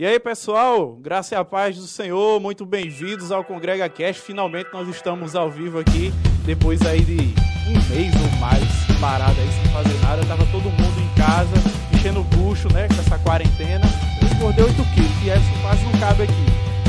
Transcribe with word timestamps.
E 0.00 0.06
aí, 0.06 0.18
pessoal, 0.18 0.96
graça 0.96 1.34
e 1.34 1.36
a 1.36 1.44
paz 1.44 1.76
do 1.76 1.86
Senhor, 1.86 2.40
muito 2.40 2.64
bem-vindos 2.64 3.30
ao 3.30 3.44
Congrega. 3.44 3.92
Finalmente 4.14 4.70
nós 4.72 4.88
estamos 4.88 5.36
ao 5.36 5.50
vivo 5.50 5.78
aqui, 5.78 6.10
depois 6.46 6.80
aí 6.86 7.02
de 7.02 7.34
um 7.68 7.94
mês 7.94 8.14
ou 8.14 8.40
mais 8.40 8.64
parado 8.98 9.38
aí 9.38 9.48
sem 9.52 9.70
fazer 9.70 10.00
nada. 10.00 10.24
Tava 10.24 10.46
todo 10.46 10.70
mundo 10.70 11.00
em 11.02 11.20
casa, 11.20 11.52
enchendo 11.92 12.20
o 12.20 12.24
bucho, 12.24 12.72
né, 12.72 12.88
com 12.88 12.94
essa 12.94 13.18
quarentena. 13.18 13.84
Eu 14.22 14.34
engordei 14.34 14.64
8 14.64 14.74
quilos, 14.94 15.10
e 15.22 15.28
isso 15.28 15.60
quase 15.60 15.84
não 15.84 15.92
cabe 16.00 16.22
aqui. 16.22 16.46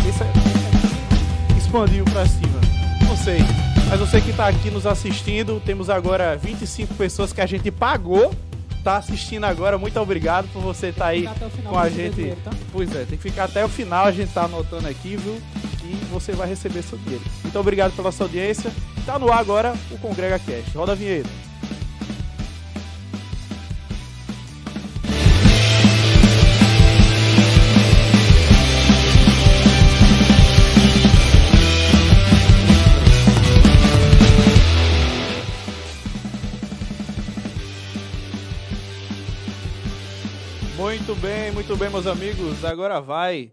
Esse 0.08 0.24
é... 0.24 1.58
expandiu 1.58 2.06
pra 2.06 2.26
cima. 2.26 2.62
Não 3.06 3.18
sei, 3.18 3.40
mas 3.90 4.00
você 4.00 4.22
que 4.22 4.30
está 4.30 4.48
aqui 4.48 4.72
nos 4.72 4.88
assistindo, 4.88 5.62
temos 5.66 5.90
agora 5.90 6.38
25 6.38 6.94
pessoas 6.94 7.34
que 7.34 7.42
a 7.42 7.46
gente 7.46 7.70
pagou 7.72 8.34
tá 8.84 8.98
assistindo 8.98 9.44
agora, 9.46 9.78
muito 9.78 10.00
obrigado 10.00 10.48
por 10.52 10.62
você 10.62 10.88
estar 10.88 11.06
tá 11.06 11.12
aí 11.12 11.28
com 11.64 11.78
a 11.78 11.90
gente. 11.90 12.16
Dinheiro, 12.16 12.38
tá? 12.44 12.52
Pois 12.72 12.96
é, 12.96 13.06
tem 13.06 13.18
que 13.18 13.30
ficar 13.30 13.46
até 13.46 13.64
o 13.64 13.70
final, 13.70 14.06
a 14.06 14.12
gente 14.12 14.34
tá 14.34 14.44
anotando 14.44 14.88
aqui, 14.88 15.16
viu? 15.16 15.42
E 15.84 15.96
você 16.12 16.32
vai 16.34 16.48
receber 16.48 16.82
seu 16.84 16.98
dinheiro. 16.98 17.24
Muito 17.44 17.60
obrigado 17.60 17.96
pela 17.96 18.12
sua 18.12 18.26
audiência. 18.26 18.72
Tá 19.06 19.18
no 19.18 19.32
ar 19.32 19.40
agora 19.40 19.74
o 19.90 19.98
Congrega 19.98 20.40
Cast. 20.40 20.78
Roda 20.78 20.92
a 20.92 20.96
vinheta. 20.96 21.30
Muito 41.12 41.22
bem, 41.24 41.52
muito 41.52 41.76
bem, 41.76 41.90
meus 41.90 42.08
amigos. 42.08 42.64
Agora 42.64 43.02
vai. 43.02 43.52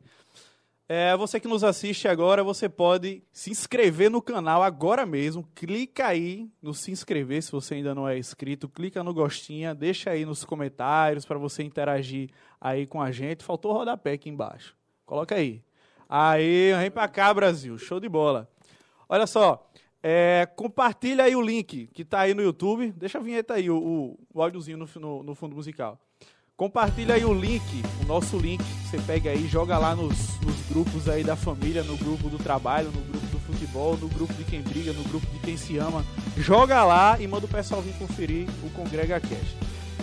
É, 0.89 1.17
você 1.17 1.41
que 1.41 1.49
nos 1.49 1.65
assiste 1.65 2.07
agora, 2.07 2.45
você 2.45 2.69
pode 2.69 3.21
se 3.33 3.51
inscrever 3.51 4.09
no 4.09 4.23
canal 4.23 4.63
agora 4.63 5.05
mesmo. 5.05 5.43
Clica 5.57 6.07
aí 6.07 6.49
no 6.63 6.73
se 6.73 6.93
inscrever 6.93 7.43
se 7.43 7.51
você 7.51 7.75
ainda 7.75 7.97
não 7.97 8.09
é 8.09 8.17
inscrito. 8.17 8.69
Clica 8.69 9.03
no 9.03 9.13
gostinha, 9.13 9.75
deixa 9.75 10.11
aí 10.11 10.25
nos 10.25 10.45
comentários 10.45 11.25
para 11.25 11.37
você 11.37 11.65
interagir 11.65 12.31
aí 12.61 12.87
com 12.87 13.03
a 13.03 13.11
gente. 13.11 13.43
Faltou 13.43 13.73
rodapé 13.73 14.13
aqui 14.13 14.31
embaixo. 14.31 14.77
Coloca 15.05 15.35
aí. 15.35 15.61
Aí, 16.09 16.73
vem 16.79 16.93
pra 16.93 17.09
cá, 17.09 17.35
Brasil. 17.35 17.77
Show 17.77 17.99
de 17.99 18.09
bola. 18.09 18.49
Olha 19.09 19.27
só, 19.27 19.69
é, 20.01 20.49
compartilha 20.55 21.25
aí 21.25 21.35
o 21.35 21.43
link 21.43 21.89
que 21.89 22.05
tá 22.05 22.21
aí 22.21 22.35
no 22.35 22.43
YouTube. 22.43 22.93
Deixa 22.93 23.19
a 23.19 23.21
vinheta 23.21 23.55
aí, 23.55 23.69
o, 23.69 23.77
o, 23.77 24.19
o 24.33 24.41
áudiozinho 24.41 24.79
no, 24.79 24.89
no, 25.01 25.23
no 25.25 25.35
fundo 25.35 25.57
musical. 25.57 26.01
Compartilha 26.59 27.15
aí 27.15 27.25
o 27.25 27.33
link, 27.33 27.63
o 28.03 28.05
nosso 28.05 28.37
link. 28.37 28.61
Você 28.83 28.99
pega 29.07 29.31
aí, 29.31 29.47
joga 29.47 29.79
lá 29.79 29.95
nos, 29.95 30.41
nos, 30.41 30.57
grupos 30.69 31.09
aí 31.09 31.23
da 31.23 31.37
família, 31.37 31.85
no 31.85 31.97
grupo 31.97 32.29
do 32.29 32.37
trabalho, 32.37 32.91
no 32.91 33.01
grupo 33.01 33.27
do 33.29 33.39
futebol, 33.39 33.97
no 33.97 34.09
grupo 34.09 34.35
de 34.35 34.43
quem 34.43 34.61
briga, 34.61 34.93
no 34.93 35.05
grupo 35.05 35.25
de 35.29 35.39
quem 35.39 35.57
se 35.57 35.79
ama. 35.79 36.05
Joga 36.37 36.83
lá 36.83 37.17
e 37.21 37.29
manda 37.29 37.47
o 37.47 37.49
pessoal 37.49 37.81
vir 37.81 37.93
conferir 37.93 38.49
o 38.65 38.71
Congrega 38.71 39.21
Cast. 39.21 39.57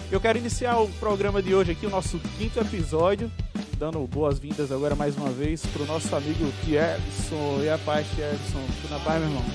Eu 0.10 0.22
quero 0.22 0.38
iniciar 0.38 0.80
o 0.80 0.88
programa 0.94 1.42
de 1.42 1.54
hoje 1.54 1.74
aqui, 1.74 1.86
o 1.86 1.90
nosso 1.90 2.18
quinto 2.38 2.58
episódio, 2.58 3.30
dando 3.78 4.00
boas-vindas 4.08 4.72
agora 4.72 4.96
mais 4.96 5.18
uma 5.18 5.32
vez 5.32 5.66
para 5.66 5.84
o 5.84 5.86
nosso 5.86 6.16
amigo 6.16 6.50
Tierson. 6.64 7.64
E 7.64 7.70
a 7.70 7.78
paz, 7.80 8.08
Tierson? 8.16 8.66
Tudo 8.82 8.92
na 8.92 9.00
paz, 9.00 9.20
meu 9.20 9.30
irmão? 9.30 9.46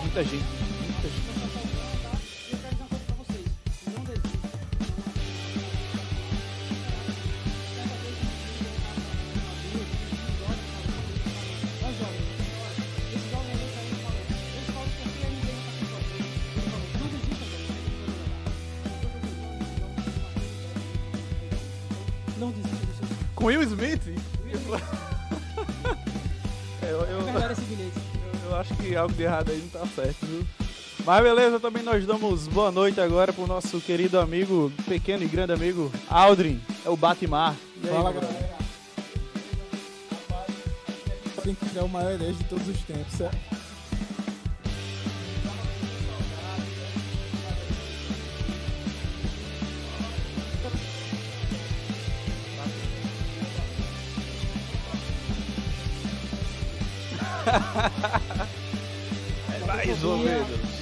Muita 0.00 0.24
gente. 0.24 0.57
Will 23.48 23.62
Smith? 23.62 24.06
eu, 26.82 26.88
eu, 26.88 27.00
eu, 27.00 27.28
eu, 28.50 28.56
acho 28.56 28.74
que 28.76 28.94
algo 28.94 29.14
de 29.14 29.22
errado 29.22 29.50
aí 29.50 29.58
não 29.58 29.68
tá 29.68 29.86
certo, 29.94 30.26
viu? 30.26 30.46
Mas 31.02 31.22
beleza, 31.22 31.58
também 31.58 31.82
nós 31.82 32.04
damos 32.04 32.46
boa 32.46 32.70
noite 32.70 33.00
agora 33.00 33.32
pro 33.32 33.46
nosso 33.46 33.80
querido 33.80 34.20
amigo, 34.20 34.70
pequeno 34.86 35.24
e 35.24 35.26
grande 35.26 35.54
amigo, 35.54 35.90
Aldrin, 36.10 36.60
é 36.84 36.90
o 36.90 36.96
Batmar. 36.96 37.56
Fala, 37.82 38.12
galera. 38.12 38.58
Tem 41.42 41.54
que 41.54 41.66
criar 41.70 41.84
o 41.84 41.88
maior 41.88 42.12
herege 42.12 42.34
de 42.34 42.44
todos 42.44 42.68
os 42.68 42.82
tempos, 42.82 43.14
certo? 43.14 43.57
Mais 59.66 60.04
ou 60.04 60.16
menos. 60.18 60.78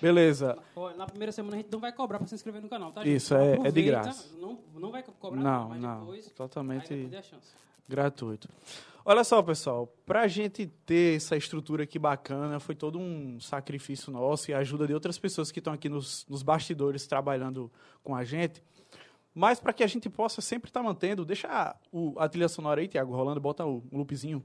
Beleza. 0.00 0.58
Na 0.96 1.06
primeira 1.06 1.32
semana 1.32 1.56
a 1.56 1.58
gente 1.58 1.72
não 1.72 1.80
vai 1.80 1.92
cobrar 1.92 2.18
para 2.18 2.28
se 2.28 2.34
inscrever 2.34 2.62
no 2.62 2.68
canal, 2.68 2.92
tá? 2.92 3.02
Gente? 3.02 3.16
Isso, 3.16 3.34
é, 3.34 3.54
é 3.64 3.70
de 3.72 3.82
graça. 3.82 4.28
Não, 4.38 4.58
não 4.74 4.90
vai 4.90 5.02
cobrar, 5.02 5.40
não, 5.40 5.68
mas 5.70 5.80
não, 5.80 6.00
depois 6.00 6.30
totalmente 6.30 7.10
gratuito. 7.88 8.48
Olha 9.08 9.22
só, 9.22 9.40
pessoal, 9.40 9.86
para 10.04 10.22
a 10.22 10.26
gente 10.26 10.66
ter 10.84 11.14
essa 11.14 11.36
estrutura 11.36 11.84
aqui 11.84 11.96
bacana, 11.96 12.58
foi 12.58 12.74
todo 12.74 12.98
um 12.98 13.38
sacrifício 13.38 14.12
nosso 14.12 14.50
e 14.50 14.54
a 14.54 14.58
ajuda 14.58 14.84
de 14.84 14.92
outras 14.92 15.16
pessoas 15.16 15.52
que 15.52 15.60
estão 15.60 15.72
aqui 15.72 15.88
nos, 15.88 16.26
nos 16.28 16.42
bastidores 16.42 17.06
trabalhando 17.06 17.70
com 18.02 18.16
a 18.16 18.24
gente. 18.24 18.60
Mas 19.32 19.60
para 19.60 19.72
que 19.72 19.84
a 19.84 19.86
gente 19.86 20.10
possa 20.10 20.40
sempre 20.40 20.68
estar 20.68 20.80
tá 20.80 20.84
mantendo, 20.84 21.24
deixa 21.24 21.76
o, 21.92 22.18
a 22.18 22.28
trilha 22.28 22.48
sonora 22.48 22.80
aí, 22.80 22.88
Tiago, 22.88 23.14
rolando, 23.14 23.40
bota 23.40 23.64
o, 23.64 23.80
o 23.92 23.98
loopzinho. 23.98 24.42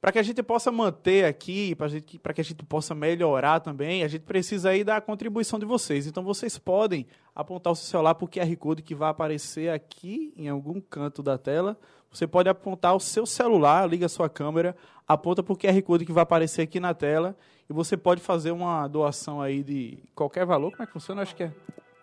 Para 0.00 0.12
que 0.12 0.18
a 0.20 0.22
gente 0.22 0.44
possa 0.44 0.70
manter 0.70 1.24
aqui, 1.24 1.74
para 1.74 2.32
que 2.32 2.40
a 2.40 2.44
gente 2.44 2.64
possa 2.64 2.94
melhorar 2.94 3.58
também, 3.58 4.04
a 4.04 4.08
gente 4.08 4.22
precisa 4.22 4.70
aí 4.70 4.84
da 4.84 5.00
contribuição 5.00 5.58
de 5.58 5.66
vocês. 5.66 6.06
Então 6.06 6.22
vocês 6.22 6.56
podem 6.56 7.04
apontar 7.34 7.72
o 7.72 7.76
seu 7.76 7.86
celular 7.86 8.14
para 8.14 8.24
o 8.26 8.28
QR 8.28 8.56
Code 8.56 8.82
que 8.82 8.94
vai 8.94 9.10
aparecer 9.10 9.70
aqui 9.70 10.32
em 10.36 10.48
algum 10.48 10.80
canto 10.80 11.20
da 11.20 11.36
tela 11.36 11.76
você 12.12 12.26
pode 12.26 12.48
apontar 12.48 12.94
o 12.94 13.00
seu 13.00 13.24
celular, 13.24 13.88
liga 13.88 14.06
a 14.06 14.08
sua 14.08 14.28
câmera, 14.28 14.76
aponta 15.08 15.42
para 15.42 15.52
o 15.52 15.56
QR 15.56 15.80
Code 15.82 16.04
que 16.04 16.12
vai 16.12 16.22
aparecer 16.22 16.62
aqui 16.62 16.78
na 16.78 16.92
tela 16.92 17.34
e 17.68 17.72
você 17.72 17.96
pode 17.96 18.20
fazer 18.20 18.50
uma 18.50 18.86
doação 18.86 19.40
aí 19.40 19.62
de 19.62 19.98
qualquer 20.14 20.44
valor. 20.44 20.70
Como 20.72 20.82
é 20.82 20.86
que 20.86 20.92
funciona? 20.92 21.22
Acho 21.22 21.34
que 21.34 21.44
é. 21.44 21.52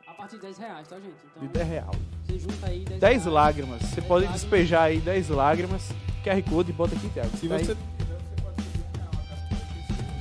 A 0.07 0.13
partir 0.13 0.35
de 0.37 0.41
10 0.41 0.57
reais, 0.57 0.87
tá, 0.87 0.95
gente? 0.95 1.13
Então, 1.31 1.43
de 1.43 1.47
10 1.53 1.67
reais. 1.67 1.97
Você 2.25 2.39
junta 2.39 2.67
aí 2.67 2.79
10, 2.85 2.99
10 2.99 3.25
lágrimas. 3.27 3.81
Você 3.81 3.95
10 3.95 4.07
pode 4.07 4.25
lágrimas. 4.25 4.41
despejar 4.41 4.81
aí 4.83 4.99
10 4.99 5.29
lágrimas. 5.29 5.89
QR 6.23 6.49
Code 6.49 6.71
e 6.71 6.73
bota 6.73 6.95
aqui, 6.95 7.07
Thiago. 7.09 7.37
Se 7.37 7.47
você. 7.47 7.77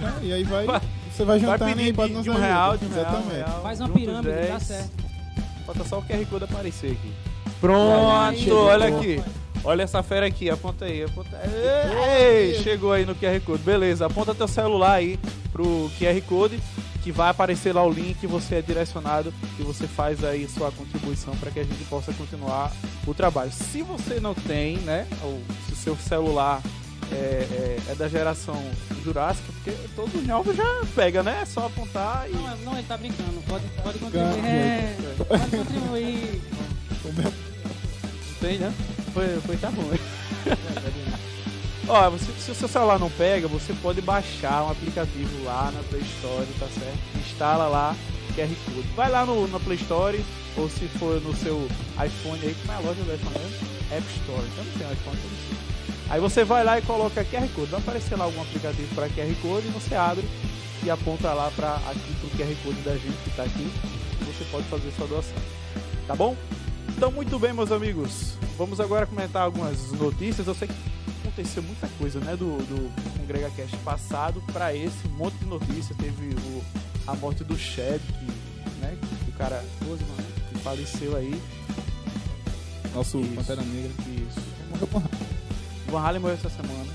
É, 0.01 0.25
e 0.25 0.33
aí 0.33 0.45
vai. 0.45 0.67
Você 1.11 1.25
vai 1.25 1.41
juntando 1.41 1.75
vai 1.75 1.85
e 1.89 1.93
pode 1.93 2.23
de 2.23 2.31
um 2.31 2.35
real, 2.35 2.77
de 2.77 2.85
um 2.85 2.89
Exatamente. 2.91 3.35
Real, 3.35 3.63
Faz 3.63 3.81
uma 3.81 3.89
pirâmide, 3.89 4.29
10. 4.35 4.49
dá 4.49 4.61
certo. 4.61 4.91
Falta 5.67 5.85
só 5.85 5.99
o 5.99 6.03
QR 6.03 6.25
Code 6.27 6.45
aparecer 6.45 6.93
aqui. 6.93 7.13
Pronto, 7.61 8.55
olha 8.55 8.97
aqui. 8.97 9.21
Olha 9.69 9.83
essa 9.83 10.03
fera 10.03 10.25
aqui, 10.25 10.49
aponta 10.49 10.87
aí, 10.87 11.03
aponta 11.03 11.37
aí. 11.37 12.55
Ei, 12.55 12.63
chegou 12.63 12.91
aí 12.91 13.05
no 13.05 13.15
QR 13.15 13.39
Code. 13.45 13.63
Beleza, 13.63 14.07
aponta 14.07 14.35
teu 14.35 14.49
celular 14.49 14.93
aí 14.93 15.21
pro 15.53 15.91
QR 15.99 16.19
Code, 16.27 16.59
que 17.05 17.13
vai 17.13 17.29
aparecer 17.29 17.75
lá 17.75 17.85
o 17.85 17.93
link, 17.93 18.27
você 18.27 18.55
é 18.55 18.63
direcionado 18.63 19.31
e 19.61 19.63
você 19.63 19.87
faz 19.87 20.25
aí 20.25 20.49
sua 20.49 20.73
contribuição 20.73 21.37
para 21.37 21.51
que 21.51 21.61
a 21.61 21.65
gente 21.65 21.85
possa 21.85 22.15
continuar 22.15 22.73
o 23.07 23.13
trabalho. 23.13 23.53
Se 23.53 23.83
você 23.83 24.19
não 24.19 24.33
tem, 24.33 24.79
né, 24.79 25.07
ou 25.23 25.39
se 25.67 25.75
o 25.75 25.77
seu 25.77 25.97
celular 25.97 26.63
é, 27.13 27.15
é, 27.15 27.79
é, 27.91 27.95
da 27.95 28.09
geração 28.09 28.59
Jurássica, 29.05 29.53
porque 29.53 29.73
todos 29.95 30.15
os 30.15 30.27
novos 30.27 30.57
já 30.57 30.65
pega, 30.95 31.23
né? 31.23 31.41
É 31.43 31.45
só 31.45 31.67
apontar 31.67 32.27
e. 32.27 32.33
Não, 32.33 32.57
não, 32.65 32.73
ele 32.73 32.87
tá 32.89 32.97
brincando. 32.97 33.43
Pode, 33.47 33.65
pode 33.83 33.99
contribuir. 33.99 34.47
É, 34.47 34.97
pode 35.29 35.51
contribuir. 35.51 36.41
Tem, 38.41 38.59
né? 38.59 38.73
Foi, 39.19 39.41
foi 39.41 39.57
tá 39.57 39.71
bom. 39.71 39.83
Ó, 41.89 42.11
você, 42.11 42.31
se 42.39 42.51
o 42.51 42.55
seu 42.55 42.69
celular 42.69 42.99
não 42.99 43.09
pega, 43.11 43.49
você 43.49 43.73
pode 43.73 44.01
baixar 44.01 44.63
um 44.65 44.71
aplicativo 44.71 45.45
lá 45.45 45.73
na 45.75 45.83
Play 45.85 46.03
Store, 46.03 46.47
tá 46.59 46.67
certo? 46.67 46.99
Instala 47.19 47.67
lá 47.67 47.97
QR 48.37 48.49
Code. 48.67 48.87
Vai 48.95 49.11
lá 49.11 49.25
no, 49.25 49.49
na 49.49 49.59
Play 49.59 49.79
Store 49.79 50.23
ou 50.57 50.69
se 50.69 50.87
for 50.99 51.19
no 51.23 51.35
seu 51.35 51.67
iPhone 51.95 52.39
aí, 52.43 52.55
como 52.61 52.73
é 52.73 52.77
a 52.77 52.81
loja 52.81 53.03
do 53.03 53.15
iPhone 53.15 53.39
mesmo? 53.39 53.67
App 53.91 54.07
Store. 54.21 54.47
Eu 54.57 54.65
não 54.65 54.73
tenho 54.73 54.93
iPhone, 54.93 55.17
eu 55.17 55.31
não 55.31 55.39
sei. 55.49 55.57
Aí 56.11 56.21
você 56.21 56.45
vai 56.45 56.63
lá 56.63 56.79
e 56.79 56.83
coloca 56.83 57.25
QR 57.25 57.49
Code. 57.55 57.71
Vai 57.71 57.81
aparecer 57.81 58.17
lá 58.17 58.27
algum 58.27 58.43
aplicativo 58.43 58.95
para 58.95 59.09
QR 59.09 59.35
Code 59.43 59.67
e 59.67 59.71
você 59.71 59.95
abre 59.95 60.29
e 60.85 60.91
aponta 60.91 61.33
lá 61.33 61.51
para 61.57 61.75
aqui 61.75 62.15
pro 62.21 62.29
QR 62.31 62.55
Code 62.63 62.83
da 62.83 62.93
gente 62.93 63.17
que 63.25 63.31
tá 63.31 63.45
aqui. 63.45 63.67
Você 64.27 64.45
pode 64.51 64.69
fazer 64.69 64.93
sua 64.93 65.07
doação. 65.07 65.39
Tá 66.07 66.15
bom? 66.15 66.37
Então, 66.91 67.11
muito 67.11 67.39
bem, 67.39 67.53
meus 67.53 67.73
amigos. 67.73 68.39
Vamos 68.59 68.81
agora 68.81 69.07
comentar 69.07 69.43
algumas 69.43 69.93
notícias. 69.93 70.45
Eu 70.45 70.55
sei 70.55 70.67
que 70.67 70.75
aconteceu 71.23 71.63
muita 71.63 71.87
coisa, 71.97 72.19
né, 72.19 72.37
do, 72.37 72.59
do 72.59 73.17
Congrega 73.17 73.49
Cast 73.51 73.77
passado 73.79 74.43
para 74.53 74.75
esse, 74.75 75.07
um 75.07 75.17
monte 75.17 75.35
de 75.35 75.45
notícias. 75.45 75.97
Teve 75.97 76.35
o, 76.35 76.65
a 77.07 77.15
morte 77.15 77.45
do 77.45 77.57
Shed, 77.57 78.01
que, 78.01 78.25
né, 78.81 78.99
o 79.29 79.33
cara 79.39 79.65
que 80.51 80.59
faleceu 80.59 81.17
aí. 81.17 81.41
Nosso 82.93 83.21
Isso. 83.21 83.35
Pantera 83.37 83.63
Negra. 83.63 83.93
Isso. 84.09 84.41
Morreu 84.71 84.87
com 84.89 84.99
raiva. 84.99 85.19
Van 85.87 86.01
Halen 86.01 86.21
morreu 86.21 86.37
essa 86.37 86.51
semana. 86.51 86.93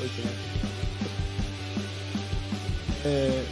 Oito, 0.00 0.20
né? 0.22 0.30
É... 3.04 3.45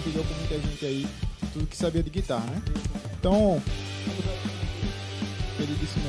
compartilhou 0.00 0.24
com 0.24 0.34
muita 0.34 0.58
gente 0.58 0.86
aí 0.86 1.06
tudo 1.52 1.66
que 1.66 1.76
sabia 1.76 2.02
de 2.02 2.10
guitarra, 2.10 2.46
né? 2.46 2.62
Então, 3.18 3.60
queridíssimo 5.56 6.04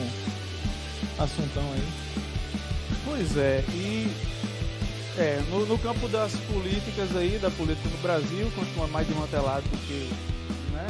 assuntão 1.20 1.64
aí. 1.74 1.88
Pois 3.04 3.38
é, 3.38 3.64
e 3.74 4.08
é, 5.18 5.42
no, 5.50 5.66
no 5.66 5.78
campo 5.78 6.08
das 6.08 6.34
políticas 6.42 7.16
aí, 7.16 7.38
da 7.38 7.52
política 7.52 7.90
no 7.90 7.98
Brasil, 7.98 8.50
continua 8.56 8.88
mais 8.88 9.08
desmantelado 9.08 9.68
do 9.68 9.78
que, 9.78 10.10
né, 10.72 10.88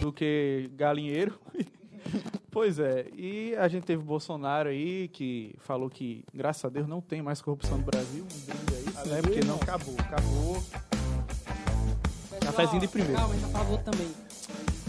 do 0.00 0.12
que 0.12 0.70
galinheiro. 0.74 1.38
pois 2.50 2.78
é, 2.78 3.06
e 3.14 3.54
a 3.56 3.68
gente 3.68 3.84
teve 3.84 4.00
o 4.00 4.06
Bolsonaro 4.06 4.68
aí 4.68 5.08
que 5.08 5.54
falou 5.58 5.90
que, 5.90 6.24
graças 6.32 6.64
a 6.64 6.68
Deus, 6.68 6.86
não 6.86 7.00
tem 7.00 7.20
mais 7.20 7.42
corrupção 7.42 7.78
no 7.78 7.84
Brasil. 7.84 8.24
Um 8.24 8.40
brinde 8.46 8.74
a 8.74 8.90
isso, 8.90 9.08
né? 9.08 9.22
Porque 9.22 9.44
não 9.44 9.56
acabou, 9.56 9.96
acabou. 9.98 10.87
Cafezinho 12.58 12.80
de 12.80 12.88
primeiro. 12.88 13.14
Calma, 13.16 13.34
a 13.34 13.48
favor 13.50 13.78
também. 13.80 14.10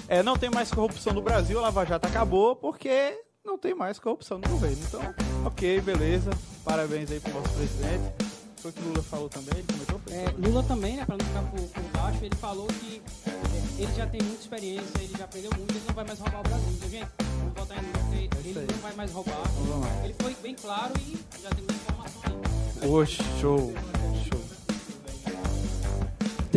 É, 0.07 0.23
não 0.23 0.35
tem 0.35 0.49
mais 0.49 0.71
corrupção 0.71 1.13
no 1.13 1.21
Brasil, 1.21 1.59
a 1.59 1.61
Lava 1.61 1.85
Jato 1.85 2.07
acabou 2.07 2.55
porque 2.55 3.15
não 3.45 3.59
tem 3.59 3.75
mais 3.75 3.99
corrupção 3.99 4.39
no 4.39 4.49
governo. 4.49 4.77
Então, 4.87 5.01
ok, 5.45 5.79
beleza. 5.81 6.31
Parabéns 6.65 7.11
aí 7.11 7.19
pro 7.19 7.31
nosso 7.31 7.49
presidente. 7.53 8.11
Foi 8.57 8.71
o 8.71 8.73
que 8.73 8.81
o 8.81 8.87
Lula 8.87 9.03
falou 9.03 9.29
também, 9.29 9.53
ele 9.53 9.67
comentou. 9.67 10.01
É, 10.11 10.47
Lula 10.47 10.63
também, 10.63 10.97
né, 10.97 11.05
pra 11.05 11.15
não 11.15 11.25
ficar 11.25 11.43
por, 11.43 11.61
por 11.61 11.83
baixo, 12.01 12.25
ele 12.25 12.35
falou 12.35 12.67
que 12.67 13.01
é, 13.27 13.83
ele 13.83 13.93
já 13.93 14.05
tem 14.07 14.21
muita 14.21 14.41
experiência, 14.41 15.01
ele 15.01 15.13
já 15.17 15.23
aprendeu 15.25 15.51
muito, 15.55 15.71
ele 15.71 15.83
não 15.87 15.95
vai 15.95 16.05
mais 16.05 16.19
roubar 16.19 16.39
o 16.39 16.43
Brasil. 16.43 16.69
Então, 16.71 16.89
gente, 16.89 17.07
vamos 17.37 17.53
votar 17.53 17.77
em 17.77 17.87
Lula, 17.87 18.21
isso 18.49 18.59
ele 18.59 18.67
não 18.73 18.79
vai 18.79 18.95
mais 18.95 19.11
roubar. 19.11 19.43
Ele 20.03 20.15
foi 20.19 20.35
bem 20.41 20.55
claro 20.55 20.93
e 20.99 21.17
já 21.41 21.49
tem 21.51 21.59
muita 21.59 21.73
informação 21.73 22.21
aí. 22.81 22.89
Oxe, 22.89 23.23
show, 23.39 23.73
show. 24.27 24.48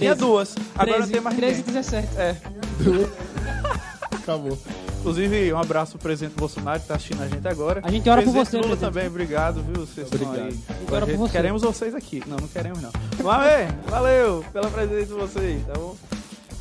Tinha 0.02 0.14
duas, 0.14 0.54
agora 0.74 0.96
13, 0.98 1.12
tem 1.12 1.20
mais 1.20 1.36
13 1.36 1.52
e 1.52 1.56
ninguém. 1.58 1.74
17. 1.82 2.08
É, 2.18 2.36
Acabou. 4.16 4.58
inclusive 5.00 5.52
um 5.52 5.58
abraço 5.58 5.92
pro 5.92 6.00
presidente 6.00 6.34
Bolsonaro 6.36 6.80
que 6.80 6.86
tá 6.86 6.94
assistindo 6.94 7.22
a 7.22 7.28
gente 7.28 7.46
agora. 7.48 7.80
A 7.84 7.90
gente 7.90 8.08
ora 8.08 8.22
por 8.22 8.32
você, 8.32 8.56
Lula 8.56 8.68
presidente. 8.68 8.80
também, 8.92 9.06
obrigado, 9.08 9.62
viu? 9.62 9.86
Vocês 9.86 10.06
estão 10.12 10.28
Obrigado. 10.28 10.48
aí. 10.48 10.58
A 10.68 10.72
gente 10.74 10.92
ora 10.94 11.06
por 11.06 11.16
você. 11.16 11.32
Queremos 11.32 11.62
vocês 11.62 11.94
aqui. 11.94 12.22
Não, 12.26 12.36
não 12.36 12.48
queremos 12.48 12.80
não. 12.80 12.90
Valeu, 13.18 13.68
valeu 13.88 14.44
pela 14.52 14.70
presença 14.70 15.06
de 15.06 15.12
vocês, 15.12 15.66
tá 15.66 15.72
bom? 15.74 15.96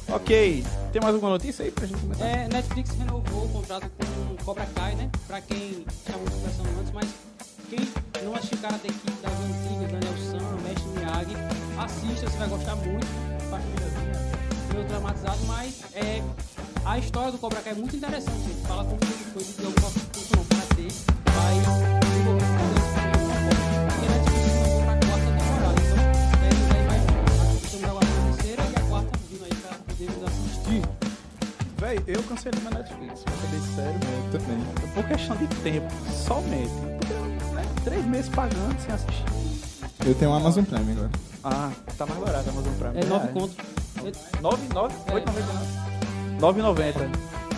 Ok, 0.10 0.64
tem 0.92 1.02
mais 1.02 1.14
alguma 1.16 1.32
notícia 1.32 1.64
aí 1.64 1.72
pra 1.72 1.86
gente 1.86 2.02
comentar? 2.02 2.28
É, 2.28 2.48
Netflix 2.48 2.92
renovou 2.98 3.46
o 3.46 3.50
contrato 3.50 3.90
com 3.98 4.44
Cobra 4.44 4.66
Kai, 4.76 4.96
né? 4.96 5.10
Pra 5.28 5.40
quem 5.40 5.86
chamou 6.06 6.26
de 6.26 6.32
conversando 6.32 6.80
antes, 6.80 6.92
mas 6.92 7.08
quem 7.72 8.26
não 8.26 8.36
assistiu 8.36 8.58
Karate 8.58 8.88
Kid 8.88 9.14
das 9.22 9.32
antigas, 9.32 9.92
Daniel 9.92 10.18
San, 10.18 10.44
Mestre 10.62 10.90
Miyagi, 10.90 11.36
assista, 11.80 12.30
você 12.30 12.38
vai 12.38 12.50
gostar 12.50 12.76
muito. 12.76 13.08
Parte 13.50 13.66
meio 14.74 14.88
traumatizado, 14.88 15.40
mas 15.48 15.82
é, 15.94 16.22
a 16.84 17.00
história 17.00 17.32
do 17.32 17.38
Cobra 17.38 17.62
Kai 17.62 17.72
é 17.72 17.76
muito 17.76 17.96
interessante. 17.96 18.42
Gente. 18.42 18.68
Fala 18.68 18.84
como 18.84 19.00
ele 19.02 19.14
foi 19.32 19.44
de 19.44 19.66
alguma 19.66 19.90
forma 19.90 20.12
não 20.36 20.46
Karatê, 20.46 20.88
vai. 21.34 21.82
Véi, 31.78 32.04
eu 32.06 32.22
cancelei 32.24 32.62
meu 32.62 32.72
Netflix, 32.72 33.24
pra 33.24 33.34
ser 33.34 33.48
bem 33.48 33.76
sério. 33.76 34.00
Eu 34.32 34.40
também. 34.40 34.94
Por 34.94 35.04
questão 35.08 35.36
de 35.36 35.48
tempo, 35.48 35.92
somente. 36.12 36.91
Três 37.84 38.06
meses 38.06 38.30
pagando 38.30 38.80
sem 38.80 38.94
assistir. 38.94 39.26
Eu 40.06 40.16
tenho 40.16 40.32
um 40.32 40.36
Amazon 40.36 40.64
Prime 40.64 40.92
agora. 40.92 41.10
Ah, 41.44 41.72
tá 41.98 42.06
mais 42.06 42.20
barato 42.20 42.50
a 42.50 42.52
Amazon 42.54 42.74
Prime. 42.74 43.00
É 43.00 43.06
9 43.06 43.24
reais. 43.28 43.34
conto. 43.34 43.56
9, 44.42 44.68
9, 44.74 44.94
É. 45.08 45.12
8,99. 45.14 46.38
9,90. 46.40 46.94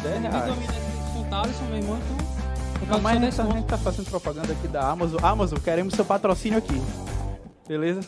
10 0.01 0.15
Divido 0.15 0.27
a 0.27 0.31
reais. 0.31 1.59
o 1.59 1.63
meu 1.65 1.77
irmão, 1.77 1.97
então. 1.97 2.87
Não, 2.87 2.99
mas 3.01 3.17
a 3.17 3.19
10 3.19 3.33
gente, 3.33 3.35
tá, 3.37 3.43
a 3.43 3.45
conto. 3.45 3.57
gente 3.57 3.67
tá 3.67 3.77
fazendo 3.77 4.09
propaganda 4.09 4.51
aqui 4.53 4.67
da 4.67 4.89
Amazon. 4.89 5.19
Amazon, 5.23 5.59
queremos 5.59 5.93
seu 5.93 6.03
patrocínio 6.05 6.57
aqui. 6.59 6.81
Beleza? 7.67 8.01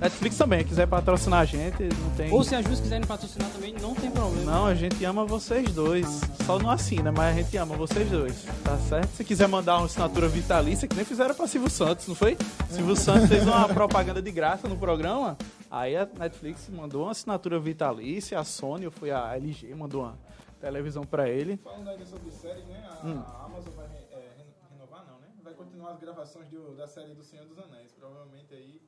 Netflix 0.00 0.36
também, 0.38 0.64
quiser 0.64 0.86
patrocinar 0.86 1.40
a 1.40 1.44
gente, 1.44 1.82
não 1.82 2.10
tem. 2.16 2.32
Ou 2.32 2.42
se 2.42 2.54
as 2.54 2.64
duas 2.64 2.80
quiserem 2.80 3.06
patrocinar 3.06 3.50
também, 3.50 3.74
não 3.74 3.94
tem 3.94 4.10
problema. 4.10 4.50
Não, 4.50 4.66
a 4.66 4.74
gente 4.74 5.04
ama 5.04 5.26
vocês 5.26 5.70
dois. 5.74 6.22
Só 6.46 6.58
não 6.58 6.70
assina, 6.70 7.12
mas 7.12 7.36
a 7.36 7.42
gente 7.42 7.54
ama 7.58 7.76
vocês 7.76 8.08
dois. 8.10 8.42
Tá 8.64 8.78
certo? 8.78 9.10
Se 9.14 9.22
quiser 9.24 9.46
mandar 9.46 9.76
uma 9.76 9.84
assinatura 9.86 10.26
vitalícia, 10.26 10.88
que 10.88 10.96
nem 10.96 11.04
fizeram 11.04 11.34
pra 11.34 11.46
Silvio 11.46 11.68
Santos, 11.68 12.06
não 12.08 12.14
foi? 12.14 12.36
Silvio 12.70 12.96
Santos 12.96 13.28
fez 13.28 13.46
uma 13.46 13.68
propaganda 13.74 14.22
de 14.22 14.30
graça 14.30 14.66
no 14.66 14.76
programa. 14.76 15.36
Aí 15.70 15.94
a 15.96 16.08
Netflix 16.18 16.68
mandou 16.70 17.02
uma 17.02 17.10
assinatura 17.12 17.58
vitalícia, 17.60 18.38
a 18.40 18.44
Sony, 18.44 18.86
ou 18.86 18.90
foi 18.92 19.10
a 19.10 19.36
LG, 19.36 19.74
mandou 19.74 20.02
uma 20.02 20.18
televisão 20.60 21.04
pra 21.04 21.28
ele. 21.28 21.58
Falando 21.58 21.88
ainda 21.90 22.06
sobre 22.06 22.30
séries, 22.30 22.64
né? 22.66 22.82
A, 22.90 23.06
Hum. 23.06 23.22
a 23.26 23.44
Amazon 23.44 23.72
vai 23.76 23.86
é, 23.86 24.30
renovar, 24.72 25.04
não, 25.06 25.18
né? 25.20 25.28
Vai 25.44 25.52
continuar 25.54 25.92
as 25.92 26.00
gravações 26.00 26.48
do- 26.48 26.74
da 26.74 26.86
série 26.88 27.14
do 27.14 27.22
Senhor 27.22 27.44
dos 27.46 27.58
Anéis. 27.58 27.92
Provavelmente 27.92 28.52
aí 28.54 28.80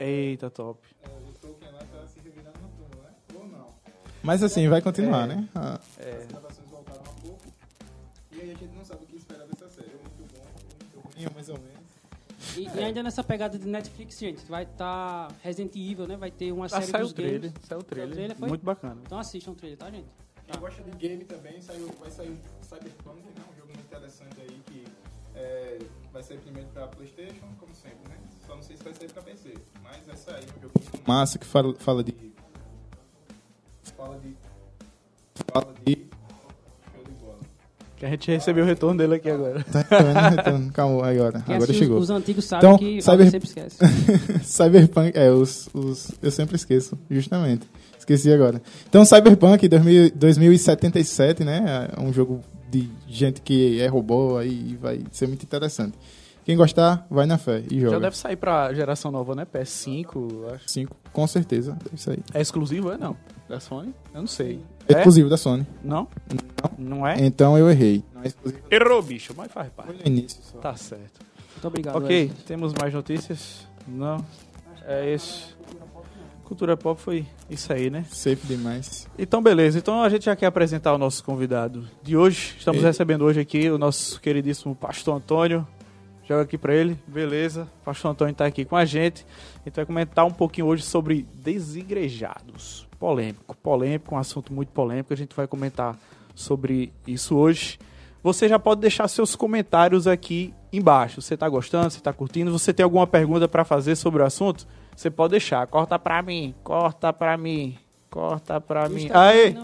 Eita, 0.00 0.50
top. 0.50 0.80
é, 1.02 1.08
o 1.08 1.32
Tolkien 1.40 1.70
lá 1.72 1.78
tá 1.80 2.06
se 2.06 2.20
revirando 2.20 2.58
no 2.60 2.68
túmulo, 2.70 3.02
né? 3.02 3.10
Ou 3.34 3.46
não. 3.48 3.66
Mas 4.22 4.42
assim, 4.42 4.68
vai 4.68 4.80
continuar, 4.82 5.24
É. 5.24 5.34
né? 5.36 5.48
A- 5.54 5.80
É. 5.98 6.10
As 6.22 6.26
gravações 6.26 6.68
voltaram 6.68 7.00
há 7.02 7.20
pouco. 7.20 7.40
E 8.32 8.40
aí 8.40 8.50
a 8.50 8.54
gente 8.54 8.74
não 8.74 8.84
sabe 8.84 9.04
o 9.04 9.06
que 9.06 9.16
esperar 9.16 9.46
dessa 9.46 9.68
série. 9.68 9.90
Ou 9.94 10.02
muito 10.02 10.32
bom, 10.34 10.40
ou 10.44 11.00
muito 11.00 11.16
ruim, 11.18 11.34
mais 11.34 11.48
ou 11.48 11.58
menos. 11.58 11.82
E, 12.56 12.64
e 12.64 12.84
ainda 12.84 13.02
nessa 13.02 13.22
pegada 13.24 13.58
de 13.58 13.66
Netflix, 13.66 14.18
gente, 14.18 14.44
vai 14.46 14.64
estar 14.64 15.30
Resident 15.42 15.74
Evil, 15.76 16.06
né? 16.06 16.16
Vai 16.16 16.30
ter 16.30 16.52
uma 16.52 16.66
Ah, 16.66 16.68
série 16.68 16.86
saiu 16.86 17.02
dos 17.04 17.12
o 17.12 17.14
trailer. 17.14 17.40
games. 17.40 17.54
Saiu 17.66 17.80
o 17.80 17.82
trailer. 17.84 18.08
Saiu 18.08 18.12
o 18.12 18.16
trailer, 18.16 18.36
foi? 18.36 18.48
Muito 18.48 18.64
bacana. 18.64 19.00
Então 19.06 19.18
assistam 19.18 19.52
o 19.52 19.54
trailer, 19.54 19.78
tá, 19.78 19.90
gente? 19.90 20.06
Quem 20.46 20.60
gosta 20.60 20.82
de 20.82 20.90
game 20.98 21.24
também, 21.24 21.60
saiu, 21.62 21.88
vai 22.00 22.10
sair 22.10 22.28
o 22.30 22.64
Cyberpunk, 22.64 23.20
né? 23.22 23.44
Um 23.50 23.56
jogo 23.56 23.68
muito 23.68 23.80
interessante 23.80 24.40
aí 24.40 24.60
que 24.66 24.84
é, 25.34 25.78
vai 26.12 26.22
sair 26.22 26.38
primeiro 26.38 26.68
pra 26.70 26.88
Playstation, 26.88 27.46
como 27.58 27.74
sempre, 27.74 28.08
né? 28.10 28.18
Só 28.52 28.56
não 28.56 28.62
sei 28.62 28.76
se 28.76 28.84
vai 28.84 28.92
sair 28.92 29.08
pra 29.08 29.22
PC, 29.22 29.54
mas 29.82 30.06
vai 30.06 30.16
sair 30.16 30.44
um 30.44 30.60
jogo 30.60 30.74
muito 30.78 31.08
massa 31.08 31.38
que 31.38 31.46
fala, 31.46 31.74
fala 31.78 32.04
de... 32.04 32.14
Fala 33.96 34.18
de... 34.18 34.36
Fala 35.50 35.74
de... 35.86 35.92
Show 36.92 37.04
de 37.04 37.12
bola. 37.12 37.38
Que 37.96 38.04
a 38.04 38.10
gente 38.10 38.30
recebeu 38.30 38.64
o 38.64 38.66
retorno 38.66 38.98
dele 38.98 39.14
aqui 39.14 39.30
agora. 39.30 39.64
Tá 39.72 40.02
vendo? 40.02 40.36
Retorno. 40.36 40.72
Calma, 40.72 41.08
agora. 41.08 41.40
Quem 41.40 41.54
agora 41.54 41.72
chegou. 41.72 41.96
Os, 41.96 42.04
os 42.04 42.10
antigos 42.10 42.44
sabem 42.44 42.68
Então, 42.68 42.78
que 42.78 43.00
Cyber... 43.00 43.30
sempre 43.30 43.48
esquece. 43.48 43.78
Cyberpunk, 44.44 45.18
é, 45.18 45.30
os, 45.30 45.70
os, 45.72 46.12
eu 46.20 46.30
sempre 46.30 46.56
esqueço, 46.56 46.98
justamente. 47.10 47.66
Esqueci 47.98 48.30
agora. 48.30 48.60
Então, 48.86 49.02
Cyberpunk 49.06 49.66
2000, 49.66 50.10
2077, 50.14 51.42
né? 51.42 51.88
É 51.96 52.00
um 52.00 52.12
jogo 52.12 52.42
de 52.70 52.90
gente 53.08 53.40
que 53.40 53.80
é 53.80 53.86
robô 53.86 54.36
aí 54.36 54.76
vai 54.78 55.02
ser 55.10 55.26
muito 55.26 55.42
interessante. 55.42 55.96
Quem 56.44 56.56
gostar, 56.56 57.06
vai 57.08 57.24
na 57.24 57.38
fé 57.38 57.62
e 57.70 57.80
Já 57.80 57.86
joga. 57.88 58.00
deve 58.00 58.16
sair 58.16 58.36
pra 58.36 58.72
geração 58.74 59.10
nova, 59.12 59.34
né? 59.34 59.44
PS5, 59.46 60.54
acho. 60.54 60.68
5, 60.68 60.96
com 61.12 61.26
certeza, 61.26 61.76
deve 61.84 62.00
sair. 62.00 62.22
É 62.34 62.40
exclusivo, 62.40 62.90
é 62.90 62.98
não? 62.98 63.16
Da 63.48 63.60
Sony? 63.60 63.94
Eu 64.12 64.20
não 64.22 64.26
sei. 64.26 64.60
É 64.88 64.94
exclusivo 64.94 65.28
da 65.28 65.36
Sony. 65.36 65.66
Não? 65.84 66.08
Não 66.78 67.06
é? 67.06 67.16
Então 67.24 67.56
eu 67.56 67.70
errei. 67.70 68.02
Não 68.14 68.22
é 68.22 68.26
exclusivo. 68.26 68.62
Errou, 68.70 69.02
bicho, 69.02 69.32
mas 69.36 69.52
faz 69.52 69.70
Foi 69.74 69.84
parte. 69.84 70.00
no 70.00 70.06
início 70.06 70.42
só. 70.42 70.58
Tá 70.58 70.74
certo. 70.74 71.20
Muito 71.52 71.68
obrigado. 71.68 71.96
Ok, 71.96 72.22
Wesley. 72.22 72.44
temos 72.44 72.72
mais 72.74 72.92
notícias? 72.92 73.66
Não. 73.86 74.24
É 74.84 75.14
isso. 75.14 75.56
Cultura 76.44 76.76
pop 76.76 77.00
foi 77.00 77.24
isso 77.48 77.72
aí, 77.72 77.88
né? 77.88 78.04
Safe 78.10 78.46
demais. 78.46 79.08
Então, 79.16 79.40
beleza. 79.42 79.78
Então 79.78 80.02
a 80.02 80.08
gente 80.08 80.24
já 80.24 80.34
quer 80.36 80.46
apresentar 80.46 80.92
o 80.92 80.98
nosso 80.98 81.22
convidado 81.24 81.86
de 82.02 82.16
hoje. 82.16 82.56
Estamos 82.58 82.80
Ei. 82.80 82.86
recebendo 82.86 83.24
hoje 83.24 83.40
aqui 83.40 83.70
o 83.70 83.78
nosso 83.78 84.20
queridíssimo 84.20 84.74
pastor 84.74 85.16
Antônio. 85.16 85.66
Joga 86.28 86.42
aqui 86.42 86.56
pra 86.56 86.74
ele. 86.74 86.98
Beleza. 87.06 87.68
O 87.82 87.84
pastor 87.84 88.10
Antônio 88.12 88.34
tá 88.34 88.46
aqui 88.46 88.64
com 88.64 88.76
a 88.76 88.84
gente. 88.84 89.26
A 89.60 89.68
gente 89.68 89.76
vai 89.76 89.84
comentar 89.84 90.24
um 90.24 90.30
pouquinho 90.30 90.66
hoje 90.66 90.82
sobre 90.82 91.26
desigrejados. 91.34 92.86
Polêmico, 92.98 93.56
polêmico, 93.56 94.14
um 94.14 94.18
assunto 94.18 94.52
muito 94.52 94.70
polêmico. 94.70 95.12
A 95.12 95.16
gente 95.16 95.34
vai 95.34 95.46
comentar 95.46 95.98
sobre 96.34 96.92
isso 97.06 97.36
hoje. 97.36 97.78
Você 98.22 98.48
já 98.48 98.58
pode 98.58 98.80
deixar 98.80 99.08
seus 99.08 99.34
comentários 99.34 100.06
aqui 100.06 100.54
embaixo. 100.72 101.20
Você 101.20 101.36
tá 101.36 101.48
gostando? 101.48 101.90
Você 101.90 102.00
tá 102.00 102.12
curtindo? 102.12 102.56
Você 102.56 102.72
tem 102.72 102.84
alguma 102.84 103.06
pergunta 103.06 103.48
para 103.48 103.64
fazer 103.64 103.96
sobre 103.96 104.22
o 104.22 104.24
assunto? 104.24 104.66
Você 104.94 105.10
pode 105.10 105.32
deixar. 105.32 105.66
Corta 105.66 105.98
pra 105.98 106.22
mim, 106.22 106.54
corta 106.62 107.12
pra 107.12 107.36
mim, 107.36 107.76
corta 108.08 108.60
pra 108.60 108.88
mim. 108.88 109.10
Aí, 109.12 109.56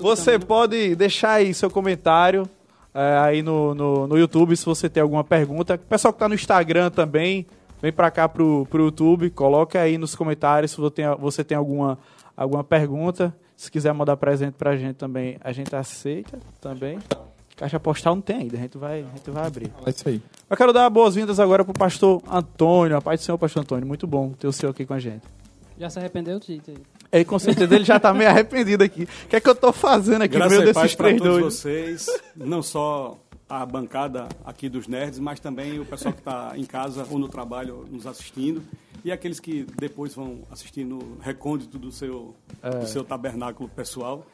você 0.00 0.36
pode 0.36 0.96
deixar 0.96 1.34
aí 1.34 1.54
seu 1.54 1.70
comentário 1.70 2.48
é, 2.96 3.18
aí 3.18 3.42
no, 3.42 3.74
no, 3.74 4.06
no, 4.06 4.16
YouTube 4.16 4.56
se 4.56 4.64
você 4.64 4.88
tem 4.88 5.02
alguma 5.02 5.22
pergunta. 5.22 5.76
Pessoal 5.76 6.14
que 6.14 6.18
tá 6.18 6.26
no 6.26 6.34
Instagram 6.34 6.90
também, 6.90 7.46
vem 7.82 7.92
pra 7.92 8.10
cá 8.10 8.26
pro, 8.26 8.66
pro 8.70 8.84
YouTube, 8.84 9.28
coloca 9.28 9.78
aí 9.78 9.98
nos 9.98 10.14
comentários 10.14 10.70
se 10.70 10.78
você 10.78 10.94
tem, 10.94 11.04
você 11.18 11.44
tem 11.44 11.58
alguma, 11.58 11.98
alguma 12.34 12.64
pergunta. 12.64 13.36
Se 13.54 13.70
quiser 13.70 13.92
mandar 13.92 14.16
presente 14.16 14.54
pra 14.54 14.76
gente 14.76 14.96
também, 14.96 15.36
a 15.42 15.52
gente 15.52 15.76
aceita 15.76 16.38
também. 16.58 16.98
Caixa 17.54 17.78
postal 17.78 18.14
não 18.14 18.22
tem 18.22 18.36
ainda, 18.36 18.56
a 18.56 18.60
gente 18.60 18.78
vai, 18.78 19.00
a 19.00 19.16
gente 19.16 19.30
vai 19.30 19.46
abrir. 19.46 19.70
É 19.84 19.90
isso 19.90 20.08
aí. 20.08 20.22
Eu 20.48 20.56
quero 20.56 20.72
dar 20.72 20.88
boas-vindas 20.88 21.38
agora 21.38 21.64
pro 21.64 21.74
pastor 21.74 22.22
Antônio. 22.30 22.96
A 22.96 23.02
paz 23.02 23.20
do 23.20 23.24
Senhor, 23.24 23.36
pastor 23.36 23.62
Antônio. 23.62 23.86
Muito 23.86 24.06
bom 24.06 24.32
ter 24.32 24.46
o 24.46 24.52
senhor 24.52 24.70
aqui 24.70 24.86
com 24.86 24.94
a 24.94 24.98
gente. 24.98 25.22
Já 25.78 25.90
se 25.90 25.98
arrependeu, 25.98 26.40
Tito? 26.40 26.72
É, 27.10 27.24
com 27.24 27.38
certeza 27.38 27.74
ele 27.74 27.84
já 27.84 27.98
tá 27.98 28.12
meio 28.12 28.30
arrependido 28.30 28.82
aqui. 28.82 29.04
O 29.04 29.28
que 29.28 29.36
é 29.36 29.40
que 29.40 29.48
eu 29.48 29.54
tô 29.54 29.72
fazendo 29.72 30.22
aqui 30.22 30.34
Graças 30.34 30.58
no 30.58 30.64
meio 30.64 30.74
desses 30.74 30.94
três 30.94 31.20
doidos? 31.20 31.54
vocês, 31.54 32.06
não 32.34 32.62
só 32.62 33.18
a 33.48 33.64
bancada 33.64 34.28
aqui 34.44 34.68
dos 34.68 34.88
nerds, 34.88 35.18
mas 35.18 35.38
também 35.38 35.78
o 35.78 35.84
pessoal 35.84 36.12
que 36.12 36.20
está 36.20 36.52
em 36.56 36.64
casa 36.64 37.06
ou 37.10 37.18
no 37.18 37.28
trabalho 37.28 37.84
nos 37.90 38.06
assistindo 38.06 38.62
e 39.04 39.12
aqueles 39.12 39.38
que 39.38 39.64
depois 39.78 40.14
vão 40.14 40.40
assistir 40.50 40.84
no 40.84 41.16
recôndito 41.20 41.78
do 41.78 41.92
seu, 41.92 42.34
é. 42.60 42.70
do 42.70 42.86
seu 42.86 43.04
tabernáculo 43.04 43.68
pessoal. 43.68 44.26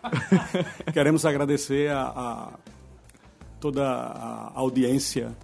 Queremos 0.95 1.27
agradecer 1.27 1.91
a, 1.91 2.05
a 2.05 2.53
toda 3.61 3.87
a 3.87 4.53
audiência 4.55 5.37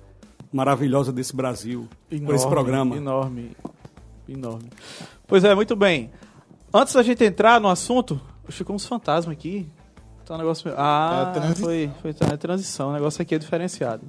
maravilhosa 0.51 1.13
desse 1.13 1.37
Brasil 1.37 1.87
enorme, 2.11 2.27
por 2.27 2.35
esse 2.35 2.49
programa. 2.49 2.97
Enorme, 2.97 3.51
enorme. 4.27 4.71
Pois 5.27 5.45
é, 5.45 5.55
muito 5.55 5.77
bem. 5.77 6.11
Antes 6.73 6.95
da 6.95 7.03
gente 7.03 7.25
entrar 7.25 7.61
no 7.61 7.69
assunto, 7.69 8.21
ficou 8.49 8.77
uns 8.77 8.87
fantasmas 8.87 9.35
aqui. 9.35 9.69
Tá 10.25 10.35
um 10.35 10.39
negócio. 10.39 10.73
Ah, 10.77 11.33
é 11.35 11.55
foi, 11.55 11.91
foi 12.03 12.13
tá, 12.13 12.27
é 12.33 12.37
transição. 12.37 12.91
O 12.91 12.93
negócio 12.93 13.23
aqui 13.23 13.35
é 13.35 13.39
diferenciado. 13.39 14.03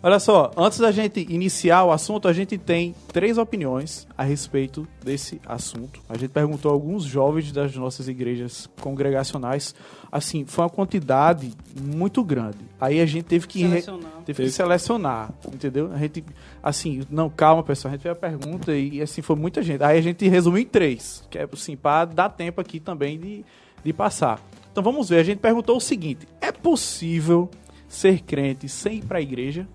Olha 0.00 0.20
só, 0.20 0.52
antes 0.56 0.78
da 0.78 0.92
gente 0.92 1.26
iniciar 1.28 1.82
o 1.84 1.90
assunto, 1.90 2.28
a 2.28 2.32
gente 2.32 2.56
tem 2.56 2.94
três 3.12 3.36
opiniões 3.36 4.06
a 4.16 4.22
respeito 4.22 4.86
desse 5.04 5.40
assunto. 5.44 6.00
A 6.08 6.16
gente 6.16 6.30
perguntou 6.30 6.70
a 6.70 6.74
alguns 6.74 7.02
jovens 7.02 7.50
das 7.50 7.74
nossas 7.74 8.06
igrejas 8.06 8.70
congregacionais. 8.80 9.74
Assim, 10.10 10.44
foi 10.46 10.62
uma 10.64 10.70
quantidade 10.70 11.52
muito 11.80 12.22
grande. 12.22 12.58
Aí 12.80 13.00
a 13.00 13.06
gente 13.06 13.24
teve 13.24 13.48
que 13.48 13.58
selecionar, 13.58 14.12
teve 14.24 14.42
que 14.44 14.50
selecionar 14.50 15.30
entendeu? 15.52 15.90
A 15.92 15.98
gente, 15.98 16.24
assim, 16.62 17.02
não, 17.10 17.28
calma, 17.28 17.64
pessoal, 17.64 17.92
a 17.92 17.96
gente 17.96 18.02
fez 18.02 18.12
a 18.12 18.18
pergunta 18.18 18.76
e, 18.76 19.02
assim, 19.02 19.20
foi 19.20 19.34
muita 19.34 19.62
gente. 19.62 19.82
Aí 19.82 19.98
a 19.98 20.02
gente 20.02 20.28
resumiu 20.28 20.62
em 20.62 20.66
três, 20.66 21.24
que 21.28 21.38
é, 21.38 21.48
assim, 21.52 21.76
para 21.76 22.04
dar 22.04 22.28
tempo 22.28 22.60
aqui 22.60 22.78
também 22.78 23.18
de, 23.18 23.44
de 23.84 23.92
passar. 23.92 24.40
Então 24.70 24.82
vamos 24.82 25.08
ver, 25.08 25.18
a 25.18 25.24
gente 25.24 25.38
perguntou 25.38 25.76
o 25.76 25.80
seguinte: 25.80 26.28
é 26.40 26.52
possível 26.52 27.50
ser 27.88 28.20
crente 28.20 28.68
sem 28.68 28.98
ir 28.98 29.04
para 29.04 29.18
a 29.18 29.20
igreja? 29.20 29.66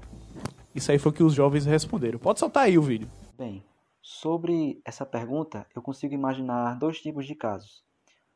Isso 0.76 0.92
aí 0.92 0.98
foi 0.98 1.12
o 1.12 1.16
que 1.16 1.24
os 1.24 1.34
jovens 1.34 1.66
responderam. 1.66 2.18
Pode 2.18 2.40
soltar 2.40 2.64
aí 2.66 2.78
o 2.78 2.82
vídeo. 2.82 3.08
Bem, 3.38 3.64
sobre 4.02 4.82
essa 4.84 5.06
pergunta, 5.06 5.68
eu 5.76 5.82
consigo 5.82 6.14
imaginar 6.14 6.78
dois 6.78 7.00
tipos 7.00 7.26
de 7.26 7.36
casos. 7.36 7.84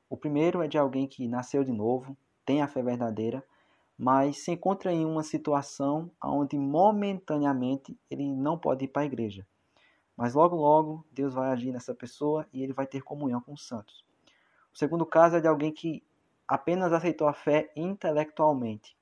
O 0.09 0.15
primeiro 0.15 0.61
é 0.61 0.67
de 0.67 0.77
alguém 0.77 1.07
que 1.07 1.27
nasceu 1.27 1.63
de 1.63 1.71
novo, 1.71 2.15
tem 2.45 2.61
a 2.61 2.67
fé 2.67 2.81
verdadeira, 2.81 3.43
mas 3.97 4.43
se 4.43 4.51
encontra 4.51 4.93
em 4.93 5.05
uma 5.05 5.23
situação 5.23 6.11
onde 6.23 6.57
momentaneamente 6.57 7.97
ele 8.09 8.31
não 8.31 8.57
pode 8.57 8.85
ir 8.85 8.87
para 8.89 9.01
a 9.01 9.05
igreja. 9.05 9.45
Mas 10.15 10.33
logo 10.33 10.55
logo 10.55 11.05
Deus 11.11 11.33
vai 11.33 11.49
agir 11.51 11.71
nessa 11.71 11.93
pessoa 11.93 12.47
e 12.53 12.63
ele 12.63 12.73
vai 12.73 12.85
ter 12.85 13.01
comunhão 13.01 13.41
com 13.41 13.53
os 13.53 13.67
santos. 13.67 14.05
O 14.73 14.77
segundo 14.77 15.05
caso 15.05 15.35
é 15.35 15.41
de 15.41 15.47
alguém 15.47 15.71
que 15.71 16.03
apenas 16.47 16.93
aceitou 16.93 17.27
a 17.27 17.33
fé 17.33 17.71
intelectualmente 17.75 18.95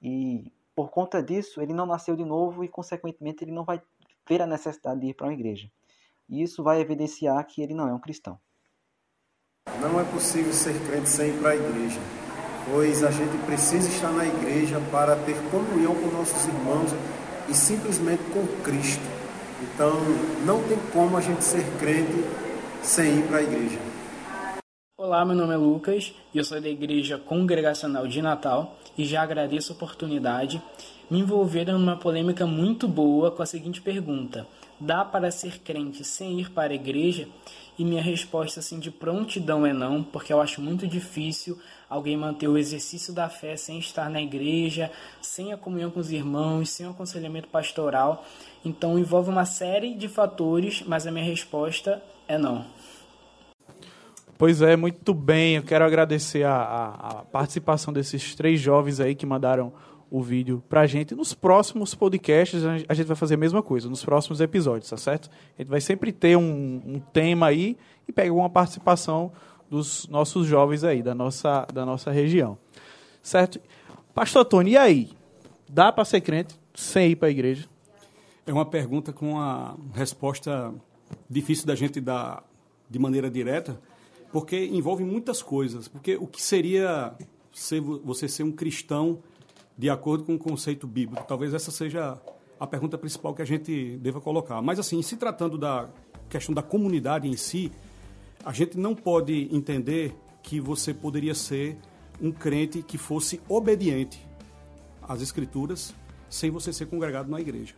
e 0.00 0.52
por 0.78 0.90
conta 0.90 1.20
disso, 1.20 1.60
ele 1.60 1.72
não 1.72 1.84
nasceu 1.84 2.14
de 2.14 2.24
novo 2.24 2.62
e, 2.62 2.68
consequentemente, 2.68 3.42
ele 3.42 3.50
não 3.50 3.64
vai 3.64 3.82
ver 4.28 4.40
a 4.40 4.46
necessidade 4.46 5.00
de 5.00 5.08
ir 5.08 5.14
para 5.14 5.26
uma 5.26 5.32
igreja. 5.32 5.68
E 6.28 6.40
isso 6.40 6.62
vai 6.62 6.80
evidenciar 6.80 7.44
que 7.44 7.60
ele 7.60 7.74
não 7.74 7.88
é 7.88 7.92
um 7.92 7.98
cristão. 7.98 8.38
Não 9.80 9.98
é 9.98 10.04
possível 10.04 10.52
ser 10.52 10.78
crente 10.86 11.08
sem 11.08 11.30
ir 11.30 11.40
para 11.40 11.50
a 11.50 11.56
igreja, 11.56 11.98
pois 12.70 13.02
a 13.02 13.10
gente 13.10 13.36
precisa 13.44 13.88
estar 13.88 14.12
na 14.12 14.24
igreja 14.24 14.80
para 14.92 15.16
ter 15.16 15.34
comunhão 15.50 15.96
com 15.96 16.16
nossos 16.16 16.46
irmãos 16.46 16.92
e 17.48 17.54
simplesmente 17.54 18.22
com 18.32 18.46
Cristo. 18.62 19.02
Então, 19.60 19.94
não 20.46 20.62
tem 20.62 20.78
como 20.92 21.16
a 21.16 21.20
gente 21.20 21.42
ser 21.42 21.64
crente 21.80 22.24
sem 22.84 23.18
ir 23.18 23.26
para 23.26 23.38
a 23.38 23.42
igreja. 23.42 23.80
Olá, 25.00 25.24
meu 25.24 25.36
nome 25.36 25.54
é 25.54 25.56
Lucas 25.56 26.12
e 26.34 26.38
eu 26.38 26.42
sou 26.42 26.60
da 26.60 26.68
Igreja 26.68 27.18
Congregacional 27.18 28.08
de 28.08 28.20
Natal 28.20 28.76
e 28.98 29.04
já 29.04 29.22
agradeço 29.22 29.72
a 29.72 29.76
oportunidade. 29.76 30.60
Me 31.08 31.20
envolveram 31.20 31.78
numa 31.78 31.96
polêmica 31.96 32.44
muito 32.44 32.88
boa 32.88 33.30
com 33.30 33.40
a 33.40 33.46
seguinte 33.46 33.80
pergunta: 33.80 34.44
dá 34.80 35.04
para 35.04 35.30
ser 35.30 35.60
crente 35.60 36.02
sem 36.02 36.40
ir 36.40 36.50
para 36.50 36.72
a 36.72 36.74
igreja? 36.74 37.28
E 37.78 37.84
minha 37.84 38.02
resposta 38.02 38.58
assim 38.58 38.80
de 38.80 38.90
prontidão 38.90 39.64
é 39.64 39.72
não, 39.72 40.02
porque 40.02 40.32
eu 40.32 40.40
acho 40.40 40.60
muito 40.60 40.84
difícil 40.84 41.56
alguém 41.88 42.16
manter 42.16 42.48
o 42.48 42.58
exercício 42.58 43.14
da 43.14 43.28
fé 43.28 43.56
sem 43.56 43.78
estar 43.78 44.10
na 44.10 44.20
igreja, 44.20 44.90
sem 45.22 45.52
a 45.52 45.56
comunhão 45.56 45.92
com 45.92 46.00
os 46.00 46.10
irmãos, 46.10 46.70
sem 46.70 46.84
o 46.84 46.90
aconselhamento 46.90 47.46
pastoral. 47.46 48.26
Então 48.64 48.98
envolve 48.98 49.30
uma 49.30 49.44
série 49.44 49.94
de 49.94 50.08
fatores, 50.08 50.82
mas 50.84 51.06
a 51.06 51.12
minha 51.12 51.24
resposta 51.24 52.02
é 52.26 52.36
não. 52.36 52.66
Pois 54.38 54.62
é, 54.62 54.76
muito 54.76 55.12
bem. 55.12 55.56
Eu 55.56 55.64
quero 55.64 55.84
agradecer 55.84 56.44
a, 56.44 56.54
a, 56.54 56.86
a, 56.86 57.14
participação 57.24 57.92
desses 57.92 58.36
três 58.36 58.60
jovens 58.60 59.00
aí 59.00 59.12
que 59.16 59.26
mandaram 59.26 59.72
o 60.08 60.22
vídeo 60.22 60.62
pra 60.68 60.86
gente. 60.86 61.12
Nos 61.12 61.34
próximos 61.34 61.92
podcasts 61.92 62.62
a 62.64 62.94
gente 62.94 63.06
vai 63.08 63.16
fazer 63.16 63.34
a 63.34 63.36
mesma 63.36 63.64
coisa, 63.64 63.88
nos 63.88 64.04
próximos 64.04 64.40
episódios, 64.40 64.88
tá 64.88 64.96
certo? 64.96 65.28
A 65.58 65.62
gente 65.62 65.68
vai 65.68 65.80
sempre 65.80 66.12
ter 66.12 66.36
um, 66.36 66.80
um 66.86 67.00
tema 67.12 67.48
aí 67.48 67.76
e 68.06 68.12
pegar 68.12 68.32
uma 68.32 68.48
participação 68.48 69.32
dos 69.68 70.06
nossos 70.06 70.46
jovens 70.46 70.84
aí, 70.84 71.02
da 71.02 71.16
nossa, 71.16 71.66
da 71.74 71.84
nossa 71.84 72.12
região. 72.12 72.56
Certo? 73.20 73.60
Pastor 74.14 74.44
Tony, 74.44 74.70
e 74.70 74.76
aí? 74.76 75.10
Dá 75.68 75.90
para 75.90 76.04
ser 76.04 76.20
crente 76.20 76.54
sem 76.76 77.10
ir 77.10 77.16
para 77.16 77.26
a 77.26 77.30
igreja? 77.32 77.66
É 78.46 78.52
uma 78.52 78.64
pergunta 78.64 79.12
com 79.12 79.32
uma 79.32 79.76
resposta 79.92 80.72
difícil 81.28 81.66
da 81.66 81.74
gente 81.74 82.00
dar 82.00 82.44
de 82.88 83.00
maneira 83.00 83.28
direta, 83.28 83.78
porque 84.32 84.66
envolve 84.66 85.04
muitas 85.04 85.42
coisas. 85.42 85.88
Porque 85.88 86.16
o 86.16 86.26
que 86.26 86.42
seria 86.42 87.14
ser, 87.52 87.80
você 87.80 88.28
ser 88.28 88.42
um 88.42 88.52
cristão 88.52 89.18
de 89.76 89.88
acordo 89.88 90.24
com 90.24 90.34
o 90.34 90.38
conceito 90.38 90.86
bíblico? 90.86 91.24
Talvez 91.26 91.54
essa 91.54 91.70
seja 91.70 92.20
a 92.58 92.66
pergunta 92.66 92.98
principal 92.98 93.34
que 93.34 93.42
a 93.42 93.44
gente 93.44 93.96
deva 93.98 94.20
colocar. 94.20 94.60
Mas, 94.60 94.78
assim, 94.78 95.00
se 95.02 95.16
tratando 95.16 95.56
da 95.56 95.88
questão 96.28 96.54
da 96.54 96.62
comunidade 96.62 97.28
em 97.28 97.36
si, 97.36 97.72
a 98.44 98.52
gente 98.52 98.78
não 98.78 98.94
pode 98.94 99.48
entender 99.54 100.14
que 100.42 100.60
você 100.60 100.92
poderia 100.92 101.34
ser 101.34 101.76
um 102.20 102.32
crente 102.32 102.82
que 102.82 102.98
fosse 102.98 103.40
obediente 103.48 104.26
às 105.02 105.22
Escrituras 105.22 105.94
sem 106.28 106.50
você 106.50 106.72
ser 106.72 106.86
congregado 106.86 107.30
na 107.30 107.40
igreja. 107.40 107.74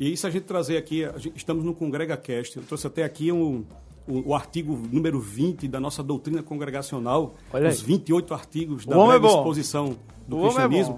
E 0.00 0.12
isso 0.12 0.26
a 0.26 0.30
gente 0.30 0.44
trazer 0.44 0.76
aqui, 0.76 1.02
estamos 1.34 1.64
no 1.64 1.74
Congrega 1.74 2.16
Cast, 2.16 2.56
eu 2.56 2.62
trouxe 2.64 2.86
até 2.86 3.04
aqui 3.04 3.30
um, 3.30 3.64
o, 4.06 4.30
o, 4.30 4.34
artigo 4.34 4.78
número 4.90 5.20
20 5.20 5.68
da 5.68 5.78
nossa 5.78 6.02
doutrina 6.02 6.42
congregacional, 6.42 7.34
Olha 7.52 7.68
os 7.68 7.80
28 7.80 8.34
artigos 8.34 8.86
da 8.86 8.96
breve 8.96 9.26
é 9.26 9.30
exposição 9.30 9.96
do 10.26 10.38
o 10.38 10.40
é 10.40 10.42
cristianismo. 10.42 10.96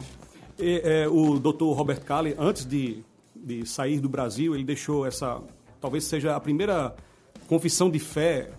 É 0.59 0.65
e, 0.65 0.81
é, 0.85 1.09
o 1.09 1.39
doutor 1.39 1.73
Robert 1.73 2.01
Calley, 2.03 2.35
antes 2.39 2.65
de, 2.65 3.05
de 3.35 3.67
sair 3.67 4.01
do 4.01 4.09
Brasil, 4.09 4.55
ele 4.55 4.65
deixou 4.65 5.07
essa, 5.07 5.41
talvez 5.81 6.05
seja 6.05 6.35
a 6.35 6.41
primeira 6.41 6.95
confissão 7.47 7.91
de 7.91 7.99
fé 7.99 8.51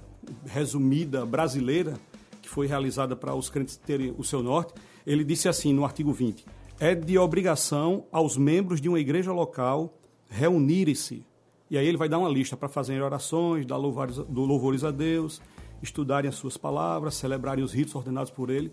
resumida 0.45 1.25
brasileira 1.25 1.93
que 2.41 2.49
foi 2.49 2.67
realizada 2.67 3.15
para 3.15 3.33
os 3.33 3.49
crentes 3.49 3.75
terem 3.75 4.13
o 4.17 4.23
seu 4.23 4.43
norte. 4.43 4.73
Ele 5.05 5.23
disse 5.23 5.49
assim 5.49 5.73
no 5.73 5.83
artigo 5.83 6.13
20: 6.13 6.45
é 6.79 6.93
de 6.93 7.17
obrigação 7.17 8.05
aos 8.11 8.37
membros 8.37 8.79
de 8.79 8.87
uma 8.87 8.99
igreja 8.99 9.31
local 9.31 9.97
reunirem-se 10.29 11.23
e 11.69 11.77
aí 11.77 11.87
ele 11.87 11.97
vai 11.97 12.07
dar 12.07 12.19
uma 12.19 12.29
lista 12.29 12.55
para 12.55 12.69
fazerem 12.69 13.01
orações, 13.01 13.65
dar 13.65 13.77
louvores, 13.77 14.17
louvores 14.17 14.83
a 14.83 14.91
Deus, 14.91 15.41
estudarem 15.81 16.29
as 16.29 16.35
suas 16.35 16.57
palavras, 16.57 17.15
celebrarem 17.15 17.63
os 17.63 17.73
ritos 17.73 17.95
ordenados 17.95 18.31
por 18.31 18.49
ele. 18.49 18.71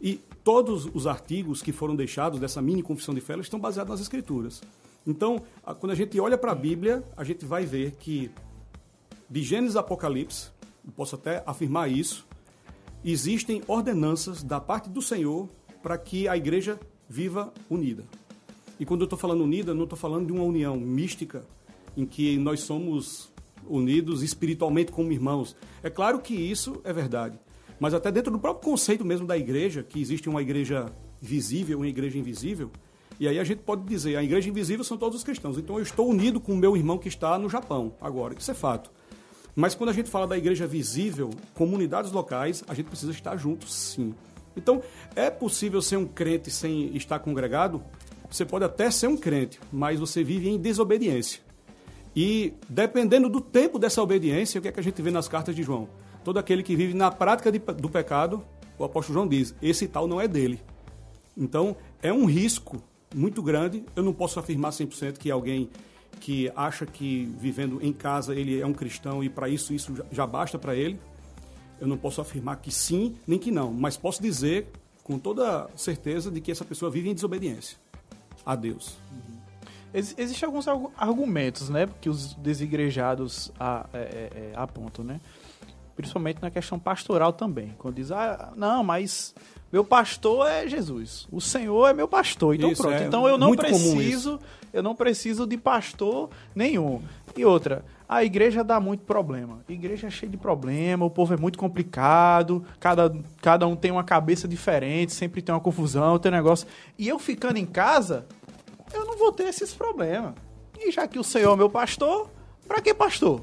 E 0.00 0.20
todos 0.42 0.86
os 0.92 1.06
artigos 1.06 1.62
que 1.62 1.72
foram 1.72 1.96
deixados 1.96 2.38
dessa 2.38 2.60
mini 2.60 2.82
confissão 2.82 3.14
de 3.14 3.20
fé 3.20 3.38
estão 3.38 3.58
baseados 3.58 3.90
nas 3.92 4.00
escrituras. 4.00 4.62
Então, 5.06 5.42
quando 5.80 5.92
a 5.92 5.94
gente 5.94 6.18
olha 6.20 6.36
para 6.36 6.52
a 6.52 6.54
Bíblia, 6.54 7.02
a 7.16 7.24
gente 7.24 7.44
vai 7.44 7.64
ver 7.64 7.92
que 7.92 8.30
de 9.28 9.42
Gênesis 9.42 9.76
a 9.76 9.80
Apocalipse, 9.80 10.50
posso 10.94 11.14
até 11.14 11.42
afirmar 11.46 11.90
isso, 11.90 12.26
existem 13.04 13.62
ordenanças 13.66 14.42
da 14.42 14.60
parte 14.60 14.88
do 14.90 15.00
Senhor 15.00 15.48
para 15.82 15.96
que 15.96 16.28
a 16.28 16.36
igreja 16.36 16.78
viva 17.08 17.52
unida. 17.70 18.04
E 18.78 18.84
quando 18.84 19.02
eu 19.02 19.04
estou 19.04 19.18
falando 19.18 19.44
unida, 19.44 19.72
não 19.72 19.84
estou 19.84 19.98
falando 19.98 20.26
de 20.26 20.32
uma 20.32 20.42
união 20.42 20.76
mística 20.76 21.44
em 21.96 22.04
que 22.06 22.38
nós 22.38 22.60
somos 22.60 23.32
unidos 23.68 24.22
espiritualmente 24.22 24.92
como 24.92 25.12
irmãos. 25.12 25.56
É 25.82 25.90
claro 25.90 26.18
que 26.18 26.34
isso 26.34 26.80
é 26.84 26.92
verdade, 26.92 27.38
mas 27.78 27.94
até 27.94 28.12
dentro 28.12 28.30
do 28.30 28.38
próprio 28.38 28.70
conceito 28.70 29.04
mesmo 29.04 29.26
da 29.26 29.36
igreja, 29.36 29.82
que 29.82 30.00
existe 30.00 30.28
uma 30.28 30.42
igreja 30.42 30.92
visível 31.20 31.78
uma 31.78 31.88
igreja 31.88 32.18
invisível, 32.18 32.70
e 33.18 33.26
aí 33.26 33.38
a 33.38 33.44
gente 33.44 33.60
pode 33.60 33.84
dizer, 33.84 34.16
a 34.16 34.22
igreja 34.22 34.50
invisível 34.50 34.84
são 34.84 34.96
todos 34.96 35.18
os 35.18 35.24
cristãos. 35.24 35.56
Então 35.56 35.76
eu 35.76 35.82
estou 35.82 36.08
unido 36.08 36.40
com 36.40 36.52
o 36.52 36.56
meu 36.56 36.76
irmão 36.76 36.98
que 36.98 37.08
está 37.08 37.38
no 37.38 37.48
Japão 37.48 37.94
agora, 38.00 38.34
isso 38.38 38.50
é 38.50 38.54
fato. 38.54 38.90
Mas 39.56 39.74
quando 39.74 39.90
a 39.90 39.92
gente 39.92 40.10
fala 40.10 40.26
da 40.26 40.36
igreja 40.36 40.66
visível, 40.66 41.30
comunidades 41.54 42.10
locais, 42.10 42.64
a 42.66 42.74
gente 42.74 42.86
precisa 42.86 43.12
estar 43.12 43.36
juntos, 43.36 43.72
sim. 43.72 44.12
Então, 44.56 44.82
é 45.14 45.30
possível 45.30 45.80
ser 45.80 45.96
um 45.96 46.06
crente 46.06 46.50
sem 46.50 46.94
estar 46.96 47.18
congregado? 47.20 47.82
Você 48.30 48.44
pode 48.44 48.64
até 48.64 48.90
ser 48.90 49.06
um 49.06 49.16
crente, 49.16 49.60
mas 49.72 50.00
você 50.00 50.24
vive 50.24 50.48
em 50.48 50.58
desobediência. 50.58 51.40
E 52.16 52.54
dependendo 52.68 53.28
do 53.28 53.40
tempo 53.40 53.78
dessa 53.78 54.02
obediência, 54.02 54.58
o 54.58 54.62
que 54.62 54.68
é 54.68 54.72
que 54.72 54.80
a 54.80 54.82
gente 54.82 55.00
vê 55.02 55.10
nas 55.10 55.26
cartas 55.28 55.54
de 55.54 55.62
João? 55.62 55.88
Todo 56.22 56.38
aquele 56.38 56.62
que 56.62 56.76
vive 56.76 56.94
na 56.94 57.10
prática 57.10 57.50
de- 57.50 57.58
do 57.58 57.88
pecado, 57.88 58.44
o 58.78 58.84
apóstolo 58.84 59.14
João 59.14 59.28
diz, 59.28 59.54
esse 59.60 59.86
tal 59.88 60.06
não 60.06 60.20
é 60.20 60.28
dele. 60.28 60.60
Então, 61.36 61.76
é 62.00 62.12
um 62.12 62.24
risco 62.24 62.82
muito 63.14 63.42
grande. 63.42 63.84
Eu 63.96 64.02
não 64.02 64.12
posso 64.12 64.38
afirmar 64.38 64.72
100% 64.72 65.18
que 65.18 65.30
alguém 65.30 65.68
que 66.20 66.50
acha 66.54 66.86
que 66.86 67.24
vivendo 67.38 67.80
em 67.82 67.92
casa 67.92 68.34
ele 68.34 68.60
é 68.60 68.64
um 68.66 68.72
cristão 68.72 69.22
e 69.22 69.28
para 69.28 69.48
isso 69.48 69.74
isso 69.74 69.92
já- 70.12 70.26
basta 70.26 70.56
para 70.58 70.74
ele. 70.74 70.98
Eu 71.80 71.88
não 71.88 71.96
posso 71.98 72.20
afirmar 72.20 72.56
que 72.56 72.70
sim, 72.70 73.16
nem 73.26 73.38
que 73.38 73.50
não, 73.50 73.72
mas 73.72 73.96
posso 73.96 74.22
dizer 74.22 74.68
com 75.02 75.18
toda 75.18 75.68
certeza 75.76 76.30
de 76.30 76.40
que 76.40 76.52
essa 76.52 76.64
pessoa 76.64 76.90
vive 76.90 77.10
em 77.10 77.14
desobediência 77.14 77.76
a 78.46 78.54
Deus. 78.54 78.96
Ex 79.94 80.14
Existem 80.18 80.46
alguns 80.46 80.66
argu- 80.68 80.92
argumentos, 80.98 81.68
né, 81.70 81.88
que 82.00 82.08
os 82.10 82.34
desigrejados 82.34 83.52
a- 83.58 83.86
é, 83.94 83.98
é, 83.98 84.30
é, 84.34 84.52
apontam, 84.56 85.04
né? 85.04 85.20
Principalmente 85.96 86.42
na 86.42 86.50
questão 86.50 86.78
pastoral 86.78 87.32
também. 87.32 87.72
Quando 87.78 87.94
diz, 87.94 88.10
ah, 88.10 88.52
não, 88.56 88.82
mas 88.82 89.32
meu 89.72 89.84
pastor 89.84 90.48
é 90.48 90.66
Jesus. 90.68 91.28
O 91.30 91.40
Senhor 91.40 91.86
é 91.88 91.92
meu 91.94 92.08
pastor. 92.08 92.56
Então 92.56 92.70
Isso, 92.72 92.82
pronto. 92.82 92.96
é 92.96 93.06
então 93.06 93.28
eu 93.28 93.38
não 93.38 93.54
preciso, 93.54 94.40
eu 94.72 94.82
não 94.82 94.94
preciso 94.96 95.46
de 95.46 95.56
pastor 95.56 96.30
nenhum. 96.52 97.00
E 97.36 97.44
outra, 97.44 97.84
a 98.08 98.24
igreja 98.24 98.64
dá 98.64 98.80
muito 98.80 99.04
problema. 99.04 99.60
A 99.68 99.72
igreja 99.72 100.08
é 100.08 100.10
cheia 100.10 100.28
de 100.30 100.36
problema, 100.36 101.04
o 101.04 101.10
povo 101.10 101.32
é 101.32 101.36
muito 101.36 101.56
complicado, 101.56 102.64
cada, 102.80 103.14
cada 103.40 103.64
um 103.68 103.76
tem 103.76 103.92
uma 103.92 104.02
cabeça 104.04 104.48
diferente, 104.48 105.12
sempre 105.12 105.40
tem 105.42 105.54
uma 105.54 105.60
confusão, 105.60 106.18
tem 106.18 106.32
um 106.32 106.34
negócio. 106.34 106.66
E 106.98 107.06
eu 107.08 107.20
ficando 107.20 107.56
em 107.56 107.66
casa, 107.66 108.26
eu 108.94 109.04
não 109.06 109.16
vou 109.18 109.32
ter 109.32 109.44
esses 109.44 109.72
problemas. 109.72 110.34
E 110.78 110.90
já 110.90 111.06
que 111.06 111.18
o 111.18 111.24
Senhor 111.24 111.52
é 111.52 111.56
meu 111.56 111.70
pastor, 111.70 112.28
pra 112.66 112.80
que 112.80 112.92
pastor? 112.94 113.40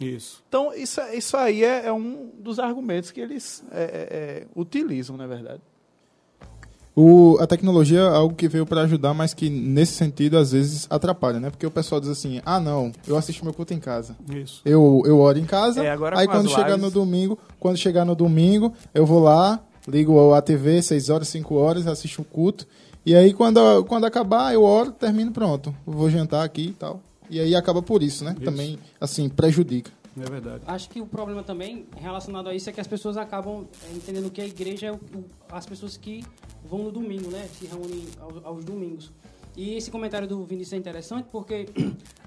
Isso. 0.00 0.42
Então, 0.48 0.74
isso, 0.74 1.00
isso 1.12 1.36
aí 1.36 1.62
é, 1.62 1.86
é 1.86 1.92
um 1.92 2.30
dos 2.38 2.58
argumentos 2.58 3.10
que 3.12 3.20
eles 3.20 3.62
é, 3.70 3.82
é, 3.82 3.84
é, 3.84 4.46
utilizam, 4.56 5.16
na 5.16 5.26
verdade. 5.26 5.60
O, 6.94 7.38
a 7.40 7.46
tecnologia 7.46 8.00
é 8.00 8.08
algo 8.08 8.34
que 8.34 8.46
veio 8.48 8.66
para 8.66 8.82
ajudar, 8.82 9.14
mas 9.14 9.32
que 9.32 9.48
nesse 9.48 9.94
sentido 9.94 10.36
às 10.36 10.52
vezes 10.52 10.86
atrapalha, 10.90 11.40
né? 11.40 11.48
Porque 11.48 11.66
o 11.66 11.70
pessoal 11.70 11.98
diz 11.98 12.10
assim: 12.10 12.42
ah, 12.44 12.60
não, 12.60 12.92
eu 13.06 13.16
assisto 13.16 13.42
meu 13.44 13.54
culto 13.54 13.72
em 13.72 13.78
casa. 13.80 14.14
Isso. 14.28 14.60
Eu, 14.62 15.02
eu 15.06 15.18
oro 15.18 15.38
em 15.38 15.46
casa, 15.46 15.82
É, 15.82 15.90
agora 15.90 16.18
aí 16.18 16.26
quando 16.26 16.50
chegar 16.50 16.66
lives- 16.76 16.82
no 16.82 16.90
domingo, 16.90 17.38
quando 17.58 17.78
chegar 17.78 18.04
no 18.04 18.14
domingo, 18.14 18.74
eu 18.92 19.06
vou 19.06 19.20
lá, 19.22 19.58
ligo 19.88 20.34
a 20.34 20.42
TV 20.42 20.82
6 20.82 21.08
horas, 21.08 21.28
5 21.28 21.54
horas, 21.54 21.86
assisto 21.86 22.20
o 22.20 22.24
culto. 22.26 22.66
E 23.04 23.14
aí 23.14 23.32
quando, 23.32 23.84
quando 23.84 24.04
acabar, 24.04 24.52
eu 24.54 24.62
oro, 24.62 24.92
termino, 24.92 25.32
pronto. 25.32 25.74
Vou 25.84 26.08
jantar 26.08 26.44
aqui 26.44 26.68
e 26.68 26.72
tal. 26.72 27.00
E 27.28 27.40
aí 27.40 27.54
acaba 27.54 27.82
por 27.82 28.02
isso, 28.02 28.24
né? 28.24 28.32
Isso. 28.36 28.44
Também, 28.44 28.78
assim, 29.00 29.28
prejudica. 29.28 29.90
É 30.20 30.28
verdade. 30.30 30.62
Acho 30.66 30.90
que 30.90 31.00
o 31.00 31.06
problema 31.06 31.42
também 31.42 31.86
relacionado 31.96 32.48
a 32.48 32.54
isso 32.54 32.68
é 32.68 32.72
que 32.72 32.80
as 32.80 32.86
pessoas 32.86 33.16
acabam 33.16 33.66
é, 33.90 33.96
entendendo 33.96 34.30
que 34.30 34.40
a 34.42 34.46
igreja 34.46 34.88
é 34.88 34.92
o- 34.92 34.96
o- 34.96 35.24
as 35.50 35.64
pessoas 35.64 35.96
que 35.96 36.22
vão 36.64 36.80
no 36.80 36.92
domingo, 36.92 37.30
né? 37.30 37.48
Se 37.58 37.64
reúnem 37.66 38.04
aos, 38.20 38.44
aos 38.44 38.64
domingos. 38.64 39.10
E 39.56 39.74
esse 39.74 39.90
comentário 39.90 40.28
do 40.28 40.44
Vinícius 40.44 40.74
é 40.74 40.76
interessante 40.76 41.28
porque 41.32 41.66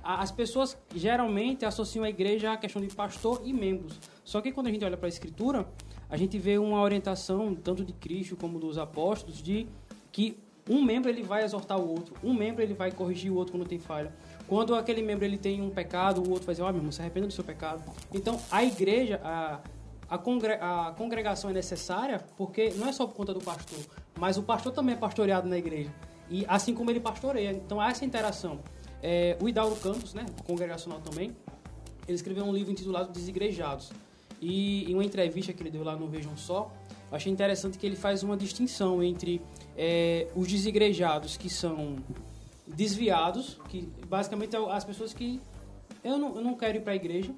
as 0.04 0.32
pessoas 0.32 0.76
geralmente 0.96 1.64
associam 1.66 2.04
a 2.04 2.10
igreja 2.10 2.52
à 2.54 2.58
questão 2.58 2.82
de 2.82 2.88
pastor 2.94 3.42
e 3.46 3.54
membros. 3.54 4.00
Só 4.24 4.42
que 4.42 4.52
quando 4.52 4.68
a 4.68 4.72
gente 4.72 4.84
olha 4.84 4.98
para 4.98 5.08
a 5.08 5.10
escritura, 5.10 5.68
a 6.10 6.18
gente 6.18 6.38
vê 6.40 6.58
uma 6.58 6.82
orientação 6.82 7.54
tanto 7.56 7.84
de 7.86 7.94
Cristo 7.94 8.36
como 8.36 8.60
dos 8.60 8.78
apóstolos 8.78 9.42
de 9.42 9.68
que 10.12 10.38
um 10.70 10.84
membro 10.84 11.10
ele 11.10 11.22
vai 11.22 11.44
exortar 11.44 11.78
o 11.80 11.88
outro, 11.88 12.16
um 12.24 12.34
membro 12.34 12.64
ele 12.64 12.74
vai 12.74 12.92
corrigir 12.92 13.32
o 13.32 13.36
outro 13.36 13.54
quando 13.54 13.68
tem 13.68 13.80
falha. 13.80 14.12
Quando 14.48 14.76
aquele 14.76 15.02
membro 15.02 15.26
ele 15.26 15.38
tem 15.38 15.62
um 15.62 15.70
pecado, 15.70 16.22
o 16.22 16.30
outro 16.30 16.46
vai 16.46 16.54
dizer, 16.54 16.64
ó, 16.64 16.68
meu 16.68 16.78
irmão, 16.78 16.92
se 16.92 17.02
arrependa 17.02 17.28
do 17.28 17.34
seu 17.34 17.44
pecado. 17.44 17.84
Então, 18.14 18.40
a 18.52 18.64
igreja, 18.64 19.20
a, 19.24 19.60
a, 20.10 20.18
congre, 20.18 20.54
a 20.54 20.94
congregação 20.98 21.50
é 21.50 21.54
necessária 21.54 22.24
porque 22.36 22.72
não 22.76 22.88
é 22.88 22.92
só 22.92 23.06
por 23.06 23.16
conta 23.16 23.34
do 23.34 23.40
pastor, 23.40 23.80
mas 24.20 24.38
o 24.38 24.44
pastor 24.44 24.72
também 24.72 24.96
é 24.96 24.98
pastoreado 24.98 25.48
na 25.48 25.58
igreja. 25.58 25.94
E 26.30 26.44
assim 26.48 26.74
como 26.74 26.90
ele 26.90 27.00
pastoreia. 27.00 27.52
Então, 27.52 27.80
há 27.80 27.90
essa 27.90 28.04
interação. 28.04 28.60
É, 29.04 29.38
o 29.40 29.48
Hidalgo 29.48 29.76
Campos, 29.76 30.16
né, 30.16 30.26
congregacional 30.48 31.00
também, 31.00 31.36
ele 32.08 32.16
escreveu 32.16 32.44
um 32.44 32.54
livro 32.54 32.72
intitulado 32.72 33.12
Desigrejados. 33.12 33.92
E 34.42 34.90
em 34.90 34.94
uma 34.94 35.04
entrevista 35.04 35.54
que 35.54 35.62
ele 35.62 35.72
deu 35.72 35.84
lá 35.84 35.96
no 35.96 36.08
Vejam 36.08 36.36
Só, 36.36 36.72
achei 37.16 37.32
interessante 37.32 37.78
que 37.78 37.86
ele 37.86 37.96
faz 37.96 38.24
uma 38.24 38.36
distinção 38.36 39.02
entre 39.02 39.42
é, 39.78 40.28
os 40.36 40.48
desigrejados 40.48 41.38
que 41.38 41.50
são 41.50 41.98
desviados, 42.68 43.60
que 43.70 43.88
basicamente 44.08 44.56
é 44.56 44.60
as 44.72 44.84
pessoas 44.84 45.14
que 45.14 45.40
eu 46.04 46.18
não, 46.18 46.36
eu 46.36 46.42
não 46.42 46.56
quero 46.56 46.78
ir 46.78 46.82
para 46.82 46.94
a 46.94 46.96
igreja, 46.96 47.32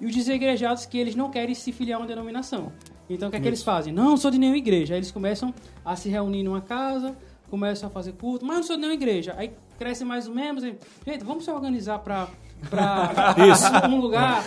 e 0.00 0.06
os 0.06 0.14
desigrejados 0.14 0.86
que 0.86 0.98
eles 0.98 1.14
não 1.14 1.30
querem 1.30 1.54
se 1.54 1.72
filiar 1.72 1.98
a 1.98 2.02
uma 2.02 2.08
denominação. 2.08 2.72
Então 3.08 3.28
o 3.28 3.30
que 3.30 3.36
é 3.36 3.40
que 3.40 3.46
eles 3.46 3.62
fazem? 3.62 3.92
Não, 3.92 4.10
não 4.10 4.16
sou 4.16 4.30
de 4.30 4.38
nenhuma 4.38 4.58
igreja. 4.58 4.94
Aí 4.94 4.98
eles 4.98 5.10
começam 5.10 5.54
a 5.84 5.94
se 5.94 6.08
reunir 6.08 6.42
numa 6.42 6.60
casa, 6.60 7.16
começam 7.50 7.88
a 7.88 7.92
fazer 7.92 8.12
culto, 8.12 8.44
mas 8.44 8.56
não 8.56 8.62
sou 8.62 8.76
de 8.76 8.80
nenhuma 8.80 8.94
igreja. 8.94 9.34
Aí 9.36 9.52
cresce 9.78 10.04
mais 10.04 10.26
os 10.26 10.34
membros. 10.34 10.64
E, 10.64 10.76
gente, 11.06 11.24
vamos 11.24 11.44
se 11.44 11.50
organizar 11.50 11.98
para 11.98 12.28
para 12.70 13.34
um 13.88 14.00
lugar, 14.00 14.42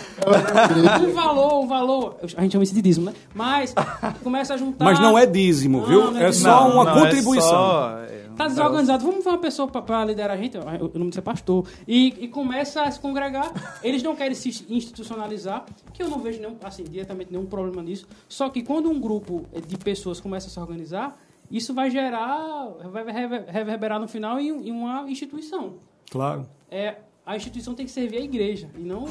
um 1.06 1.12
valor, 1.12 1.60
um 1.64 1.66
valor. 1.66 2.16
A 2.36 2.42
gente 2.42 2.52
chama 2.52 2.64
isso 2.64 2.74
de 2.74 2.82
dízimo, 2.82 3.06
né? 3.06 3.14
Mas 3.34 3.74
começa 4.22 4.54
a 4.54 4.56
juntar. 4.56 4.84
Mas 4.84 4.98
não 5.00 5.16
é 5.16 5.26
dízimo, 5.26 5.80
Não, 5.80 5.86
viu? 5.86 6.10
não 6.10 6.20
é 6.20 6.24
É 6.24 6.30
dízimo. 6.30 6.50
só 6.50 6.68
uma 6.70 6.84
Não, 6.84 6.96
é 6.98 7.00
contribuição. 7.02 7.48
só, 7.50 7.98
é, 8.00 8.16
Tá 8.36 8.48
desorganizado, 8.48 9.02
vamos 9.02 9.24
ver 9.24 9.30
uma 9.30 9.38
pessoa 9.38 9.66
para 9.66 10.04
liderar 10.04 10.36
a 10.36 10.40
gente, 10.40 10.56
eu- 10.58 10.62
o 10.94 10.98
nome 10.98 11.08
de 11.08 11.14
ser 11.14 11.22
pastor, 11.22 11.66
e, 11.88 12.08
e 12.24 12.28
começa 12.28 12.82
a 12.82 12.90
se 12.90 13.00
congregar. 13.00 13.50
Eles 13.82 14.02
não 14.02 14.14
querem 14.14 14.34
se 14.34 14.66
institucionalizar, 14.68 15.64
que 15.94 16.02
eu 16.02 16.08
não 16.10 16.18
vejo 16.18 16.40
nenhum, 16.42 16.54
assim, 16.62 16.84
diretamente 16.84 17.32
nenhum 17.32 17.46
problema 17.46 17.82
nisso. 17.82 18.06
Só 18.28 18.50
que 18.50 18.62
quando 18.62 18.90
um 18.90 19.00
grupo 19.00 19.46
de 19.66 19.78
pessoas 19.78 20.20
começa 20.20 20.48
a 20.48 20.50
se 20.50 20.60
organizar, 20.60 21.16
isso 21.50 21.72
vai 21.72 21.90
gerar, 21.90 22.68
vai 22.92 23.04
rever- 23.10 23.44
reverberar 23.48 23.98
no 23.98 24.06
final 24.06 24.38
em, 24.38 24.48
em 24.68 24.70
uma 24.70 25.08
instituição. 25.10 25.74
Claro. 26.10 26.46
É, 26.70 26.96
a 27.26 27.36
instituição 27.36 27.74
tem 27.74 27.84
que 27.84 27.92
servir 27.92 28.18
a 28.18 28.20
igreja 28.20 28.70
e 28.78 28.80
não 28.80 29.04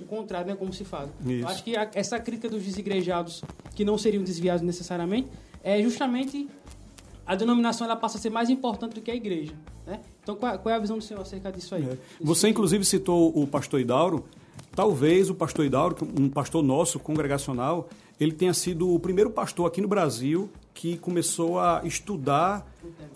o 0.00 0.06
contrário, 0.06 0.46
né, 0.48 0.54
como 0.56 0.72
se 0.72 0.84
fala. 0.84 1.10
Isso. 1.20 1.30
Eu 1.42 1.48
acho 1.48 1.64
que 1.64 1.76
a- 1.76 1.90
essa 1.94 2.18
crítica 2.20 2.48
dos 2.48 2.62
desigrejados, 2.62 3.42
que 3.74 3.84
não 3.84 3.98
seriam 3.98 4.22
desviados 4.22 4.62
necessariamente, 4.62 5.28
é 5.64 5.82
justamente 5.82 6.48
a 7.26 7.34
denominação 7.34 7.86
ela 7.86 7.96
passa 7.96 8.16
a 8.16 8.20
ser 8.20 8.30
mais 8.30 8.48
importante 8.50 8.94
do 8.94 9.00
que 9.00 9.10
a 9.10 9.14
igreja. 9.14 9.52
Né? 9.86 10.00
Então, 10.22 10.36
qual, 10.36 10.56
qual 10.60 10.72
é 10.72 10.76
a 10.76 10.80
visão 10.80 10.96
do 10.96 11.02
senhor 11.04 11.20
acerca 11.20 11.50
disso 11.50 11.74
aí? 11.74 11.82
É. 11.84 11.96
Você, 12.20 12.48
inclusive, 12.48 12.84
citou 12.84 13.36
o 13.36 13.46
pastor 13.46 13.80
Idauro. 13.80 14.24
Talvez 14.74 15.28
o 15.28 15.34
pastor 15.34 15.64
Idauro, 15.64 15.94
que 15.96 16.04
é 16.04 16.06
um 16.20 16.28
pastor 16.28 16.62
nosso, 16.62 16.98
congregacional, 17.00 17.88
ele 18.20 18.32
tenha 18.32 18.54
sido 18.54 18.94
o 18.94 18.98
primeiro 19.00 19.30
pastor 19.30 19.66
aqui 19.66 19.80
no 19.80 19.88
Brasil 19.88 20.48
que 20.72 20.96
começou 20.98 21.58
a 21.58 21.80
estudar 21.84 22.64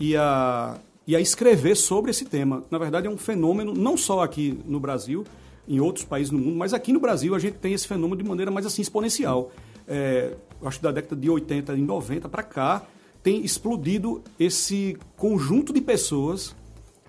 e 0.01 0.17
a, 0.17 0.77
e 1.07 1.15
a 1.15 1.21
escrever 1.21 1.77
sobre 1.77 2.11
esse 2.11 2.25
tema. 2.25 2.63
Na 2.71 2.79
verdade, 2.79 3.07
é 3.07 3.11
um 3.11 3.17
fenômeno, 3.17 3.75
não 3.75 3.97
só 3.97 4.23
aqui 4.23 4.59
no 4.67 4.81
Brasil, 4.81 5.25
em 5.69 5.81
outros 5.81 6.05
países 6.05 6.31
no 6.31 6.39
mundo, 6.39 6.57
mas 6.57 6.73
aqui 6.75 6.93
no 6.93 7.01
Brasil 7.01 7.35
a 7.35 7.39
gente 7.39 7.55
tem 7.55 7.73
esse 7.73 7.87
fenômeno 7.87 8.23
de 8.23 8.29
maneira 8.29 8.51
mais 8.51 8.67
assim 8.67 8.83
exponencial. 8.83 9.53
É, 9.87 10.35
acho 10.63 10.79
que 10.79 10.83
da 10.83 10.93
década 10.93 11.17
de 11.17 11.29
80 11.29 11.75
e 11.75 11.83
90 11.83 12.29
para 12.29 12.43
cá, 12.43 12.87
tem 13.23 13.43
explodido 13.43 14.23
esse 14.39 14.99
conjunto 15.17 15.73
de 15.73 15.81
pessoas 15.81 16.55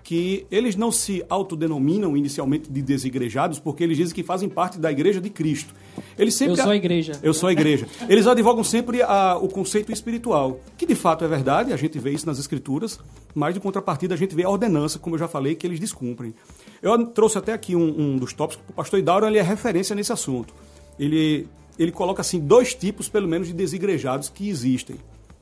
que 0.06 0.46
eles 0.52 0.76
não 0.76 0.92
se 0.92 1.24
autodenominam 1.28 2.16
inicialmente 2.16 2.70
de 2.70 2.80
desigrejados, 2.80 3.58
porque 3.58 3.82
eles 3.82 3.96
dizem 3.96 4.14
que 4.14 4.22
fazem 4.22 4.48
parte 4.48 4.78
da 4.78 4.88
igreja 4.88 5.20
de 5.20 5.28
Cristo. 5.28 5.74
Eles 6.16 6.34
sempre 6.34 6.52
Eu 6.52 6.62
sou 6.62 6.70
a 6.70 6.76
igreja. 6.76 7.12
Eu 7.24 7.34
sou 7.34 7.48
a 7.48 7.52
igreja. 7.52 7.88
Eles 8.08 8.24
advogam 8.28 8.62
sempre 8.62 9.02
a, 9.02 9.36
o 9.36 9.48
conceito 9.48 9.90
espiritual, 9.90 10.60
que 10.78 10.86
de 10.86 10.94
fato 10.94 11.24
é 11.24 11.28
verdade, 11.28 11.72
a 11.72 11.76
gente 11.76 11.98
vê 11.98 12.12
isso 12.12 12.24
nas 12.24 12.38
escrituras, 12.38 13.00
mas 13.34 13.52
de 13.52 13.58
contrapartida 13.58 14.14
a 14.14 14.16
gente 14.16 14.32
vê 14.32 14.44
a 14.44 14.48
ordenança, 14.48 14.96
como 14.96 15.16
eu 15.16 15.18
já 15.18 15.26
falei, 15.26 15.56
que 15.56 15.66
eles 15.66 15.80
descumprem. 15.80 16.32
Eu 16.80 17.04
trouxe 17.06 17.36
até 17.38 17.52
aqui 17.52 17.74
um, 17.74 18.00
um 18.00 18.16
dos 18.16 18.32
tópicos, 18.32 18.62
o 18.68 18.72
pastor 18.74 19.00
Idauro 19.00 19.26
ele 19.26 19.38
é 19.38 19.42
referência 19.42 19.96
nesse 19.96 20.12
assunto. 20.12 20.54
Ele, 21.00 21.48
ele 21.76 21.90
coloca 21.90 22.20
assim 22.20 22.38
dois 22.38 22.76
tipos, 22.76 23.08
pelo 23.08 23.26
menos, 23.26 23.48
de 23.48 23.54
desigrejados 23.54 24.28
que 24.28 24.48
existem. 24.48 24.98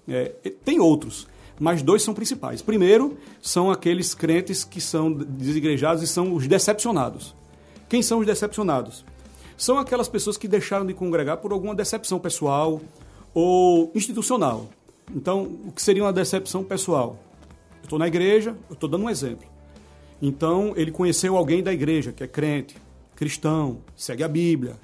É, 0.09 0.33
tem 0.65 0.81
outros, 0.81 1.27
mas 1.59 1.83
dois 1.83 2.03
são 2.03 2.15
principais. 2.15 2.63
Primeiro, 2.63 3.17
são 3.41 3.71
aqueles 3.71 4.15
crentes 4.15 4.65
que 4.65 4.81
são 4.81 5.13
desigrejados 5.13 6.03
e 6.03 6.07
são 6.07 6.35
os 6.35 6.47
decepcionados. 6.47 7.35
Quem 7.89 8.03
são 8.03 8.19
os 8.19 8.27
decepcionados? 8.27 9.05
São 9.57 9.79
aquelas 9.79 10.09
pessoas 10.09 10.37
que 10.37 10.49
deixaram 10.49 10.85
de 10.85 10.95
congregar 10.95 11.37
por 11.37 11.53
alguma 11.53 11.75
decepção 11.75 12.19
pessoal 12.19 12.81
ou 13.33 13.91
institucional. 13.95 14.69
Então, 15.15 15.43
o 15.67 15.73
que 15.73 15.83
seria 15.83 16.03
uma 16.03 16.13
decepção 16.13 16.65
pessoal? 16.65 17.19
Eu 17.81 17.85
estou 17.85 17.99
na 17.99 18.09
igreja, 18.09 18.57
eu 18.69 18.75
estou 18.75 18.89
dando 18.89 19.05
um 19.05 19.11
exemplo. 19.11 19.47
Então, 20.21 20.73
ele 20.77 20.91
conheceu 20.91 21.37
alguém 21.37 21.63
da 21.63 21.73
igreja 21.73 22.13
que 22.13 22.25
é 22.25 22.27
crente, 22.27 22.77
cristão, 23.15 23.79
segue 23.95 24.25
a 24.25 24.29
Bíblia. 24.29 24.77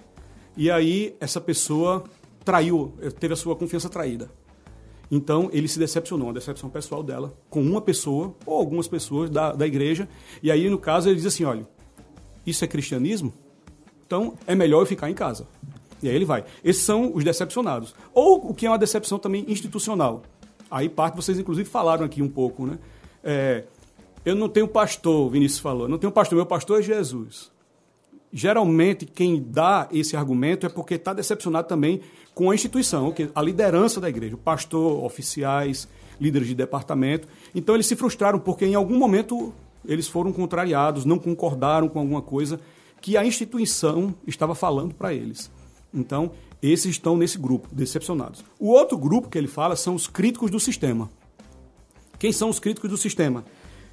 E 0.56 0.70
aí, 0.70 1.16
essa 1.18 1.40
pessoa 1.40 2.04
traiu, 2.44 2.92
teve 3.18 3.34
a 3.34 3.36
sua 3.36 3.56
confiança 3.56 3.88
traída. 3.88 4.30
Então, 5.10 5.50
ele 5.52 5.66
se 5.66 5.78
decepcionou, 5.78 6.28
uma 6.28 6.34
decepção 6.34 6.70
pessoal 6.70 7.02
dela, 7.02 7.34
com 7.48 7.60
uma 7.60 7.80
pessoa 7.80 8.34
ou 8.46 8.56
algumas 8.56 8.86
pessoas 8.86 9.28
da, 9.28 9.52
da 9.52 9.66
igreja. 9.66 10.08
E 10.42 10.50
aí, 10.50 10.68
no 10.70 10.78
caso, 10.78 11.08
ele 11.08 11.16
diz 11.16 11.26
assim: 11.26 11.44
olha, 11.44 11.66
isso 12.46 12.64
é 12.64 12.68
cristianismo? 12.68 13.32
Então, 14.06 14.34
é 14.46 14.54
melhor 14.54 14.80
eu 14.80 14.86
ficar 14.86 15.10
em 15.10 15.14
casa. 15.14 15.46
E 16.02 16.08
aí 16.08 16.14
ele 16.14 16.24
vai. 16.24 16.44
Esses 16.64 16.82
são 16.82 17.12
os 17.14 17.24
decepcionados. 17.24 17.94
Ou 18.14 18.50
o 18.50 18.54
que 18.54 18.66
é 18.66 18.70
uma 18.70 18.78
decepção 18.78 19.18
também 19.18 19.44
institucional. 19.48 20.22
Aí 20.70 20.88
parte, 20.88 21.16
vocês 21.16 21.38
inclusive 21.38 21.68
falaram 21.68 22.04
aqui 22.04 22.22
um 22.22 22.28
pouco, 22.28 22.66
né? 22.66 22.78
É, 23.22 23.64
eu 24.24 24.34
não 24.34 24.48
tenho 24.48 24.68
pastor, 24.68 25.30
Vinícius 25.30 25.60
falou, 25.60 25.88
não 25.88 25.98
tenho 25.98 26.12
pastor, 26.12 26.36
meu 26.36 26.46
pastor 26.46 26.80
é 26.80 26.82
Jesus. 26.82 27.50
Geralmente, 28.32 29.04
quem 29.04 29.42
dá 29.42 29.88
esse 29.90 30.16
argumento 30.16 30.64
é 30.64 30.68
porque 30.68 30.94
está 30.94 31.12
decepcionado 31.12 31.66
também 31.66 32.00
com 32.34 32.50
a 32.50 32.54
instituição, 32.54 33.14
a 33.34 33.42
liderança 33.42 34.00
da 34.00 34.08
igreja, 34.08 34.34
o 34.34 34.38
pastor, 34.38 35.04
oficiais, 35.04 35.88
líderes 36.20 36.48
de 36.48 36.54
departamento. 36.54 37.28
Então, 37.54 37.74
eles 37.74 37.86
se 37.86 37.96
frustraram 37.96 38.38
porque 38.38 38.66
em 38.66 38.74
algum 38.74 38.98
momento 38.98 39.52
eles 39.86 40.08
foram 40.08 40.32
contrariados, 40.32 41.04
não 41.04 41.18
concordaram 41.18 41.88
com 41.88 41.98
alguma 41.98 42.22
coisa 42.22 42.60
que 43.00 43.16
a 43.16 43.24
instituição 43.24 44.14
estava 44.26 44.54
falando 44.54 44.94
para 44.94 45.14
eles. 45.14 45.50
Então, 45.92 46.32
esses 46.62 46.90
estão 46.90 47.16
nesse 47.16 47.38
grupo, 47.38 47.68
decepcionados. 47.72 48.44
O 48.58 48.68
outro 48.68 48.98
grupo 48.98 49.28
que 49.28 49.38
ele 49.38 49.48
fala 49.48 49.74
são 49.74 49.94
os 49.94 50.06
críticos 50.06 50.50
do 50.50 50.60
sistema. 50.60 51.10
Quem 52.18 52.32
são 52.32 52.50
os 52.50 52.58
críticos 52.58 52.90
do 52.90 52.98
sistema? 52.98 53.44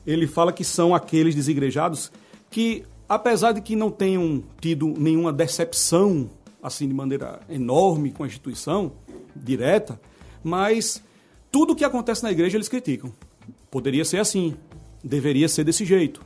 Ele 0.06 0.28
fala 0.28 0.52
que 0.52 0.64
são 0.64 0.94
aqueles 0.94 1.34
desigrejados 1.34 2.12
que 2.50 2.84
apesar 3.08 3.54
de 3.54 3.62
que 3.62 3.76
não 3.76 3.90
tenham 3.90 4.44
tido 4.60 4.94
nenhuma 4.98 5.32
decepção 5.32 6.30
assim 6.62 6.88
de 6.88 6.94
maneira 6.94 7.40
enorme 7.50 8.12
com 8.12 8.24
a 8.24 8.28
instituição 8.28 8.92
direta, 9.36 10.00
mas 10.44 11.04
tudo 11.52 11.74
o 11.74 11.76
que 11.76 11.86
acontece 11.86 12.24
na 12.24 12.32
igreja 12.32 12.58
eles 12.58 12.70
criticam. 12.70 13.12
Poderia 13.70 14.06
ser 14.06 14.20
assim, 14.20 14.56
deveria 15.04 15.48
ser 15.48 15.64
desse 15.64 15.86
jeito. 15.86 16.22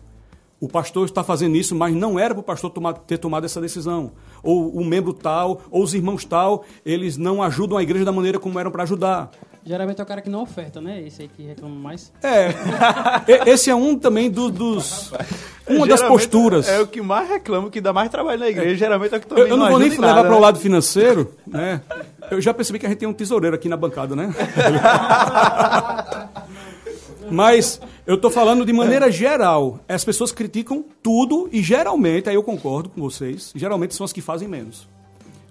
O 0.59 0.67
pastor 0.67 1.05
está 1.05 1.23
fazendo 1.23 1.55
isso, 1.55 1.75
mas 1.75 1.95
não 1.95 2.19
era 2.19 2.35
para 2.35 2.41
o 2.41 2.43
pastor 2.43 2.69
tomar, 2.69 2.93
ter 2.93 3.17
tomado 3.17 3.45
essa 3.45 3.59
decisão. 3.59 4.11
Ou 4.43 4.69
o 4.69 4.85
membro 4.85 5.11
tal, 5.11 5.63
ou 5.71 5.83
os 5.83 5.95
irmãos 5.95 6.23
tal, 6.23 6.63
eles 6.85 7.17
não 7.17 7.41
ajudam 7.41 7.77
a 7.77 7.83
igreja 7.83 8.05
da 8.05 8.11
maneira 8.11 8.39
como 8.39 8.59
eram 8.59 8.69
para 8.69 8.83
ajudar. 8.83 9.31
Geralmente 9.63 9.99
é 9.99 10.03
o 10.03 10.07
cara 10.07 10.21
que 10.21 10.29
não 10.29 10.41
oferta, 10.41 10.81
né? 10.81 11.01
Esse 11.05 11.21
aí 11.21 11.27
que 11.27 11.43
reclama 11.43 11.75
mais. 11.75 12.11
É. 12.23 12.49
Esse 13.45 13.69
é 13.69 13.75
um 13.75 13.97
também 13.97 14.29
do, 14.29 14.49
dos. 14.49 15.13
Uma 15.69 15.85
das 15.87 16.01
posturas. 16.01 16.67
É 16.67 16.81
o 16.81 16.87
que 16.87 17.01
mais 17.01 17.29
reclama, 17.29 17.69
que 17.69 17.79
dá 17.79 17.93
mais 17.93 18.09
trabalho 18.09 18.39
na 18.39 18.49
igreja. 18.49 18.75
Geralmente 18.75 19.13
é 19.13 19.17
o 19.17 19.21
que 19.21 19.27
também 19.27 19.43
Eu, 19.43 19.49
eu 19.51 19.57
não, 19.57 19.65
não 19.65 19.71
vou 19.71 19.79
nem 19.79 19.89
levar 19.89 20.23
para 20.23 20.31
o 20.31 20.35
né? 20.35 20.39
lado 20.39 20.59
financeiro, 20.59 21.33
né? 21.45 21.81
Eu 22.31 22.41
já 22.41 22.53
percebi 22.53 22.79
que 22.79 22.85
a 22.85 22.89
gente 22.89 22.97
tem 22.97 23.07
um 23.07 23.13
tesoureiro 23.13 23.55
aqui 23.55 23.69
na 23.69 23.77
bancada, 23.77 24.15
né? 24.15 24.33
Mas 27.29 27.79
eu 28.05 28.15
estou 28.15 28.29
falando 28.31 28.65
de 28.65 28.73
maneira 28.73 29.09
geral. 29.11 29.79
As 29.87 30.03
pessoas 30.03 30.31
criticam 30.31 30.83
tudo 31.01 31.47
e 31.51 31.61
geralmente, 31.61 32.27
aí 32.27 32.35
eu 32.35 32.43
concordo 32.43 32.89
com 32.89 32.99
vocês, 32.99 33.53
geralmente 33.55 33.95
são 33.95 34.03
as 34.03 34.11
que 34.11 34.21
fazem 34.21 34.47
menos. 34.47 34.89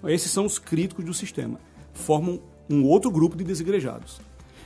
Esses 0.05 0.31
são 0.31 0.45
os 0.45 0.59
críticos 0.59 1.05
do 1.05 1.13
sistema. 1.13 1.59
Formam 1.93 2.39
um 2.69 2.85
outro 2.85 3.11
grupo 3.11 3.35
de 3.35 3.43
desigrejados. 3.43 4.19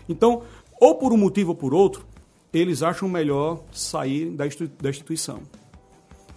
Então, 0.08 0.44
ou 0.80 0.96
por 0.96 1.12
um 1.14 1.18
motivo 1.18 1.52
ou 1.52 1.56
por 1.56 1.74
outro, 1.74 2.06
eles 2.54 2.84
acham 2.84 3.10
melhor 3.10 3.64
sair 3.72 4.30
da 4.30 4.48
institu- 4.48 4.72
da 4.82 4.90
instituição. 4.90 5.42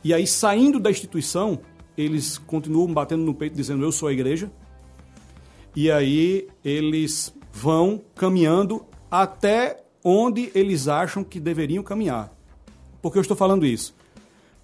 E 0.03 0.15
aí, 0.15 0.27
saindo 0.27 0.81
da 0.81 0.91
instituição, 0.91 1.61
eles 1.97 2.39
continuam 2.39 2.93
batendo 2.93 3.25
no 3.25 3.35
peito 3.35 3.57
dizendo 3.57 3.85
eu 3.85 3.93
sou 3.93 4.09
a 4.09 4.13
igreja. 4.13 4.51
E 5.75 5.91
aí 5.91 6.49
eles 6.65 7.33
vão 7.53 8.01
caminhando 8.15 8.85
até 9.11 9.85
onde 10.05 10.51
eles 10.55 10.89
acham 10.89 11.23
que 11.23 11.41
deveriam 11.41 11.83
caminhar. 11.83 12.33
Por 13.03 13.13
que 13.13 13.19
eu 13.19 13.23
estou 13.23 13.37
falando 13.37 13.67
isso? 13.67 13.95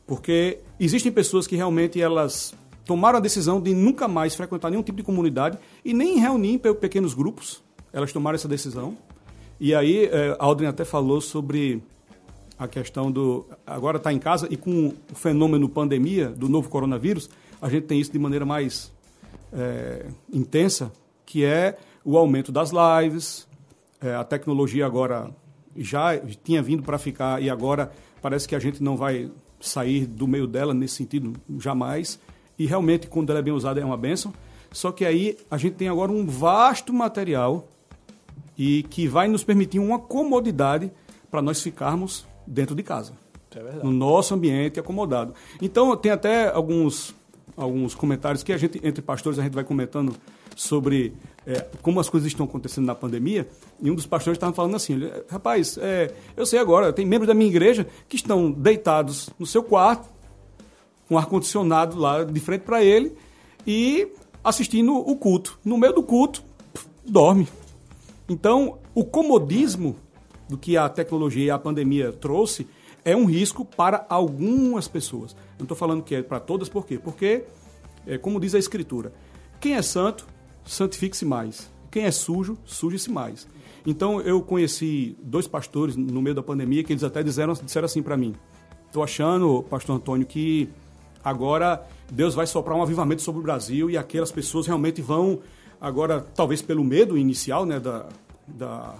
Porque 0.07 0.59
existem 0.78 1.11
pessoas 1.11 1.46
que 1.46 1.57
realmente 1.57 2.00
elas 2.00 2.54
tomaram 2.85 3.18
a 3.18 3.20
decisão 3.20 3.61
de 3.61 3.75
nunca 3.75 4.07
mais 4.09 4.35
frequentar 4.35 4.70
nenhum 4.70 4.83
tipo 4.83 4.97
de 4.97 5.03
comunidade 5.03 5.59
e 5.85 5.92
nem 5.94 6.18
reunir 6.18 6.53
em 6.55 6.59
pe- 6.59 6.75
pequenos 6.75 7.14
grupos. 7.14 7.62
Elas 7.92 8.12
tomaram 8.12 8.35
essa 8.37 8.49
decisão. 8.49 8.97
E 9.61 9.75
aí, 9.75 10.07
eh, 10.07 10.37
Aldrin 10.38 10.66
até 10.66 10.85
falou 10.85 11.20
sobre 11.20 11.83
a 12.59 12.66
questão 12.68 13.11
do. 13.11 13.47
Agora 13.66 13.97
está 13.99 14.12
em 14.12 14.18
casa 14.18 14.47
e 14.51 14.57
com 14.57 14.88
o 15.11 15.14
fenômeno 15.14 15.68
pandemia 15.68 16.29
do 16.29 16.49
novo 16.49 16.68
coronavírus, 16.68 17.31
a 17.62 17.68
gente 17.68 17.85
tem 17.87 18.01
isso 18.01 18.12
de 18.12 18.18
maneira 18.18 18.44
mais 18.44 18.92
eh, 19.53 20.07
intensa, 20.33 20.92
que 21.25 21.44
é 21.44 21.79
o 22.05 22.18
aumento 22.18 22.51
das 22.53 22.70
lives. 22.70 23.47
eh, 24.01 24.14
a 24.14 24.25
tecnologia 24.25 24.85
agora 24.85 25.31
já 25.77 26.18
tinha 26.44 26.62
vindo 26.62 26.83
para 26.83 26.99
ficar 26.99 27.42
e 27.42 27.49
agora 27.49 27.90
parece 28.20 28.47
que 28.47 28.55
a 28.55 28.59
gente 28.59 28.83
não 28.83 28.97
vai 28.97 29.31
sair 29.61 30.05
do 30.07 30.27
meio 30.29 30.47
dela 30.47 30.75
nesse 30.75 30.97
sentido 30.97 31.33
jamais. 31.59 32.18
E 32.59 32.67
realmente, 32.67 33.07
quando 33.07 33.31
ela 33.31 33.38
é 33.38 33.43
bem 33.43 33.53
usada, 33.53 33.81
é 33.81 33.85
uma 33.85 33.97
benção. 33.97 34.33
Só 34.73 34.90
que 34.90 35.05
aí 35.05 35.37
a 35.51 35.57
gente 35.57 35.75
tem 35.75 35.88
agora 35.88 36.11
um 36.11 36.27
vasto 36.27 36.93
material 36.93 37.69
e 38.57 38.83
que 38.85 39.07
vai 39.07 39.29
nos 39.29 39.45
permitir 39.45 39.79
uma 39.79 39.99
comodidade 39.99 40.90
para 41.31 41.43
nós 41.43 41.62
ficarmos 41.62 42.27
dentro 42.47 42.75
de 42.75 42.83
casa. 42.83 43.12
No 43.83 43.93
nosso 43.93 44.35
ambiente 44.35 44.81
acomodado. 44.81 45.33
Então, 45.62 45.97
tem 45.97 46.11
até 46.11 46.49
alguns, 46.49 47.14
alguns 47.57 47.95
comentários 47.95 48.43
que 48.43 48.53
a 48.53 48.57
gente, 48.57 48.81
entre 48.83 49.01
pastores, 49.01 49.38
a 49.38 49.43
gente 49.43 49.55
vai 49.55 49.64
comentando 49.64 50.14
sobre 50.57 51.12
é, 51.47 51.67
como 51.83 52.01
as 52.01 52.09
coisas 52.09 52.27
estão 52.27 52.47
acontecendo 52.47 52.87
na 52.87 52.95
pandemia. 52.95 53.49
E 53.81 53.90
um 53.90 53.95
dos 53.95 54.07
pastores 54.07 54.37
estava 54.37 54.53
falando 54.53 54.77
assim: 54.77 54.95
ele, 54.95 55.12
rapaz, 55.29 55.79
é, 55.81 56.12
eu 56.37 56.47
sei 56.47 56.59
agora, 56.59 56.93
tem 56.93 57.07
membros 57.07 57.29
da 57.29 57.35
minha 57.35 57.49
igreja 57.49 57.87
que 58.09 58.17
estão 58.17 58.51
deitados 58.51 59.31
no 59.38 59.47
seu 59.47 59.62
quarto, 59.62 60.09
com 61.09 61.19
ar-condicionado 61.19 61.99
lá 61.99 62.25
de 62.25 62.40
frente 62.40 62.62
para 62.62 62.83
ele, 62.83 63.17
e 63.67 64.09
assistindo 64.43 64.95
o 64.95 65.17
culto. 65.17 65.59
No 65.64 65.79
meio 65.79 65.93
do 65.93 66.03
culto, 66.03 66.43
dorme. 67.05 67.49
Então, 68.29 68.79
o 68.95 69.05
comodismo 69.05 69.97
do 70.49 70.57
que 70.57 70.77
a 70.77 70.88
tecnologia 70.88 71.45
e 71.45 71.51
a 71.51 71.59
pandemia 71.59 72.12
trouxe 72.12 72.67
é 73.05 73.17
um 73.17 73.25
risco 73.25 73.64
para 73.64 74.07
algumas 74.09 74.88
pessoas. 74.88 75.37
Não 75.59 75.64
estou 75.64 75.77
falando 75.77 76.03
que 76.03 76.14
é 76.14 76.23
para 76.23 76.40
todas, 76.40 76.69
por 76.69 76.87
quê? 76.87 76.99
Porque, 76.99 77.45
é, 78.07 78.17
como 78.17 78.40
diz 78.40 78.55
a 78.55 78.59
Escritura, 78.59 79.12
quem 79.61 79.75
é 79.75 79.83
santo, 79.83 80.27
santifique-se 80.64 81.25
mais. 81.25 81.71
Quem 81.90 82.05
é 82.05 82.11
sujo, 82.11 82.59
suje-se 82.64 83.11
mais. 83.11 83.47
Então, 83.87 84.21
eu 84.21 84.40
conheci 84.40 85.17
dois 85.23 85.47
pastores 85.47 85.97
no 85.97 86.21
meio 86.23 86.35
da 86.35 86.43
pandemia 86.43 86.83
que 86.83 86.93
eles 86.93 87.05
até 87.05 87.23
disseram, 87.23 87.53
disseram 87.53 87.85
assim 87.85 88.03
para 88.03 88.17
mim: 88.17 88.35
estou 88.87 89.03
achando, 89.03 89.62
pastor 89.64 89.97
Antônio, 89.97 90.27
que 90.27 90.69
agora 91.24 91.87
Deus 92.12 92.34
vai 92.34 92.46
soprar 92.46 92.76
um 92.76 92.82
avivamento 92.82 93.22
sobre 93.22 93.40
o 93.40 93.42
Brasil 93.42 93.90
e 93.90 93.96
aquelas 93.96 94.30
pessoas 94.30 94.66
realmente 94.66 95.00
vão, 95.00 95.40
agora, 95.80 96.20
talvez 96.20 96.60
pelo 96.60 96.84
medo 96.84 97.16
inicial 97.16 97.64
né, 97.64 97.80
da, 97.80 98.06
da, 98.46 98.94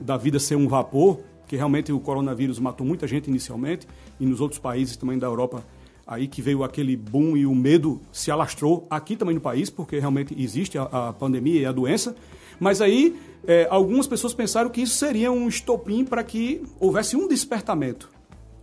da 0.00 0.16
vida 0.16 0.38
ser 0.38 0.56
um 0.56 0.66
vapor, 0.66 1.20
que 1.46 1.56
realmente 1.56 1.92
o 1.92 2.00
coronavírus 2.00 2.58
matou 2.58 2.86
muita 2.86 3.06
gente 3.06 3.28
inicialmente, 3.28 3.86
e 4.18 4.26
nos 4.26 4.40
outros 4.40 4.58
países 4.58 4.96
também 4.96 5.18
da 5.18 5.26
Europa, 5.26 5.64
aí 6.06 6.26
que 6.26 6.42
veio 6.42 6.64
aquele 6.64 6.96
boom 6.96 7.36
e 7.36 7.46
o 7.46 7.54
medo 7.54 8.00
se 8.10 8.30
alastrou 8.30 8.86
aqui 8.90 9.14
também 9.16 9.34
no 9.34 9.40
país, 9.40 9.70
porque 9.70 9.98
realmente 9.98 10.34
existe 10.36 10.76
a, 10.76 10.84
a 10.84 11.12
pandemia 11.12 11.60
e 11.60 11.66
a 11.66 11.72
doença. 11.72 12.16
Mas 12.58 12.80
aí 12.80 13.16
é, 13.46 13.66
algumas 13.70 14.06
pessoas 14.06 14.34
pensaram 14.34 14.70
que 14.70 14.82
isso 14.82 14.96
seria 14.96 15.30
um 15.30 15.48
estopim 15.48 16.04
para 16.04 16.22
que 16.22 16.62
houvesse 16.80 17.16
um 17.16 17.28
despertamento 17.28 18.10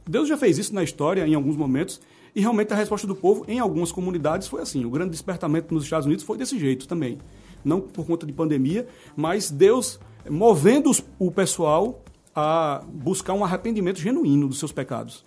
Deus 0.09 0.27
já 0.27 0.35
fez 0.35 0.57
isso 0.57 0.73
na 0.73 0.83
história 0.83 1.27
em 1.27 1.35
alguns 1.35 1.55
momentos 1.55 2.01
e 2.35 2.41
realmente 2.41 2.73
a 2.73 2.75
resposta 2.75 3.07
do 3.07 3.15
povo 3.15 3.43
em 3.47 3.59
algumas 3.59 3.91
comunidades 3.91 4.47
foi 4.47 4.61
assim. 4.61 4.85
O 4.85 4.89
grande 4.89 5.11
despertamento 5.11 5.73
nos 5.73 5.83
Estados 5.83 6.05
Unidos 6.05 6.23
foi 6.23 6.37
desse 6.37 6.57
jeito 6.59 6.87
também. 6.87 7.17
Não 7.63 7.81
por 7.81 8.05
conta 8.05 8.25
de 8.25 8.33
pandemia, 8.33 8.87
mas 9.15 9.51
Deus 9.51 9.99
movendo 10.29 10.91
o 11.17 11.31
pessoal 11.31 12.01
a 12.35 12.83
buscar 12.87 13.33
um 13.33 13.43
arrependimento 13.43 13.99
genuíno 13.99 14.47
dos 14.47 14.59
seus 14.59 14.71
pecados. 14.71 15.23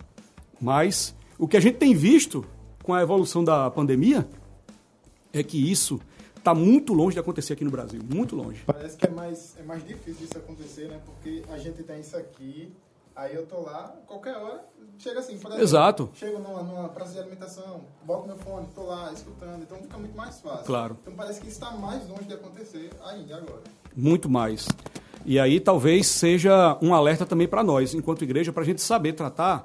Mas 0.59 1.15
o 1.37 1.47
que 1.47 1.57
a 1.57 1.59
gente 1.59 1.77
tem 1.77 1.93
visto 1.93 2.45
com 2.83 2.93
a 2.93 3.01
evolução 3.01 3.43
da 3.43 3.69
pandemia 3.69 4.27
é 5.31 5.43
que 5.43 5.71
isso 5.71 5.99
está 6.35 6.53
muito 6.53 6.93
longe 6.93 7.13
de 7.13 7.19
acontecer 7.19 7.53
aqui 7.53 7.63
no 7.63 7.71
Brasil, 7.71 8.01
muito 8.03 8.35
longe. 8.35 8.61
Parece 8.65 8.97
que 8.97 9.07
é 9.07 9.09
mais, 9.09 9.55
é 9.57 9.63
mais 9.63 9.85
difícil 9.87 10.25
isso 10.25 10.37
acontecer, 10.37 10.87
né? 10.89 10.99
Porque 11.05 11.41
a 11.49 11.57
gente 11.57 11.81
tem 11.83 12.01
isso 12.01 12.17
aqui, 12.17 12.71
aí 13.15 13.35
eu 13.35 13.45
tô 13.45 13.61
lá, 13.61 13.95
qualquer 14.07 14.35
hora, 14.35 14.63
chega 14.97 15.19
assim, 15.19 15.37
por 15.37 15.47
exemplo, 15.47 15.63
Exato. 15.63 16.09
chego 16.13 16.39
numa, 16.39 16.63
numa 16.63 16.89
praça 16.89 17.13
de 17.13 17.19
alimentação, 17.19 17.81
boto 18.03 18.27
meu 18.27 18.37
fone, 18.37 18.67
tô 18.73 18.83
lá 18.83 19.11
escutando, 19.13 19.61
então 19.61 19.77
fica 19.77 19.97
muito 19.97 20.15
mais 20.15 20.39
fácil. 20.41 20.65
Claro. 20.65 20.97
Então 21.01 21.13
parece 21.15 21.41
que 21.41 21.47
está 21.47 21.71
mais 21.71 22.07
longe 22.07 22.23
de 22.23 22.33
acontecer 22.33 22.89
ainda 23.05 23.37
agora. 23.37 23.61
Muito 23.95 24.29
mais. 24.29 24.67
E 25.25 25.39
aí 25.39 25.59
talvez 25.59 26.07
seja 26.07 26.77
um 26.81 26.93
alerta 26.93 27.25
também 27.25 27.47
para 27.47 27.63
nós, 27.63 27.93
enquanto 27.93 28.23
igreja, 28.23 28.51
para 28.51 28.63
a 28.63 28.65
gente 28.65 28.81
saber 28.81 29.13
tratar 29.13 29.63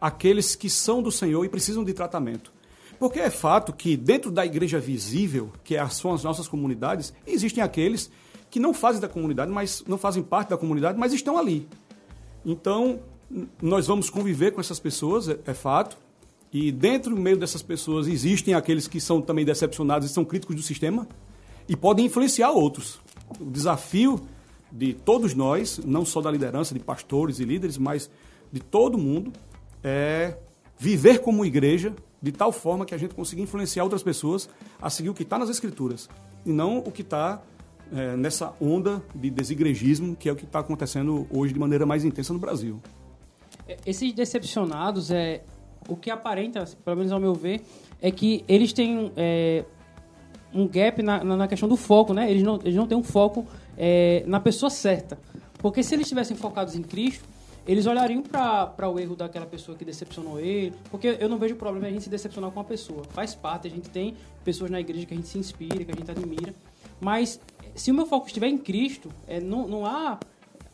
aqueles 0.00 0.54
que 0.56 0.68
são 0.68 1.02
do 1.02 1.12
Senhor 1.12 1.44
e 1.44 1.48
precisam 1.48 1.84
de 1.84 1.94
tratamento. 1.94 2.52
Porque 2.98 3.18
é 3.18 3.30
fato 3.30 3.72
que 3.72 3.96
dentro 3.96 4.30
da 4.30 4.44
igreja 4.44 4.78
visível, 4.78 5.50
que 5.64 5.76
é 5.76 5.88
são 5.88 6.12
as 6.12 6.22
nossas 6.22 6.46
comunidades, 6.46 7.12
existem 7.26 7.62
aqueles 7.62 8.10
que 8.50 8.60
não 8.60 8.74
fazem 8.74 9.00
da 9.00 9.08
comunidade, 9.08 9.50
mas 9.50 9.82
não 9.88 9.96
fazem 9.96 10.22
parte 10.22 10.50
da 10.50 10.58
comunidade, 10.58 10.98
mas 10.98 11.12
estão 11.12 11.38
ali. 11.38 11.66
Então, 12.44 13.00
nós 13.60 13.86
vamos 13.86 14.10
conviver 14.10 14.52
com 14.52 14.60
essas 14.60 14.78
pessoas, 14.78 15.28
é, 15.28 15.38
é 15.46 15.54
fato. 15.54 15.96
E 16.52 16.70
dentro 16.70 17.14
do 17.14 17.20
meio 17.20 17.36
dessas 17.36 17.62
pessoas 17.62 18.06
existem 18.06 18.52
aqueles 18.52 18.86
que 18.86 19.00
são 19.00 19.22
também 19.22 19.44
decepcionados 19.44 20.10
e 20.10 20.12
são 20.12 20.24
críticos 20.24 20.56
do 20.56 20.62
sistema 20.62 21.08
e 21.66 21.74
podem 21.74 22.06
influenciar 22.06 22.50
outros. 22.50 23.00
O 23.40 23.44
desafio 23.44 24.20
de 24.70 24.92
todos 24.92 25.34
nós, 25.34 25.80
não 25.84 26.04
só 26.04 26.20
da 26.20 26.30
liderança, 26.30 26.74
de 26.74 26.80
pastores 26.80 27.38
e 27.38 27.44
líderes, 27.44 27.78
mas 27.78 28.10
de 28.52 28.60
todo 28.60 28.98
mundo, 28.98 29.32
é 29.82 30.36
viver 30.78 31.20
como 31.20 31.44
igreja 31.44 31.94
de 32.20 32.30
tal 32.30 32.52
forma 32.52 32.84
que 32.84 32.94
a 32.94 32.98
gente 32.98 33.14
consiga 33.14 33.42
influenciar 33.42 33.82
outras 33.82 34.02
pessoas 34.02 34.48
a 34.80 34.90
seguir 34.90 35.08
o 35.08 35.14
que 35.14 35.22
está 35.22 35.38
nas 35.38 35.48
Escrituras 35.48 36.08
e 36.44 36.52
não 36.52 36.78
o 36.78 36.92
que 36.92 37.02
está 37.02 37.42
é, 37.94 38.16
nessa 38.16 38.54
onda 38.60 39.02
de 39.14 39.30
desigrejismo 39.30 40.16
que 40.16 40.28
é 40.28 40.32
o 40.32 40.36
que 40.36 40.44
está 40.44 40.60
acontecendo 40.60 41.26
hoje 41.30 41.52
de 41.52 41.58
maneira 41.58 41.84
mais 41.84 42.04
intensa 42.04 42.32
no 42.32 42.38
Brasil. 42.38 42.80
É, 43.68 43.76
Esses 43.86 44.12
decepcionados, 44.12 45.10
é, 45.10 45.42
o 45.88 45.96
que 45.96 46.10
aparenta, 46.10 46.64
pelo 46.84 46.96
menos 46.96 47.12
ao 47.12 47.20
meu 47.20 47.34
ver, 47.34 47.62
é 48.00 48.10
que 48.10 48.44
eles 48.48 48.72
têm 48.72 49.12
é, 49.16 49.64
um 50.52 50.66
gap 50.66 51.02
na, 51.02 51.22
na 51.22 51.48
questão 51.48 51.68
do 51.68 51.76
foco, 51.76 52.12
né? 52.12 52.30
Eles 52.30 52.42
não, 52.42 52.58
eles 52.62 52.74
não 52.74 52.86
têm 52.86 52.96
um 52.96 53.02
foco 53.02 53.46
é, 53.76 54.24
na 54.26 54.40
pessoa 54.40 54.70
certa. 54.70 55.18
Porque 55.58 55.82
se 55.82 55.94
eles 55.94 56.06
estivessem 56.06 56.36
focados 56.36 56.74
em 56.74 56.82
Cristo, 56.82 57.24
eles 57.66 57.86
olhariam 57.86 58.22
para 58.22 58.88
o 58.88 58.98
erro 58.98 59.14
daquela 59.14 59.46
pessoa 59.46 59.78
que 59.78 59.84
decepcionou 59.84 60.40
ele. 60.40 60.74
Porque 60.90 61.16
eu 61.20 61.28
não 61.28 61.38
vejo 61.38 61.54
problema 61.54 61.86
em 61.86 61.90
a 61.90 61.92
gente 61.92 62.04
se 62.04 62.10
decepcionar 62.10 62.50
com 62.50 62.58
uma 62.58 62.64
pessoa. 62.64 63.04
Faz 63.10 63.34
parte, 63.34 63.68
a 63.68 63.70
gente 63.70 63.88
tem 63.88 64.16
pessoas 64.44 64.70
na 64.70 64.80
igreja 64.80 65.06
que 65.06 65.14
a 65.14 65.16
gente 65.16 65.28
se 65.28 65.38
inspira, 65.38 65.84
que 65.84 65.92
a 65.92 65.94
gente 65.94 66.10
admira. 66.10 66.54
Mas 67.00 67.40
se 67.74 67.90
o 67.90 67.94
meu 67.94 68.06
foco 68.06 68.26
estiver 68.26 68.48
em 68.48 68.58
Cristo, 68.58 69.08
é, 69.26 69.40
não, 69.40 69.66
não 69.66 69.86
há 69.86 70.18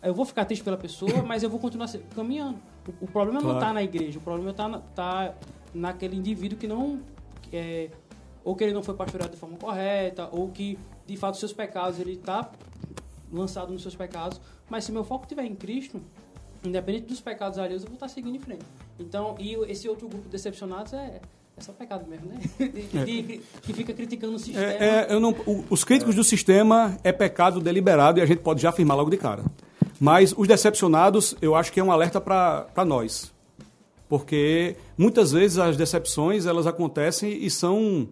eu 0.03 0.15
vou 0.15 0.25
ficar 0.25 0.45
triste 0.45 0.63
pela 0.63 0.77
pessoa, 0.77 1.23
mas 1.27 1.43
eu 1.43 1.51
vou 1.51 1.59
continuar 1.59 1.89
caminhando. 2.15 2.59
O, 3.01 3.05
o 3.05 3.09
problema 3.09 3.41
não 3.41 3.51
Claro. 3.51 3.59
está 3.59 3.73
na 3.73 3.83
igreja, 3.83 4.19
o 4.19 4.23
problema 4.23 4.51
está 4.51 4.69
na, 4.69 4.79
tá 4.81 5.35
naquele 5.75 6.17
indivíduo 6.17 6.59
que 6.59 6.67
não. 6.67 7.01
É, 7.53 7.91
ou 8.45 8.55
que 8.55 8.65
ele 8.65 8.73
não 8.73 8.83
foi 8.83 8.95
pastoreado 8.95 9.35
de 9.35 9.39
forma 9.39 9.59
correta, 9.59 10.29
ou 10.33 10.49
que, 10.49 10.79
de 11.07 11.17
fato, 11.17 11.35
os 11.35 11.41
seus 11.41 11.53
pecados, 11.53 11.99
ele 11.99 12.13
está 12.13 12.51
lançado 13.31 13.73
nos 13.73 13.83
seus 13.83 13.95
pecados. 13.95 14.41
Mas 14.71 14.85
se 14.85 14.93
meu 14.93 15.05
foco 15.05 15.25
estiver 15.25 15.45
em 15.45 15.55
Cristo, 15.55 16.01
independente 16.65 17.07
dos 17.07 17.21
pecados 17.21 17.59
alheios, 17.59 17.83
eu 17.83 17.89
vou 17.89 17.95
estar 17.95 18.09
seguindo 18.09 18.37
em 18.37 18.39
frente. 18.39 18.65
Então, 18.99 19.37
e 19.39 19.55
esse 19.71 19.89
outro 19.89 20.09
grupo 20.09 20.25
de 20.25 20.31
decepcionados 20.31 20.93
é, 20.95 21.21
é 21.59 21.63
só 21.63 21.73
pecado 21.73 22.07
mesmo, 22.09 22.27
né? 22.29 22.41
De- 23.05 23.23
de- 23.23 23.41
que 23.63 23.73
fica 23.73 23.93
criticando 23.93 24.35
o 24.35 24.39
sistema. 24.39 24.65
É, 24.65 25.07
é, 25.11 25.21
não, 25.21 25.31
o- 25.47 25.65
os 25.71 25.85
críticos 25.85 26.15
do 26.15 26.23
sistema 26.25 26.99
é 27.05 27.13
pecado 27.13 27.61
deliberado 27.61 28.19
e 28.19 28.23
a 28.23 28.27
gente 28.27 28.39
pode 28.41 28.63
já 28.63 28.71
afirmar 28.71 28.95
logo 28.95 29.11
de 29.11 29.17
cara. 29.17 29.45
Mas 30.01 30.33
os 30.37 30.47
decepcionados, 30.47 31.35
eu 31.43 31.55
acho 31.55 31.73
que 31.73 31.81
é 31.81 31.83
um 31.85 31.91
alerta 31.91 32.21
para 32.21 32.85
nós. 32.87 33.33
Porque 34.09 34.77
muitas 34.97 35.33
vezes 35.33 35.59
as 35.59 35.77
decepções 35.77 36.47
elas 36.47 36.67
acontecem 36.67 37.45
e 37.45 37.51
são, 37.51 38.09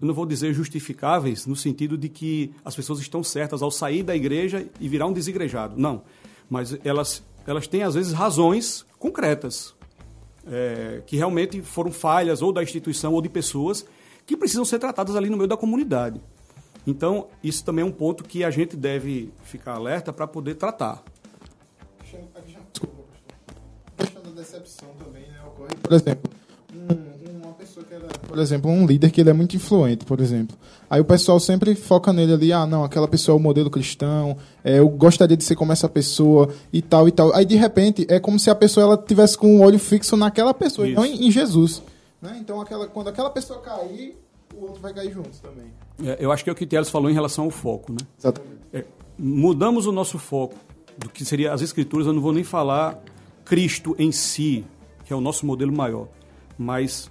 não 0.00 0.12
vou 0.12 0.26
dizer 0.26 0.52
justificáveis, 0.52 1.46
no 1.46 1.56
sentido 1.56 1.96
de 1.96 2.08
que 2.08 2.52
as 2.64 2.74
pessoas 2.76 2.98
estão 2.98 3.22
certas 3.22 3.62
ao 3.62 3.70
sair 3.70 4.02
da 4.02 4.14
igreja 4.16 4.66
e 4.80 4.88
virar 4.88 5.06
um 5.06 5.12
desigrejado. 5.12 5.74
Não. 5.80 6.02
Mas 6.50 6.76
elas, 6.84 7.22
elas 7.46 7.66
têm, 7.66 7.82
às 7.82 7.94
vezes, 7.94 8.12
razões 8.12 8.84
concretas 8.98 9.74
é, 10.46 11.02
que 11.06 11.16
realmente 11.16 11.60
foram 11.62 11.90
falhas 11.92 12.42
ou 12.42 12.52
da 12.52 12.62
instituição 12.62 13.12
ou 13.12 13.20
de 13.22 13.28
pessoas 13.28 13.84
que 14.24 14.36
precisam 14.36 14.64
ser 14.64 14.78
tratadas 14.78 15.14
ali 15.16 15.28
no 15.30 15.36
meio 15.36 15.48
da 15.48 15.56
comunidade. 15.56 16.20
Então, 16.86 17.28
isso 17.42 17.64
também 17.64 17.82
é 17.82 17.86
um 17.86 17.92
ponto 17.92 18.22
que 18.24 18.44
a 18.44 18.50
gente 18.50 18.76
deve 18.76 19.32
ficar 19.42 19.74
alerta 19.74 20.12
para 20.12 20.26
poder 20.26 20.54
tratar. 20.54 21.02
a. 22.00 22.86
A 23.98 24.04
questão 24.04 24.22
da 24.22 24.30
decepção 24.30 24.88
também, 25.02 25.22
né, 25.28 25.40
ocorre. 25.46 25.74
Por 25.82 25.92
exemplo, 25.92 26.30
um- 26.74 27.42
uma 27.44 27.54
pessoa 27.54 27.84
que 27.84 27.85
era, 27.85 27.85
por 28.28 28.38
exemplo, 28.38 28.70
um 28.70 28.86
líder 28.86 29.10
que 29.10 29.20
ele 29.20 29.30
é 29.30 29.32
muito 29.32 29.56
influente, 29.56 30.04
por 30.04 30.20
exemplo. 30.20 30.56
Aí 30.88 31.00
o 31.00 31.04
pessoal 31.04 31.40
sempre 31.40 31.74
foca 31.74 32.12
nele 32.12 32.32
ali, 32.32 32.52
ah, 32.52 32.66
não, 32.66 32.84
aquela 32.84 33.08
pessoa 33.08 33.36
é 33.36 33.38
o 33.38 33.42
modelo 33.42 33.70
cristão, 33.70 34.36
é, 34.62 34.78
eu 34.78 34.88
gostaria 34.88 35.36
de 35.36 35.44
ser 35.44 35.56
como 35.56 35.72
essa 35.72 35.88
pessoa 35.88 36.48
e 36.72 36.80
tal 36.80 37.08
e 37.08 37.12
tal. 37.12 37.34
Aí 37.34 37.44
de 37.44 37.56
repente 37.56 38.06
é 38.08 38.20
como 38.20 38.38
se 38.38 38.50
a 38.50 38.54
pessoa 38.54 38.84
ela 38.84 38.96
tivesse 38.96 39.36
com 39.36 39.56
o 39.56 39.62
olho 39.62 39.78
fixo 39.78 40.16
naquela 40.16 40.54
pessoa, 40.54 40.86
Isso. 40.86 40.96
não 40.96 41.04
em, 41.04 41.26
em 41.26 41.30
Jesus. 41.30 41.82
Né? 42.20 42.38
Então 42.40 42.60
aquela, 42.60 42.86
quando 42.86 43.08
aquela 43.08 43.30
pessoa 43.30 43.60
cair, 43.60 44.16
o 44.54 44.62
outro 44.62 44.80
vai 44.80 44.92
cair 44.92 45.12
junto 45.12 45.30
também. 45.40 45.72
É, 46.04 46.16
eu 46.20 46.30
acho 46.30 46.44
que 46.44 46.50
é 46.50 46.52
o 46.52 46.56
que 46.56 46.66
Teles 46.66 46.88
falou 46.88 47.10
em 47.10 47.14
relação 47.14 47.44
ao 47.44 47.50
foco. 47.50 47.92
Né? 47.92 47.98
Exatamente. 48.18 48.60
É, 48.72 48.84
mudamos 49.18 49.86
o 49.86 49.92
nosso 49.92 50.18
foco 50.18 50.54
do 50.98 51.08
que 51.08 51.24
seria 51.24 51.52
as 51.52 51.62
escrituras. 51.62 52.06
Eu 52.06 52.12
não 52.12 52.22
vou 52.22 52.32
nem 52.32 52.44
falar 52.44 53.02
Cristo 53.44 53.94
em 53.98 54.10
si, 54.12 54.64
que 55.04 55.12
é 55.12 55.16
o 55.16 55.20
nosso 55.20 55.46
modelo 55.46 55.72
maior, 55.72 56.08
mas 56.58 57.10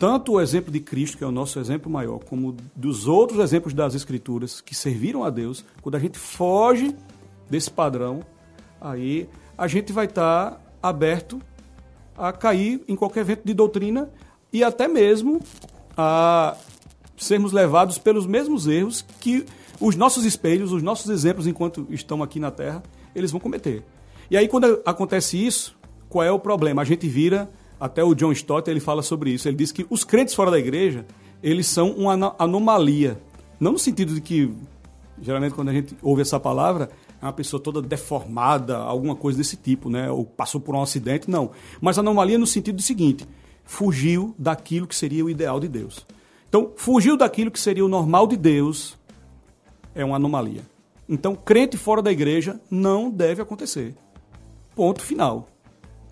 tanto 0.00 0.32
o 0.32 0.40
exemplo 0.40 0.72
de 0.72 0.80
Cristo, 0.80 1.18
que 1.18 1.22
é 1.22 1.26
o 1.26 1.30
nosso 1.30 1.60
exemplo 1.60 1.92
maior, 1.92 2.20
como 2.24 2.56
dos 2.74 3.06
outros 3.06 3.38
exemplos 3.38 3.74
das 3.74 3.94
escrituras 3.94 4.62
que 4.62 4.74
serviram 4.74 5.22
a 5.22 5.28
Deus, 5.28 5.62
quando 5.82 5.94
a 5.94 5.98
gente 5.98 6.18
foge 6.18 6.96
desse 7.50 7.70
padrão, 7.70 8.24
aí 8.80 9.28
a 9.58 9.68
gente 9.68 9.92
vai 9.92 10.06
estar 10.06 10.58
aberto 10.82 11.38
a 12.16 12.32
cair 12.32 12.82
em 12.88 12.96
qualquer 12.96 13.20
evento 13.20 13.42
de 13.44 13.52
doutrina 13.52 14.08
e 14.50 14.64
até 14.64 14.88
mesmo 14.88 15.38
a 15.94 16.56
sermos 17.14 17.52
levados 17.52 17.98
pelos 17.98 18.26
mesmos 18.26 18.66
erros 18.66 19.04
que 19.20 19.44
os 19.78 19.96
nossos 19.96 20.24
espelhos, 20.24 20.72
os 20.72 20.82
nossos 20.82 21.10
exemplos 21.10 21.46
enquanto 21.46 21.86
estão 21.90 22.22
aqui 22.22 22.40
na 22.40 22.50
Terra, 22.50 22.82
eles 23.14 23.30
vão 23.30 23.38
cometer. 23.38 23.84
E 24.30 24.36
aí 24.38 24.48
quando 24.48 24.80
acontece 24.86 25.36
isso, 25.36 25.76
qual 26.08 26.24
é 26.24 26.32
o 26.32 26.38
problema? 26.38 26.80
A 26.80 26.86
gente 26.86 27.06
vira, 27.06 27.50
até 27.80 28.04
o 28.04 28.14
John 28.14 28.30
Stott, 28.32 28.70
ele 28.70 28.78
fala 28.78 29.02
sobre 29.02 29.30
isso, 29.30 29.48
ele 29.48 29.56
diz 29.56 29.72
que 29.72 29.86
os 29.88 30.04
crentes 30.04 30.34
fora 30.34 30.50
da 30.50 30.58
igreja, 30.58 31.06
eles 31.42 31.66
são 31.66 31.90
uma 31.92 32.12
ano- 32.12 32.34
anomalia. 32.38 33.18
Não 33.58 33.72
no 33.72 33.78
sentido 33.78 34.14
de 34.14 34.20
que, 34.20 34.52
geralmente 35.20 35.54
quando 35.54 35.70
a 35.70 35.72
gente 35.72 35.96
ouve 36.02 36.20
essa 36.20 36.38
palavra, 36.38 36.90
é 37.20 37.24
uma 37.24 37.32
pessoa 37.32 37.62
toda 37.62 37.82
deformada, 37.82 38.76
alguma 38.76 39.16
coisa 39.16 39.38
desse 39.38 39.56
tipo, 39.56 39.88
né? 39.90 40.10
Ou 40.10 40.24
passou 40.24 40.60
por 40.60 40.74
um 40.74 40.82
acidente, 40.82 41.30
não. 41.30 41.50
Mas 41.80 41.98
anomalia 41.98 42.38
no 42.38 42.46
sentido 42.46 42.76
do 42.76 42.82
seguinte, 42.82 43.26
fugiu 43.64 44.34
daquilo 44.38 44.86
que 44.86 44.94
seria 44.96 45.24
o 45.24 45.30
ideal 45.30 45.58
de 45.58 45.68
Deus. 45.68 46.06
Então, 46.48 46.72
fugiu 46.76 47.16
daquilo 47.16 47.50
que 47.50 47.60
seria 47.60 47.84
o 47.84 47.88
normal 47.88 48.26
de 48.26 48.36
Deus 48.36 48.98
é 49.94 50.04
uma 50.04 50.16
anomalia. 50.16 50.62
Então, 51.08 51.34
crente 51.34 51.76
fora 51.76 52.00
da 52.00 52.10
igreja 52.10 52.60
não 52.70 53.10
deve 53.10 53.42
acontecer. 53.42 53.94
Ponto 54.74 55.02
final. 55.02 55.48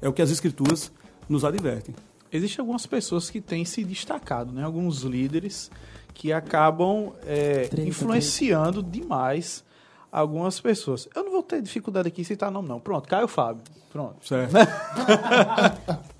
É 0.00 0.08
o 0.08 0.12
que 0.12 0.22
as 0.22 0.30
escrituras 0.30 0.92
nos 1.28 1.44
advertem. 1.44 1.94
Existem 2.32 2.62
algumas 2.62 2.86
pessoas 2.86 3.30
que 3.30 3.40
têm 3.40 3.64
se 3.64 3.84
destacado, 3.84 4.52
né? 4.52 4.64
Alguns 4.64 5.02
líderes 5.02 5.70
que 6.12 6.32
acabam 6.32 7.12
é, 7.26 7.68
Treta, 7.68 7.88
influenciando 7.88 8.82
demais 8.82 9.64
algumas 10.10 10.60
pessoas. 10.60 11.08
Eu 11.14 11.24
não 11.24 11.30
vou 11.30 11.42
ter 11.42 11.62
dificuldade 11.62 12.08
aqui 12.08 12.22
em 12.22 12.24
citar 12.24 12.50
nome, 12.50 12.68
não. 12.68 12.80
Pronto, 12.80 13.08
Caio 13.08 13.28
Fábio. 13.28 13.62
Pronto. 13.92 14.26
Certo? 14.26 14.52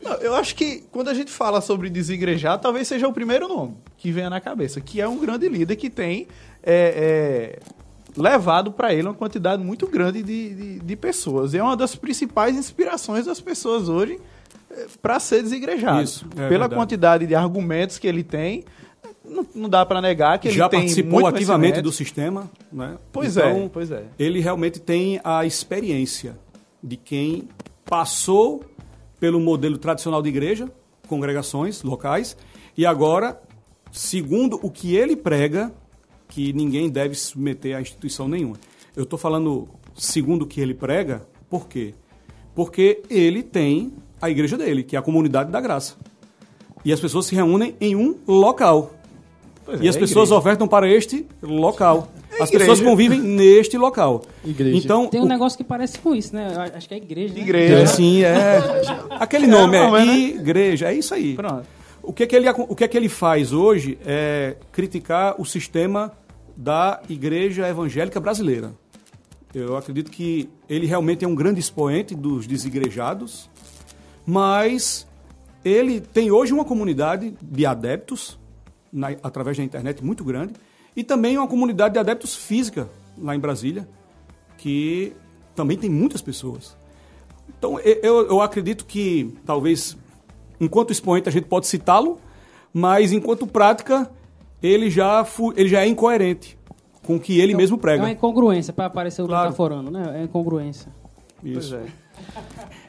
Não, 0.00 0.12
eu 0.14 0.34
acho 0.34 0.54
que 0.54 0.84
quando 0.92 1.08
a 1.08 1.14
gente 1.14 1.30
fala 1.30 1.60
sobre 1.60 1.90
desigrejar, 1.90 2.58
talvez 2.58 2.86
seja 2.86 3.08
o 3.08 3.12
primeiro 3.12 3.48
nome 3.48 3.76
que 3.96 4.12
venha 4.12 4.30
na 4.30 4.40
cabeça, 4.40 4.80
que 4.80 5.00
é 5.00 5.08
um 5.08 5.18
grande 5.18 5.48
líder 5.48 5.74
que 5.76 5.90
tem 5.90 6.28
é, 6.62 7.56
é, 7.56 7.58
levado 8.18 8.72
para 8.72 8.92
ele 8.92 9.08
uma 9.08 9.14
quantidade 9.14 9.62
muito 9.62 9.86
grande 9.86 10.22
de, 10.22 10.54
de, 10.54 10.78
de 10.80 10.96
pessoas. 10.96 11.54
E 11.54 11.58
é 11.58 11.62
uma 11.62 11.76
das 11.76 11.94
principais 11.94 12.56
inspirações 12.56 13.26
das 13.26 13.40
pessoas 13.40 13.88
hoje 13.88 14.18
para 15.00 15.18
ser 15.18 15.42
desigrejado. 15.42 16.02
Isso, 16.02 16.26
é 16.32 16.34
Pela 16.34 16.48
verdade. 16.48 16.74
quantidade 16.74 17.26
de 17.26 17.34
argumentos 17.34 17.98
que 17.98 18.06
ele 18.06 18.22
tem, 18.22 18.64
não, 19.24 19.46
não 19.54 19.68
dá 19.68 19.84
para 19.84 20.00
negar 20.00 20.38
que 20.38 20.48
ele 20.48 20.56
Já 20.56 20.68
participou 20.68 21.26
ativamente 21.26 21.80
do 21.80 21.92
sistema, 21.92 22.50
né? 22.72 22.96
Pois 23.12 23.36
Então, 23.36 23.64
é, 23.64 23.68
pois 23.68 23.90
é. 23.90 24.04
ele 24.18 24.40
realmente 24.40 24.80
tem 24.80 25.20
a 25.24 25.44
experiência 25.44 26.38
de 26.82 26.96
quem 26.96 27.48
passou 27.84 28.64
pelo 29.18 29.40
modelo 29.40 29.78
tradicional 29.78 30.22
de 30.22 30.28
igreja, 30.28 30.70
congregações 31.08 31.82
locais, 31.82 32.36
e 32.76 32.86
agora, 32.86 33.40
segundo 33.90 34.60
o 34.62 34.70
que 34.70 34.94
ele 34.94 35.16
prega, 35.16 35.72
que 36.28 36.52
ninguém 36.52 36.88
deve 36.88 37.14
se 37.14 37.26
submeter 37.26 37.76
a 37.76 37.80
instituição 37.80 38.28
nenhuma. 38.28 38.56
Eu 38.96 39.04
estou 39.04 39.18
falando 39.18 39.68
segundo 39.96 40.42
o 40.42 40.46
que 40.46 40.60
ele 40.60 40.74
prega, 40.74 41.22
por 41.48 41.66
quê? 41.68 41.94
Porque 42.54 43.02
ele 43.08 43.42
tem 43.42 43.92
a 44.20 44.28
igreja 44.28 44.56
dele, 44.56 44.82
que 44.82 44.96
é 44.96 44.98
a 44.98 45.02
comunidade 45.02 45.50
da 45.50 45.60
graça. 45.60 45.94
E 46.84 46.92
as 46.92 47.00
pessoas 47.00 47.26
se 47.26 47.34
reúnem 47.34 47.74
em 47.80 47.94
um 47.96 48.16
local. 48.26 48.92
Pois 49.64 49.80
E 49.80 49.86
é, 49.86 49.90
as 49.90 49.96
a 49.96 49.98
pessoas 49.98 50.28
igreja. 50.28 50.38
ofertam 50.40 50.68
para 50.68 50.88
este 50.88 51.26
local. 51.42 52.08
As 52.40 52.48
igreja. 52.48 52.58
pessoas 52.58 52.80
convivem 52.80 53.20
neste 53.20 53.76
local. 53.76 54.22
Igreja. 54.44 54.76
Então, 54.76 55.08
Tem 55.08 55.20
um 55.20 55.24
o- 55.24 55.28
negócio 55.28 55.56
que 55.58 55.64
parece 55.64 55.98
com 55.98 56.14
isso, 56.14 56.34
né? 56.34 56.48
Acho 56.74 56.88
que 56.88 56.94
é 56.94 56.96
igreja. 56.98 57.34
né? 57.34 57.40
Igreja. 57.40 57.74
é, 57.74 57.86
sim, 57.86 58.22
é. 58.22 58.60
Aquele 59.18 59.46
nome 59.46 59.76
não, 59.78 59.96
é 59.96 60.02
é, 60.02 60.06
né? 60.06 60.16
igreja, 60.18 60.90
é 60.90 60.94
isso 60.94 61.12
aí. 61.14 61.34
Pronto. 61.34 61.66
O 62.08 62.12
que, 62.14 62.22
é 62.22 62.26
que 62.26 62.34
ele, 62.34 62.48
o 62.48 62.74
que 62.74 62.84
é 62.84 62.88
que 62.88 62.96
ele 62.96 63.08
faz 63.10 63.52
hoje 63.52 63.98
é 64.02 64.56
criticar 64.72 65.38
o 65.38 65.44
sistema 65.44 66.10
da 66.56 67.02
igreja 67.06 67.68
evangélica 67.68 68.18
brasileira. 68.18 68.72
Eu 69.54 69.76
acredito 69.76 70.10
que 70.10 70.48
ele 70.70 70.86
realmente 70.86 71.22
é 71.22 71.28
um 71.28 71.34
grande 71.34 71.60
expoente 71.60 72.14
dos 72.14 72.46
desigrejados, 72.46 73.50
mas 74.24 75.06
ele 75.62 76.00
tem 76.00 76.30
hoje 76.30 76.50
uma 76.50 76.64
comunidade 76.64 77.34
de 77.42 77.66
adeptos, 77.66 78.38
na- 78.90 79.14
através 79.22 79.58
da 79.58 79.62
internet, 79.62 80.02
muito 80.02 80.24
grande, 80.24 80.54
e 80.96 81.04
também 81.04 81.36
uma 81.36 81.46
comunidade 81.46 81.92
de 81.92 82.00
adeptos 82.00 82.34
física, 82.34 82.88
lá 83.18 83.36
em 83.36 83.38
Brasília, 83.38 83.86
que 84.56 85.12
também 85.54 85.76
tem 85.76 85.90
muitas 85.90 86.22
pessoas. 86.22 86.74
Então, 87.58 87.78
eu, 87.80 88.26
eu 88.28 88.40
acredito 88.40 88.86
que, 88.86 89.34
talvez, 89.44 89.94
enquanto 90.60 90.90
expoente, 90.92 91.28
a 91.28 91.32
gente 91.32 91.44
pode 91.46 91.66
citá-lo, 91.66 92.18
mas 92.72 93.12
enquanto 93.12 93.46
prática, 93.46 94.10
ele 94.62 94.90
já, 94.90 95.24
fu- 95.24 95.52
ele 95.56 95.68
já 95.68 95.82
é 95.82 95.86
incoerente 95.88 96.56
com 97.04 97.16
o 97.16 97.20
que 97.20 97.40
ele 97.40 97.54
mesmo 97.54 97.74
É 97.74 97.78
uma 97.78 97.80
prega. 97.82 98.10
incongruência 98.10 98.72
para 98.72 98.86
aparecer 98.86 99.22
o 99.22 99.26
Claro. 99.26 99.44
metaforando, 99.46 99.90
né? 99.90 100.20
É 100.20 100.22
incongruência. 100.24 100.88
Isso. 101.42 101.70
Pois 101.76 101.82
é. 101.84 101.86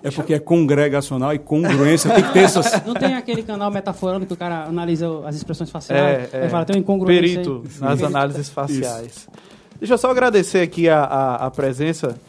É 0.03 0.09
porque 0.11 0.33
é 0.33 0.39
congregacional 0.39 1.33
e 1.33 1.39
congruência 1.39 2.09
tem 2.13 2.23
que 2.23 2.33
ter 2.33 2.39
essas. 2.39 2.65
Não 2.83 2.95
tem 2.95 3.13
aquele 3.13 3.43
canal 3.43 3.69
metaforando 3.69 4.25
que 4.25 4.33
o 4.33 4.37
cara 4.37 4.63
analisa 4.63 5.07
as 5.25 5.35
expressões 5.35 5.69
É, 5.69 5.71
faciais? 5.71 6.33
é. 6.33 6.43
Aí 6.43 6.49
fala, 6.49 6.65
tem 6.65 6.75
uma 6.77 6.79
incongruência. 6.81 7.21
Perito 7.43 7.63
aí. 7.75 7.79
nas 7.89 8.01
análises 8.03 8.49
faciais. 8.49 9.27
Deixa 9.77 9.93
eu 9.93 9.97
só 9.97 10.09
agradecer 10.09 10.61
aqui 10.61 10.89
a, 10.89 11.03
a, 11.03 11.35
a 11.45 11.51
presença 11.51 12.19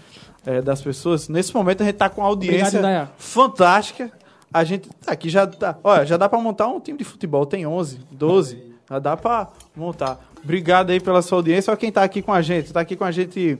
eh, 0.46 0.60
das 0.60 0.82
pessoas. 0.82 1.28
Nesse 1.28 1.54
momento 1.54 1.80
a 1.82 1.84
gente 1.84 1.94
está 1.94 2.08
com 2.10 2.20
uma 2.20 2.26
audiência 2.28 2.78
Obrigado, 2.78 2.82
Daya. 2.82 3.10
fantástica. 3.16 4.12
A 4.52 4.64
gente 4.64 4.88
tá 4.88 5.12
aqui 5.12 5.28
já 5.28 5.46
tá, 5.46 5.78
olha, 5.82 6.04
já 6.04 6.16
dá 6.16 6.28
para 6.28 6.40
montar 6.40 6.66
um 6.68 6.80
time 6.80 6.98
de 6.98 7.04
futebol, 7.04 7.46
tem 7.46 7.66
11, 7.66 8.00
12, 8.10 8.74
já 8.88 8.98
dá 8.98 9.16
para 9.16 9.48
montar. 9.76 10.18
Obrigado 10.42 10.90
aí 10.90 11.00
pela 11.00 11.22
sua 11.22 11.38
audiência. 11.38 11.70
Olha 11.70 11.78
quem 11.78 11.90
está 11.90 12.02
aqui 12.02 12.22
com 12.22 12.32
a 12.32 12.42
gente. 12.42 12.66
Está 12.66 12.80
aqui 12.80 12.96
com 12.96 13.04
a 13.04 13.10
gente 13.12 13.58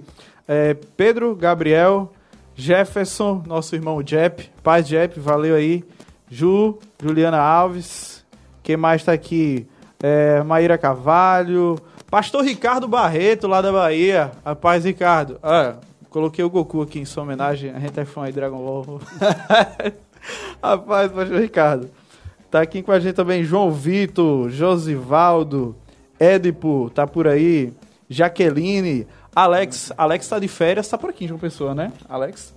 eh, 0.48 0.76
Pedro, 0.96 1.36
Gabriel, 1.36 2.12
Jefferson, 2.56 3.42
nosso 3.46 3.74
irmão 3.74 4.02
Jep, 4.04 4.50
Paz 4.62 4.88
Jep, 4.88 5.20
valeu 5.20 5.54
aí. 5.54 5.84
Ju, 6.28 6.78
Juliana 7.02 7.38
Alves, 7.38 8.24
quem 8.62 8.76
mais 8.76 9.02
está 9.02 9.12
aqui? 9.12 9.66
É, 10.02 10.42
Maíra 10.42 10.78
Carvalho, 10.78 11.78
Pastor 12.10 12.44
Ricardo 12.44 12.88
Barreto, 12.88 13.46
lá 13.46 13.60
da 13.60 13.70
Bahia. 13.70 14.32
A 14.44 14.54
paz, 14.54 14.84
Ricardo. 14.84 15.38
Ah, 15.42 15.76
coloquei 16.08 16.44
o 16.44 16.50
Goku 16.50 16.82
aqui 16.82 16.98
em 16.98 17.04
sua 17.04 17.22
homenagem. 17.22 17.70
A 17.70 17.78
gente 17.78 17.98
é 17.98 18.04
fã 18.04 18.26
de 18.26 18.32
Dragon 18.32 18.58
Ball. 18.58 19.00
Rapaz, 20.62 21.10
Pastor 21.12 21.40
Ricardo. 21.40 21.90
Tá 22.50 22.60
aqui 22.60 22.82
com 22.82 22.90
a 22.92 22.98
gente 22.98 23.14
também 23.14 23.44
João 23.44 23.70
Vitor, 23.70 24.50
Josivaldo, 24.50 25.76
Édipo, 26.18 26.90
tá 26.94 27.06
por 27.06 27.28
aí. 27.28 27.72
Jaqueline, 28.08 29.06
Alex. 29.34 29.92
Alex 29.96 30.28
tá 30.28 30.38
de 30.38 30.48
férias, 30.48 30.88
tá 30.88 30.98
por 30.98 31.10
aqui, 31.10 31.28
João 31.28 31.38
Pessoa, 31.38 31.74
né? 31.74 31.92
Alex? 32.08 32.52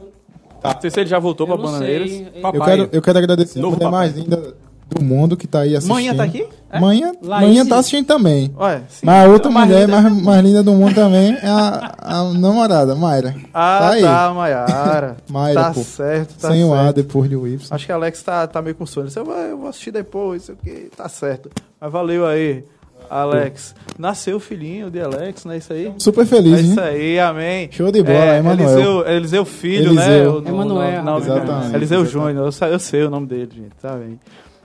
Não 0.63 0.82
sei 0.82 0.89
se 0.89 0.99
ele 1.02 1.10
já 1.10 1.19
voltou 1.19 1.47
Eu 1.47 1.56
pra 1.56 1.63
Bananeiras. 1.63 2.12
Eu 2.12 2.62
quero, 2.63 2.89
eu 2.91 3.02
quero 3.02 3.17
agradecer 3.19 3.60
Novo 3.60 3.76
a 3.76 3.78
mulher 3.78 3.91
mais 3.91 4.15
linda 4.15 4.56
do 4.89 5.03
mundo 5.03 5.35
que 5.37 5.47
tá 5.47 5.61
aí 5.61 5.75
assistindo. 5.75 5.93
Manhã 5.95 6.15
tá 6.15 6.23
aqui? 6.23 6.47
É? 6.71 6.79
Manhã, 6.79 7.11
manhã 7.21 7.65
tá 7.65 7.77
assistindo 7.77 8.05
também. 8.07 8.51
Ué, 8.59 8.81
sim. 8.89 9.05
Mas 9.05 9.25
a 9.25 9.29
outra 9.29 9.51
Mais 9.51 9.67
mulher 9.67 9.85
linda. 9.87 10.01
mais, 10.01 10.23
mais 10.23 10.43
linda 10.43 10.63
do 10.63 10.71
mundo 10.73 10.95
também 10.95 11.33
é 11.41 11.47
a, 11.47 11.93
a 11.99 12.23
namorada, 12.33 12.95
Mayra. 12.95 13.35
Ah, 13.53 13.77
tá 13.79 13.89
aí. 13.91 14.01
tá, 14.01 14.33
Maiara. 14.33 15.17
Mayra, 15.29 15.61
tá 15.65 15.71
pô. 15.73 15.81
certo, 15.83 16.35
tá 16.39 16.49
Sem 16.49 16.63
o 16.63 16.73
A 16.73 16.83
certo. 16.85 16.95
depois 16.95 17.29
de 17.29 17.35
Y. 17.35 17.59
Acho 17.69 17.85
que 17.85 17.91
a 17.91 17.95
Alex 17.95 18.23
tá, 18.23 18.47
tá 18.47 18.61
meio 18.61 18.75
com 18.75 18.85
sono. 18.87 19.07
Eu 19.15 19.23
vou, 19.25 19.35
eu 19.35 19.57
vou 19.57 19.69
assistir 19.69 19.91
depois, 19.91 20.43
sei 20.43 20.55
o 20.55 20.57
que, 20.57 20.89
tá 20.97 21.07
certo. 21.07 21.49
Mas 21.79 21.91
valeu 21.91 22.25
aí, 22.25 22.63
Alex. 23.09 23.75
Nasceu 23.99 24.37
o 24.37 24.39
filhinho 24.39 24.89
de 24.89 24.99
Alex, 24.99 25.45
não 25.45 25.51
é 25.53 25.57
isso 25.57 25.71
aí? 25.73 25.93
Super 25.99 26.21
É 26.21 26.25
feliz, 26.25 26.59
isso 26.61 26.79
hein? 26.79 26.85
aí, 26.87 27.19
amém. 27.19 27.69
Show 27.71 27.91
de 27.91 28.01
bola, 28.01 28.37
Emanuel. 28.37 28.69
Eliseu, 28.71 29.07
Eliseu 29.07 29.45
Filho, 29.45 29.91
Eliseu. 29.91 30.41
né? 30.41 30.49
O- 30.49 30.53
Emanuel, 30.55 31.03
não, 31.03 31.17
exatamente. 31.19 31.75
Eliseu 31.75 32.03
Júnior, 32.03 32.51
eu, 32.61 32.67
eu 32.67 32.79
sei 32.79 33.03
o 33.03 33.09
nome 33.11 33.27
dele, 33.27 33.51
gente, 33.55 33.75
tá 33.79 33.95
bem. 33.95 34.19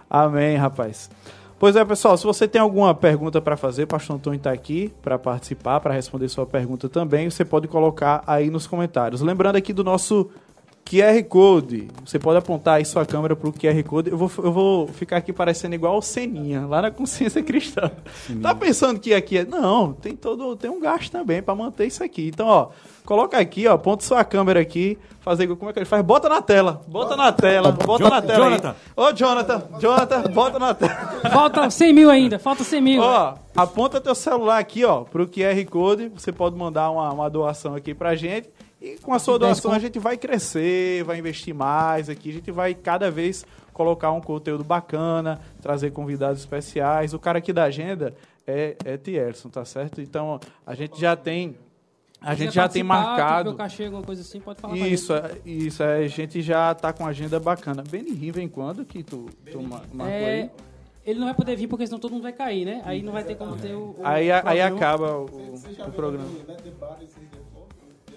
Amém, 0.09 0.57
rapaz. 0.57 1.11
Pois 1.59 1.75
é, 1.75 1.85
pessoal, 1.85 2.17
se 2.17 2.25
você 2.25 2.47
tem 2.47 2.61
alguma 2.61 2.95
pergunta 2.95 3.41
para 3.41 3.57
fazer, 3.57 3.87
Pastor 3.87 4.15
Antônio 4.15 4.37
está 4.37 4.53
aqui 4.53 4.93
para 5.03 5.19
participar, 5.19 5.81
para 5.81 5.93
responder 5.93 6.29
sua 6.29 6.47
pergunta 6.47 6.89
também. 6.89 7.29
Você 7.29 7.45
pode 7.45 7.67
colocar 7.67 8.23
aí 8.27 8.49
nos 8.49 8.67
comentários. 8.67 9.21
Lembrando 9.21 9.57
aqui 9.57 9.73
do 9.73 9.83
nosso 9.83 10.31
QR 10.89 11.23
Code. 11.25 11.89
Você 12.05 12.19
pode 12.19 12.39
apontar 12.39 12.77
aí 12.77 12.85
sua 12.85 13.05
câmera 13.05 13.37
para 13.37 13.49
o 13.49 13.53
QR 13.53 13.83
Code. 13.85 14.11
Eu 14.11 14.17
vou, 14.17 14.31
eu 14.43 14.51
vou 14.51 14.89
ficar 14.89 15.19
aqui 15.19 15.33
parecendo 15.35 15.75
igual 15.75 15.99
o 15.99 16.03
Seninha, 16.03 16.67
lá 16.67 16.81
na 16.81 16.91
Consciência 16.91 17.43
Cristã. 17.43 17.91
Tá 18.41 18.55
pensando 18.55 18.99
que 18.99 19.13
aqui 19.13 19.39
é. 19.39 19.45
Não, 19.45 19.93
tem 19.93 20.17
todo 20.17 20.57
tem 20.57 20.71
um 20.71 20.81
gasto 20.81 21.11
também 21.13 21.43
para 21.43 21.55
manter 21.55 21.87
isso 21.87 22.03
aqui. 22.03 22.29
Então, 22.29 22.47
ó, 22.47 22.69
coloca 23.05 23.39
aqui, 23.39 23.67
ó, 23.67 23.75
aponta 23.75 24.03
sua 24.05 24.25
câmera 24.25 24.61
aqui. 24.61 24.97
Fazer 25.21 25.47
como 25.47 25.69
é 25.69 25.75
que 25.75 25.79
ele 25.81 25.85
faz? 25.85 26.03
Bota 26.03 26.27
na 26.27 26.41
tela. 26.41 26.81
Bota 26.89 27.15
na 27.15 27.31
tela. 27.33 27.71
Bota 27.73 28.05
Jo- 28.05 28.11
na 28.11 28.23
tela. 28.23 28.45
aí. 28.47 28.51
Jonathan. 28.53 28.77
Ô, 28.97 29.13
Jonathan. 29.13 29.63
Jonathan, 29.79 30.23
bota 30.33 30.59
na 30.59 30.73
tela. 30.73 30.95
Falta 31.31 31.69
100 31.69 31.93
mil 31.93 32.09
ainda, 32.09 32.39
falta 32.39 32.65
100 32.65 32.81
mil. 32.81 33.03
Ó, 33.03 33.35
aponta 33.55 34.01
teu 34.01 34.15
celular 34.15 34.59
aqui, 34.59 34.87
ó, 34.87 35.01
pro 35.03 35.27
QR 35.29 35.63
Code. 35.67 36.11
Você 36.17 36.33
pode 36.33 36.57
mandar 36.57 36.91
uma, 36.91 37.13
uma 37.13 37.29
doação 37.29 37.75
aqui 37.75 37.93
pra 37.93 38.15
gente. 38.15 38.49
E 38.81 38.97
com 38.99 39.13
a 39.13 39.19
sua 39.19 39.39
doação 39.39 39.73
a 39.73 39.79
gente 39.79 39.99
vai 39.99 40.17
crescer, 40.17 41.03
vai 41.05 41.19
investir 41.19 41.55
mais 41.55 42.09
aqui. 42.09 42.31
A 42.31 42.33
gente 42.35 42.51
vai 42.51 42.75
cada 42.75 43.11
vez 43.11 43.45
colocar 43.73 44.13
um 44.13 44.21
conteúdo 44.21 44.63
bacana, 44.65 45.41
trazer 45.61 45.91
convidados 45.91 46.41
especiais. 46.41 47.13
O 47.13 47.19
cara 47.19 47.39
aqui 47.39 47.53
da 47.53 47.65
agenda 47.65 48.15
é, 48.47 48.77
é 48.85 48.97
Tierson, 48.97 49.49
tá 49.49 49.65
certo? 49.65 50.01
Então 50.01 50.39
a 50.67 50.75
gente 50.75 51.01
já 51.01 51.17
tem. 51.17 51.57
A 52.21 52.35
gente 52.35 52.53
já 52.53 52.69
tem 52.69 52.83
marcado. 52.83 53.55
cachê, 53.55 53.85
alguma 53.85 54.03
coisa 54.03 54.23
assim, 54.23 54.41
pode 54.41 54.61
falar 54.61 54.77
Isso, 54.77 55.13
é, 55.13 55.37
isso, 55.47 55.83
é, 55.85 55.99
a 55.99 56.09
gente 56.09 56.43
já 56.43 56.75
tá 56.75 56.93
com 56.93 57.07
agenda 57.07 57.39
bacana. 57.39 57.85
Benny 57.89 58.33
vem 58.33 58.49
quando 58.49 58.85
que 58.85 59.05
tu, 59.05 59.27
tu 59.53 59.63
marcou 59.63 60.03
aí? 60.03 60.13
É, 60.13 60.51
ele 61.07 61.21
não 61.21 61.27
vai 61.27 61.35
poder 61.35 61.55
vir 61.55 61.69
porque 61.69 61.87
senão 61.87 62.01
todo 62.01 62.11
mundo 62.11 62.23
vai 62.23 62.33
cair, 62.33 62.65
né? 62.65 62.83
Aí 62.85 63.03
não 63.03 63.13
vai 63.13 63.23
ter 63.23 63.37
como 63.37 63.57
ter 63.57 63.73
o. 63.73 63.95
o 63.97 64.01
Aí, 64.03 64.33
aí 64.33 64.43
programa. 64.43 64.77
acaba 64.77 65.19
o, 65.19 65.27
Você 65.53 65.73
já 65.73 65.85
o 65.85 65.87
viu 65.87 65.95
programa. 65.95 66.29
aquele 66.29 66.47
Let 66.49 66.63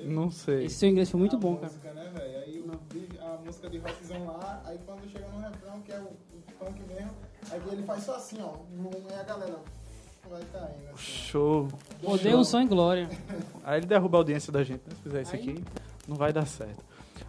Não 0.05 0.29
sei. 0.29 0.65
Esse 0.65 0.75
seu 0.75 0.89
inglês 0.89 1.09
foi 1.09 1.19
muito 1.19 1.37
bom, 1.37 1.55
cara. 1.55 1.67
música, 1.67 1.93
né, 1.93 2.11
velho? 2.15 2.37
Aí 2.39 2.59
o 2.59 3.23
a 3.23 3.37
música 3.45 3.69
de 3.69 3.77
rockzão 3.77 4.25
lá, 4.25 4.61
aí 4.65 4.79
quando 4.85 5.09
chega 5.09 5.27
no 5.29 5.39
refrão, 5.39 5.81
que 5.81 5.91
é 5.91 5.99
o, 5.99 6.03
o 6.03 6.41
funk 6.59 6.81
mesmo, 6.87 7.11
aí 7.49 7.61
ele 7.71 7.83
faz 7.83 8.03
só 8.03 8.15
assim, 8.15 8.37
ó. 8.41 8.55
Aí 9.09 9.19
a 9.19 9.23
galera 9.23 9.59
vai 10.29 10.41
caindo. 10.51 10.93
Assim, 10.93 10.97
Show. 10.97 11.67
Poder, 12.01 12.35
um 12.35 12.43
som 12.43 12.61
em 12.61 12.67
glória. 12.67 13.09
Aí 13.63 13.79
ele 13.79 13.85
derruba 13.85 14.17
a 14.17 14.19
audiência 14.19 14.51
da 14.51 14.63
gente, 14.63 14.81
né? 14.87 14.95
Se 14.95 15.03
fizer 15.03 15.21
isso 15.21 15.35
aqui, 15.35 15.63
não 16.07 16.15
vai 16.15 16.33
dar 16.33 16.47
certo. 16.47 16.83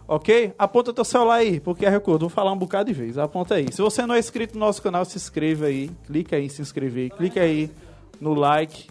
Ok? 0.07 0.53
Aponta 0.57 0.91
teu 0.91 1.05
celular 1.05 1.35
aí, 1.35 1.59
porque 1.59 1.85
é 1.85 1.89
recordo. 1.89 2.21
Vou 2.21 2.29
falar 2.29 2.51
um 2.51 2.57
bocado 2.57 2.91
de 2.91 2.93
vez. 2.93 3.17
Aponta 3.17 3.55
aí. 3.55 3.71
Se 3.71 3.81
você 3.81 4.05
não 4.05 4.15
é 4.15 4.19
inscrito 4.19 4.55
no 4.55 4.65
nosso 4.65 4.81
canal, 4.81 5.05
se 5.05 5.17
inscreva 5.17 5.67
aí. 5.67 5.89
Clica 6.05 6.35
aí 6.35 6.45
em 6.45 6.49
se 6.49 6.61
inscrever. 6.61 7.11
Clica 7.11 7.39
aí 7.39 7.71
no 8.19 8.33
like. 8.33 8.87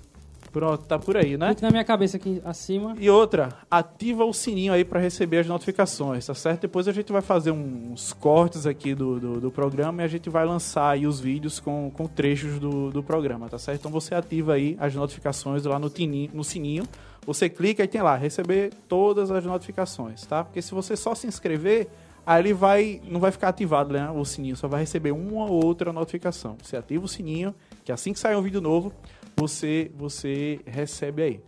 Pronto, 0.53 0.85
tá 0.85 0.99
por 0.99 1.17
aí, 1.17 1.39
né? 1.39 1.49
Link 1.49 1.63
na 1.63 1.71
minha 1.71 1.85
cabeça 1.85 2.19
aqui 2.19 2.43
acima. 2.45 2.95
E 3.01 3.09
outra, 3.09 3.57
ativa 3.71 4.23
o 4.23 4.35
sininho 4.35 4.71
aí 4.71 4.85
para 4.85 5.01
receber 5.01 5.39
as 5.39 5.47
notificações, 5.47 6.27
tá 6.27 6.35
certo? 6.35 6.61
Depois 6.61 6.87
a 6.87 6.93
gente 6.93 7.11
vai 7.11 7.23
fazer 7.23 7.53
uns 7.53 8.13
cortes 8.13 8.67
aqui 8.67 8.95
do, 8.95 9.19
do, 9.19 9.41
do 9.41 9.51
programa 9.51 10.03
e 10.03 10.05
a 10.05 10.09
gente 10.09 10.29
vai 10.29 10.45
lançar 10.45 10.91
aí 10.91 11.07
os 11.07 11.19
vídeos 11.19 11.59
com, 11.59 11.91
com 11.91 12.07
trechos 12.07 12.59
do, 12.59 12.91
do 12.91 13.03
programa, 13.03 13.49
tá 13.49 13.59
certo? 13.59 13.81
Então 13.81 13.91
você 13.91 14.15
ativa 14.15 14.53
aí 14.53 14.77
as 14.79 14.95
notificações 14.95 15.65
lá 15.65 15.79
no, 15.79 15.89
tininho, 15.89 16.31
no 16.35 16.45
sininho, 16.45 16.85
você 17.25 17.49
clica 17.49 17.83
e 17.83 17.89
tem 17.89 18.03
lá, 18.03 18.15
receber 18.17 18.73
todas 18.87 19.31
as 19.31 19.45
notificações, 19.47 20.27
tá? 20.27 20.45
Porque 20.45 20.61
se 20.61 20.75
você 20.75 20.97
só 20.97 21.15
se 21.15 21.27
inscrever, 21.27 21.89
aí 22.27 22.43
ele 22.43 22.53
vai, 22.53 23.01
não 23.09 23.21
vai 23.21 23.31
ficar 23.31 23.49
ativado 23.49 23.95
né, 23.95 24.11
o 24.11 24.23
sininho, 24.25 24.57
só 24.57 24.69
vai 24.69 24.81
receber 24.81 25.13
uma 25.13 25.47
ou 25.47 25.65
outra 25.65 25.95
notificação. 25.95 26.57
Você 26.63 26.77
ativa 26.77 27.05
o 27.05 27.09
sininho, 27.09 27.55
que 27.85 27.91
assim 27.91 28.13
que 28.13 28.19
sair 28.19 28.37
um 28.37 28.43
vídeo 28.43 28.61
novo, 28.61 28.93
você, 29.37 29.91
você 29.95 30.61
recebe 30.67 31.23
aí. 31.23 31.41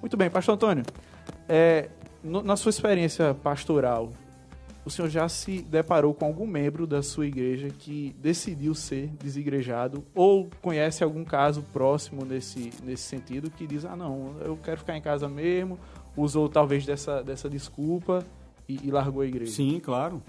Muito 0.00 0.16
bem, 0.16 0.30
Pastor 0.30 0.54
Antônio, 0.54 0.84
é, 1.48 1.90
no, 2.22 2.42
na 2.42 2.56
sua 2.56 2.70
experiência 2.70 3.34
pastoral, 3.34 4.10
o 4.84 4.90
senhor 4.90 5.08
já 5.08 5.28
se 5.28 5.60
deparou 5.62 6.14
com 6.14 6.24
algum 6.24 6.46
membro 6.46 6.86
da 6.86 7.02
sua 7.02 7.26
igreja 7.26 7.68
que 7.68 8.14
decidiu 8.18 8.74
ser 8.74 9.08
desigrejado 9.22 10.04
ou 10.14 10.48
conhece 10.62 11.04
algum 11.04 11.24
caso 11.24 11.62
próximo 11.72 12.24
nesse, 12.24 12.70
nesse 12.82 13.02
sentido 13.02 13.50
que 13.50 13.66
diz, 13.66 13.84
ah 13.84 13.94
não, 13.94 14.36
eu 14.40 14.56
quero 14.56 14.78
ficar 14.78 14.96
em 14.96 15.02
casa 15.02 15.28
mesmo, 15.28 15.78
usou 16.16 16.48
talvez 16.48 16.86
dessa, 16.86 17.22
dessa 17.22 17.48
desculpa 17.48 18.24
e, 18.68 18.80
e 18.86 18.90
largou 18.90 19.22
a 19.22 19.26
igreja? 19.26 19.52
Sim, 19.52 19.80
claro. 19.80 20.22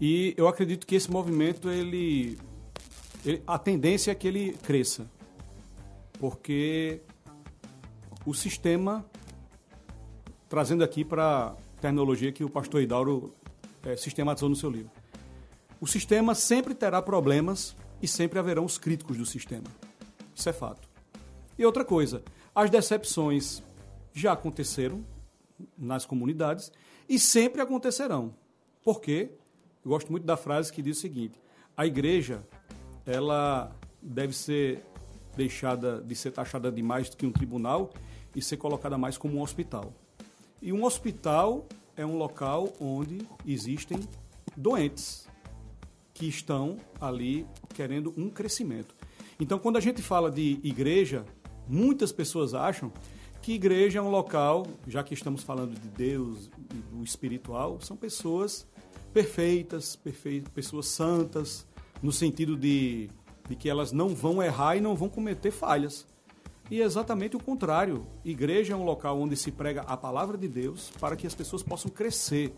E 0.00 0.34
eu 0.36 0.46
acredito 0.46 0.86
que 0.86 0.94
esse 0.94 1.10
movimento, 1.10 1.68
ele, 1.68 2.38
ele 3.24 3.42
a 3.46 3.58
tendência 3.58 4.12
é 4.12 4.14
que 4.14 4.28
ele 4.28 4.52
cresça 4.62 5.06
porque 6.18 7.00
o 8.24 8.34
sistema, 8.34 9.04
trazendo 10.48 10.82
aqui 10.82 11.04
para 11.04 11.48
a 11.48 11.80
terminologia 11.80 12.32
que 12.32 12.44
o 12.44 12.50
pastor 12.50 12.82
Hidauro 12.82 13.34
é, 13.82 13.96
sistematizou 13.96 14.48
no 14.48 14.56
seu 14.56 14.70
livro, 14.70 14.90
o 15.80 15.86
sistema 15.86 16.34
sempre 16.34 16.74
terá 16.74 17.02
problemas 17.02 17.76
e 18.00 18.08
sempre 18.08 18.38
haverão 18.38 18.64
os 18.64 18.78
críticos 18.78 19.16
do 19.18 19.26
sistema. 19.26 19.66
Isso 20.34 20.48
é 20.48 20.52
fato. 20.52 20.88
E 21.58 21.64
outra 21.64 21.84
coisa, 21.84 22.22
as 22.54 22.70
decepções 22.70 23.62
já 24.12 24.32
aconteceram 24.32 25.04
nas 25.76 26.06
comunidades 26.06 26.72
e 27.08 27.18
sempre 27.18 27.60
acontecerão. 27.60 28.34
Por 28.82 29.00
quê? 29.00 29.30
Eu 29.84 29.90
gosto 29.90 30.10
muito 30.10 30.24
da 30.24 30.36
frase 30.36 30.72
que 30.72 30.82
diz 30.82 30.98
o 30.98 31.00
seguinte: 31.00 31.38
a 31.76 31.86
igreja 31.86 32.46
ela 33.04 33.74
deve 34.00 34.32
ser 34.32 34.84
deixada 35.36 36.00
de 36.00 36.14
ser 36.14 36.30
taxada 36.30 36.70
de 36.70 36.82
mais 36.82 37.08
do 37.08 37.16
que 37.16 37.26
um 37.26 37.32
tribunal 37.32 37.92
e 38.34 38.42
ser 38.42 38.56
colocada 38.56 38.98
mais 38.98 39.16
como 39.16 39.38
um 39.38 39.42
hospital. 39.42 39.92
E 40.60 40.72
um 40.72 40.84
hospital 40.84 41.66
é 41.96 42.04
um 42.04 42.16
local 42.16 42.72
onde 42.80 43.18
existem 43.46 44.00
doentes 44.56 45.28
que 46.12 46.26
estão 46.26 46.78
ali 47.00 47.46
querendo 47.74 48.12
um 48.16 48.30
crescimento. 48.30 48.94
Então, 49.38 49.58
quando 49.58 49.76
a 49.76 49.80
gente 49.80 50.00
fala 50.00 50.30
de 50.30 50.60
igreja, 50.62 51.24
muitas 51.68 52.12
pessoas 52.12 52.54
acham 52.54 52.92
que 53.42 53.52
igreja 53.52 53.98
é 53.98 54.02
um 54.02 54.08
local, 54.08 54.66
já 54.86 55.02
que 55.02 55.12
estamos 55.12 55.42
falando 55.42 55.78
de 55.78 55.88
Deus 55.88 56.50
e 56.72 56.76
do 56.76 57.04
espiritual, 57.04 57.78
são 57.80 57.96
pessoas 57.96 58.66
perfeitas, 59.12 59.94
perfeitas 59.96 60.50
pessoas 60.52 60.86
santas, 60.86 61.66
no 62.02 62.10
sentido 62.10 62.56
de 62.56 63.10
de 63.48 63.54
que 63.56 63.68
elas 63.68 63.92
não 63.92 64.08
vão 64.08 64.42
errar 64.42 64.76
e 64.76 64.80
não 64.80 64.94
vão 64.94 65.08
cometer 65.08 65.50
falhas. 65.50 66.06
E 66.70 66.80
é 66.80 66.84
exatamente 66.84 67.36
o 67.36 67.40
contrário. 67.40 68.06
Igreja 68.24 68.72
é 68.72 68.76
um 68.76 68.84
local 68.84 69.20
onde 69.20 69.36
se 69.36 69.52
prega 69.52 69.82
a 69.82 69.96
palavra 69.96 70.38
de 70.38 70.48
Deus 70.48 70.90
para 70.98 71.14
que 71.16 71.26
as 71.26 71.34
pessoas 71.34 71.62
possam 71.62 71.90
crescer 71.90 72.54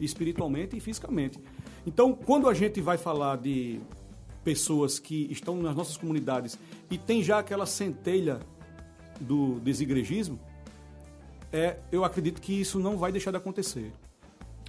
espiritualmente 0.00 0.76
e 0.76 0.80
fisicamente. 0.80 1.38
Então, 1.86 2.14
quando 2.14 2.48
a 2.48 2.54
gente 2.54 2.80
vai 2.80 2.96
falar 2.96 3.36
de 3.36 3.80
pessoas 4.42 4.98
que 4.98 5.30
estão 5.30 5.56
nas 5.56 5.76
nossas 5.76 5.96
comunidades 5.96 6.58
e 6.90 6.96
tem 6.96 7.22
já 7.22 7.38
aquela 7.38 7.66
centelha 7.66 8.40
do 9.20 9.60
desigrejismo, 9.60 10.40
é, 11.52 11.78
eu 11.92 12.04
acredito 12.04 12.40
que 12.40 12.58
isso 12.58 12.78
não 12.78 12.96
vai 12.96 13.12
deixar 13.12 13.30
de 13.30 13.36
acontecer. 13.36 13.92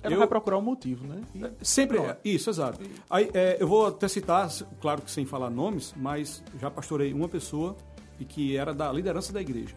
Ela 0.04 0.16
eu, 0.16 0.20
vai 0.20 0.28
procurar 0.28 0.58
um 0.58 0.62
motivo, 0.62 1.06
né? 1.06 1.22
E 1.36 1.66
sempre 1.66 2.00
é. 2.00 2.18
Isso, 2.26 2.50
exato. 2.50 2.80
Aí, 3.10 3.30
é, 3.34 3.58
eu 3.60 3.68
vou 3.68 3.88
até 3.88 4.08
citar, 4.08 4.50
claro 4.80 5.02
que 5.02 5.12
sem 5.12 5.26
falar 5.26 5.50
nomes, 5.50 5.94
mas 5.96 6.44
já 6.60 6.72
pastorei 6.72 7.14
uma 7.14 7.30
pessoa 7.30 7.76
e 8.20 8.26
que 8.26 8.58
era 8.58 8.74
da 8.74 8.92
liderança 8.92 9.32
da 9.32 9.40
igreja. 9.40 9.76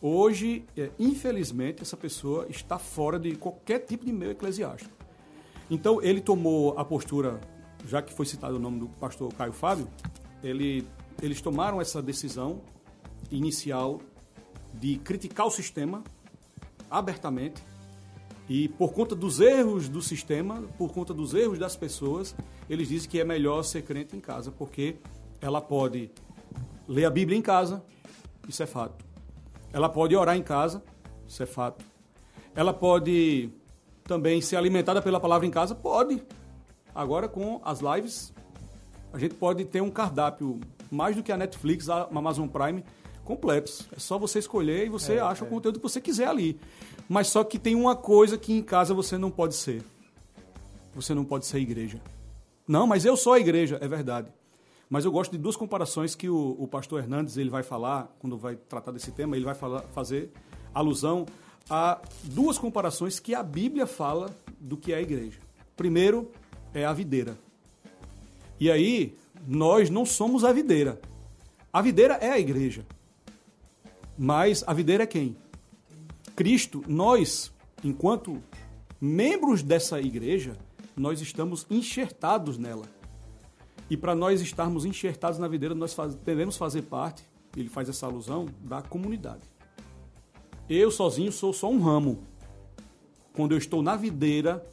Hoje, 0.00 0.64
é, 0.76 0.90
infelizmente, 0.98 1.82
essa 1.82 1.96
pessoa 1.96 2.46
está 2.48 2.78
fora 2.78 3.18
de 3.18 3.34
qualquer 3.34 3.80
tipo 3.80 4.04
de 4.04 4.12
meio 4.12 4.32
eclesiástico. 4.32 4.94
Então, 5.70 6.00
ele 6.00 6.20
tomou 6.20 6.78
a 6.78 6.84
postura, 6.84 7.40
já 7.88 8.02
que 8.02 8.12
foi 8.12 8.26
citado 8.26 8.56
o 8.56 8.58
nome 8.58 8.78
do 8.78 8.88
pastor 8.88 9.32
Caio 9.34 9.52
Fábio, 9.52 9.88
ele, 10.42 10.86
eles 11.20 11.40
tomaram 11.40 11.80
essa 11.80 12.02
decisão 12.02 12.60
inicial 13.30 14.00
de 14.74 14.96
criticar 14.98 15.46
o 15.46 15.50
sistema 15.50 16.04
abertamente 16.90 17.62
e 18.48 18.68
por 18.68 18.92
conta 18.92 19.14
dos 19.14 19.40
erros 19.40 19.88
do 19.88 20.02
sistema, 20.02 20.62
por 20.76 20.92
conta 20.92 21.14
dos 21.14 21.32
erros 21.32 21.58
das 21.58 21.76
pessoas, 21.76 22.34
eles 22.68 22.88
dizem 22.88 23.08
que 23.08 23.20
é 23.20 23.24
melhor 23.24 23.62
ser 23.62 23.82
crente 23.82 24.16
em 24.16 24.20
casa, 24.20 24.50
porque 24.50 24.96
ela 25.40 25.60
pode 25.60 26.10
ler 26.86 27.06
a 27.06 27.10
Bíblia 27.10 27.38
em 27.38 27.42
casa, 27.42 27.82
isso 28.48 28.62
é 28.62 28.66
fato. 28.66 29.04
Ela 29.72 29.88
pode 29.88 30.14
orar 30.14 30.36
em 30.36 30.42
casa, 30.42 30.82
isso 31.26 31.42
é 31.42 31.46
fato. 31.46 31.84
Ela 32.54 32.72
pode 32.72 33.50
também 34.04 34.40
ser 34.40 34.56
alimentada 34.56 35.00
pela 35.00 35.18
palavra 35.18 35.46
em 35.46 35.50
casa, 35.50 35.74
pode. 35.74 36.22
Agora 36.94 37.26
com 37.26 37.60
as 37.64 37.80
lives, 37.80 38.32
a 39.12 39.18
gente 39.18 39.34
pode 39.34 39.64
ter 39.64 39.80
um 39.80 39.90
cardápio 39.90 40.60
mais 40.90 41.16
do 41.16 41.22
que 41.22 41.32
a 41.32 41.36
Netflix, 41.36 41.88
a 41.88 42.04
Amazon 42.04 42.46
Prime, 42.46 42.84
completos. 43.24 43.88
É 43.94 43.98
só 43.98 44.18
você 44.18 44.38
escolher 44.38 44.86
e 44.86 44.88
você 44.88 45.14
é, 45.14 45.20
acha 45.20 45.44
é. 45.44 45.46
o 45.46 45.50
conteúdo 45.50 45.78
que 45.78 45.82
você 45.82 46.00
quiser 46.00 46.28
ali. 46.28 46.58
Mas 47.08 47.28
só 47.28 47.42
que 47.42 47.58
tem 47.58 47.74
uma 47.74 47.96
coisa 47.96 48.38
que 48.38 48.52
em 48.52 48.62
casa 48.62 48.94
você 48.94 49.18
não 49.18 49.30
pode 49.30 49.54
ser. 49.54 49.82
Você 50.94 51.14
não 51.14 51.24
pode 51.24 51.46
ser 51.46 51.58
igreja. 51.58 52.00
Não, 52.66 52.86
mas 52.86 53.04
eu 53.04 53.16
sou 53.16 53.32
a 53.32 53.40
igreja, 53.40 53.78
é 53.80 53.88
verdade. 53.88 54.28
Mas 54.88 55.04
eu 55.04 55.10
gosto 55.10 55.32
de 55.32 55.38
duas 55.38 55.56
comparações 55.56 56.14
que 56.14 56.28
o, 56.28 56.56
o 56.58 56.68
pastor 56.68 57.00
Hernandes 57.00 57.36
ele 57.36 57.50
vai 57.50 57.62
falar, 57.62 58.14
quando 58.18 58.36
vai 58.36 58.56
tratar 58.56 58.92
desse 58.92 59.10
tema, 59.10 59.36
ele 59.36 59.44
vai 59.44 59.54
falar, 59.54 59.82
fazer 59.92 60.30
alusão 60.72 61.26
a 61.68 62.00
duas 62.22 62.58
comparações 62.58 63.18
que 63.18 63.34
a 63.34 63.42
Bíblia 63.42 63.86
fala 63.86 64.30
do 64.60 64.76
que 64.76 64.92
é 64.92 64.96
a 64.96 65.02
igreja. 65.02 65.38
Primeiro 65.76 66.30
é 66.72 66.84
a 66.84 66.92
videira. 66.92 67.36
E 68.60 68.70
aí, 68.70 69.16
nós 69.46 69.90
não 69.90 70.06
somos 70.06 70.44
a 70.44 70.52
videira. 70.52 71.00
A 71.72 71.82
videira 71.82 72.14
é 72.14 72.30
a 72.30 72.38
igreja. 72.38 72.86
Mas 74.16 74.62
a 74.66 74.72
videira 74.72 75.02
é 75.02 75.06
quem? 75.06 75.36
Cristo, 76.36 76.82
nós, 76.86 77.52
enquanto 77.82 78.42
membros 79.00 79.62
dessa 79.62 80.00
igreja, 80.00 80.56
nós 80.96 81.20
estamos 81.20 81.66
enxertados 81.70 82.58
nela. 82.58 82.86
E 83.90 83.96
para 83.96 84.14
nós 84.14 84.40
estarmos 84.40 84.84
enxertados 84.84 85.38
na 85.38 85.48
videira, 85.48 85.74
nós 85.74 85.92
faz, 85.92 86.14
devemos 86.14 86.56
fazer 86.56 86.82
parte, 86.82 87.24
ele 87.56 87.68
faz 87.68 87.88
essa 87.88 88.06
alusão, 88.06 88.46
da 88.60 88.80
comunidade. 88.82 89.42
Eu 90.68 90.90
sozinho 90.90 91.30
sou 91.30 91.52
só 91.52 91.70
um 91.70 91.80
ramo. 91.80 92.24
Quando 93.34 93.52
eu 93.52 93.58
estou 93.58 93.82
na 93.82 93.96
videira, 93.96 94.64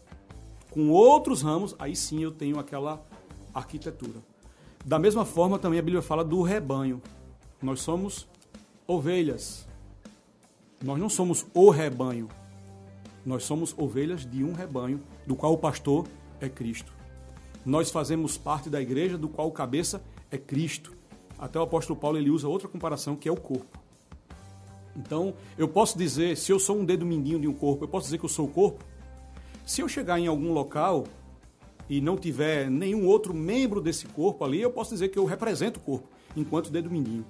com 0.70 0.89
outros 0.89 1.42
ramos, 1.42 1.76
aí 1.78 1.96
sim 1.96 2.24
eu 2.24 2.32
tenho 2.32 2.58
aquela 2.58 3.04
arquitetura. 3.54 4.20
Da 4.86 4.98
mesma 4.98 5.26
forma, 5.26 5.60
também 5.60 5.80
a 5.80 5.84
Bíblia 5.84 6.02
fala 6.02 6.24
do 6.24 6.42
rebanho. 6.42 7.02
Nós 7.62 7.82
somos 7.82 8.26
ovelhas. 8.92 9.66
Nós 10.84 11.00
não 11.00 11.10
somos 11.10 11.46
o 11.54 11.70
rebanho. 11.70 12.28
Nós 13.26 13.44
somos 13.44 13.74
ovelhas 13.78 14.26
de 14.26 14.44
um 14.44 14.52
rebanho, 14.54 15.00
do 15.26 15.36
qual 15.36 15.54
o 15.54 15.58
pastor 15.58 16.08
é 16.39 16.50
Cristo. 16.50 16.92
Nós 17.66 17.92
fazemos 17.92 18.38
parte 18.38 18.70
da 18.70 18.82
igreja, 18.82 19.18
do 19.18 19.30
qual 19.30 19.48
o 19.48 19.52
cabeça 19.52 20.02
é 20.32 20.38
Cristo. 20.38 20.94
Até 21.38 21.60
o 21.60 21.64
apóstolo 21.64 22.00
Paulo 22.00 22.18
ele 22.18 22.30
usa 22.30 22.48
outra 22.48 22.68
comparação, 22.68 23.16
que 23.16 23.30
é 23.30 23.32
o 23.32 23.38
corpo. 23.38 23.80
Então, 24.96 25.34
eu 25.58 25.68
posso 25.68 25.98
dizer, 25.98 26.36
se 26.36 26.52
eu 26.52 26.60
sou 26.60 26.78
um 26.78 26.86
dedo 26.86 27.06
mindinho 27.06 27.39
de 27.39 27.48
um 27.48 27.54
corpo, 27.54 27.84
eu 27.84 27.88
posso 27.88 28.08
dizer 28.08 28.18
que 28.18 28.26
eu 28.26 28.30
sou 28.30 28.46
o 28.46 28.52
corpo? 28.52 28.84
Se 29.66 29.82
eu 29.82 29.88
chegar 29.88 30.20
em 30.20 30.28
algum 30.28 30.52
local 30.52 31.06
e 31.88 32.02
não 32.02 32.18
tiver 32.18 32.70
nenhum 32.70 33.06
outro 33.06 33.34
membro 33.34 33.80
desse 33.80 34.06
corpo 34.08 34.44
ali, 34.44 34.62
eu 34.62 34.72
posso 34.72 34.92
dizer 34.92 35.10
que 35.10 35.20
eu 35.20 35.26
represento 35.26 35.80
o 35.80 35.84
corpo, 35.84 36.10
enquanto 36.36 36.72
dedo 36.72 36.89
mindinho. 36.89 37.26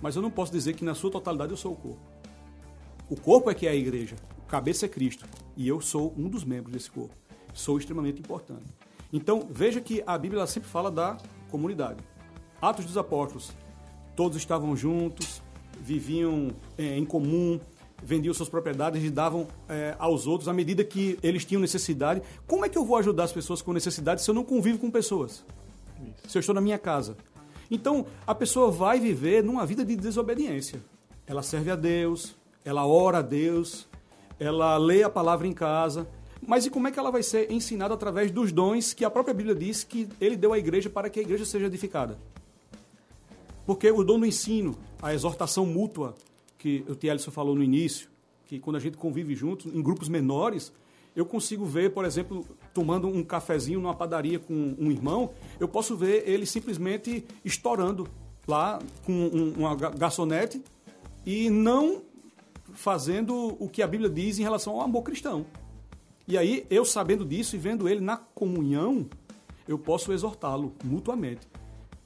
Mas 0.00 0.16
eu 0.16 0.22
não 0.22 0.30
posso 0.30 0.52
dizer 0.52 0.74
que 0.74 0.84
na 0.84 0.94
sua 0.94 1.10
totalidade 1.10 1.52
eu 1.52 1.56
sou 1.56 1.72
o 1.72 1.76
corpo. 1.76 2.00
O 3.08 3.16
corpo 3.16 3.50
é 3.50 3.54
que 3.54 3.66
é 3.66 3.70
a 3.70 3.74
igreja, 3.74 4.16
o 4.38 4.48
cabeça 4.48 4.86
é 4.86 4.88
Cristo. 4.88 5.26
E 5.56 5.66
eu 5.66 5.80
sou 5.80 6.14
um 6.16 6.28
dos 6.28 6.44
membros 6.44 6.72
desse 6.72 6.90
corpo. 6.90 7.14
Sou 7.52 7.78
extremamente 7.78 8.20
importante. 8.20 8.64
Então, 9.12 9.46
veja 9.50 9.80
que 9.80 10.02
a 10.06 10.16
Bíblia 10.16 10.46
sempre 10.46 10.68
fala 10.68 10.90
da 10.90 11.18
comunidade. 11.50 11.98
Atos 12.62 12.84
dos 12.84 12.96
Apóstolos. 12.96 13.50
Todos 14.14 14.36
estavam 14.36 14.76
juntos, 14.76 15.42
viviam 15.80 16.52
é, 16.78 16.96
em 16.96 17.04
comum, 17.04 17.58
vendiam 18.02 18.32
suas 18.32 18.48
propriedades 18.48 19.02
e 19.02 19.10
davam 19.10 19.46
é, 19.68 19.94
aos 19.98 20.26
outros 20.26 20.48
à 20.48 20.52
medida 20.52 20.84
que 20.84 21.18
eles 21.22 21.44
tinham 21.44 21.60
necessidade. 21.60 22.22
Como 22.46 22.64
é 22.64 22.68
que 22.68 22.78
eu 22.78 22.84
vou 22.84 22.96
ajudar 22.96 23.24
as 23.24 23.32
pessoas 23.32 23.62
com 23.62 23.72
necessidade 23.72 24.22
se 24.22 24.30
eu 24.30 24.34
não 24.34 24.44
convivo 24.44 24.78
com 24.78 24.90
pessoas? 24.90 25.44
Se 26.26 26.38
eu 26.38 26.40
estou 26.40 26.54
na 26.54 26.60
minha 26.60 26.78
casa. 26.78 27.16
Então, 27.70 28.06
a 28.26 28.34
pessoa 28.34 28.70
vai 28.70 28.98
viver 28.98 29.44
numa 29.44 29.64
vida 29.64 29.84
de 29.84 29.94
desobediência. 29.94 30.82
Ela 31.26 31.42
serve 31.42 31.70
a 31.70 31.76
Deus, 31.76 32.34
ela 32.64 32.86
ora 32.86 33.18
a 33.18 33.22
Deus, 33.22 33.86
ela 34.38 34.76
lê 34.76 35.02
a 35.02 35.10
palavra 35.10 35.46
em 35.46 35.52
casa. 35.52 36.08
Mas 36.44 36.66
e 36.66 36.70
como 36.70 36.88
é 36.88 36.90
que 36.90 36.98
ela 36.98 37.10
vai 37.10 37.22
ser 37.22 37.52
ensinada 37.52 37.94
através 37.94 38.30
dos 38.30 38.50
dons 38.50 38.92
que 38.92 39.04
a 39.04 39.10
própria 39.10 39.34
Bíblia 39.34 39.54
diz 39.54 39.84
que 39.84 40.08
ele 40.20 40.36
deu 40.36 40.52
à 40.52 40.58
igreja 40.58 40.90
para 40.90 41.08
que 41.08 41.20
a 41.20 41.22
igreja 41.22 41.44
seja 41.44 41.66
edificada? 41.66 42.18
Porque 43.66 43.90
o 43.90 44.02
dom 44.02 44.18
do 44.18 44.26
ensino, 44.26 44.76
a 45.00 45.14
exortação 45.14 45.64
mútua, 45.64 46.16
que 46.58 46.84
o 46.88 46.94
Tielson 46.94 47.30
falou 47.30 47.54
no 47.54 47.62
início, 47.62 48.08
que 48.46 48.58
quando 48.58 48.76
a 48.76 48.80
gente 48.80 48.96
convive 48.96 49.34
juntos, 49.34 49.72
em 49.72 49.80
grupos 49.80 50.08
menores, 50.08 50.72
eu 51.14 51.24
consigo 51.24 51.64
ver, 51.64 51.92
por 51.92 52.04
exemplo, 52.04 52.44
tomando 52.72 53.08
um 53.08 53.22
cafezinho 53.22 53.80
numa 53.80 53.94
padaria 53.94 54.38
com 54.38 54.74
um 54.78 54.90
irmão, 54.90 55.30
eu 55.58 55.68
posso 55.68 55.96
ver 55.96 56.28
ele 56.28 56.46
simplesmente 56.46 57.24
estourando 57.44 58.08
lá 58.46 58.78
com 59.04 59.12
um, 59.12 59.52
uma 59.58 59.74
garçonete 59.74 60.62
e 61.24 61.50
não 61.50 62.02
fazendo 62.72 63.56
o 63.58 63.68
que 63.68 63.82
a 63.82 63.86
Bíblia 63.86 64.08
diz 64.08 64.38
em 64.38 64.42
relação 64.42 64.74
ao 64.74 64.82
amor 64.82 65.02
cristão. 65.02 65.44
E 66.26 66.38
aí, 66.38 66.64
eu 66.70 66.84
sabendo 66.84 67.24
disso 67.24 67.56
e 67.56 67.58
vendo 67.58 67.88
ele 67.88 68.00
na 68.00 68.16
comunhão, 68.16 69.08
eu 69.66 69.78
posso 69.78 70.12
exortá-lo 70.12 70.72
mutuamente. 70.84 71.48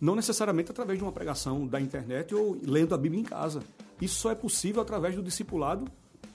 Não 0.01 0.15
necessariamente 0.15 0.71
através 0.71 0.99
de 0.99 1.05
uma 1.05 1.13
pregação 1.13 1.67
da 1.67 1.81
internet 1.81 2.35
ou 2.35 2.59
lendo 2.63 2.95
a 2.95 2.99
Bíblia 2.99 3.21
em 3.21 3.25
casa. 3.25 3.63
Isso 4.01 4.17
só 4.17 4.31
é 4.31 4.35
possível 4.35 4.83
através 4.83 5.15
do 5.15 5.23
discipulado 5.23 5.87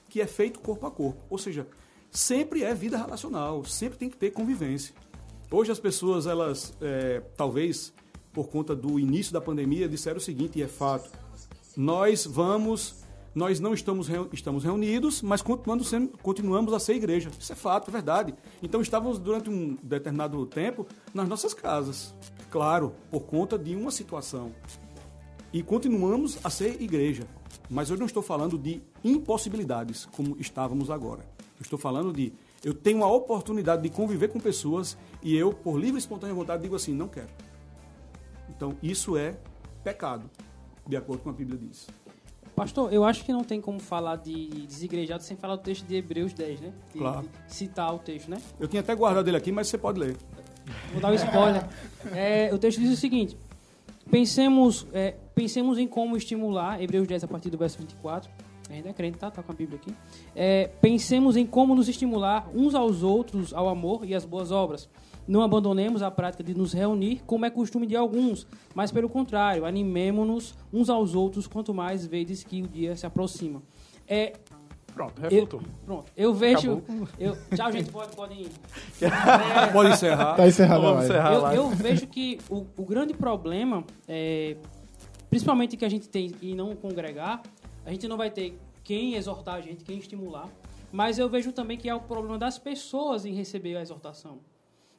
que 0.08 0.22
é 0.22 0.28
feito 0.28 0.60
corpo 0.60 0.86
a 0.88 0.92
corpo. 0.92 1.22
Ou 1.30 1.38
seja, 1.38 1.68
sempre 2.12 2.64
é 2.64 2.74
vida 2.74 2.98
relacional, 2.98 3.64
sempre 3.66 3.98
tem 3.98 4.10
que 4.10 4.18
ter 4.18 4.32
convivência. 4.32 4.94
Hoje 5.52 5.72
as 5.72 5.80
pessoas, 5.80 6.28
elas, 6.28 6.74
é, 6.82 7.22
talvez 7.36 7.94
por 8.32 8.50
conta 8.50 8.76
do 8.76 9.00
início 9.00 9.34
da 9.34 9.42
pandemia, 9.42 9.88
disseram 9.88 10.18
o 10.18 10.22
seguinte, 10.22 10.60
e 10.60 10.62
é 10.62 10.68
fato: 10.68 11.10
nós 11.76 12.26
vamos, 12.26 13.04
nós 13.34 13.60
não 13.60 13.74
estamos, 13.74 14.08
estamos 14.32 14.64
reunidos, 14.64 15.22
mas 15.22 15.42
continuamos, 15.42 15.90
sendo, 15.90 16.18
continuamos 16.20 16.74
a 16.74 16.80
ser 16.80 16.94
igreja. 16.94 17.32
Isso 17.40 17.52
é 17.52 17.56
fato, 17.56 17.90
é 17.90 17.92
verdade. 17.92 18.36
Então 18.62 18.82
estávamos 18.82 19.18
durante 19.18 19.50
um 19.50 19.76
determinado 19.82 20.46
tempo 20.46 20.86
nas 21.14 21.28
nossas 21.28 21.54
casas, 21.54 22.14
claro, 22.50 22.94
por 23.10 23.22
conta 23.22 23.58
de 23.58 23.76
uma 23.76 23.92
situação. 23.92 24.52
E 25.52 25.64
continuamos 25.64 26.38
a 26.44 26.50
ser 26.50 26.80
igreja. 26.82 27.28
Mas 27.70 27.90
eu 27.90 27.98
não 27.98 28.06
estou 28.06 28.24
falando 28.24 28.58
de 28.58 28.82
impossibilidades, 29.04 30.06
como 30.06 30.36
estávamos 30.40 30.90
agora. 30.90 31.24
Eu 31.60 31.64
estou 31.64 31.78
falando 31.78 32.14
de 32.14 32.32
eu 32.64 32.74
tenho 32.74 33.04
a 33.04 33.12
oportunidade 33.12 33.82
de 33.82 33.90
conviver 33.90 34.30
com 34.30 34.40
pessoas 34.40 34.98
e 35.22 35.36
eu, 35.36 35.54
por 35.54 35.78
livre 35.78 35.96
e 35.96 36.00
espontânea 36.00 36.34
vontade, 36.34 36.64
digo 36.64 36.76
assim, 36.76 36.94
não 36.94 37.08
quero. 37.08 37.30
Então, 38.50 38.76
isso 38.82 39.18
é 39.18 39.38
pecado, 39.84 40.30
de 40.88 40.96
acordo 40.96 41.22
com 41.22 41.30
a 41.30 41.34
Bíblia 41.34 41.58
diz. 41.58 41.88
Pastor, 42.56 42.92
eu 42.92 43.06
acho 43.06 43.24
que 43.24 43.32
não 43.32 43.44
tem 43.44 43.62
como 43.62 43.80
falar 43.80 44.18
de 44.18 44.48
desigrejado 44.68 45.24
sem 45.24 45.38
falar 45.38 45.56
do 45.56 45.62
texto 45.62 45.86
de 45.86 45.96
Hebreus 45.96 46.34
10, 46.34 46.60
né? 46.62 46.74
De, 46.92 47.00
claro. 47.00 47.30
De 47.48 47.54
citar 47.54 47.94
o 47.94 48.00
texto, 48.00 48.30
né? 48.30 48.42
Eu 48.60 48.68
tinha 48.68 48.82
até 48.82 48.94
guardado 48.96 49.28
ele 49.28 49.38
aqui, 49.38 49.52
mas 49.52 49.68
você 49.68 49.78
pode 49.78 50.00
ler. 50.00 50.18
Vou 50.92 51.02
dar 51.02 51.12
um 51.12 51.16
spoiler. 51.16 51.66
é, 52.14 52.54
o 52.54 52.58
texto 52.58 52.80
diz 52.80 52.92
o 52.92 52.98
seguinte: 52.98 53.38
pensemos, 54.12 54.86
é, 54.92 55.16
pensemos 55.34 55.78
em 55.78 55.88
como 55.88 56.18
estimular, 56.18 56.82
Hebreus 56.82 57.08
10, 57.08 57.24
a 57.24 57.28
partir 57.28 57.50
do 57.50 57.58
verso 57.58 57.78
24 57.80 58.30
ainda 58.76 58.90
é 58.90 58.94
crente, 58.94 59.18
tá? 59.18 59.32
Tá 59.32 59.42
com 59.42 59.52
a 59.52 59.56
Bíblia 59.56 59.80
aqui. 59.82 59.94
É, 60.36 60.70
pensemos 60.82 61.36
em 61.36 61.46
como 61.46 61.76
nos 61.76 61.90
estimular 61.90 62.50
uns 62.54 62.76
aos 62.76 63.04
outros 63.04 63.54
ao 63.54 63.68
amor 63.68 64.06
e 64.06 64.14
às 64.14 64.26
boas 64.26 64.52
obras. 64.52 64.90
Não 65.28 65.42
abandonemos 65.42 66.02
a 66.02 66.10
prática 66.10 66.44
de 66.44 66.56
nos 66.56 66.74
reunir, 66.74 67.22
como 67.26 67.46
é 67.46 67.50
costume 67.50 67.86
de 67.86 67.96
alguns, 67.96 68.48
mas 68.74 68.92
pelo 68.92 69.08
contrário, 69.08 69.66
animemos-nos 69.66 70.56
uns 70.74 70.90
aos 70.90 71.14
outros, 71.14 71.48
quanto 71.48 71.74
mais 71.74 72.06
vezes 72.06 72.44
que 72.44 72.62
o 72.62 72.68
dia 72.68 72.96
se 72.96 73.06
aproxima. 73.06 73.62
É, 74.08 74.34
Pronto, 74.94 75.22
refutou. 75.22 75.62
Eu, 75.62 75.68
pronto, 75.86 76.12
eu 76.18 76.34
vejo. 76.34 76.84
Eu, 77.18 77.38
tchau, 77.56 77.72
gente, 77.72 77.90
pode, 77.90 78.16
podem 78.16 78.42
ir. 78.42 78.52
É, 79.02 79.68
pode 79.72 79.92
encerrar. 79.92 80.36
Tá 80.36 80.48
encerrado 80.48 80.82
Vamos 80.82 81.06
encerrar 81.06 81.34
eu, 81.34 81.48
eu 81.48 81.70
vejo 81.70 82.08
que 82.08 82.40
o, 82.50 82.66
o 82.76 82.86
grande 82.86 83.14
problema, 83.14 83.84
é, 84.08 84.58
principalmente 85.30 85.78
que 85.78 85.86
a 85.86 85.90
gente 85.90 86.10
tem 86.10 86.36
em 86.42 86.54
não 86.54 86.76
congregar, 86.76 87.42
a 87.90 87.92
gente 87.92 88.08
não 88.08 88.18
vai 88.18 88.30
ter 88.30 88.56
quem 88.84 89.16
exortar 89.16 89.56
a 89.56 89.62
gente, 89.62 89.84
quem 89.84 89.98
estimular. 89.98 90.48
Mas 90.92 91.18
eu 91.18 91.28
vejo 91.28 91.52
também 91.52 91.76
que 91.76 91.90
é 91.90 91.96
o 91.96 92.00
problema 92.00 92.38
das 92.38 92.60
pessoas 92.60 93.26
em 93.26 93.34
receber 93.34 93.76
a 93.76 93.82
exortação. 93.82 94.42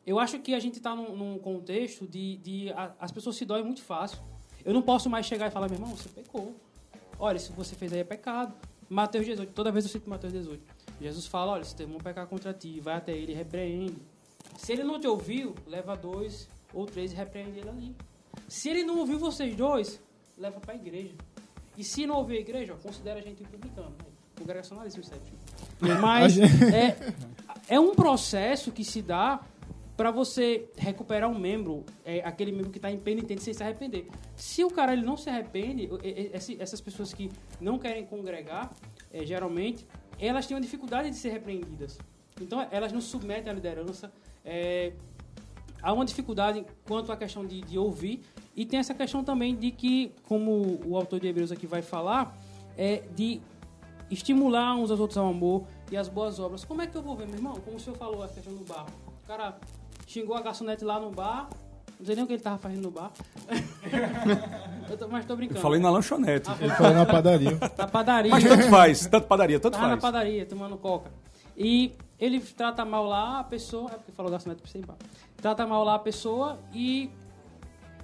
Eu 0.05 0.19
acho 0.19 0.41
que 0.41 0.55
a 0.55 0.59
gente 0.59 0.79
está 0.79 0.93
num, 0.93 1.17
num, 1.17 1.39
contexto 1.39 2.05
de, 2.05 2.39
de 2.39 2.73
a, 2.73 2.93
as 2.99 3.13
pessoas 3.13 3.37
se 3.37 3.45
doem 3.45 3.63
muito 3.63 3.81
fácil. 3.81 4.19
Eu 4.65 4.75
não 4.75 4.83
posso 4.83 5.09
mais 5.09 5.25
chegar 5.25 5.47
e 5.47 5.51
falar, 5.53 5.69
meu 5.69 5.77
irmão, 5.77 5.95
você 5.95 6.09
pecou. 6.09 6.57
Olha, 7.17 7.39
que 7.39 7.53
você 7.53 7.77
fez 7.77 7.93
aí 7.93 8.01
é 8.01 8.05
pecado. 8.05 8.57
Mateus 8.89 9.25
18, 9.25 9.53
toda 9.53 9.71
vez 9.71 9.85
eu 9.85 9.91
cito 9.93 10.11
Mateus 10.11 10.33
18. 10.33 10.61
Jesus 11.01 11.27
fala, 11.27 11.53
olha, 11.53 11.63
se 11.63 11.77
teu 11.77 11.87
irmão 11.87 12.01
pecar 12.01 12.27
contra 12.27 12.53
ti, 12.53 12.81
vai 12.81 12.95
até 12.97 13.13
ele 13.13 13.31
e 13.31 13.35
repreende. 13.37 14.03
Se 14.57 14.73
ele 14.73 14.83
não 14.83 14.99
te 14.99 15.07
ouviu, 15.07 15.55
leva 15.65 15.95
dois 15.97 16.49
ou 16.75 16.87
três 16.87 17.13
e 17.13 17.15
repreende 17.15 17.61
ele 17.61 17.69
ali. 17.69 17.97
Se 18.49 18.69
ele 18.69 18.83
não 18.83 18.99
ouviu 18.99 19.17
vocês 19.17 19.55
dois, 19.55 20.03
leva 20.37 20.59
para 20.59 20.73
a 20.73 20.77
igreja. 20.77 21.15
E 21.81 21.85
se 21.85 22.07
não 22.07 22.17
ouvir 22.17 22.37
a 22.37 22.41
igreja, 22.41 22.75
considera 22.75 23.21
a 23.21 23.23
gente 23.23 23.43
publicano. 23.43 23.89
Né? 23.89 24.05
Congregacionalismo 24.39 25.03
certo. 25.03 25.33
Mas 25.81 26.37
é, 26.75 27.15
é 27.71 27.81
um 27.81 27.95
processo 27.95 28.71
que 28.71 28.85
se 28.85 29.01
dá 29.01 29.41
para 29.97 30.11
você 30.11 30.69
recuperar 30.77 31.31
um 31.31 31.39
membro, 31.39 31.87
é, 32.05 32.21
aquele 32.21 32.53
membro 32.53 32.71
que 32.71 32.77
está 32.77 32.91
impenitente 32.91 33.43
sem 33.43 33.55
se 33.55 33.63
arrepender. 33.63 34.07
Se 34.37 34.63
o 34.63 34.71
cara 34.71 34.93
ele 34.93 35.01
não 35.01 35.17
se 35.17 35.31
arrepende, 35.31 35.89
essas 36.59 36.83
pessoas 36.83 37.15
que 37.15 37.33
não 37.59 37.79
querem 37.79 38.05
congregar, 38.05 38.71
é, 39.11 39.25
geralmente, 39.25 39.87
elas 40.19 40.47
têm 40.47 40.55
uma 40.55 40.61
dificuldade 40.61 41.09
de 41.09 41.17
ser 41.17 41.31
repreendidas. 41.31 41.99
Então, 42.39 42.67
elas 42.71 42.93
não 42.93 43.01
submetem 43.01 43.51
à 43.51 43.55
liderança. 43.55 44.13
É, 44.45 44.93
há 45.81 45.95
uma 45.95 46.05
dificuldade 46.05 46.63
quanto 46.87 47.11
à 47.11 47.17
questão 47.17 47.47
de, 47.47 47.63
de 47.63 47.79
ouvir 47.79 48.21
e 48.61 48.67
tem 48.67 48.79
essa 48.79 48.93
questão 48.93 49.25
também 49.25 49.57
de 49.57 49.71
que, 49.71 50.13
como 50.29 50.79
o 50.85 50.95
autor 50.95 51.19
de 51.19 51.27
Hebreus 51.27 51.51
aqui 51.51 51.67
vai 51.67 51.81
falar, 51.81 52.37
é 52.77 53.03
de 53.17 53.41
estimular 54.11 54.75
uns 54.77 54.91
aos 54.91 55.01
outros 55.01 55.17
ao 55.17 55.29
amor 55.31 55.65
e 55.91 55.97
às 55.97 56.11
boas 56.11 56.39
obras. 56.39 56.63
Como 56.63 56.83
é 56.83 56.87
que 56.87 56.95
eu 56.95 57.01
vou 57.01 57.17
ver, 57.17 57.27
meu 57.27 57.37
irmão? 57.37 57.55
Como 57.65 57.79
o 57.79 57.81
senhor 57.81 57.97
falou, 57.97 58.23
a 58.23 58.29
questão 58.29 58.53
do 58.53 58.63
bar. 58.67 58.85
O 59.25 59.27
cara 59.27 59.57
xingou 60.07 60.37
a 60.37 60.43
garçonete 60.43 60.85
lá 60.85 61.01
no 61.01 61.11
bar, 61.11 61.49
não 61.99 62.05
sei 62.05 62.15
nem 62.15 62.23
o 62.23 62.27
que 62.27 62.35
ele 62.35 62.41
estava 62.41 62.59
fazendo 62.59 62.83
no 62.83 62.91
bar. 62.91 63.11
tô, 64.99 65.09
mas 65.09 65.25
tô 65.25 65.37
brincando. 65.37 65.59
Eu 65.59 65.63
falei 65.63 65.81
na 65.81 65.89
lanchonete. 65.89 66.51
Ah, 66.51 66.59
Ele 66.61 66.75
falou 66.75 66.93
na 66.93 67.07
padaria. 67.07 67.59
Na 67.79 67.89
padaria. 67.89 68.31
Mas 68.31 68.45
tanto 68.45 68.69
faz, 68.69 69.07
tanto 69.07 69.27
padaria, 69.27 69.59
tanto 69.59 69.73
Tava 69.73 69.87
faz. 69.87 69.97
na 69.97 70.03
padaria, 70.03 70.45
tomando 70.45 70.77
coca. 70.77 71.11
E 71.57 71.93
ele 72.19 72.41
trata 72.41 72.85
mal 72.85 73.07
lá 73.07 73.41
a 73.41 73.45
pessoa, 73.45 73.91
é 73.91 73.95
porque 73.95 74.13
falou 74.13 74.31
garçonete 74.31 74.61
pra 74.61 74.71
você 74.71 74.77
ir 74.77 74.83
embora. 74.83 74.99
Trata 75.39 75.67
mal 75.67 75.83
lá 75.83 75.95
a 75.95 75.99
pessoa 75.99 76.59
e 76.75 77.11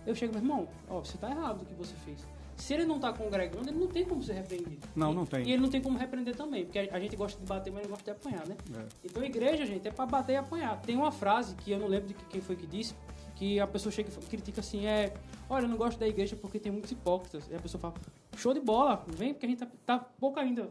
eu 0.07 0.15
chego, 0.15 0.33
meu 0.35 0.43
irmão, 0.43 0.69
ó, 0.89 1.01
você 1.01 1.19
tá 1.19 1.31
errado 1.31 1.59
do 1.59 1.65
que 1.67 1.75
você 1.75 1.95
fez. 2.05 2.25
Se 2.57 2.73
ele 2.73 2.87
não 2.87 2.99
tá 2.99 3.13
congregando, 3.13 3.69
ele 3.69 3.79
não 3.79 3.87
tem 3.89 4.05
como 4.07 4.23
ser 4.23 4.33
repreendido. 4.33 4.79
Não, 4.97 5.13
E- 5.13 5.15
não 5.15 5.27
tem. 5.27 5.47
E 5.47 5.53
ele 5.53 5.61
não 5.63 5.69
tem 5.69 5.81
como 5.83 5.99
repreender 5.99 6.35
também, 6.35 6.65
porque 6.65 6.79
a 6.79 6.97
a 6.97 7.01
gente 7.01 7.15
gosta 7.15 7.39
de 7.39 7.45
bater, 7.47 7.71
mas 7.71 7.83
não 7.83 7.91
gosta 7.91 8.05
de 8.05 8.11
apanhar, 8.13 8.47
né? 8.47 8.57
É. 8.75 8.87
Então, 9.05 9.23
igreja, 9.23 9.67
gente, 9.67 9.87
é 9.87 9.91
pra 9.91 10.07
bater 10.07 10.33
e 10.33 10.37
apanhar. 10.37 10.81
Tem 10.81 10.97
uma 10.97 11.13
frase 11.13 11.55
que 11.57 11.71
eu 11.71 11.79
não 11.79 11.87
lembro 11.87 12.09
de 12.09 12.15
quem 12.15 12.41
foi 12.41 12.57
que 12.57 12.67
disse, 12.67 12.95
que 13.35 13.61
a 13.61 13.67
pessoa 13.67 13.93
chega 13.93 14.09
e 14.09 14.25
critica 14.27 14.61
assim, 14.61 14.87
é... 14.87 15.13
Olha, 15.51 15.65
eu 15.65 15.69
não 15.69 15.77
gosto 15.77 15.99
da 15.99 16.09
igreja 16.09 16.35
porque 16.35 16.59
tem 16.59 16.73
muitos 16.73 16.91
hipócritas. 16.91 17.47
E 17.51 17.55
a 17.55 17.59
pessoa 17.61 17.79
fala, 17.79 17.95
show 18.39 18.55
de 18.55 18.61
bola, 18.61 19.05
vem, 19.09 19.35
porque 19.35 19.45
a 19.45 19.49
gente 19.51 19.59
tá, 19.59 19.69
tá 19.85 19.99
pouco 19.99 20.41
ainda. 20.41 20.71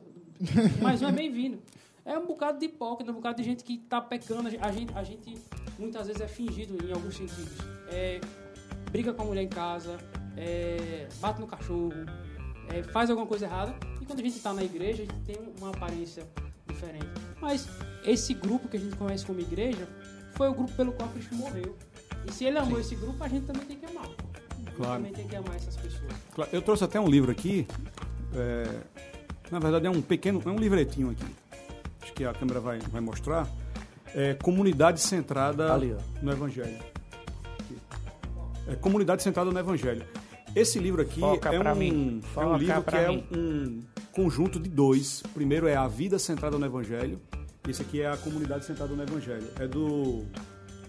Mas 0.82 1.02
não 1.02 1.10
é 1.10 1.12
bem-vindo. 1.12 1.60
É 2.04 2.18
um 2.18 2.26
bocado 2.26 2.58
de 2.60 2.66
hipócrita, 2.66 3.12
um 3.12 3.16
bocado 3.16 3.38
de 3.38 3.44
gente 3.44 3.64
que 3.64 3.78
tá 3.78 4.02
pecando. 4.02 4.48
A 4.48 4.72
gente, 4.72 4.94
a 4.96 5.04
gente 5.04 5.38
muitas 5.78 6.08
vezes 6.08 6.22
é 6.22 6.28
fingido 6.28 6.84
em 6.84 6.92
alguns 6.92 7.16
sentidos. 7.16 7.58
É, 7.90 8.20
briga 8.96 9.14
com 9.14 9.24
a 9.24 9.26
mulher 9.26 9.43
em 9.43 9.50
casa, 9.50 9.98
é, 10.38 11.06
bate 11.20 11.41
no 11.41 11.48
cachorro, 11.48 11.91
é, 12.70 12.82
faz 12.82 13.10
alguma 13.10 13.28
coisa 13.28 13.46
errada. 13.46 13.76
E 14.00 14.06
quando 14.06 14.20
a 14.22 14.24
gente 14.24 14.38
está 14.38 14.54
na 14.54 14.64
igreja, 14.64 15.04
a 15.04 15.06
gente 15.06 15.26
tem 15.26 15.38
uma 15.60 15.72
aparência 15.72 16.26
diferente. 16.66 17.06
Mas 17.41 17.68
esse 18.06 18.34
grupo 18.34 18.70
que 18.70 18.78
a 18.78 18.80
gente 18.80 18.96
conhece 18.96 19.26
como 19.26 19.41
igreja 19.41 19.86
foi 20.32 20.48
o 20.48 20.54
grupo 20.54 20.72
pelo 20.72 20.93
qual 20.93 21.10
Cristo 21.10 21.36
morreu. 21.36 21.76
E 22.26 22.32
se 22.32 22.46
ele 22.46 22.58
amou 22.58 22.80
esse 22.80 22.96
grupo, 22.96 23.22
a 23.22 23.28
gente 23.28 23.46
também 23.46 23.66
tem 23.66 23.78
que 23.78 23.86
amar. 23.86 24.08
Claro. 24.78 25.04
Também 25.04 25.12
tem 25.12 25.28
que 25.28 25.36
amar 25.36 25.56
essas 25.58 25.76
pessoas. 25.76 26.14
Claro, 26.34 26.50
Eu 26.54 26.62
trouxe 26.62 26.86
até 26.86 26.98
um 26.98 27.10
livro 27.10 27.30
aqui. 27.30 27.68
é, 28.34 28.64
na 29.52 29.60
verdade, 29.60 29.88
é 29.88 29.89
um 29.89 30.02
pequeno, 30.02 30.41
é 30.46 30.50
um 30.50 30.58
livretinho 30.58 31.10
aqui. 31.12 31.36
Acho 32.02 32.14
que 32.14 32.24
a 32.24 32.34
câmera 32.34 32.62
vai, 32.62 32.80
vai 32.80 33.02
mostrar. 33.02 33.46
É, 34.14 34.36
comunidade 34.36 35.02
centrada 35.02 35.74
Ali, 35.74 35.93
no 36.22 36.32
Evangelho. 36.32 36.95
É, 38.68 38.76
comunidade 38.76 39.22
centrada 39.24 39.51
no 39.51 39.59
Evangelho. 39.59 40.05
Esse 40.55 40.80
livro 40.80 41.01
aqui 41.01 41.20
Foca 41.20 41.53
é 41.53 41.59
pra 41.59 41.74
um, 41.74 41.76
mim. 41.76 42.22
é 42.36 42.45
um 42.45 42.57
livro 42.57 42.84
que 42.84 42.95
é 42.95 43.07
mim. 43.09 43.26
um 43.36 43.80
conjunto 44.13 44.59
de 44.59 44.70
dois. 44.70 45.22
O 45.22 45.30
primeiro 45.30 45.68
é 45.68 45.76
A 45.76 45.88
Vida 45.88 46.18
Centrada 46.18 46.57
no 46.57 46.66
Evangelho. 46.66 47.20
Esse 47.68 47.82
aqui 47.82 48.01
é 48.01 48.09
A 48.09 48.16
Comunidade 48.16 48.63
Centrada 48.63 48.95
no 48.95 49.03
Evangelho. 49.03 49.47
É 49.59 49.68
do 49.68 50.24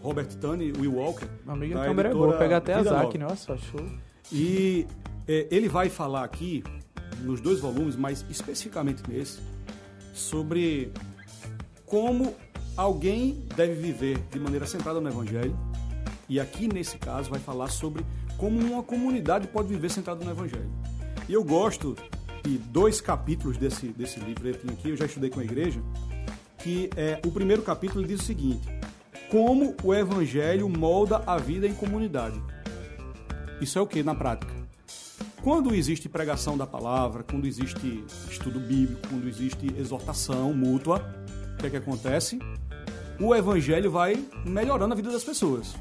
Robert 0.01 0.29
Tani, 0.37 0.73
Will 0.79 0.95
Walker. 0.95 1.27
Meu 1.45 1.55
amigo, 1.55 1.79
a 1.79 1.85
câmera 1.85 2.11
é 2.11 2.15
boa. 2.15 2.39
Pega 2.39 2.59
até 2.59 2.75
a 2.75 2.83
Zac, 2.83 3.19
nossa, 3.19 3.57
show. 3.57 3.85
E 4.31 4.87
é, 5.27 5.49
ele 5.51 5.69
vai 5.69 5.89
falar 5.89 6.23
aqui, 6.23 6.63
nos 7.23 7.41
dois 7.41 7.59
volumes, 7.59 7.97
mas 7.97 8.25
especificamente 8.31 9.03
nesse, 9.09 9.41
sobre 10.15 10.93
como 11.85 12.35
alguém 12.77 13.45
deve 13.57 13.75
viver 13.75 14.19
de 14.31 14.39
maneira 14.39 14.67
centrada 14.67 15.01
no 15.01 15.09
Evangelho. 15.09 15.57
E 16.29 16.41
aqui, 16.41 16.67
nesse 16.67 16.99
caso, 16.99 17.31
vai 17.31 17.39
falar 17.39 17.69
sobre 17.69 18.05
como 18.37 18.59
uma 18.59 18.83
comunidade 18.83 19.47
pode 19.47 19.69
viver 19.69 19.91
centrada 19.91 20.25
no 20.25 20.31
Evangelho. 20.31 20.71
E 21.29 21.33
eu 21.33 21.43
gosto 21.43 21.97
de 22.43 22.59
dois 22.59 23.01
capítulos 23.01 23.57
desse, 23.57 23.89
desse 23.89 24.21
livro 24.21 24.49
aqui, 24.49 24.91
eu 24.91 24.97
já 24.97 25.07
estudei 25.07 25.31
com 25.31 25.41
a 25.41 25.45
igreja, 25.45 25.81
que 26.59 26.91
é 26.97 27.21
o 27.25 27.31
primeiro 27.31 27.63
capítulo 27.63 28.07
diz 28.07 28.21
o 28.21 28.25
seguinte: 28.25 28.67
como 29.31 29.75
o 29.83 29.95
Evangelho 29.95 30.69
molda 30.69 31.23
a 31.27 31.37
vida 31.39 31.67
em 31.67 31.75
comunidade. 31.75 32.41
Isso 33.61 33.79
é 33.79 33.83
o 33.83 33.87
que 33.87 34.03
na 34.03 34.15
prática? 34.15 34.55
Quando 35.43 35.75
existe 35.75 36.09
pregação 36.09 36.59
da 36.59 36.67
palavra, 36.67 37.23
quando 37.23 37.47
existe 37.47 38.05
estudo 38.29 38.59
bíblico, 38.59 39.09
quando 39.09 39.29
existe 39.29 39.73
exortação 39.79 40.53
mútua, 40.53 41.03
o 41.55 41.57
que 41.57 41.67
é 41.67 41.71
que 41.71 41.77
acontece? 41.77 42.39
O 43.21 43.35
evangelho 43.35 43.91
vai 43.91 44.17
melhorando 44.45 44.93
a 44.93 44.97
vida 44.97 45.11
das 45.11 45.25
pessoas. 45.25 45.75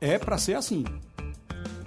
É 0.00 0.18
para 0.18 0.38
ser 0.38 0.54
assim. 0.54 0.84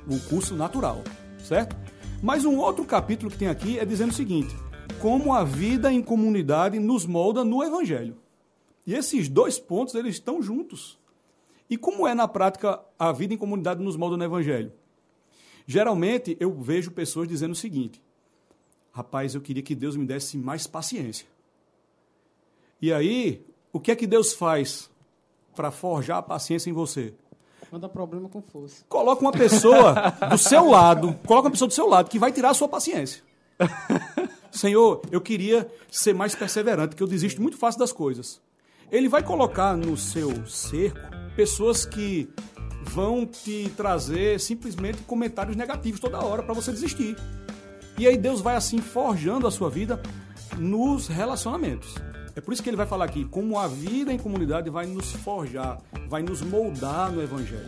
O 0.09 0.19
curso 0.29 0.55
natural, 0.55 1.03
certo? 1.43 1.75
Mas 2.21 2.45
um 2.45 2.57
outro 2.57 2.83
capítulo 2.85 3.29
que 3.29 3.37
tem 3.37 3.47
aqui 3.47 3.77
é 3.77 3.85
dizendo 3.85 4.11
o 4.11 4.15
seguinte: 4.15 4.55
como 4.99 5.33
a 5.33 5.43
vida 5.43 5.91
em 5.91 6.01
comunidade 6.01 6.79
nos 6.79 7.05
molda 7.05 7.43
no 7.43 7.63
evangelho. 7.63 8.17
E 8.85 8.93
esses 8.93 9.27
dois 9.27 9.59
pontos 9.59 9.95
eles 9.95 10.15
estão 10.15 10.41
juntos. 10.41 10.97
E 11.69 11.77
como 11.77 12.07
é 12.07 12.13
na 12.13 12.27
prática 12.27 12.79
a 12.97 13.11
vida 13.11 13.33
em 13.33 13.37
comunidade 13.37 13.83
nos 13.83 13.97
molda 13.97 14.17
no 14.17 14.23
evangelho? 14.23 14.71
Geralmente 15.65 16.37
eu 16.39 16.53
vejo 16.53 16.91
pessoas 16.91 17.27
dizendo 17.27 17.51
o 17.51 17.55
seguinte: 17.55 18.01
rapaz, 18.91 19.35
eu 19.35 19.41
queria 19.41 19.61
que 19.61 19.75
Deus 19.75 19.95
me 19.95 20.05
desse 20.05 20.37
mais 20.37 20.65
paciência. 20.65 21.27
E 22.81 22.93
aí, 22.93 23.45
o 23.73 23.79
que 23.79 23.91
é 23.91 23.95
que 23.95 24.07
Deus 24.07 24.33
faz 24.33 24.89
para 25.55 25.71
forjar 25.71 26.17
a 26.19 26.23
paciência 26.23 26.69
em 26.69 26.73
você? 26.73 27.13
Manda 27.71 27.89
problema 27.89 28.29
com 28.29 28.41
força. 28.41 28.85
Coloca 28.87 29.21
uma 29.21 29.31
pessoa 29.31 29.93
do 30.29 30.37
seu 30.37 30.69
lado, 30.69 31.13
coloca 31.25 31.47
uma 31.47 31.51
pessoa 31.51 31.67
do 31.67 31.73
seu 31.73 31.87
lado 31.87 32.09
que 32.09 32.19
vai 32.19 32.31
tirar 32.31 32.51
a 32.51 32.53
sua 32.53 32.67
paciência. 32.67 33.21
Senhor, 34.51 35.01
eu 35.11 35.19
queria 35.19 35.69
ser 35.91 36.13
mais 36.13 36.33
perseverante, 36.33 36.89
porque 36.89 37.03
eu 37.03 37.07
desisto 37.07 37.41
muito 37.41 37.57
fácil 37.57 37.79
das 37.79 37.91
coisas. 37.91 38.41
Ele 38.91 39.09
vai 39.09 39.21
colocar 39.21 39.75
no 39.75 39.97
seu 39.97 40.47
cerco 40.47 40.99
pessoas 41.35 41.85
que 41.85 42.29
vão 42.83 43.25
te 43.25 43.69
trazer 43.75 44.39
simplesmente 44.39 44.99
comentários 45.03 45.57
negativos 45.57 45.99
toda 45.99 46.23
hora 46.23 46.41
para 46.41 46.53
você 46.53 46.71
desistir. 46.71 47.17
E 47.97 48.07
aí 48.07 48.17
Deus 48.17 48.41
vai 48.41 48.55
assim 48.55 48.79
forjando 48.79 49.45
a 49.45 49.51
sua 49.51 49.69
vida 49.69 50.01
nos 50.57 51.07
relacionamentos. 51.07 51.95
É 52.37 52.39
por 52.39 52.53
isso 52.53 52.61
que 52.61 52.69
ele 52.69 52.77
vai 52.77 52.85
falar 52.85 53.05
aqui 53.05 53.25
como 53.25 53.57
a 53.57 53.67
vida 53.67 54.13
em 54.13 54.17
comunidade 54.19 54.69
vai 54.69 54.85
nos 54.85 55.11
forjar, 55.11 55.79
vai 56.07 56.21
nos 56.21 56.39
moldar 56.43 57.11
no 57.11 57.19
evangelho. 57.19 57.67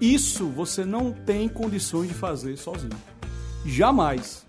Isso 0.00 0.46
você 0.46 0.84
não 0.84 1.10
tem 1.10 1.48
condições 1.48 2.06
de 2.06 2.14
fazer 2.14 2.56
sozinho. 2.56 2.96
Jamais. 3.66 4.46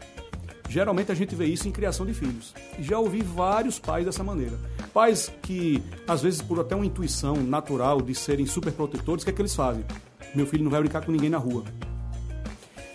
Geralmente 0.70 1.12
a 1.12 1.16
gente 1.16 1.34
vê 1.34 1.46
isso 1.46 1.68
em 1.68 1.72
criação 1.72 2.06
de 2.06 2.14
filhos. 2.14 2.54
Já 2.80 3.00
ouvi 3.00 3.24
vários 3.24 3.80
pais 3.80 4.06
dessa 4.06 4.24
maneira. 4.24 4.60
Pais 4.94 5.34
que, 5.42 5.82
às 6.08 6.22
vezes, 6.22 6.40
por 6.40 6.60
até 6.60 6.76
uma 6.76 6.86
intuição 6.86 7.36
natural 7.36 8.04
de 8.04 8.14
serem 8.14 8.46
super 8.46 8.74
protetores, 8.74 9.24
o 9.24 9.26
que 9.26 9.32
é 9.32 9.34
que 9.34 9.42
eles 9.42 9.56
fazem? 9.56 9.84
Meu 10.36 10.46
filho 10.46 10.64
não 10.64 10.70
vai 10.70 10.82
brincar 10.82 11.04
com 11.04 11.12
ninguém 11.12 11.32
na 11.32 11.40
rua. 11.40 11.64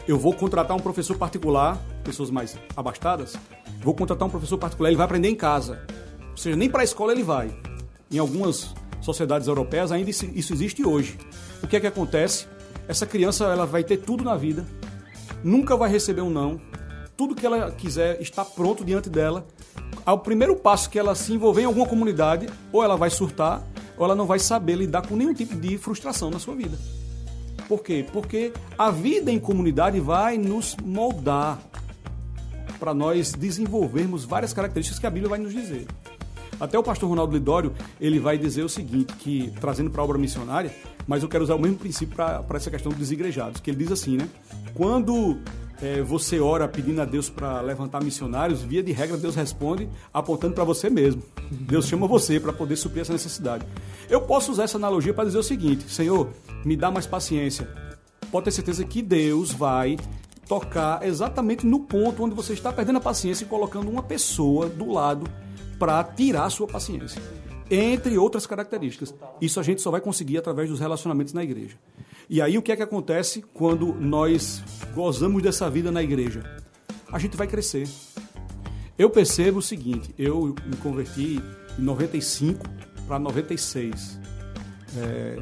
Eu 0.07 0.17
vou 0.17 0.33
contratar 0.33 0.77
um 0.77 0.81
professor 0.81 1.19
particular, 1.19 1.77
pessoas 2.05 2.31
mais 2.31 2.57
abastadas, 2.77 3.37
vou 3.83 3.95
contratar 3.95 4.29
um 4.29 4.31
professor 4.31 4.59
particular, 4.59 4.91
ele 4.91 4.97
vai 4.97 5.07
aprender 5.07 5.29
em 5.29 5.35
casa. 5.35 5.85
Ou 6.41 6.45
seja, 6.45 6.57
nem 6.57 6.71
para 6.71 6.81
a 6.81 6.85
escola 6.85 7.13
ele 7.13 7.23
vai. 7.23 7.55
Em 8.11 8.17
algumas 8.17 8.75
sociedades 9.03 9.47
europeias 9.47 9.93
ainda 9.93 10.09
isso 10.09 10.55
existe 10.55 10.83
hoje. 10.83 11.19
O 11.63 11.67
que 11.67 11.77
é 11.77 11.81
que 11.81 11.87
acontece? 11.87 12.47
Essa 12.89 13.05
criança 13.05 13.45
ela 13.45 13.67
vai 13.67 13.85
ter 13.85 13.99
tudo 13.99 14.25
na 14.25 14.35
vida, 14.37 14.65
nunca 15.45 15.77
vai 15.77 15.91
receber 15.91 16.23
um 16.23 16.31
não, 16.31 16.59
tudo 17.15 17.35
que 17.35 17.45
ela 17.45 17.71
quiser 17.71 18.23
está 18.23 18.43
pronto 18.43 18.83
diante 18.83 19.11
dela. 19.11 19.47
Ao 20.07 20.19
primeiro 20.19 20.57
passo 20.57 20.89
que 20.89 20.99
ela 20.99 21.15
se 21.15 21.31
envolver 21.31 21.61
em 21.61 21.67
alguma 21.67 21.87
comunidade, 21.87 22.47
ou 22.73 22.83
ela 22.83 22.97
vai 22.97 23.11
surtar, 23.11 23.63
ou 23.99 24.07
ela 24.07 24.15
não 24.15 24.25
vai 24.25 24.39
saber 24.39 24.77
lidar 24.77 25.07
com 25.07 25.17
nenhum 25.17 25.35
tipo 25.35 25.55
de 25.55 25.77
frustração 25.77 26.31
na 26.31 26.39
sua 26.39 26.55
vida. 26.55 26.79
Por 27.69 27.83
quê? 27.83 28.07
Porque 28.11 28.51
a 28.79 28.91
vida 28.91 29.31
em 29.31 29.39
comunidade 29.39 30.01
vai 30.01 30.39
nos 30.39 30.75
moldar 30.83 31.59
para 32.79 32.95
nós 32.95 33.33
desenvolvermos 33.35 34.25
várias 34.25 34.55
características 34.55 34.99
que 34.99 35.07
a 35.07 35.11
Bíblia 35.11 35.29
vai 35.29 35.39
nos 35.39 35.53
dizer. 35.53 35.87
Até 36.61 36.79
o 36.79 36.83
pastor 36.83 37.09
Ronaldo 37.09 37.33
Lidório, 37.33 37.73
ele 38.01 38.21
vai 38.21 38.37
dizer 38.37 38.63
o 38.63 38.69
seguinte, 38.69 39.15
que 39.15 39.51
trazendo 39.61 39.91
para 39.91 40.03
a 40.03 40.05
obra 40.05 40.19
missionária, 40.19 40.71
mas 41.07 41.23
eu 41.23 41.29
quero 41.29 41.43
usar 41.43 41.55
o 41.55 41.59
mesmo 41.59 41.79
princípio 41.79 42.15
para 42.15 42.45
essa 42.55 42.71
questão 42.71 42.93
dos 42.93 43.11
igrejados, 43.11 43.61
que 43.61 43.71
ele 43.71 43.79
diz 43.79 43.91
assim, 43.91 44.17
né? 44.17 44.29
Quando 44.75 45.39
é, 45.83 46.03
você 46.03 46.39
ora 46.39 46.69
pedindo 46.69 47.01
a 47.01 47.05
Deus 47.05 47.31
para 47.31 47.61
levantar 47.63 48.03
missionários, 48.05 48.61
via 48.61 48.83
de 48.83 48.93
regra 48.93 49.17
Deus 49.17 49.35
responde 49.35 49.89
apontando 50.13 50.55
para 50.55 50.65
você 50.65 50.91
mesmo. 50.91 51.23
Deus 51.51 51.87
chama 51.87 52.07
você 52.07 52.39
para 52.39 52.53
poder 52.53 52.77
suprir 52.77 53.01
essa 53.01 53.13
necessidade. 53.13 53.65
Eu 54.09 54.21
posso 54.21 54.53
usar 54.53 54.65
essa 54.65 54.77
analogia 54.77 55.15
para 55.15 55.25
dizer 55.25 55.39
o 55.39 55.43
seguinte: 55.43 55.91
Senhor, 55.91 56.29
me 56.65 56.77
dá 56.77 56.91
mais 56.91 57.07
paciência. 57.07 57.69
Pode 58.31 58.45
ter 58.45 58.51
certeza 58.51 58.85
que 58.85 59.03
Deus 59.03 59.51
vai 59.53 59.97
tocar 60.47 61.07
exatamente 61.07 61.67
no 61.67 61.81
ponto 61.81 62.25
onde 62.25 62.35
você 62.35 62.53
está 62.53 62.73
perdendo 62.73 62.97
a 62.97 63.01
paciência 63.01 63.45
e 63.45 63.47
colocando 63.47 63.89
uma 63.89 64.03
pessoa 64.03 64.69
do 64.69 64.91
lado 64.93 65.25
para 65.81 66.05
tirar 66.05 66.51
sua 66.51 66.67
paciência. 66.67 67.21
Entre 67.71 68.19
outras 68.19 68.47
características. 68.47 69.15
Isso 69.41 69.59
a 69.59 69.63
gente 69.63 69.81
só 69.81 69.91
vai 69.91 70.01
conseguir 70.01 70.37
através 70.37 70.69
dos 70.69 70.79
relacionamentos 70.79 71.33
na 71.33 71.43
igreja. 71.43 71.77
E 72.29 72.43
aí 72.43 72.59
o 72.59 72.63
que 72.63 72.71
é 72.71 72.77
que 72.77 72.83
acontece 72.83 73.43
quando 73.55 73.95
nós 73.95 74.63
gozamos 74.95 75.43
dessa 75.43 75.71
vida 75.71 75.91
na 75.91 76.03
igreja? 76.03 76.43
A 77.11 77.19
gente 77.19 77.37
vai 77.37 77.47
crescer. 77.47 77.89
Eu 78.99 79.09
percebo 79.09 79.61
o 79.61 79.63
seguinte, 79.63 80.15
eu 80.19 80.55
me 80.67 80.77
converti 80.77 81.41
em 81.79 81.83
95 81.83 82.63
para 83.07 83.19
96. 83.19 84.21
É, 84.99 85.39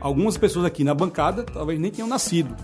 algumas 0.00 0.38
pessoas 0.38 0.64
aqui 0.64 0.82
na 0.82 0.94
bancada 0.94 1.42
talvez 1.44 1.78
nem 1.78 1.90
tenham 1.90 2.08
nascido. 2.08 2.56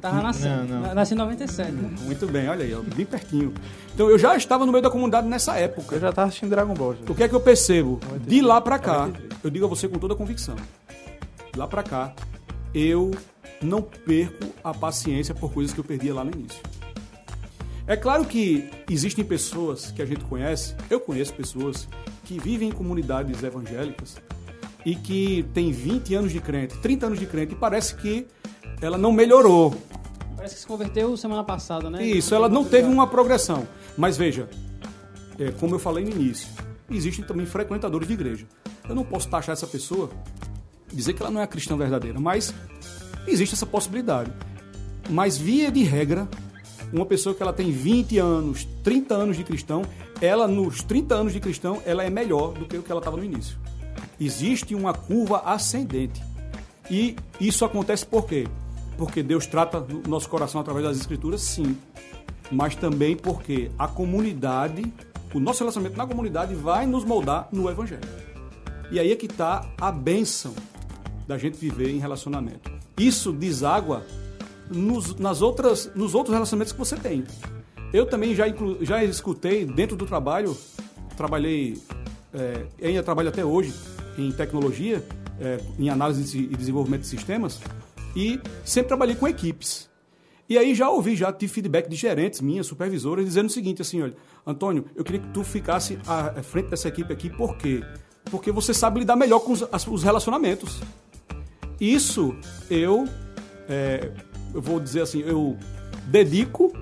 Tava 0.00 0.22
nascendo. 0.22 0.64
Não, 0.64 0.80
não. 0.80 0.94
Nasci 0.94 1.14
em 1.14 1.16
97. 1.16 1.72
né? 1.72 1.90
Muito 2.02 2.26
bem, 2.26 2.48
olha 2.48 2.64
aí, 2.64 2.74
ó, 2.74 2.80
bem 2.80 3.04
pertinho. 3.04 3.52
Então 3.94 4.08
eu 4.08 4.18
já 4.18 4.36
estava 4.36 4.64
no 4.64 4.72
meio 4.72 4.82
da 4.82 4.90
comunidade 4.90 5.28
nessa 5.28 5.56
época. 5.56 5.96
Eu 5.96 6.00
já 6.00 6.12
tava 6.12 6.28
assistindo 6.28 6.50
Dragon 6.50 6.74
Ball. 6.74 6.94
Já. 6.94 7.12
O 7.12 7.14
que 7.14 7.22
é 7.22 7.28
que 7.28 7.34
eu 7.34 7.40
percebo? 7.40 8.00
De 8.26 8.40
lá 8.40 8.60
pra 8.60 8.78
cá, 8.78 9.10
eu 9.44 9.50
digo 9.50 9.66
a 9.66 9.68
você 9.68 9.88
com 9.88 9.98
toda 9.98 10.14
a 10.14 10.16
convicção. 10.16 10.56
De 11.52 11.58
lá 11.58 11.66
pra 11.66 11.82
cá, 11.82 12.14
eu 12.74 13.10
não 13.62 13.82
perco 13.82 14.46
a 14.64 14.72
paciência 14.72 15.34
por 15.34 15.52
coisas 15.52 15.74
que 15.74 15.80
eu 15.80 15.84
perdia 15.84 16.14
lá 16.14 16.24
no 16.24 16.30
início. 16.30 16.60
É 17.86 17.96
claro 17.96 18.24
que 18.24 18.70
existem 18.88 19.24
pessoas 19.24 19.90
que 19.90 20.00
a 20.00 20.06
gente 20.06 20.24
conhece, 20.24 20.74
eu 20.88 21.00
conheço 21.00 21.34
pessoas 21.34 21.88
que 22.24 22.38
vivem 22.38 22.68
em 22.68 22.72
comunidades 22.72 23.42
evangélicas 23.42 24.16
e 24.86 24.94
que 24.94 25.44
tem 25.52 25.72
20 25.72 26.14
anos 26.14 26.32
de 26.32 26.40
crente, 26.40 26.78
30 26.78 27.06
anos 27.06 27.18
de 27.18 27.26
crente 27.26 27.52
e 27.52 27.56
parece 27.56 27.96
que 27.96 28.26
ela 28.80 28.98
não 28.98 29.12
melhorou, 29.12 29.74
Parece 30.40 30.54
que 30.54 30.60
se 30.62 30.66
converteu 30.66 31.14
semana 31.18 31.44
passada, 31.44 31.90
né? 31.90 32.02
isso, 32.02 32.34
ela 32.34 32.48
não 32.48 32.64
teve 32.64 32.88
uma 32.88 33.06
progressão. 33.06 33.68
Mas 33.94 34.16
veja, 34.16 34.48
é, 35.38 35.50
como 35.50 35.74
eu 35.74 35.78
falei 35.78 36.02
no 36.02 36.10
início, 36.12 36.48
existem 36.90 37.22
também 37.22 37.44
frequentadores 37.44 38.08
de 38.08 38.14
igreja. 38.14 38.46
Eu 38.88 38.94
não 38.94 39.04
posso 39.04 39.28
taxar 39.28 39.52
essa 39.52 39.66
pessoa, 39.66 40.08
dizer 40.90 41.12
que 41.12 41.20
ela 41.20 41.30
não 41.30 41.42
é 41.42 41.46
cristã 41.46 41.76
verdadeira, 41.76 42.18
mas 42.18 42.54
existe 43.26 43.54
essa 43.54 43.66
possibilidade. 43.66 44.32
Mas 45.10 45.36
via 45.36 45.70
de 45.70 45.82
regra, 45.82 46.26
uma 46.90 47.04
pessoa 47.04 47.34
que 47.34 47.42
ela 47.42 47.52
tem 47.52 47.70
20 47.70 48.16
anos, 48.16 48.66
30 48.82 49.14
anos 49.14 49.36
de 49.36 49.44
cristão, 49.44 49.82
ela 50.22 50.48
nos 50.48 50.82
30 50.82 51.14
anos 51.14 51.32
de 51.34 51.40
cristão, 51.40 51.82
ela 51.84 52.02
é 52.02 52.08
melhor 52.08 52.54
do 52.54 52.64
que 52.64 52.78
o 52.78 52.82
que 52.82 52.90
ela 52.90 53.00
estava 53.00 53.18
no 53.18 53.24
início. 53.24 53.58
Existe 54.18 54.74
uma 54.74 54.94
curva 54.94 55.42
ascendente. 55.44 56.22
E 56.90 57.14
isso 57.38 57.62
acontece 57.62 58.06
por 58.06 58.24
quê? 58.24 58.48
Porque 59.00 59.22
Deus 59.22 59.46
trata 59.46 59.78
o 59.78 60.06
nosso 60.06 60.28
coração 60.28 60.60
através 60.60 60.84
das 60.84 60.98
escrituras, 60.98 61.40
sim. 61.40 61.74
Mas 62.52 62.76
também 62.76 63.16
porque 63.16 63.70
a 63.78 63.88
comunidade, 63.88 64.92
o 65.32 65.40
nosso 65.40 65.60
relacionamento 65.60 65.96
na 65.96 66.06
comunidade 66.06 66.54
vai 66.54 66.84
nos 66.84 67.02
moldar 67.02 67.48
no 67.50 67.70
evangelho. 67.70 68.02
E 68.90 69.00
aí 69.00 69.10
é 69.10 69.16
que 69.16 69.24
está 69.24 69.66
a 69.80 69.90
bênção 69.90 70.54
da 71.26 71.38
gente 71.38 71.56
viver 71.56 71.88
em 71.88 71.98
relacionamento. 71.98 72.70
Isso 72.98 73.32
deságua 73.32 74.04
nos, 74.68 75.16
nas 75.16 75.40
outras, 75.40 75.90
nos 75.94 76.14
outros 76.14 76.34
relacionamentos 76.34 76.74
que 76.74 76.78
você 76.78 76.96
tem. 76.96 77.24
Eu 77.94 78.04
também 78.04 78.34
já, 78.34 78.48
inclu, 78.48 78.84
já 78.84 79.02
escutei 79.02 79.64
dentro 79.64 79.96
do 79.96 80.04
trabalho, 80.04 80.54
trabalhei, 81.16 81.80
é, 82.34 82.66
ainda 82.86 83.02
trabalho 83.02 83.30
até 83.30 83.42
hoje 83.42 83.72
em 84.18 84.30
tecnologia, 84.30 85.02
é, 85.40 85.58
em 85.78 85.88
análise 85.88 86.36
e 86.36 86.54
desenvolvimento 86.54 87.00
de 87.00 87.06
sistemas, 87.06 87.58
e 88.14 88.40
sempre 88.64 88.88
trabalhei 88.88 89.14
com 89.14 89.26
equipes. 89.28 89.88
E 90.48 90.58
aí 90.58 90.74
já 90.74 90.90
ouvi, 90.90 91.14
já 91.14 91.32
tive 91.32 91.52
feedback 91.52 91.88
de 91.88 91.94
gerentes 91.94 92.40
minhas, 92.40 92.66
supervisoras, 92.66 93.24
dizendo 93.24 93.46
o 93.46 93.52
seguinte, 93.52 93.82
assim, 93.82 94.02
olha, 94.02 94.16
Antônio, 94.44 94.84
eu 94.96 95.04
queria 95.04 95.20
que 95.20 95.28
tu 95.28 95.44
ficasse 95.44 95.98
à 96.06 96.42
frente 96.42 96.70
dessa 96.70 96.88
equipe 96.88 97.12
aqui, 97.12 97.30
por 97.30 97.56
quê? 97.56 97.84
Porque 98.24 98.50
você 98.50 98.74
sabe 98.74 99.00
lidar 99.00 99.14
melhor 99.14 99.38
com 99.40 99.52
os, 99.52 99.62
os 99.62 100.02
relacionamentos. 100.02 100.80
Isso 101.80 102.36
eu, 102.68 103.06
é, 103.68 104.10
eu 104.52 104.60
vou 104.60 104.80
dizer 104.80 105.02
assim, 105.02 105.20
eu 105.20 105.56
dedico 106.06 106.72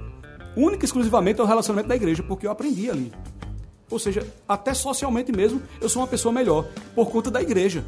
única 0.56 0.84
e 0.84 0.86
exclusivamente 0.86 1.40
ao 1.40 1.46
relacionamento 1.46 1.88
da 1.88 1.96
igreja, 1.96 2.22
porque 2.22 2.46
eu 2.46 2.50
aprendi 2.50 2.90
ali. 2.90 3.12
Ou 3.90 3.98
seja, 3.98 4.26
até 4.46 4.74
socialmente 4.74 5.30
mesmo, 5.30 5.62
eu 5.80 5.88
sou 5.88 6.02
uma 6.02 6.08
pessoa 6.08 6.32
melhor, 6.32 6.66
por 6.94 7.10
conta 7.10 7.30
da 7.30 7.40
igreja. 7.40 7.84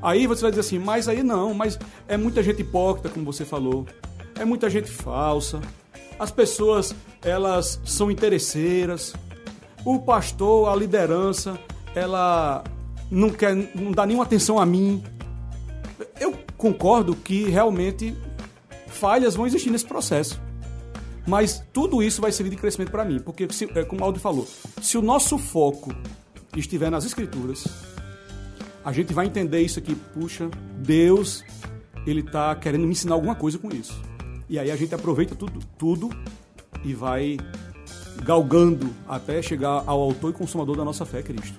Aí 0.00 0.26
você 0.26 0.42
vai 0.42 0.50
dizer 0.50 0.60
assim, 0.60 0.78
mas 0.78 1.08
aí 1.08 1.22
não, 1.22 1.52
mas 1.52 1.78
é 2.06 2.16
muita 2.16 2.42
gente 2.42 2.62
hipócrita, 2.62 3.08
como 3.08 3.24
você 3.24 3.44
falou 3.44 3.86
é 4.38 4.44
muita 4.44 4.70
gente 4.70 4.90
falsa. 4.90 5.60
As 6.18 6.30
pessoas, 6.30 6.94
elas 7.22 7.80
são 7.84 8.10
interesseiras. 8.10 9.14
O 9.84 9.98
pastor, 10.00 10.68
a 10.68 10.76
liderança, 10.76 11.58
ela 11.94 12.64
não 13.10 13.30
quer, 13.30 13.54
não 13.74 13.92
dá 13.92 14.06
nenhuma 14.06 14.24
atenção 14.24 14.58
a 14.58 14.66
mim. 14.66 15.02
Eu 16.20 16.34
concordo 16.56 17.14
que 17.14 17.44
realmente 17.48 18.16
falhas 18.86 19.34
vão 19.34 19.46
existir 19.46 19.70
nesse 19.70 19.86
processo. 19.86 20.40
Mas 21.26 21.62
tudo 21.72 22.02
isso 22.02 22.22
vai 22.22 22.32
servir 22.32 22.50
de 22.50 22.56
crescimento 22.56 22.90
para 22.90 23.04
mim, 23.04 23.20
porque 23.20 23.46
se, 23.50 23.68
é, 23.74 23.84
como 23.84 24.00
o 24.00 24.04
Aldo 24.04 24.18
falou, 24.18 24.48
se 24.80 24.96
o 24.96 25.02
nosso 25.02 25.36
foco 25.36 25.94
estiver 26.56 26.90
nas 26.90 27.04
escrituras, 27.04 27.64
a 28.88 28.92
gente 28.92 29.12
vai 29.12 29.26
entender 29.26 29.60
isso 29.60 29.78
aqui, 29.78 29.94
puxa, 29.94 30.48
Deus, 30.78 31.44
ele 32.06 32.20
está 32.20 32.54
querendo 32.54 32.86
me 32.86 32.92
ensinar 32.92 33.16
alguma 33.16 33.34
coisa 33.34 33.58
com 33.58 33.68
isso. 33.68 34.00
E 34.48 34.58
aí 34.58 34.70
a 34.70 34.76
gente 34.76 34.94
aproveita 34.94 35.34
tudo, 35.34 35.60
tudo 35.76 36.08
e 36.82 36.94
vai 36.94 37.36
galgando 38.24 38.88
até 39.06 39.42
chegar 39.42 39.84
ao 39.86 40.00
autor 40.00 40.30
e 40.30 40.32
consumador 40.32 40.74
da 40.74 40.86
nossa 40.86 41.04
fé, 41.04 41.22
Cristo. 41.22 41.58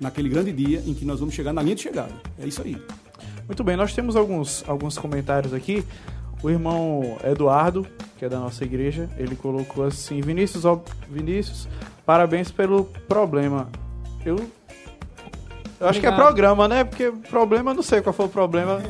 Naquele 0.00 0.30
grande 0.30 0.50
dia 0.50 0.82
em 0.86 0.94
que 0.94 1.04
nós 1.04 1.20
vamos 1.20 1.34
chegar 1.34 1.52
na 1.52 1.60
linha 1.60 1.74
de 1.74 1.82
chegada. 1.82 2.14
É 2.38 2.46
isso 2.46 2.62
aí. 2.62 2.82
Muito 3.46 3.62
bem, 3.62 3.76
nós 3.76 3.92
temos 3.92 4.16
alguns, 4.16 4.64
alguns 4.66 4.96
comentários 4.96 5.52
aqui. 5.52 5.84
O 6.42 6.48
irmão 6.48 7.18
Eduardo, 7.22 7.86
que 8.16 8.24
é 8.24 8.30
da 8.30 8.40
nossa 8.40 8.64
igreja, 8.64 9.10
ele 9.18 9.36
colocou 9.36 9.84
assim: 9.84 10.22
Vinícius, 10.22 10.64
ó, 10.64 10.82
Vinícius, 11.10 11.68
parabéns 12.06 12.50
pelo 12.50 12.86
problema. 13.06 13.68
Eu 14.24 14.50
eu 15.80 15.88
acho 15.88 15.98
Obrigado. 15.98 16.14
que 16.14 16.20
é 16.20 16.24
programa, 16.24 16.68
né? 16.68 16.84
Porque 16.84 17.12
problema, 17.28 17.74
não 17.74 17.82
sei 17.82 18.00
qual 18.00 18.12
foi 18.12 18.26
o 18.26 18.28
problema. 18.28 18.80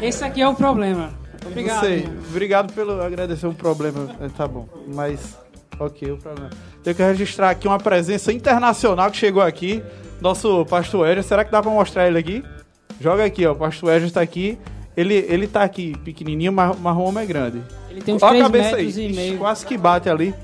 Esse 0.00 0.24
aqui 0.24 0.40
é 0.40 0.48
o 0.48 0.54
problema. 0.54 1.10
Obrigado. 1.46 1.74
Não 1.76 1.82
sei. 1.82 2.08
Obrigado 2.30 2.72
pelo 2.72 3.00
agradecer 3.02 3.46
um 3.46 3.54
problema. 3.54 4.10
É, 4.20 4.28
tá 4.28 4.46
bom. 4.46 4.68
Mas, 4.86 5.38
ok, 5.78 6.12
o 6.12 6.16
problema. 6.16 6.50
Tenho 6.82 6.96
que 6.96 7.02
registrar 7.02 7.50
aqui 7.50 7.66
uma 7.68 7.78
presença 7.78 8.32
internacional 8.32 9.10
que 9.10 9.16
chegou 9.16 9.42
aqui. 9.42 9.82
Nosso 10.20 10.64
pastor 10.66 11.08
Edson. 11.08 11.22
Será 11.28 11.44
que 11.44 11.50
dá 11.50 11.60
pra 11.62 11.70
mostrar 11.70 12.06
ele 12.06 12.18
aqui? 12.18 12.44
Joga 13.00 13.24
aqui, 13.24 13.44
ó. 13.46 13.52
O 13.52 13.56
pastor 13.56 13.92
Edson 13.92 14.06
está 14.06 14.20
aqui. 14.20 14.58
Ele, 14.96 15.14
ele 15.14 15.46
tá 15.46 15.62
aqui 15.62 15.96
pequenininho, 16.04 16.52
mas, 16.52 16.78
mas 16.78 16.96
o 16.96 17.00
homem 17.00 17.24
é 17.24 17.26
grande. 17.26 17.62
Ele 17.90 18.02
tem 18.02 18.14
uns 18.14 18.22
Olha 18.22 18.32
3 18.32 18.42
a 18.42 18.46
cabeça 18.46 18.76
metros 18.76 18.98
aí. 18.98 19.10
e 19.10 19.16
meio. 19.16 19.38
Quase 19.38 19.64
que 19.66 19.76
bate 19.78 20.08
ali. 20.08 20.34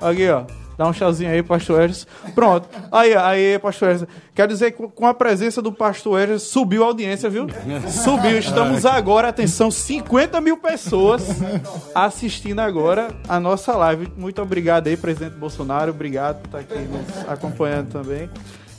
Aqui, 0.00 0.28
ó. 0.28 0.44
Dá 0.76 0.86
um 0.88 0.92
chazinho 0.92 1.30
aí, 1.30 1.42
pastor 1.42 1.82
Edson. 1.82 2.06
Pronto. 2.34 2.68
Aí, 2.90 3.14
aí, 3.14 3.58
pastor 3.58 3.90
Edson. 3.90 4.06
Quer 4.34 4.48
dizer 4.48 4.72
que 4.72 4.88
com 4.88 5.06
a 5.06 5.14
presença 5.14 5.62
do 5.62 5.72
pastor 5.72 6.20
Edson, 6.20 6.38
subiu 6.38 6.82
a 6.82 6.86
audiência, 6.86 7.30
viu? 7.30 7.46
Subiu. 7.88 8.38
Estamos 8.38 8.84
agora, 8.84 9.28
atenção, 9.28 9.70
50 9.70 10.40
mil 10.40 10.56
pessoas 10.56 11.22
assistindo 11.94 12.60
agora 12.60 13.08
a 13.28 13.38
nossa 13.38 13.76
live. 13.76 14.12
Muito 14.16 14.42
obrigado 14.42 14.88
aí, 14.88 14.96
presidente 14.96 15.36
Bolsonaro. 15.36 15.92
Obrigado 15.92 16.40
por 16.40 16.58
estar 16.58 16.58
aqui 16.58 16.84
nos 16.86 17.28
acompanhando 17.28 17.92
também. 17.92 18.28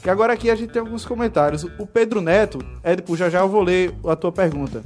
E 0.06 0.10
agora 0.10 0.34
aqui 0.34 0.52
a 0.52 0.56
gente 0.56 0.72
tem 0.72 0.80
alguns 0.80 1.06
comentários. 1.06 1.64
O 1.80 1.88
Pedro 1.88 2.22
Neto, 2.22 2.60
Edipo, 2.84 3.16
já 3.18 3.30
já 3.30 3.40
eu 3.40 3.50
vou 3.50 3.64
ler 3.64 3.94
a 4.06 4.16
tua 4.16 4.32
pergunta. 4.32 4.84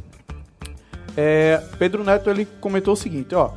É, 1.17 1.61
Pedro 1.77 2.03
Neto, 2.03 2.29
ele 2.29 2.45
comentou 2.61 2.93
o 2.93 2.97
seguinte, 2.97 3.35
ó. 3.35 3.51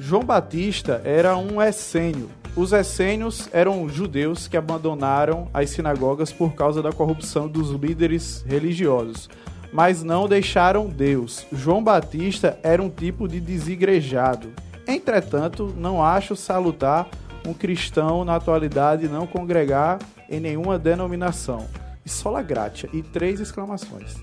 João 0.00 0.22
Batista 0.22 1.02
era 1.04 1.36
um 1.36 1.60
essênio 1.60 2.30
os 2.54 2.72
essênios 2.72 3.48
eram 3.50 3.88
judeus 3.88 4.46
que 4.46 4.58
abandonaram 4.58 5.48
as 5.54 5.70
sinagogas 5.70 6.30
por 6.30 6.52
causa 6.54 6.82
da 6.82 6.92
corrupção 6.92 7.48
dos 7.48 7.70
líderes 7.70 8.44
religiosos, 8.46 9.30
mas 9.72 10.02
não 10.02 10.28
deixaram 10.28 10.86
Deus. 10.86 11.46
João 11.50 11.82
Batista 11.82 12.58
era 12.62 12.82
um 12.82 12.90
tipo 12.90 13.26
de 13.26 13.40
desigrejado. 13.40 14.52
Entretanto, 14.86 15.74
não 15.78 16.04
acho 16.04 16.36
salutar 16.36 17.08
um 17.46 17.54
cristão 17.54 18.24
na 18.24 18.36
atualidade 18.36 19.08
não 19.08 19.26
congregar 19.26 19.98
em 20.28 20.38
nenhuma 20.38 20.78
denominação. 20.78 21.66
E 22.04 22.10
sola 22.10 22.42
gratia. 22.42 22.90
E 22.92 23.02
três 23.02 23.40
exclamações. 23.40 24.16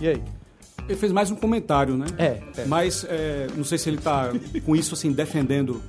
E 0.00 0.08
aí? 0.08 0.22
Ele 0.88 0.98
fez 0.98 1.12
mais 1.12 1.30
um 1.30 1.36
comentário, 1.36 1.96
né? 1.96 2.06
É. 2.18 2.42
é. 2.60 2.64
Mas 2.66 3.04
é, 3.08 3.46
não 3.54 3.64
sei 3.64 3.78
se 3.78 3.88
ele 3.88 3.98
está 3.98 4.30
com 4.64 4.74
isso 4.74 4.94
assim 4.94 5.12
defendendo 5.12 5.82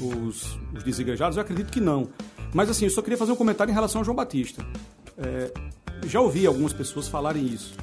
os, 0.00 0.58
os 0.74 0.82
desigrejados? 0.82 1.36
Eu 1.36 1.42
acredito 1.42 1.70
que 1.70 1.80
não. 1.80 2.08
Mas 2.52 2.70
assim, 2.70 2.84
eu 2.84 2.90
só 2.90 3.02
queria 3.02 3.18
fazer 3.18 3.32
um 3.32 3.36
comentário 3.36 3.70
em 3.70 3.74
relação 3.74 4.00
a 4.00 4.04
João 4.04 4.16
Batista. 4.16 4.64
É, 5.16 5.52
já 6.06 6.20
ouvi 6.20 6.46
algumas 6.46 6.72
pessoas 6.72 7.08
falarem 7.08 7.44
isso. 7.46 7.74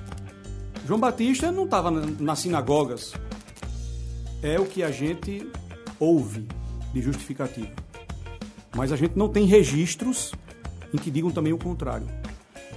João 0.86 1.00
Batista 1.00 1.52
não 1.52 1.66
estava 1.66 1.92
nas 1.92 2.40
sinagogas. 2.40 3.14
É 4.42 4.60
o 4.60 4.66
que 4.66 4.84
a 4.84 4.92
gente 4.92 5.50
ouve 6.00 6.48
de 6.94 7.02
justificativa. 7.02 7.72
Mas 8.76 8.92
a 8.92 8.96
gente 8.96 9.18
não 9.18 9.30
tem 9.30 9.46
registros 9.46 10.34
em 10.94 10.98
que 10.98 11.10
digam 11.10 11.32
também 11.32 11.54
o 11.54 11.58
contrário. 11.58 12.08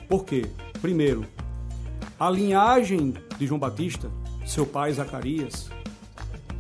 Por 0.09 0.25
quê? 0.25 0.47
Primeiro, 0.81 1.27
a 2.19 2.31
linhagem 2.31 3.15
de 3.39 3.47
João 3.47 3.59
Batista, 3.59 4.11
seu 4.47 4.65
pai 4.65 4.93
Zacarias, 4.93 5.69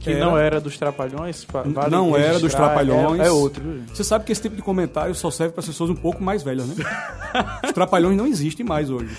que 0.00 0.10
era. 0.10 0.24
não 0.24 0.38
era 0.38 0.60
dos 0.60 0.78
Trapalhões? 0.78 1.46
Vale 1.50 1.90
não 1.90 2.16
era 2.16 2.38
dos 2.38 2.54
Trapalhões. 2.54 3.20
É, 3.20 3.26
é, 3.26 3.30
outro. 3.30 3.82
Você 3.92 4.04
sabe 4.04 4.24
que 4.24 4.32
esse 4.32 4.42
tipo 4.42 4.56
de 4.56 4.62
comentário 4.62 5.14
só 5.14 5.30
serve 5.30 5.54
para 5.54 5.62
pessoas 5.62 5.90
um 5.90 5.96
pouco 5.96 6.22
mais 6.22 6.42
velhas, 6.42 6.66
né? 6.66 6.84
Os 7.64 7.72
Trapalhões 7.72 8.16
não 8.16 8.26
existem 8.26 8.64
mais 8.64 8.90
hoje. 8.90 9.16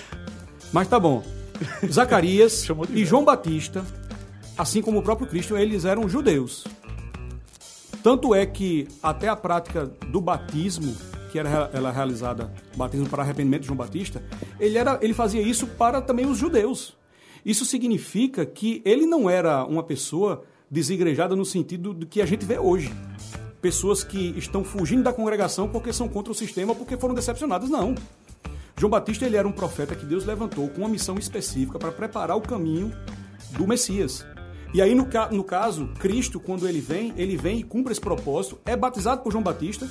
Mas 0.71 0.87
tá 0.87 0.99
bom. 0.99 1.23
Zacarias 1.91 2.67
e 2.93 3.05
João 3.05 3.25
Batista, 3.25 3.83
assim 4.57 4.81
como 4.81 4.99
o 4.99 5.03
próprio 5.03 5.27
Cristo, 5.27 5.57
eles 5.57 5.85
eram 5.85 6.07
judeus. 6.07 6.65
Tanto 8.01 8.33
é 8.33 8.45
que 8.45 8.87
até 9.03 9.27
a 9.27 9.35
prática 9.35 9.85
do 9.85 10.21
batismo, 10.21 10.95
que 11.31 11.37
era 11.37 11.69
ela 11.73 11.91
realizada, 11.91 12.51
batismo 12.75 13.09
para 13.09 13.23
arrependimento 13.23 13.61
de 13.61 13.67
João 13.67 13.77
Batista, 13.77 14.23
ele, 14.59 14.77
era, 14.77 14.97
ele 15.01 15.13
fazia 15.13 15.41
isso 15.41 15.67
para 15.67 16.01
também 16.01 16.25
os 16.25 16.37
judeus. 16.37 16.97
Isso 17.45 17.65
significa 17.65 18.45
que 18.45 18.81
ele 18.85 19.05
não 19.05 19.29
era 19.29 19.65
uma 19.65 19.83
pessoa 19.83 20.43
desigrejada 20.69 21.35
no 21.35 21.45
sentido 21.45 21.93
do 21.93 22.05
que 22.05 22.21
a 22.21 22.25
gente 22.25 22.45
vê 22.45 22.59
hoje. 22.59 22.93
Pessoas 23.61 24.03
que 24.03 24.37
estão 24.37 24.63
fugindo 24.63 25.03
da 25.03 25.11
congregação 25.11 25.67
porque 25.67 25.91
são 25.91 26.07
contra 26.07 26.31
o 26.31 26.35
sistema, 26.35 26.73
porque 26.73 26.97
foram 26.97 27.13
decepcionadas. 27.13 27.69
Não. 27.69 27.95
João 28.77 28.89
Batista 28.89 29.25
ele 29.25 29.35
era 29.35 29.47
um 29.47 29.51
profeta 29.51 29.95
que 29.95 30.05
Deus 30.05 30.25
levantou 30.25 30.69
com 30.69 30.81
uma 30.81 30.89
missão 30.89 31.17
específica 31.17 31.77
para 31.77 31.91
preparar 31.91 32.37
o 32.37 32.41
caminho 32.41 32.93
do 33.51 33.67
Messias. 33.67 34.25
E 34.73 34.81
aí, 34.81 34.93
no, 34.93 35.07
no 35.31 35.43
caso, 35.43 35.89
Cristo, 35.99 36.39
quando 36.39 36.67
ele 36.67 36.79
vem, 36.79 37.13
ele 37.17 37.35
vem 37.35 37.59
e 37.59 37.63
cumpre 37.63 37.91
esse 37.91 37.99
propósito, 37.99 38.59
é 38.65 38.77
batizado 38.77 39.21
por 39.21 39.31
João 39.31 39.43
Batista, 39.43 39.89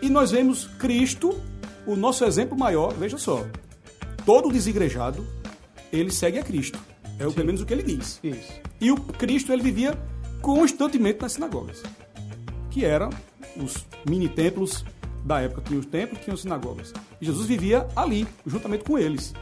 e 0.00 0.08
nós 0.08 0.30
vemos 0.30 0.66
Cristo, 0.78 1.38
o 1.86 1.96
nosso 1.96 2.24
exemplo 2.24 2.56
maior, 2.56 2.94
veja 2.94 3.18
só, 3.18 3.44
todo 4.24 4.52
desigrejado, 4.52 5.26
ele 5.92 6.10
segue 6.10 6.38
a 6.38 6.42
Cristo. 6.42 6.78
É 7.18 7.26
o, 7.26 7.32
pelo 7.32 7.46
menos 7.46 7.60
o 7.60 7.66
que 7.66 7.74
ele 7.74 7.82
diz. 7.82 8.18
Isso. 8.22 8.52
E 8.80 8.90
o 8.90 8.96
Cristo, 8.96 9.52
ele 9.52 9.62
vivia 9.62 9.98
constantemente 10.40 11.20
nas 11.20 11.32
sinagogas, 11.32 11.82
que 12.70 12.84
eram 12.84 13.10
os 13.56 13.86
mini 14.08 14.28
templos 14.28 14.84
da 15.24 15.40
época. 15.40 15.62
Tinha 15.62 15.78
os 15.78 15.86
templos, 15.86 16.20
tinha 16.22 16.34
as 16.34 16.40
sinagogas. 16.40 16.92
E 17.20 17.26
Jesus 17.26 17.46
vivia 17.46 17.86
ali, 17.94 18.26
juntamente 18.46 18.84
com 18.84 18.98
eles. 18.98 19.34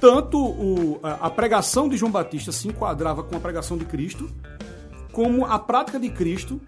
Tanto 0.00 0.38
o, 0.38 0.98
a 1.02 1.28
pregação 1.28 1.88
de 1.88 1.96
João 1.96 2.10
Batista 2.10 2.50
se 2.52 2.68
enquadrava 2.68 3.22
com 3.22 3.36
a 3.36 3.40
pregação 3.40 3.76
de 3.76 3.84
Cristo, 3.84 4.30
como 5.12 5.44
a 5.44 5.58
prática 5.58 6.00
de 6.00 6.08
Cristo, 6.08 6.60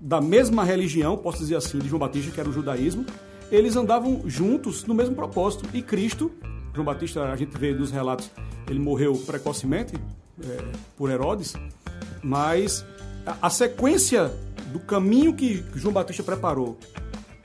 da 0.00 0.20
mesma 0.20 0.64
religião, 0.64 1.16
posso 1.16 1.38
dizer 1.38 1.56
assim, 1.56 1.78
de 1.78 1.88
João 1.88 2.00
Batista, 2.00 2.32
que 2.32 2.40
era 2.40 2.48
o 2.48 2.52
judaísmo, 2.52 3.04
eles 3.52 3.76
andavam 3.76 4.22
juntos 4.26 4.84
no 4.84 4.94
mesmo 4.94 5.14
propósito. 5.14 5.68
E 5.72 5.82
Cristo, 5.82 6.32
João 6.74 6.84
Batista, 6.84 7.22
a 7.24 7.36
gente 7.36 7.56
vê 7.56 7.72
nos 7.72 7.90
relatos, 7.90 8.30
ele 8.68 8.80
morreu 8.80 9.14
precocemente 9.26 9.94
é, 10.44 10.62
por 10.96 11.10
Herodes, 11.10 11.54
Mas 12.22 12.84
a, 13.26 13.46
a 13.46 13.50
sequência 13.50 14.32
do 14.72 14.78
caminho 14.78 15.34
que 15.34 15.64
João 15.74 15.92
Batista 15.92 16.22
preparou 16.22 16.78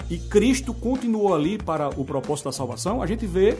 e 0.10 0.18
Cristo 0.18 0.74
continuou 0.74 1.34
ali 1.34 1.58
para 1.58 1.90
o 1.90 2.06
propósito 2.06 2.46
da 2.46 2.52
salvação, 2.52 3.02
a 3.02 3.08
gente 3.08 3.26
vê 3.26 3.58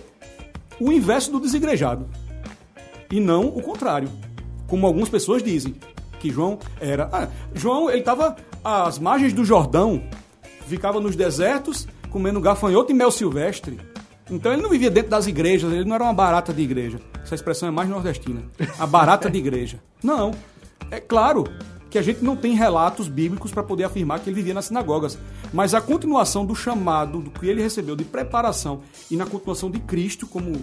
o 0.80 0.92
inverso 0.92 1.32
do 1.32 1.40
desigrejado. 1.40 2.08
E 3.12 3.20
não 3.20 3.48
o 3.48 3.62
contrário. 3.62 4.10
Como 4.68 4.86
algumas 4.86 5.10
pessoas 5.10 5.42
dizem, 5.42 5.76
que 6.20 6.32
João 6.32 6.60
era. 6.80 7.10
Ah, 7.12 7.28
João, 7.54 7.90
ele 7.90 8.00
estava 8.00 8.36
às 8.64 8.98
margens 8.98 9.34
do 9.34 9.46
Jordão, 9.46 10.04
ficava 10.68 11.00
nos 11.00 11.16
desertos, 11.16 11.88
comendo 12.10 12.42
gafanhoto 12.42 12.92
e 12.92 12.96
mel 12.96 13.12
silvestre. 13.12 13.80
Então 14.30 14.52
ele 14.52 14.62
não 14.62 14.70
vivia 14.70 14.90
dentro 14.90 15.12
das 15.12 15.28
igrejas, 15.28 15.72
ele 15.72 15.86
não 15.86 15.96
era 15.96 16.04
uma 16.04 16.14
barata 16.14 16.52
de 16.52 16.62
igreja. 16.62 17.00
Essa 17.26 17.34
expressão 17.34 17.68
é 17.68 17.72
mais 17.72 17.90
nordestina. 17.90 18.44
A 18.78 18.86
barata 18.86 19.32
de 19.32 19.40
igreja. 19.40 19.80
Não. 20.04 20.30
É 20.92 21.00
claro 21.00 21.44
que 21.90 21.98
a 21.98 22.02
gente 22.04 22.24
não 22.24 22.36
tem 22.36 22.54
relatos 22.54 23.08
bíblicos 23.08 23.52
para 23.52 23.64
poder 23.64 23.84
afirmar 23.86 24.20
que 24.20 24.30
ele 24.30 24.36
vivia 24.36 24.54
nas 24.54 24.66
sinagogas. 24.66 25.18
Mas 25.52 25.74
a 25.74 25.82
continuação 25.82 26.46
do 26.46 26.54
chamado, 26.56 27.22
do 27.22 27.32
que 27.32 27.48
ele 27.48 27.64
recebeu 27.64 27.96
de 27.96 28.04
preparação 28.04 28.82
e 29.10 29.18
na 29.18 29.26
continuação 29.26 29.72
de 29.72 29.80
Cristo 29.80 30.28
como, 30.28 30.54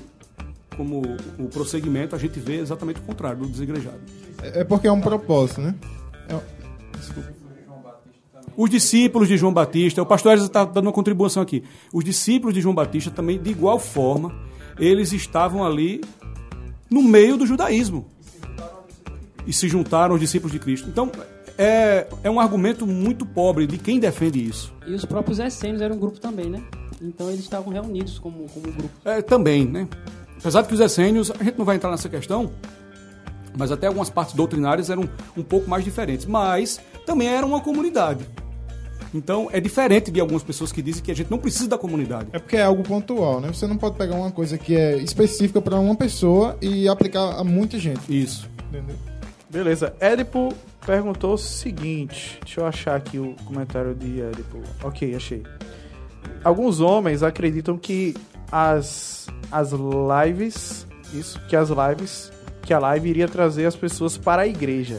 como 0.77 1.03
o 1.37 1.49
prosseguimento, 1.49 2.15
a 2.15 2.19
gente 2.19 2.39
vê 2.39 2.61
exatamente 2.61 3.01
o 3.01 3.03
contrário 3.03 3.41
do 3.41 3.49
desigrejado. 3.49 3.99
É 4.41 4.61
é 4.61 4.65
porque 4.65 4.87
é 4.87 4.93
um 4.93 5.01
propósito, 5.01 5.61
né? 5.61 5.75
É- 6.29 6.63
Os 8.57 8.71
discípulos 8.71 9.27
de 9.27 9.37
João 9.37 9.53
Batista, 9.53 10.01
o 10.01 10.07
pastor 10.07 10.35
Ezra 10.35 10.47
está 10.47 10.65
dando 10.65 10.87
uma 10.87 10.93
contribuição 10.93 11.43
aqui. 11.43 11.65
Os 11.93 12.05
discípulos 12.05 12.55
de 12.55 12.61
João 12.61 12.75
Batista 12.75 13.11
também, 13.11 13.41
de 13.41 13.51
igual 13.51 13.79
forma, 13.81 14.33
eles 14.79 15.13
estavam 15.13 15.65
ali 15.65 16.03
no 16.93 17.03
meio 17.03 17.37
do 17.37 17.47
judaísmo. 17.47 18.07
E 19.47 19.53
se 19.53 19.69
juntaram 19.69 20.13
aos 20.13 20.21
discípulos 20.21 20.53
de 20.53 20.59
Cristo. 20.59 20.89
Então, 20.89 21.11
é, 21.59 22.07
é 22.23 22.31
um 22.31 22.41
argumento 22.41 22.87
muito 22.87 23.27
pobre 23.27 23.67
de 23.67 23.79
quem 23.79 23.99
defende 23.99 24.45
isso. 24.45 24.73
E 24.87 24.95
os 24.95 25.05
próprios 25.05 25.39
essênios 25.39 25.81
eram 25.81 25.97
um 25.97 25.99
grupo 25.99 26.19
também, 26.19 26.49
né? 26.49 26.63
Então 27.01 27.29
eles 27.29 27.41
estavam 27.41 27.73
reunidos 27.73 28.19
como, 28.19 28.49
como 28.49 28.73
grupo. 28.73 28.95
É, 29.05 29.21
também, 29.21 29.67
né? 29.67 29.89
Apesar 30.39 30.63
de 30.63 30.69
que 30.69 30.75
os 30.75 30.81
essênios, 30.81 31.31
a 31.31 31.43
gente 31.43 31.59
não 31.59 31.65
vai 31.65 31.77
entrar 31.77 31.91
nessa 31.91 32.09
questão, 32.09 32.53
mas 33.57 33.71
até 33.71 33.87
algumas 33.87 34.09
partes 34.09 34.35
doutrinárias 34.35 34.91
eram 34.91 35.09
um 35.37 35.43
pouco 35.43 35.69
mais 35.69 35.85
diferentes. 35.85 36.27
Mas 36.27 36.81
também 37.05 37.29
era 37.29 37.45
uma 37.45 37.61
comunidade. 37.61 38.27
Então, 39.15 39.49
é 39.53 39.61
diferente 39.61 40.11
de 40.11 40.21
algumas 40.21 40.43
pessoas 40.43 40.73
que 40.73 40.81
dizem 40.81 41.03
que 41.03 41.11
a 41.11 41.15
gente 41.15 41.31
não 41.31 41.39
precisa 41.39 41.69
da 41.69 41.77
comunidade. 41.77 42.29
É 42.33 42.39
porque 42.39 42.57
é 42.57 42.63
algo 42.63 42.83
pontual, 42.83 43.41
né? 43.41 43.49
Você 43.49 43.67
não 43.67 43.77
pode 43.77 43.97
pegar 43.97 44.15
uma 44.15 44.31
coisa 44.31 44.57
que 44.57 44.75
é 44.75 44.97
específica 44.97 45.61
para 45.61 45.79
uma 45.79 45.95
pessoa 45.95 46.57
e 46.63 46.89
aplicar 46.89 47.39
a 47.39 47.45
muita 47.45 47.79
gente. 47.79 48.01
Isso. 48.09 48.49
Entendeu? 48.69 48.97
Beleza. 49.51 49.95
Édipo 50.01 50.55
perguntou 50.87 51.35
o 51.35 51.39
seguinte. 51.39 52.39
Deixa 52.43 52.61
eu 52.61 52.67
achar 52.67 52.97
aqui 52.97 53.19
o 53.19 53.35
comentário 53.45 53.95
de 53.95 54.23
Édipo. 54.23 54.63
Ok, 54.83 55.15
achei. 55.15 55.43
Alguns 56.43 56.81
homens 56.81 57.23
acreditam 57.23 57.77
que 57.77 58.17
as, 58.51 59.27
as 59.51 59.73
lives. 59.73 60.87
Isso, 61.13 61.39
que 61.49 61.55
as 61.55 61.69
lives. 61.69 62.33
Que 62.63 62.73
a 62.73 62.79
live 62.79 63.11
iria 63.11 63.29
trazer 63.29 63.67
as 63.67 63.77
pessoas 63.77 64.17
para 64.17 64.43
a 64.43 64.47
igreja. 64.47 64.99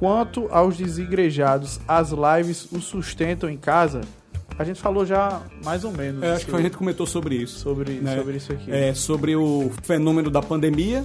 Quanto 0.00 0.48
aos 0.50 0.78
desigrejados, 0.78 1.78
as 1.86 2.10
lives 2.10 2.66
os 2.72 2.84
sustentam 2.84 3.50
em 3.50 3.58
casa? 3.58 4.00
A 4.58 4.64
gente 4.64 4.80
falou 4.80 5.04
já 5.04 5.42
mais 5.62 5.84
ou 5.84 5.92
menos 5.92 6.22
É, 6.22 6.32
acho 6.32 6.46
que 6.46 6.56
a 6.56 6.60
gente 6.60 6.74
comentou 6.74 7.06
sobre 7.06 7.34
isso. 7.34 7.60
sobre, 7.60 7.92
né? 7.92 8.16
sobre 8.16 8.36
isso 8.38 8.50
aqui. 8.50 8.72
É, 8.72 8.94
sobre 8.94 9.36
o 9.36 9.70
fenômeno 9.82 10.30
da 10.30 10.40
pandemia 10.40 11.04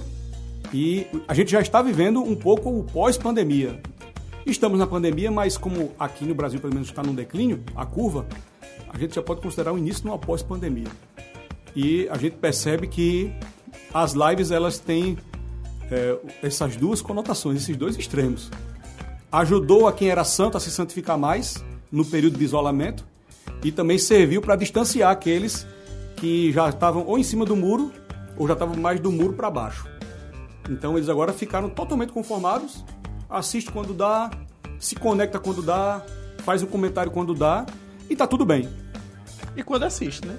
e 0.72 1.06
a 1.28 1.34
gente 1.34 1.50
já 1.50 1.60
está 1.60 1.82
vivendo 1.82 2.22
um 2.22 2.34
pouco 2.34 2.70
o 2.70 2.84
pós-pandemia. 2.84 3.78
Estamos 4.46 4.78
na 4.78 4.86
pandemia, 4.86 5.30
mas 5.30 5.58
como 5.58 5.92
aqui 5.98 6.24
no 6.24 6.34
Brasil 6.34 6.58
pelo 6.58 6.72
menos 6.72 6.88
está 6.88 7.02
num 7.02 7.14
declínio, 7.14 7.62
a 7.74 7.84
curva, 7.84 8.26
a 8.88 8.98
gente 8.98 9.14
já 9.14 9.22
pode 9.22 9.42
considerar 9.42 9.74
o 9.74 9.78
início 9.78 10.02
de 10.04 10.08
uma 10.08 10.18
pós-pandemia. 10.18 10.88
E 11.74 12.08
a 12.08 12.16
gente 12.16 12.36
percebe 12.36 12.86
que 12.86 13.30
as 13.92 14.14
lives 14.14 14.50
elas 14.50 14.78
têm 14.78 15.18
é, 15.90 16.16
essas 16.42 16.76
duas 16.76 17.02
conotações, 17.02 17.62
esses 17.62 17.76
dois 17.76 17.98
extremos. 17.98 18.50
Ajudou 19.40 19.86
a 19.86 19.92
quem 19.92 20.08
era 20.08 20.24
santo 20.24 20.56
a 20.56 20.60
se 20.60 20.70
santificar 20.70 21.18
mais 21.18 21.62
no 21.92 22.04
período 22.04 22.38
de 22.38 22.44
isolamento 22.44 23.04
e 23.62 23.70
também 23.70 23.98
serviu 23.98 24.40
para 24.40 24.56
distanciar 24.56 25.10
aqueles 25.10 25.66
que 26.16 26.50
já 26.52 26.68
estavam 26.70 27.04
ou 27.06 27.18
em 27.18 27.22
cima 27.22 27.44
do 27.44 27.54
muro 27.54 27.92
ou 28.36 28.46
já 28.46 28.54
estavam 28.54 28.76
mais 28.76 28.98
do 28.98 29.12
muro 29.12 29.34
para 29.34 29.50
baixo. 29.50 29.86
Então 30.70 30.96
eles 30.96 31.08
agora 31.08 31.32
ficaram 31.32 31.68
totalmente 31.68 32.12
conformados, 32.12 32.82
assiste 33.28 33.70
quando 33.70 33.92
dá, 33.92 34.30
se 34.78 34.94
conecta 34.96 35.38
quando 35.38 35.60
dá, 35.62 36.02
faz 36.38 36.62
um 36.62 36.66
comentário 36.66 37.12
quando 37.12 37.34
dá 37.34 37.66
e 38.08 38.16
tá 38.16 38.26
tudo 38.26 38.44
bem. 38.46 38.68
E 39.56 39.62
quando 39.62 39.82
assiste, 39.84 40.26
né? 40.26 40.36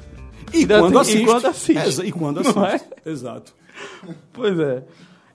E 0.54 0.60
Ainda 0.60 0.80
quando 0.80 0.92
tem- 0.94 1.02
assiste. 1.02 1.22
E 1.22 1.26
quando 1.26 1.46
assiste. 1.48 1.78
Exa- 1.88 2.06
E 2.06 2.12
quando 2.12 2.40
assiste. 2.40 2.60
é? 3.06 3.10
Exato. 3.12 3.54
Pois 4.34 4.58
é. 4.60 4.84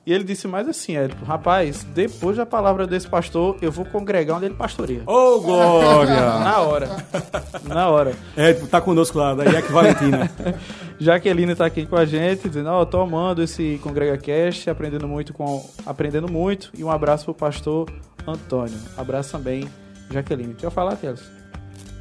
E 0.04 0.12
ele 0.12 0.24
disse 0.24 0.48
mais 0.48 0.68
assim, 0.68 0.96
Édipo, 0.96 1.24
rapaz, 1.24 1.84
depois 1.84 2.36
da 2.36 2.44
palavra 2.44 2.88
desse 2.88 3.06
pastor, 3.06 3.56
eu 3.62 3.70
vou 3.70 3.84
congregar 3.84 4.36
onde 4.36 4.46
ele 4.46 4.54
pastoreia. 4.54 5.02
Ô, 5.06 5.40
glória! 5.40 6.16
Na 6.42 6.58
hora. 6.60 7.06
Na 7.62 7.88
hora. 7.88 8.12
É, 8.36 8.52
tá 8.52 8.80
conosco 8.80 9.16
lá, 9.16 9.32
da 9.32 9.44
IEC 9.44 9.70
Valentina. 9.70 10.28
Jaqueline 10.98 11.54
tá 11.54 11.66
aqui 11.66 11.86
com 11.86 11.96
a 11.96 12.04
gente, 12.04 12.48
dizendo, 12.48 12.70
ó, 12.70 12.84
tô 12.84 13.00
amando 13.00 13.44
esse 13.44 13.78
Congrega 13.80 14.18
Cast, 14.18 14.68
aprendendo 14.68 15.06
muito 15.06 15.32
com. 15.32 15.64
Aprendendo 15.86 16.30
muito. 16.30 16.72
E 16.76 16.82
um 16.82 16.90
abraço 16.90 17.24
pro 17.26 17.34
pastor 17.34 17.88
Antônio. 18.26 18.78
Abraço 18.96 19.32
também, 19.32 19.68
Jaqueline. 20.10 20.52
Deixa 20.52 20.66
eu 20.66 20.70
falar, 20.72 20.96
Teles. 20.96 21.22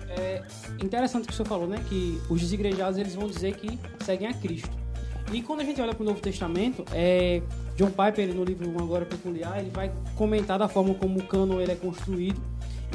É 0.09 0.41
interessante 0.81 1.25
o 1.25 1.27
que 1.27 1.33
o 1.33 1.35
senhor 1.35 1.47
falou, 1.47 1.67
né? 1.67 1.83
Que 1.87 2.19
os 2.29 2.41
desigrejados 2.41 2.97
eles 2.97 3.13
vão 3.13 3.27
dizer 3.27 3.55
que 3.55 3.79
seguem 4.03 4.27
a 4.27 4.33
Cristo. 4.33 4.81
E 5.31 5.41
quando 5.41 5.61
a 5.61 5.63
gente 5.63 5.81
olha 5.81 5.93
para 5.93 6.03
o 6.03 6.05
Novo 6.05 6.19
Testamento, 6.19 6.83
é, 6.91 7.41
John 7.81 7.89
Piper, 7.89 8.35
no 8.35 8.43
livro 8.43 8.69
Um 8.69 8.77
Agora 8.77 9.05
Peculiar, 9.05 9.59
ele 9.59 9.71
vai 9.71 9.91
comentar 10.15 10.59
da 10.59 10.67
forma 10.67 10.93
como 10.93 11.17
o 11.17 11.23
cânon 11.23 11.59
ele 11.59 11.71
é 11.71 11.75
construído. 11.75 12.39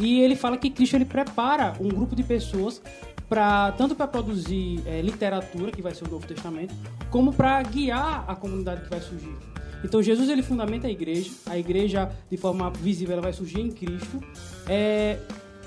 E 0.01 0.21
ele 0.21 0.37
fala 0.37 0.57
que 0.57 0.71
Cristo 0.71 0.95
ele 0.95 1.05
prepara 1.05 1.75
um 1.81 1.89
grupo 1.89 2.15
de 2.15 2.23
pessoas 2.23 2.81
para 3.29 3.73
tanto 3.73 3.97
para 3.97 4.07
produzir 4.07 4.81
é, 4.87 5.01
literatura, 5.03 5.73
que 5.73 5.83
vai 5.83 5.93
ser 5.93 6.07
o 6.07 6.11
Novo 6.11 6.25
Testamento, 6.25 6.73
como 7.11 7.33
para 7.33 7.61
guiar 7.65 8.25
a 8.29 8.37
comunidade 8.37 8.83
que 8.83 8.91
vai 8.91 9.01
surgir. 9.01 9.35
Então 9.83 10.01
Jesus 10.01 10.29
ele 10.29 10.43
fundamenta 10.43 10.87
a 10.87 10.91
igreja, 10.91 11.33
a 11.47 11.59
igreja 11.59 12.09
de 12.31 12.37
forma 12.37 12.71
visível 12.71 13.15
ela 13.15 13.23
vai 13.23 13.33
surgir 13.33 13.61
em 13.61 13.73
Cristo. 13.73 14.23
É, 14.69 15.19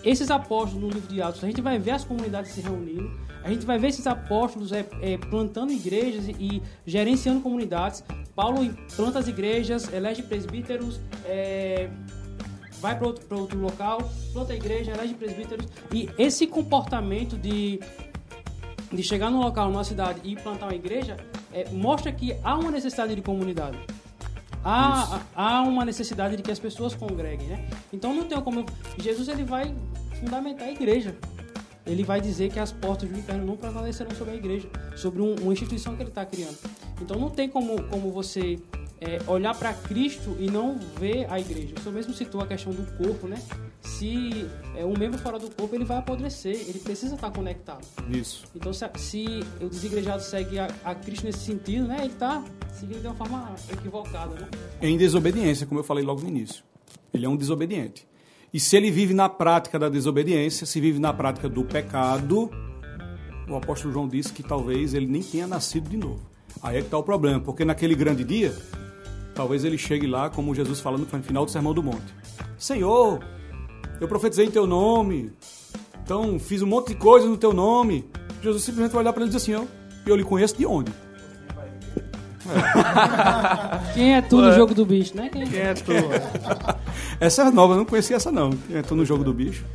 esses 0.02 0.32
apóstolos 0.32 0.82
no 0.82 0.90
livro 0.90 1.14
de 1.14 1.22
Atos, 1.22 1.44
a 1.44 1.48
gente 1.48 1.60
vai 1.62 1.78
ver 1.78 1.92
as 1.92 2.06
comunidades 2.06 2.52
se 2.52 2.62
reunindo, 2.62 3.12
a 3.44 3.50
gente 3.50 3.66
vai 3.66 3.78
ver 3.78 3.88
esses 3.88 4.06
apóstolos 4.06 4.72
é, 4.72 4.86
é, 5.02 5.18
plantando 5.18 5.72
igrejas 5.72 6.28
e, 6.28 6.32
e 6.32 6.62
gerenciando 6.86 7.42
comunidades. 7.42 8.04
Paulo 8.36 8.74
planta 8.96 9.20
as 9.20 9.28
igrejas, 9.28 9.92
elege 9.92 10.24
presbíteros, 10.24 11.00
é, 11.26 11.90
vai 12.80 12.98
para 12.98 13.08
outro, 13.08 13.26
pra 13.26 13.38
outro 13.38 13.60
local, 13.60 14.10
planta 14.34 14.54
a 14.54 14.56
igreja, 14.56 14.92
elege 14.92 15.14
presbíteros. 15.14 15.66
E 15.94 16.10
esse 16.18 16.48
comportamento 16.48 17.38
de, 17.38 17.80
de 18.92 19.04
chegar 19.04 19.30
num 19.30 19.40
local, 19.40 19.70
numa 19.70 19.84
cidade 19.84 20.20
e 20.24 20.36
plantar 20.36 20.68
uma 20.68 20.76
igreja, 20.76 21.18
é, 21.54 21.70
mostra 21.70 22.12
que 22.12 22.36
há 22.44 22.56
uma 22.56 22.72
necessidade 22.72 23.16
de 23.16 23.22
comunidade. 23.22 23.78
Há, 24.64 25.22
há 25.34 25.62
uma 25.62 25.86
necessidade 25.86 26.36
de 26.36 26.44
que 26.44 26.52
as 26.52 26.60
pessoas 26.60 26.94
congreguem, 26.94 27.48
né? 27.48 27.70
Então 27.94 28.14
não 28.14 28.26
tem 28.26 28.40
como... 28.42 28.66
Jesus 28.98 29.30
ele 29.30 29.44
vai 29.44 29.74
fundamentar 30.20 30.68
a 30.68 30.72
igreja. 30.72 31.16
Ele 31.90 32.04
vai 32.04 32.22
dizer 32.22 32.52
que 32.52 32.60
as 32.60 32.72
portas 32.72 33.10
do 33.10 33.18
inferno 33.18 33.46
não 33.46 33.58
prevalecerão 33.58 34.12
sobre 34.16 34.34
a 34.34 34.38
igreja, 34.38 34.70
sobre 34.96 35.22
um- 35.22 35.36
uma 35.42 35.52
instituição 35.54 35.96
que 35.96 36.02
ele 36.04 36.10
está 36.10 36.24
criando. 36.26 36.58
Então 37.02 37.20
não 37.20 37.30
tem 37.30 37.50
como, 37.50 37.82
como 37.84 38.12
você 38.12 38.60
é, 39.02 39.18
olhar 39.28 39.56
para 39.58 39.74
Cristo 39.74 40.36
e 40.40 40.52
não 40.52 40.78
ver 41.00 41.26
a 41.32 41.40
igreja. 41.40 41.74
O 41.78 41.80
senhor 41.80 41.94
mesmo 41.96 42.14
citou 42.14 42.42
a 42.42 42.46
questão 42.48 42.74
do 42.74 42.84
corpo, 42.98 43.28
né? 43.28 43.42
Se 43.82 44.46
é, 44.76 44.84
um 44.84 44.94
membro 44.98 45.18
fora 45.18 45.40
do 45.40 45.50
corpo, 45.50 45.74
ele 45.74 45.86
vai 45.86 45.98
apodrecer, 45.98 46.54
ele 46.68 46.80
precisa 46.80 47.16
estar 47.16 47.32
conectado. 47.32 47.86
Isso. 48.10 48.44
Então, 48.54 48.74
se, 48.74 48.86
se 48.98 49.26
o 49.62 49.70
desigrejado 49.70 50.22
segue 50.22 50.60
a, 50.60 50.68
a 50.84 50.94
Cristo 50.94 51.26
nesse 51.26 51.40
sentido, 51.40 51.88
né? 51.88 51.98
Ele 52.02 52.12
está 52.12 52.44
seguindo 52.74 53.00
de 53.00 53.08
uma 53.08 53.16
forma 53.16 53.56
equivocada, 53.72 54.36
né? 54.36 54.48
Em 54.82 54.98
desobediência, 54.98 55.66
como 55.66 55.80
eu 55.80 55.84
falei 55.84 56.04
logo 56.04 56.22
no 56.22 56.28
início. 56.28 56.62
Ele 57.14 57.26
é 57.26 57.30
um 57.30 57.38
desobediente. 57.38 58.06
E 58.54 58.60
se 58.60 58.76
ele 58.76 58.90
vive 58.90 59.14
na 59.14 59.30
prática 59.30 59.78
da 59.78 59.90
desobediência, 59.90 60.66
se 60.66 60.80
vive 60.82 61.00
na 61.00 61.14
prática 61.14 61.48
do 61.48 61.64
pecado, 61.64 62.50
o 63.48 63.56
apóstolo 63.56 63.94
João 63.94 64.08
disse 64.08 64.34
que 64.34 64.42
talvez 64.42 64.94
ele 64.94 65.06
nem 65.06 65.22
tenha 65.22 65.46
nascido 65.46 65.90
de 65.90 65.98
novo. 65.98 66.22
Aí 66.62 66.78
é 66.78 66.80
que 66.80 66.88
está 66.88 66.98
o 66.98 67.04
problema, 67.04 67.40
porque 67.40 67.64
naquele 67.64 67.94
grande 67.94 68.24
dia, 68.24 68.56
talvez 69.36 69.64
ele 69.64 69.78
chegue 69.78 70.08
lá, 70.08 70.30
como 70.30 70.56
Jesus 70.56 70.80
falando 70.80 71.08
no 71.12 71.24
final 71.24 71.46
do 71.46 71.52
Sermão 71.52 71.74
do 71.74 71.84
Monte. 71.84 72.14
Senhor, 72.58 73.20
eu 74.02 74.08
profetizei 74.08 74.48
em 74.48 74.52
teu 74.52 74.66
nome, 74.66 75.32
então 76.04 76.40
fiz 76.40 76.62
um 76.64 76.68
monte 76.68 76.90
de 76.90 76.96
coisas 76.96 77.30
no 77.30 77.38
teu 77.38 77.54
nome. 77.54 78.10
Jesus 78.42 78.64
simplesmente 78.64 78.94
vai 78.94 79.04
olhar 79.04 79.14
para 79.14 79.22
ele 79.24 79.32
e 79.32 79.36
dizer 79.36 79.54
assim, 79.54 79.68
eu 80.08 80.16
lhe 80.16 80.24
conheço 80.24 80.58
de 80.58 80.66
onde? 80.66 80.92
Quem 83.94 84.16
é 84.16 84.22
tu 84.22 84.42
no 84.42 84.52
jogo 84.54 84.74
do 84.74 84.86
bicho, 84.86 85.16
né? 85.16 85.30
Quem, 85.30 85.46
Quem 85.48 85.60
é 85.60 85.74
tu? 85.74 85.92
Essa 87.20 87.44
é 87.44 87.52
nova, 87.52 87.74
eu 87.74 87.78
não 87.78 87.86
conhecia 87.86 88.16
essa 88.16 88.32
não. 88.32 88.52
Entrou 88.74 88.98
no 88.98 89.06
jogo 89.06 89.24
do 89.24 89.34
bicho. 89.34 89.66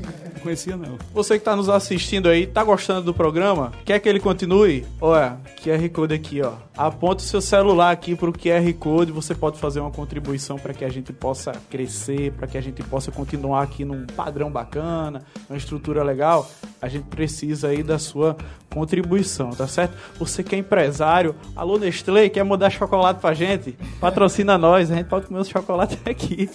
Conhecia 0.45 0.77
não. 0.77 0.99
Você 1.15 1.35
que 1.35 1.41
está 1.41 1.57
nos 1.57 1.71
assistindo 1.71 2.29
aí, 2.29 2.47
tá 2.47 2.63
gostando 2.63 3.01
do 3.01 3.15
programa? 3.15 3.73
Quer 3.83 3.99
que 3.99 4.07
ele 4.07 4.21
continue? 4.21 4.85
Olha, 5.01 5.39
QR 5.63 5.89
Code 5.89 6.13
aqui, 6.13 6.43
ó. 6.43 6.53
Aponta 6.77 7.23
o 7.23 7.27
seu 7.27 7.41
celular 7.41 7.91
aqui 7.91 8.15
pro 8.15 8.31
QR 8.31 8.71
Code, 8.79 9.11
você 9.11 9.35
pode 9.35 9.59
fazer 9.59 9.81
uma 9.81 9.91
contribuição 9.91 10.59
para 10.59 10.75
que 10.75 10.85
a 10.85 10.89
gente 10.91 11.15
possa 11.15 11.53
crescer, 11.71 12.33
para 12.33 12.47
que 12.47 12.59
a 12.59 12.61
gente 12.61 12.83
possa 12.83 13.11
continuar 13.11 13.63
aqui 13.63 13.87
num 13.87 14.05
padrão 14.05 14.51
bacana, 14.51 15.23
uma 15.49 15.57
estrutura 15.57 16.03
legal. 16.03 16.51
A 16.83 16.89
gente 16.89 17.05
precisa 17.05 17.69
aí 17.69 17.83
da 17.83 17.99
sua 17.99 18.37
contribuição, 18.69 19.51
tá 19.51 19.67
certo? 19.67 19.97
Você 20.19 20.43
que 20.43 20.55
é 20.55 20.59
empresário, 20.59 21.35
alô 21.57 21.79
Nestlé, 21.79 22.29
quer 22.29 22.43
mudar 22.43 22.69
chocolate 22.69 23.19
pra 23.19 23.33
gente? 23.33 23.79
Patrocina 23.99 24.59
nós, 24.59 24.91
a 24.91 24.97
gente 24.97 25.07
pode 25.07 25.27
comer 25.27 25.41
os 25.41 25.49
chocolates 25.49 25.97
aqui, 26.05 26.51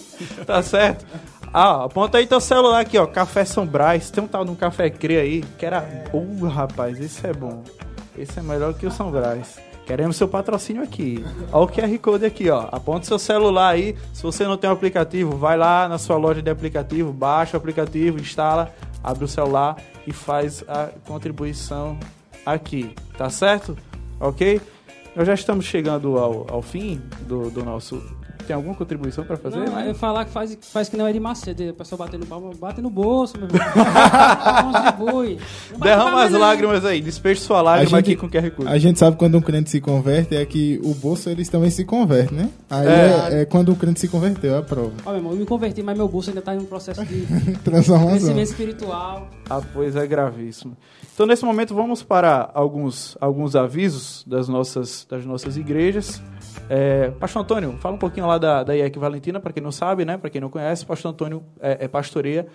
tá 0.46 0.62
certo? 0.62 1.04
Ah, 1.52 1.84
aponta 1.84 2.18
aí 2.18 2.26
teu 2.26 2.40
celular 2.40 2.78
aqui, 2.78 2.96
ó. 2.96 3.06
Café 3.06 3.44
São. 3.44 3.66
Tem 4.12 4.22
um 4.22 4.28
tal 4.28 4.44
de 4.44 4.50
um 4.50 4.54
café 4.54 4.90
Cre 4.90 5.16
aí, 5.16 5.44
que 5.58 5.64
era. 5.64 5.84
Uh, 6.12 6.46
rapaz, 6.46 7.00
esse 7.00 7.26
é 7.26 7.32
bom. 7.32 7.62
Esse 8.16 8.38
é 8.38 8.42
melhor 8.42 8.74
que 8.74 8.86
o 8.86 8.90
São 8.90 9.10
Brás. 9.10 9.58
Queremos 9.86 10.16
seu 10.16 10.28
patrocínio 10.28 10.82
aqui. 10.82 11.24
Olha 11.52 11.64
o 11.64 11.68
QR 11.68 11.98
Code 11.98 12.24
aqui, 12.24 12.48
ó. 12.48 12.68
Aponta 12.70 13.06
seu 13.06 13.18
celular 13.18 13.70
aí. 13.70 13.96
Se 14.12 14.22
você 14.22 14.44
não 14.44 14.56
tem 14.56 14.70
um 14.70 14.72
aplicativo, 14.72 15.36
vai 15.36 15.56
lá 15.56 15.88
na 15.88 15.98
sua 15.98 16.16
loja 16.16 16.40
de 16.40 16.48
aplicativo, 16.48 17.12
baixa 17.12 17.56
o 17.56 17.60
aplicativo, 17.60 18.20
instala, 18.20 18.72
abre 19.02 19.24
o 19.24 19.28
celular 19.28 19.76
e 20.06 20.12
faz 20.12 20.62
a 20.68 20.90
contribuição 21.04 21.98
aqui. 22.46 22.94
Tá 23.18 23.28
certo? 23.30 23.76
Ok? 24.20 24.60
Nós 25.16 25.26
já 25.26 25.34
estamos 25.34 25.64
chegando 25.64 26.18
ao, 26.18 26.46
ao 26.48 26.62
fim 26.62 27.02
do, 27.22 27.50
do 27.50 27.64
nosso. 27.64 28.00
Tem 28.46 28.54
alguma 28.56 28.74
contribuição 28.74 29.24
para 29.24 29.36
fazer? 29.36 29.58
Não, 29.58 29.74
né? 29.74 29.90
é 29.90 29.94
falar 29.94 30.24
que 30.24 30.30
faz, 30.32 30.56
faz 30.62 30.88
que 30.88 30.96
não 30.96 31.06
é 31.06 31.12
de 31.12 31.20
Macedo. 31.20 31.70
O 31.70 31.74
pessoal 31.74 31.98
batendo 31.98 32.26
palma, 32.26 32.50
bate 32.58 32.80
no 32.80 32.90
bolso, 32.90 33.34
meu 33.38 33.46
irmão. 33.48 33.60
Contribui. 34.96 35.38
Derrama 35.80 36.24
as 36.24 36.32
lágrimas 36.32 36.84
aí, 36.84 37.00
despeje 37.00 37.40
sua 37.40 37.60
lágrima 37.62 37.98
aqui 37.98 38.16
com 38.16 38.26
o 38.26 38.30
QR 38.30 38.50
Code. 38.50 38.68
a 38.68 38.78
gente 38.78 38.98
sabe 38.98 39.16
quando 39.16 39.36
um 39.36 39.40
crente 39.40 39.70
se 39.70 39.80
converte 39.80 40.34
é 40.34 40.44
que 40.44 40.80
o 40.82 40.94
bolso 40.94 41.28
eles 41.30 41.48
também 41.48 41.70
se 41.70 41.84
converte, 41.84 42.34
né? 42.34 42.48
Aí 42.68 42.86
É. 42.86 42.90
é, 42.90 43.40
é 43.42 43.44
quando 43.44 43.72
o 43.72 43.76
crente 43.76 44.00
se 44.00 44.08
converteu, 44.08 44.54
é 44.54 44.58
a 44.58 44.62
prova. 44.62 44.92
Ó, 45.04 45.10
meu 45.10 45.18
irmão, 45.18 45.32
eu 45.32 45.38
me 45.38 45.46
converti, 45.46 45.82
mas 45.82 45.96
meu 45.96 46.08
bolso 46.08 46.30
ainda 46.30 46.42
tá 46.42 46.54
em 46.54 46.58
um 46.58 46.64
processo 46.64 47.04
de 47.04 47.26
Transformação. 47.64 48.10
crescimento 48.10 48.48
espiritual. 48.48 49.28
Ah, 49.48 49.60
pois 49.72 49.96
é 49.96 50.06
gravíssimo. 50.06 50.76
Então, 51.14 51.26
nesse 51.26 51.44
momento, 51.44 51.74
vamos 51.74 52.02
para 52.02 52.50
alguns, 52.54 53.16
alguns 53.20 53.54
avisos 53.54 54.24
das 54.26 54.48
nossas, 54.48 55.06
das 55.08 55.24
nossas 55.26 55.56
igrejas. 55.56 56.22
É, 56.68 57.10
Pastor 57.18 57.42
Antônio, 57.42 57.76
fala 57.80 57.94
um 57.94 57.98
pouquinho 57.98 58.26
lá 58.26 58.38
da, 58.38 58.62
da 58.62 58.76
IEC 58.76 58.98
Valentina, 58.98 59.40
para 59.40 59.52
quem 59.52 59.62
não 59.62 59.72
sabe, 59.72 60.04
né? 60.04 60.16
Para 60.16 60.30
quem 60.30 60.40
não 60.40 60.48
conhece, 60.50 60.84
Pastor 60.86 61.10
Antônio 61.10 61.42
é, 61.60 61.84
é 61.84 61.88
pastoreia 61.88 62.46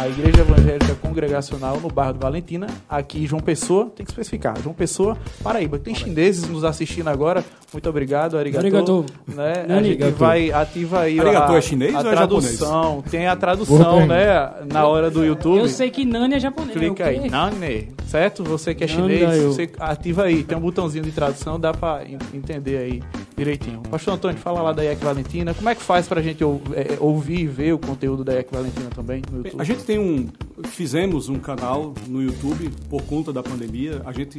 a 0.00 0.08
Igreja 0.08 0.40
Evangélica 0.40 0.94
Congregacional 1.02 1.78
no 1.80 1.88
bairro 1.88 2.14
do 2.14 2.20
Valentina, 2.20 2.66
aqui 2.88 3.22
em 3.24 3.26
João 3.26 3.40
Pessoa, 3.42 3.90
tem 3.94 4.04
que 4.06 4.10
especificar, 4.10 4.58
João 4.62 4.74
Pessoa, 4.74 5.16
Paraíba. 5.42 5.78
Tem 5.78 5.94
chineses 5.94 6.48
nos 6.48 6.64
assistindo 6.64 7.08
agora, 7.08 7.44
muito 7.72 7.88
obrigado, 7.88 8.38
arigato. 8.38 8.64
Arigato. 8.64 9.06
Né? 9.26 9.64
A 9.64 9.66
Nani. 9.66 9.88
gente 9.90 10.10
vai, 10.12 10.50
ativa 10.50 11.00
aí 11.00 11.20
Arigato 11.20 11.52
a, 11.52 11.58
é 11.58 11.60
chinês 11.60 11.94
a 11.94 12.00
ou 12.00 12.06
é 12.06 12.10
tradução, 12.10 13.04
tem 13.10 13.26
a 13.26 13.36
tradução, 13.36 14.06
né, 14.06 14.50
na 14.72 14.86
hora 14.86 15.10
do 15.10 15.24
YouTube. 15.24 15.58
Eu 15.58 15.68
sei 15.68 15.90
que 15.90 16.04
Nani 16.04 16.34
é 16.36 16.40
japonês. 16.40 16.72
Clica 16.78 17.04
o 17.04 17.06
aí? 17.08 17.28
Nane, 17.30 17.88
certo? 18.06 18.44
Você 18.44 18.74
que 18.74 18.84
é 18.84 18.86
Nanda, 18.86 19.02
chinês, 19.02 19.36
eu. 19.42 19.52
você 19.52 19.70
ativa 19.78 20.24
aí, 20.24 20.42
tem 20.42 20.56
um 20.56 20.60
botãozinho 20.60 21.04
de 21.04 21.12
tradução, 21.12 21.58
dá 21.60 21.72
pra 21.72 22.02
en- 22.06 22.18
entender 22.34 22.78
aí 22.78 23.02
direitinho. 23.36 23.80
Pastor 23.90 24.14
Antônio, 24.14 24.38
fala 24.38 24.62
lá 24.62 24.72
da 24.72 24.82
IEC 24.84 25.04
Valentina, 25.04 25.52
como 25.54 25.68
é 25.68 25.74
que 25.74 25.82
faz 25.82 26.08
pra 26.08 26.22
gente 26.22 26.42
ou- 26.42 26.62
é, 26.74 26.96
ouvir 27.00 27.40
e 27.40 27.46
ver 27.46 27.72
o 27.74 27.78
conteúdo 27.78 28.24
da 28.24 28.34
IEC 28.34 28.48
Valentina 28.52 28.88
também 28.94 29.22
no 29.30 29.38
YouTube? 29.38 29.60
A 29.60 29.64
gente 29.64 29.84
tem 29.84 29.98
um. 29.98 30.28
Fizemos 30.64 31.28
um 31.28 31.38
canal 31.38 31.92
no 32.08 32.22
YouTube 32.22 32.70
por 32.88 33.02
conta 33.02 33.32
da 33.32 33.42
pandemia. 33.42 34.00
A 34.06 34.12
gente, 34.12 34.38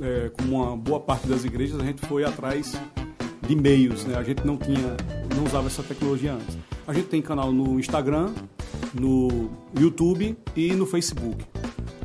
é, 0.00 0.30
como 0.36 0.56
uma 0.62 0.76
boa 0.76 0.98
parte 1.00 1.26
das 1.28 1.44
igrejas, 1.44 1.78
a 1.80 1.84
gente 1.84 2.04
foi 2.06 2.24
atrás 2.24 2.72
de 3.46 3.54
meios, 3.56 4.04
né? 4.04 4.16
A 4.18 4.22
gente 4.22 4.44
não 4.46 4.56
tinha, 4.56 4.96
não 5.36 5.44
usava 5.44 5.66
essa 5.68 5.82
tecnologia 5.82 6.32
antes. 6.34 6.58
A 6.86 6.92
gente 6.92 7.06
tem 7.06 7.22
canal 7.22 7.52
no 7.52 7.78
Instagram, 7.78 8.30
no 8.92 9.50
YouTube 9.78 10.36
e 10.56 10.72
no 10.72 10.84
Facebook. 10.86 11.44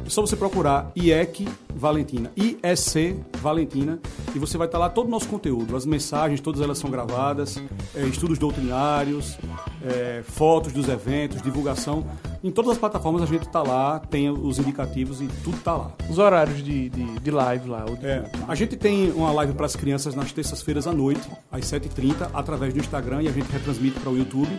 É 0.07 0.09
só 0.09 0.21
você 0.21 0.37
procurar 0.37 0.89
IEC 0.95 1.45
Valentina, 1.75 2.31
IEC 2.37 3.19
Valentina, 3.41 3.99
e 4.33 4.39
você 4.39 4.57
vai 4.57 4.65
estar 4.65 4.77
lá 4.77 4.87
todo 4.87 5.07
o 5.07 5.09
nosso 5.09 5.27
conteúdo. 5.27 5.75
As 5.75 5.85
mensagens, 5.85 6.39
todas 6.39 6.61
elas 6.61 6.77
são 6.77 6.89
gravadas, 6.89 7.61
é, 7.93 8.03
estudos 8.03 8.39
doutrinários, 8.39 9.37
é, 9.83 10.23
fotos 10.23 10.71
dos 10.71 10.87
eventos, 10.87 11.41
divulgação. 11.41 12.05
Em 12.41 12.49
todas 12.49 12.71
as 12.71 12.77
plataformas 12.77 13.21
a 13.21 13.25
gente 13.25 13.47
está 13.47 13.61
lá, 13.61 13.99
tem 13.99 14.29
os 14.29 14.57
indicativos 14.57 15.19
e 15.19 15.27
tudo 15.43 15.57
está 15.57 15.75
lá. 15.75 15.91
Os 16.09 16.17
horários 16.17 16.63
de, 16.63 16.87
de, 16.87 17.19
de 17.19 17.31
live 17.31 17.67
lá. 17.67 17.83
de 17.83 18.05
É, 18.05 18.31
a 18.47 18.55
gente 18.55 18.77
tem 18.77 19.11
uma 19.11 19.33
live 19.33 19.55
para 19.55 19.65
as 19.65 19.75
crianças 19.75 20.15
nas 20.15 20.31
terças-feiras 20.31 20.87
à 20.87 20.93
noite, 20.93 21.29
às 21.51 21.65
7h30, 21.65 22.29
através 22.33 22.73
do 22.73 22.79
Instagram 22.79 23.23
e 23.23 23.27
a 23.27 23.31
gente 23.33 23.51
retransmite 23.51 23.99
para 23.99 24.09
o 24.09 24.17
YouTube. 24.17 24.57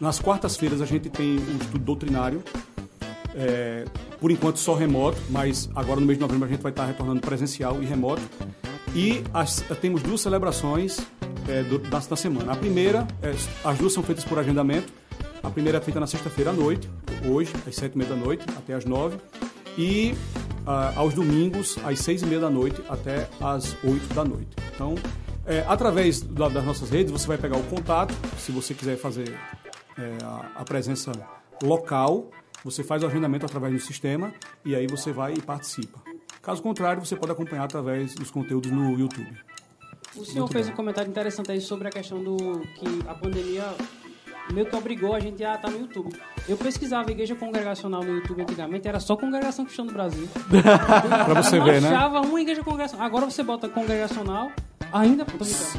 Nas 0.00 0.18
quartas-feiras 0.18 0.80
a 0.80 0.86
gente 0.86 1.08
tem 1.08 1.38
um 1.38 1.58
estudo 1.58 1.84
doutrinário, 1.84 2.42
é, 3.34 3.84
por 4.20 4.30
enquanto 4.30 4.58
só 4.58 4.74
remoto, 4.74 5.18
mas 5.30 5.68
agora 5.74 6.00
no 6.00 6.06
mês 6.06 6.18
de 6.18 6.22
novembro 6.22 6.46
a 6.46 6.50
gente 6.50 6.62
vai 6.62 6.72
estar 6.72 6.86
retornando 6.86 7.20
presencial 7.20 7.82
e 7.82 7.86
remoto. 7.86 8.22
E 8.94 9.22
as- 9.32 9.60
temos 9.80 10.02
duas 10.02 10.20
celebrações 10.20 10.98
é, 11.48 11.62
do- 11.62 11.78
da, 11.78 11.98
da 12.00 12.16
semana. 12.16 12.52
A 12.52 12.56
primeira, 12.56 13.06
é, 13.22 13.32
as 13.64 13.78
duas 13.78 13.92
são 13.92 14.02
feitas 14.02 14.24
por 14.24 14.38
agendamento. 14.38 14.92
A 15.42 15.50
primeira 15.50 15.78
é 15.78 15.80
feita 15.80 15.98
na 15.98 16.06
sexta-feira 16.06 16.50
à 16.50 16.52
noite, 16.52 16.88
hoje, 17.24 17.52
às 17.66 17.74
sete 17.76 17.94
e 17.94 17.98
meia 17.98 18.10
da 18.10 18.16
noite 18.16 18.44
até 18.56 18.74
às 18.74 18.84
nove. 18.84 19.16
E 19.78 20.14
ah, 20.66 20.92
aos 20.96 21.14
domingos, 21.14 21.78
às 21.84 21.98
seis 22.00 22.20
e 22.22 22.26
meia 22.26 22.40
da 22.40 22.50
noite 22.50 22.82
até 22.88 23.26
às 23.40 23.74
oito 23.84 24.12
da 24.14 24.22
noite. 24.24 24.48
Então, 24.74 24.94
é, 25.46 25.64
através 25.66 26.20
da- 26.20 26.48
das 26.48 26.64
nossas 26.64 26.90
redes, 26.90 27.10
você 27.10 27.26
vai 27.26 27.38
pegar 27.38 27.56
o 27.56 27.62
contato, 27.64 28.14
se 28.38 28.52
você 28.52 28.74
quiser 28.74 28.96
fazer 28.98 29.34
a, 30.22 30.60
a 30.60 30.64
presença 30.64 31.10
local, 31.62 32.30
você 32.64 32.82
faz 32.82 33.02
o 33.02 33.06
agendamento 33.06 33.46
através 33.46 33.72
do 33.72 33.80
sistema 33.80 34.32
e 34.64 34.74
aí 34.74 34.86
você 34.86 35.12
vai 35.12 35.34
e 35.34 35.42
participa. 35.42 36.00
Caso 36.42 36.62
contrário, 36.62 37.04
você 37.04 37.16
pode 37.16 37.32
acompanhar 37.32 37.64
através 37.64 38.14
dos 38.14 38.30
conteúdos 38.30 38.70
no 38.70 38.98
YouTube. 38.98 39.36
O 40.16 40.24
senhor 40.24 40.48
fez 40.48 40.68
um 40.68 40.72
comentário 40.72 41.08
interessante 41.08 41.52
aí 41.52 41.60
sobre 41.60 41.88
a 41.88 41.90
questão 41.90 42.22
do 42.22 42.36
que 42.36 43.08
a 43.08 43.14
pandemia 43.14 43.64
meio 44.52 44.66
que 44.66 44.76
obrigou 44.76 45.14
a 45.14 45.20
gente 45.20 45.42
a 45.44 45.54
estar 45.54 45.70
no 45.70 45.78
YouTube. 45.80 46.14
Eu 46.48 46.56
pesquisava 46.56 47.10
igreja 47.10 47.34
congregacional 47.34 48.02
no 48.02 48.16
YouTube 48.16 48.42
antigamente, 48.42 48.88
era 48.88 48.98
só 49.00 49.16
congregação 49.16 49.64
cristã 49.64 49.84
no 49.84 49.92
Brasil. 49.92 50.28
Pra 51.26 51.42
você 51.42 51.58
não 51.58 51.64
ver, 51.64 51.80
né? 51.80 51.88
achava 51.88 52.20
uma 52.20 52.40
igreja 52.40 52.62
congregacional. 52.62 53.06
Agora 53.06 53.26
você 53.26 53.42
bota 53.42 53.68
congregacional, 53.68 54.50
ainda. 54.92 55.24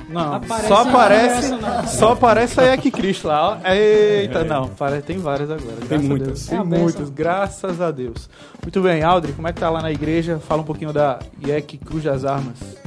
Não, 0.09 0.33
Aparece 0.35 0.67
só 0.67 0.75
a 0.75 0.81
aparece, 0.81 1.49
só 1.97 2.11
aparece 2.13 2.59
a 2.61 2.75
IEC 2.75 2.91
Cristo 2.91 3.27
lá. 3.27 3.59
ó. 3.63 3.67
Eita, 3.71 4.43
não, 4.43 4.69
parece, 4.69 5.03
tem 5.03 5.17
várias 5.17 5.49
agora. 5.49 5.75
a 5.89 5.97
muitas. 5.99 6.47
É 6.47 6.55
Tem 6.55 6.63
benção. 6.63 6.81
muitas, 6.83 7.09
graças 7.09 7.81
a 7.81 7.91
Deus. 7.91 8.29
Muito 8.61 8.81
bem, 8.81 9.03
Aldri, 9.03 9.33
como 9.33 9.47
é 9.47 9.53
que 9.53 9.59
tá 9.59 9.69
lá 9.69 9.81
na 9.81 9.91
igreja? 9.91 10.39
Fala 10.39 10.61
um 10.61 10.65
pouquinho 10.65 10.93
da 10.93 11.19
IEC 11.45 11.77
Cruz 11.77 12.03
das 12.03 12.23
Armas. 12.25 12.80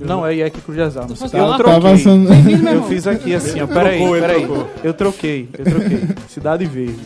Não 0.00 0.26
é 0.26 0.34
IEC 0.34 0.60
Cruz 0.60 0.78
das 0.78 0.96
Armas. 0.96 1.20
Eu? 1.20 1.28
Tá 1.28 1.56
troquei. 1.58 2.06
Eu 2.06 2.50
irmão. 2.50 2.88
fiz 2.88 3.06
aqui 3.06 3.34
assim, 3.34 3.60
ó. 3.60 3.66
Peraí, 3.66 4.00
peraí. 4.20 4.48
Eu 4.82 4.94
troquei, 4.94 5.48
eu 5.58 5.64
troquei. 5.64 6.00
Cidade 6.28 6.64
Verde. 6.66 7.00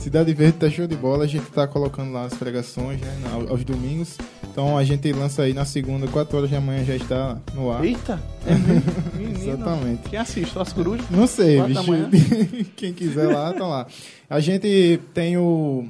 Cidade 0.00 0.32
Verde 0.32 0.56
tá 0.56 0.70
show 0.70 0.86
de 0.86 0.96
bola, 0.96 1.24
a 1.24 1.26
gente 1.26 1.44
tá 1.50 1.66
colocando 1.66 2.10
lá 2.12 2.24
as 2.24 2.32
pregações, 2.32 2.98
né, 3.00 3.14
aos 3.50 3.62
domingos. 3.62 4.16
Então 4.50 4.78
a 4.78 4.82
gente 4.82 5.12
lança 5.12 5.42
aí 5.42 5.52
na 5.52 5.66
segunda, 5.66 6.08
4 6.08 6.38
horas 6.38 6.50
da 6.50 6.58
manhã 6.58 6.82
já 6.84 6.96
está 6.96 7.38
no 7.54 7.70
ar. 7.70 7.84
Eita! 7.84 8.20
É? 8.46 8.54
Menino. 9.16 9.38
Exatamente. 9.38 10.08
Quem 10.08 10.18
assiste? 10.18 10.58
As 10.58 10.72
corujas? 10.72 11.04
Não 11.10 11.26
sei, 11.26 11.60
bicho. 11.62 11.82
Quem 12.76 12.94
quiser 12.94 13.28
lá, 13.28 13.52
tá 13.52 13.66
lá. 13.66 13.86
A 14.28 14.40
gente 14.40 15.00
tem 15.12 15.36
o. 15.36 15.86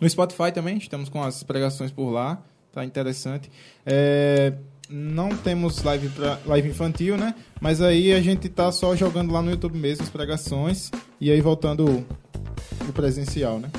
No 0.00 0.10
Spotify 0.10 0.50
também, 0.52 0.78
estamos 0.78 1.08
com 1.08 1.22
as 1.22 1.42
pregações 1.44 1.92
por 1.92 2.10
lá. 2.10 2.42
Tá 2.72 2.84
interessante. 2.84 3.50
É, 3.86 4.54
Não 4.90 5.28
temos 5.28 5.82
live, 5.82 6.08
pra, 6.08 6.38
live 6.44 6.68
infantil, 6.68 7.16
né? 7.16 7.34
Mas 7.60 7.80
aí 7.80 8.12
a 8.12 8.20
gente 8.20 8.48
tá 8.48 8.72
só 8.72 8.96
jogando 8.96 9.32
lá 9.32 9.40
no 9.40 9.50
YouTube 9.50 9.78
mesmo 9.78 10.02
as 10.02 10.10
pregações. 10.10 10.90
E 11.20 11.30
aí 11.30 11.40
voltando 11.40 11.88
o, 11.88 12.04
o 12.88 12.92
presencial, 12.92 13.60
né? 13.60 13.70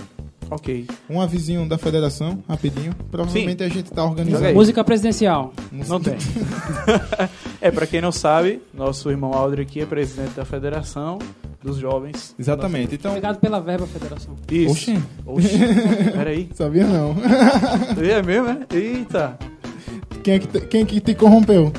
Ok. 0.49 0.86
Um 1.09 1.22
avisinho 1.22 1.68
da 1.68 1.78
federação, 1.78 2.43
rapidinho. 2.47 2.93
Provavelmente 3.09 3.64
a 3.64 3.70
gente 3.70 3.89
tá 3.89 4.03
organizando. 4.03 4.45
aí. 4.45 4.53
Música 4.53 4.84
presidencial. 4.84 5.53
Não 5.72 5.99
tem. 5.99 6.16
é, 7.62 7.72
pra 7.72 7.88
quem 7.88 8.01
não 8.01 8.12
sabe, 8.12 8.62
nosso 8.74 9.09
irmão 9.09 9.34
Aldri 9.34 9.62
aqui 9.62 9.80
é 9.80 9.86
presidente 9.86 10.34
da 10.34 10.43
Federação 10.43 11.20
dos 11.64 11.78
Jovens. 11.78 12.36
Exatamente. 12.38 12.95
Então. 12.95 13.12
Obrigado 13.12 13.39
pela 13.39 13.62
verba, 13.62 13.88
federação. 13.88 14.36
Isso. 14.51 14.72
Oxi. 14.72 15.03
Oxi. 15.26 15.57
Peraí. 16.14 16.49
Sabia 16.55 16.86
não. 16.86 17.16
É 18.03 18.22
mesmo, 18.22 18.49
é? 18.49 18.68
Eita. 18.76 19.38
Quem 20.24 20.36
é 20.36 20.40
que 20.40 20.48
te, 20.48 20.62
quem 20.62 20.86
que 20.86 21.00
te 21.00 21.16
corrompeu? 21.16 21.72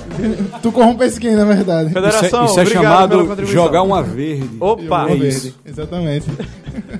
tu 0.63 0.73
corrompesse 0.73 1.21
quem, 1.21 1.35
na 1.35 1.45
verdade? 1.45 1.91
Isso 1.91 1.99
é, 1.99 2.03
Federação, 2.03 2.45
isso 2.45 2.59
é 2.59 2.63
obrigado 2.63 3.11
pela 3.11 3.23
chamado 3.25 3.47
jogar 3.47 3.83
uma 3.83 4.03
verde. 4.03 4.57
Opa! 4.59 5.05
É 5.05 5.17
Verde, 5.17 5.29
isso. 5.29 5.59
Exatamente. 5.65 6.27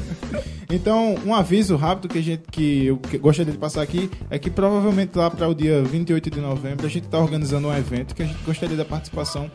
então, 0.71 1.17
um 1.27 1.35
aviso 1.35 1.77
rápido 1.77 2.09
que, 2.09 2.19
a 2.19 2.23
gente, 2.23 2.43
que 2.51 2.87
eu 2.87 3.01
gostaria 3.21 3.53
de 3.53 3.59
passar 3.59 3.83
aqui 3.83 4.11
é 4.31 4.39
que 4.39 4.51
provavelmente 4.51 5.17
lá 5.17 5.31
para 5.31 5.49
o 5.49 5.55
dia 5.55 5.83
28 5.83 6.31
de 6.31 6.41
novembro 6.41 6.87
a 6.87 6.91
gente 6.91 7.05
está 7.05 7.19
organizando 7.19 7.69
um 7.69 7.77
evento 7.77 8.15
que 8.15 8.23
a 8.23 8.27
gente 8.27 8.43
gostaria 8.45 8.77
da 8.77 8.85
participação 8.85 9.51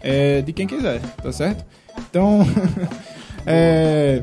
é, 0.00 0.42
de 0.42 0.52
quem 0.52 0.66
quiser, 0.66 1.00
tá 1.22 1.32
certo? 1.32 1.64
Então, 2.10 2.40
é, 3.46 4.22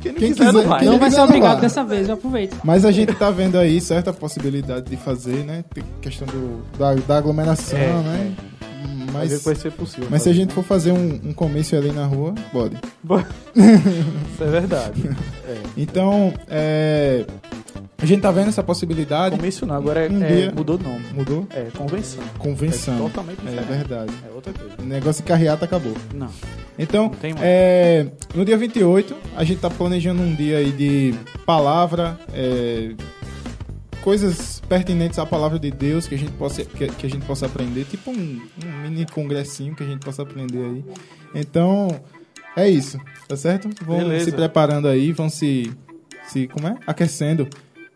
Quem 0.00 0.12
não 0.12 0.18
Quem 0.18 0.32
quiser, 0.32 0.52
não 0.52 0.66
vai. 0.66 0.78
quem 0.80 0.88
Não 0.88 0.98
vai 0.98 1.10
ser 1.10 1.16
não 1.18 1.24
obrigado 1.24 1.52
vai. 1.52 1.60
dessa 1.62 1.84
vez, 1.84 2.08
aproveita. 2.08 2.56
mas 2.64 2.84
a 2.84 2.92
gente 2.92 3.14
tá 3.14 3.30
vendo 3.30 3.58
aí 3.58 3.80
certa 3.80 4.12
possibilidade 4.12 4.88
de 4.88 4.96
fazer, 4.96 5.44
né? 5.44 5.64
Tem 5.74 5.84
questão 6.00 6.26
do, 6.26 6.62
da, 6.78 6.94
da 6.94 7.18
aglomeração, 7.18 7.78
É, 7.78 7.86
né? 8.02 8.34
Ver 8.36 9.12
Mas, 9.12 9.42
vai 9.42 9.54
ser 9.56 9.72
possível. 9.72 10.06
mas 10.08 10.22
se 10.22 10.28
a 10.28 10.32
gente 10.32 10.54
for 10.54 10.62
fazer 10.64 10.92
um, 10.92 11.20
um 11.24 11.32
comício 11.34 11.76
ali 11.76 11.90
na 11.90 12.06
rua, 12.06 12.32
pode. 12.52 12.76
Isso 13.54 14.44
é 14.44 14.46
verdade. 14.46 15.10
É. 15.46 15.56
Então, 15.76 16.32
é, 16.48 17.24
a 18.00 18.06
gente 18.06 18.20
tá 18.22 18.30
vendo 18.30 18.48
essa 18.48 18.62
possibilidade. 18.62 19.36
Comício 19.36 19.66
não, 19.66 19.74
agora 19.74 20.06
é, 20.06 20.10
Um 20.10 20.22
é- 20.22 20.26
dia- 20.28 20.52
mudou 20.54 20.78
o 20.78 20.82
nome. 20.82 21.04
Mudou? 21.12 21.46
É 21.50 21.64
convenção. 21.76 22.22
Convenção. 22.38 22.94
É 22.94 22.98
totalmente 22.98 23.38
É 23.40 23.50
diferente. 23.50 23.66
verdade. 23.68 24.12
É 24.28 24.34
outra 24.34 24.52
coisa. 24.52 24.74
O 24.78 24.84
negócio 24.84 25.22
de 25.22 25.28
carreata 25.28 25.64
acabou. 25.64 25.94
Não. 26.14 26.28
Então, 26.78 27.10
Não 27.22 27.36
é, 27.42 28.06
no 28.34 28.44
dia 28.44 28.56
28, 28.56 29.14
a 29.36 29.44
gente 29.44 29.60
tá 29.60 29.68
planejando 29.68 30.22
um 30.22 30.34
dia 30.34 30.58
aí 30.58 30.72
de 30.72 31.14
palavra, 31.44 32.18
é, 32.32 32.94
coisas 34.02 34.62
pertinentes 34.68 35.18
à 35.18 35.26
palavra 35.26 35.58
de 35.58 35.70
Deus 35.70 36.06
que 36.08 36.14
a 36.14 36.18
gente 36.18 36.32
possa, 36.32 36.64
que, 36.64 36.86
que 36.88 37.06
a 37.06 37.10
gente 37.10 37.26
possa 37.26 37.46
aprender, 37.46 37.84
tipo 37.84 38.10
um, 38.10 38.40
um 38.64 38.82
mini 38.82 39.04
congressinho 39.06 39.74
que 39.74 39.82
a 39.82 39.86
gente 39.86 40.00
possa 40.04 40.22
aprender 40.22 40.64
aí. 40.64 40.84
Então, 41.34 42.00
é 42.56 42.68
isso, 42.68 42.98
tá 43.28 43.36
certo? 43.36 43.68
Vão 43.84 43.98
Beleza. 43.98 44.24
se 44.26 44.32
preparando 44.32 44.88
aí, 44.88 45.12
vão 45.12 45.28
se, 45.28 45.70
se, 46.28 46.46
como 46.48 46.66
é? 46.66 46.76
Aquecendo, 46.86 47.46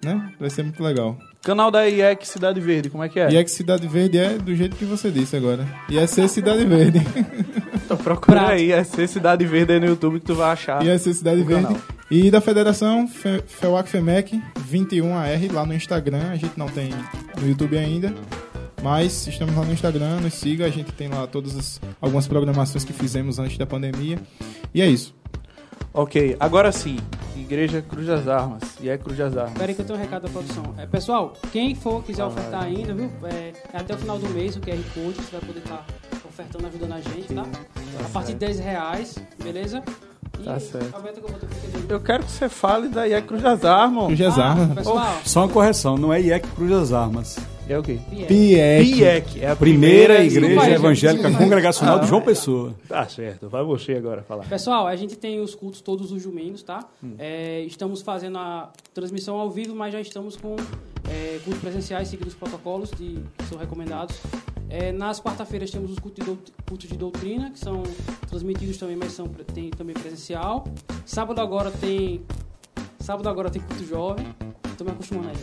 né? 0.05 0.33
Vai 0.39 0.51
ser 0.51 0.63
muito 0.63 0.83
legal. 0.83 1.19
Canal 1.43 1.71
da 1.71 1.87
IEC 1.89 2.27
Cidade 2.27 2.61
Verde, 2.61 2.89
como 2.91 3.03
é 3.05 3.09
que 3.09 3.19
é? 3.21 3.45
Que 3.45 3.51
Cidade 3.51 3.87
Verde 3.87 4.19
é 4.19 4.31
do 4.39 4.55
jeito 4.55 4.77
que 4.77 4.85
você 4.85 5.11
disse 5.11 5.37
agora. 5.37 5.67
E 5.91 5.99
é 5.99 6.07
ser 6.07 6.29
Cidade 6.29 6.65
Verde. 6.65 7.01
Então 7.85 7.99
procura 7.99 8.39
Prato. 8.41 8.53
aí, 8.55 8.73
é 8.73 8.83
ser 8.83 9.07
Cidade 9.07 9.45
Verde 9.45 9.75
aí 9.75 9.79
no 9.81 9.85
YouTube 9.85 10.19
que 10.19 10.25
tu 10.25 10.35
vai 10.35 10.51
achar. 10.53 10.83
E 10.83 10.89
essa 10.89 11.13
Cidade 11.13 11.43
Verde. 11.43 11.65
canal. 11.67 11.81
E 12.11 12.31
da 12.31 12.41
Federação 12.41 13.07
Fe- 13.07 13.43
FEUAC 13.47 13.91
FEMEC 13.91 14.41
21AR 14.73 15.53
lá 15.53 15.67
no 15.67 15.75
Instagram. 15.75 16.31
A 16.31 16.37
gente 16.37 16.57
não 16.57 16.67
tem 16.67 16.89
no 17.39 17.47
YouTube 17.47 17.77
ainda. 17.77 18.15
Mas 18.83 19.27
estamos 19.27 19.55
lá 19.55 19.65
no 19.67 19.73
Instagram, 19.75 20.21
nos 20.21 20.33
siga. 20.33 20.65
A 20.65 20.71
gente 20.71 20.93
tem 20.93 21.09
lá 21.09 21.27
todas 21.27 21.55
as 21.59 21.79
algumas 22.01 22.27
programações 22.27 22.85
que 22.85 22.93
fizemos 22.95 23.39
antes 23.39 23.59
da 23.59 23.67
pandemia. 23.67 24.19
E 24.73 24.81
é 24.81 24.87
isso. 24.89 25.15
Ok, 25.95 26.37
agora 26.41 26.73
sim. 26.73 26.99
Igreja 27.37 27.81
Cruz 27.81 28.09
das 28.09 28.27
Armas. 28.27 28.63
E 28.81 28.89
é 28.89 28.99
Cruz 28.99 29.17
das 29.17 29.37
Armas. 29.37 29.53
Espera 29.53 29.71
aí 29.71 29.75
que 29.77 29.81
eu 29.81 29.87
tenho 29.87 29.97
um 29.97 30.03
recado 30.03 30.23
da 30.23 30.29
produção. 30.29 30.75
É, 30.77 30.87
pessoal, 30.87 31.35
quem 31.53 31.73
for 31.77 32.03
quiser 32.03 32.25
ofertar 32.25 32.65
ainda, 32.65 32.93
viu? 32.93 33.09
É, 33.23 33.53
é 33.73 33.79
até 33.79 33.95
o 33.95 33.99
final 33.99 34.19
do 34.19 34.29
mês 34.31 34.57
o 34.57 34.61
QR 34.61 34.77
Code, 34.93 35.15
você 35.15 35.37
vai 35.37 35.41
poder 35.41 35.61
estar 35.61 35.87
ofertando, 36.29 36.67
ajudando 36.67 36.93
a 36.95 37.01
gente, 37.01 37.33
tá? 37.33 37.45
a 38.05 38.09
partir 38.09 38.33
de 38.33 38.39
10 38.41 38.59
reais, 38.59 39.19
beleza? 39.41 39.85
E 40.41 40.43
Tá 40.43 40.59
certo. 40.59 40.97
eu 40.97 41.01
vou 41.01 41.13
ter 41.13 41.47
que 41.47 41.93
Eu 41.93 42.01
quero 42.01 42.25
que 42.25 42.31
você 42.33 42.49
fale 42.49 42.89
da 42.89 43.07
IEC 43.07 43.29
Cruz 43.29 43.43
das 43.43 43.65
Armas. 43.65 44.07
Cruz 44.07 44.19
das 44.19 44.39
Armas. 44.39 44.71
Ah, 44.73 44.75
pessoal, 44.75 45.15
Só 45.25 45.41
uma 45.43 45.49
correção, 45.49 45.97
não 45.97 46.13
é 46.13 46.21
IEC 46.21 46.45
Cruz 46.57 46.71
das 46.73 46.93
Armas. 46.93 47.39
É 47.67 47.79
o 47.79 47.83
quê? 47.83 47.99
PIEC. 48.29 49.01
IEC. 49.01 49.41
É 49.43 49.51
a 49.51 49.57
Primeira 49.57 50.15
primeira 50.17 50.25
Igreja 50.25 50.61
aí, 50.63 50.73
Evangélica 50.75 51.29
gente. 51.31 51.39
Congregacional 51.39 51.99
de 51.99 52.07
João 52.07 52.21
Pessoa. 52.21 52.75
Tá 52.87 53.09
certo, 53.09 53.49
vai 53.49 53.65
você 53.65 53.93
agora 53.95 54.23
falar. 54.23 54.45
Pessoal, 54.45 54.87
a 54.87 54.95
gente 54.97 55.17
tem 55.17 55.41
os 55.41 55.55
cultos 55.55 55.81
todos 55.81 56.13
os 56.13 56.23
domingos, 56.25 56.63
tá? 56.63 56.87
Hum. 57.03 57.15
É, 57.19 57.61
estamos 57.63 58.03
fazendo 58.03 58.37
a 58.37 58.71
transmissão 58.93 59.37
ao 59.41 59.51
vivo, 59.51 59.75
mas 59.75 59.93
já 59.95 60.01
estamos 60.01 60.37
com 60.37 60.57
é, 61.11 61.39
cultos 61.43 61.63
presenciais 61.63 62.09
seguindo 62.09 62.29
os 62.29 62.35
protocolos 62.35 62.91
de, 62.91 63.19
que 63.39 63.45
são 63.49 63.57
recomendados. 63.57 64.17
É, 64.69 64.93
nas 64.93 65.19
quarta-feiras 65.21 65.71
temos 65.71 65.91
os 65.91 65.99
cultos 65.99 66.23
de, 66.25 66.31
dout- 66.31 66.53
cultos 66.69 66.89
de 66.89 66.99
doutrina, 66.99 67.51
que 67.51 67.59
são 67.59 67.83
transmitidos 68.29 68.77
também, 68.77 68.97
mas 68.97 69.13
são 69.13 69.27
tem 69.55 69.71
também 69.71 69.95
presencial. 69.95 70.65
Sábado 71.07 71.41
agora 71.41 71.71
tem. 71.71 72.21
Sábado 72.99 73.27
agora 73.29 73.49
tem 73.49 73.63
culto 73.63 73.85
jovem. 73.87 74.27
Estou 74.71 74.87
me 74.87 74.93
acostumando 74.93 75.29
aí. 75.29 75.37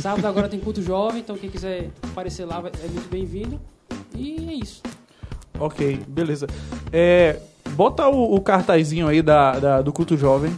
Sábado 0.00 0.26
agora 0.26 0.48
tem 0.48 0.60
culto 0.60 0.80
jovem, 0.82 1.20
então 1.20 1.36
quem 1.36 1.50
quiser 1.50 1.90
aparecer 2.04 2.44
lá 2.44 2.58
é 2.58 2.88
muito 2.88 3.08
bem-vindo. 3.10 3.60
E 4.14 4.36
é 4.48 4.54
isso. 4.54 4.82
Ok, 5.58 6.00
beleza. 6.06 6.46
É, 6.92 7.40
bota 7.70 8.06
o, 8.08 8.34
o 8.36 8.40
cartazinho 8.40 9.08
aí 9.08 9.20
da, 9.22 9.58
da- 9.58 9.82
do 9.82 9.92
culto 9.92 10.16
jovem. 10.16 10.56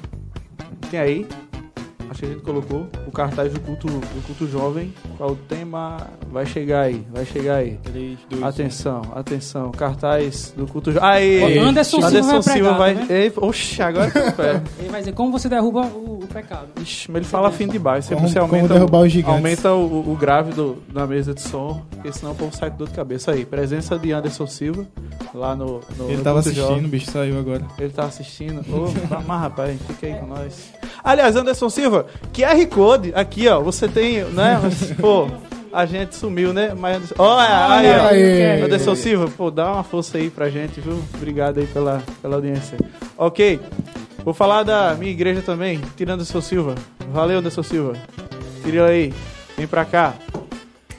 Tem 0.91 1.01
aí. 1.01 1.26
Acho 2.11 2.21
que 2.21 2.27
a 2.27 2.29
gente 2.31 2.43
colocou 2.43 2.89
o 3.07 3.13
cartaz 3.13 3.53
do 3.53 3.61
culto, 3.61 3.87
do 3.87 4.27
culto 4.27 4.49
jovem. 4.49 4.93
Qual 5.17 5.31
o 5.31 5.37
tema? 5.37 6.09
Vai 6.33 6.45
chegar 6.45 6.81
aí, 6.83 7.07
vai 7.15 7.25
chegar 7.25 7.57
aí. 7.59 7.79
3, 7.85 8.19
2, 8.29 8.43
Atenção, 8.43 9.03
atenção. 9.15 9.71
Cartaz 9.71 10.53
do 10.57 10.67
culto 10.67 10.91
jovem. 10.91 11.09
Aí! 11.09 11.61
Ó, 11.61 11.69
Anderson 11.69 12.03
Silva 12.03 12.41
vai 12.41 12.43
pregar, 12.43 12.79
vai. 12.79 13.31
tá 13.33 13.47
Oxi, 13.47 13.81
agora 13.81 14.11
que 14.11 14.19
eu 14.19 14.33
pego. 14.33 14.61
Ele 14.81 14.89
vai 14.89 15.01
dizer 15.03 15.13
como 15.13 15.31
você 15.31 15.49
derruba 15.49 15.83
o, 15.87 16.25
o 16.25 16.27
pecado. 16.27 16.67
Ixi, 16.83 17.13
mas 17.13 17.17
ele 17.19 17.27
fala 17.27 17.53
fim 17.53 17.69
de 17.69 17.79
baixo. 17.79 18.09
Sempre 18.09 18.23
Como- 18.23 18.29
você 18.29 18.41
como 18.41 18.55
aumenta, 18.55 18.75
derrubar 18.75 18.99
o, 18.99 19.03
os 19.05 19.13
gigantes. 19.13 19.37
aumenta 19.37 19.73
o, 19.73 20.11
o 20.13 20.17
grave 20.17 20.53
do, 20.53 20.83
da 20.93 21.07
mesa 21.07 21.33
de 21.33 21.43
som, 21.43 21.81
porque 21.91 22.13
senão 22.13 22.33
o 22.33 22.35
povo 22.35 22.57
sai 22.57 22.73
com 22.73 22.79
dor 22.79 22.89
de 22.89 22.95
cabeça 22.95 23.31
aí. 23.31 23.45
Presença 23.45 23.97
de 23.97 24.11
Anderson 24.11 24.49
Silva, 24.49 24.85
lá 25.33 25.55
no. 25.55 25.81
no 25.97 26.09
Ele 26.09 26.17
no 26.17 26.25
tava 26.25 26.41
assistindo, 26.41 26.87
o 26.87 26.89
bicho 26.89 27.09
saiu 27.09 27.39
agora. 27.39 27.65
Ele 27.79 27.93
tá 27.93 28.03
assistindo. 28.07 28.63
Ô, 28.69 28.87
mas 29.25 29.41
rapaz, 29.41 29.79
fica 29.87 30.09
aí 30.09 30.15
com 30.15 30.27
nós. 30.27 30.73
Aliás, 31.03 31.37
Anderson 31.37 31.69
Silva, 31.69 32.07
QR 32.33 32.67
Code, 32.67 33.13
aqui, 33.15 33.49
ó. 33.49 33.61
Você 33.61 33.89
tem, 33.89 34.25
né? 34.25 34.61
mas, 34.63 34.93
Pô, 34.93 35.29
a 35.73 35.87
gente 35.87 36.15
sumiu, 36.15 36.53
né? 36.53 36.75
Mas 36.77 36.97
Anderson. 36.97 37.15
Olha, 37.19 37.73
aí, 37.73 37.99
ó. 37.99 38.07
aí. 38.09 38.63
Anderson 38.63 38.95
Silva, 38.95 39.29
pô, 39.37 39.51
dá 39.51 39.73
uma 39.73 39.85
força 39.85 40.19
aí 40.19 40.31
pra 40.31 40.49
gente, 40.51 40.81
viu? 40.81 41.03
Obrigado 41.15 41.59
aí 41.59 41.67
pela, 41.67 42.03
pela 42.21 42.37
audiência. 42.37 42.79
Ok. 43.17 43.61
Vou 44.25 44.35
falar 44.35 44.63
da 44.63 44.95
minha 44.95 45.11
igreja 45.11 45.41
também, 45.41 45.81
tirando 45.97 46.21
Anderson 46.21 46.41
Silva. 46.41 46.75
Valeu, 47.13 47.39
Anderson 47.39 47.63
Silva. 47.63 47.95
Tira 48.63 48.87
aí. 48.87 49.15
Vem 49.57 49.67
pra 49.67 49.85
cá. 49.85 50.15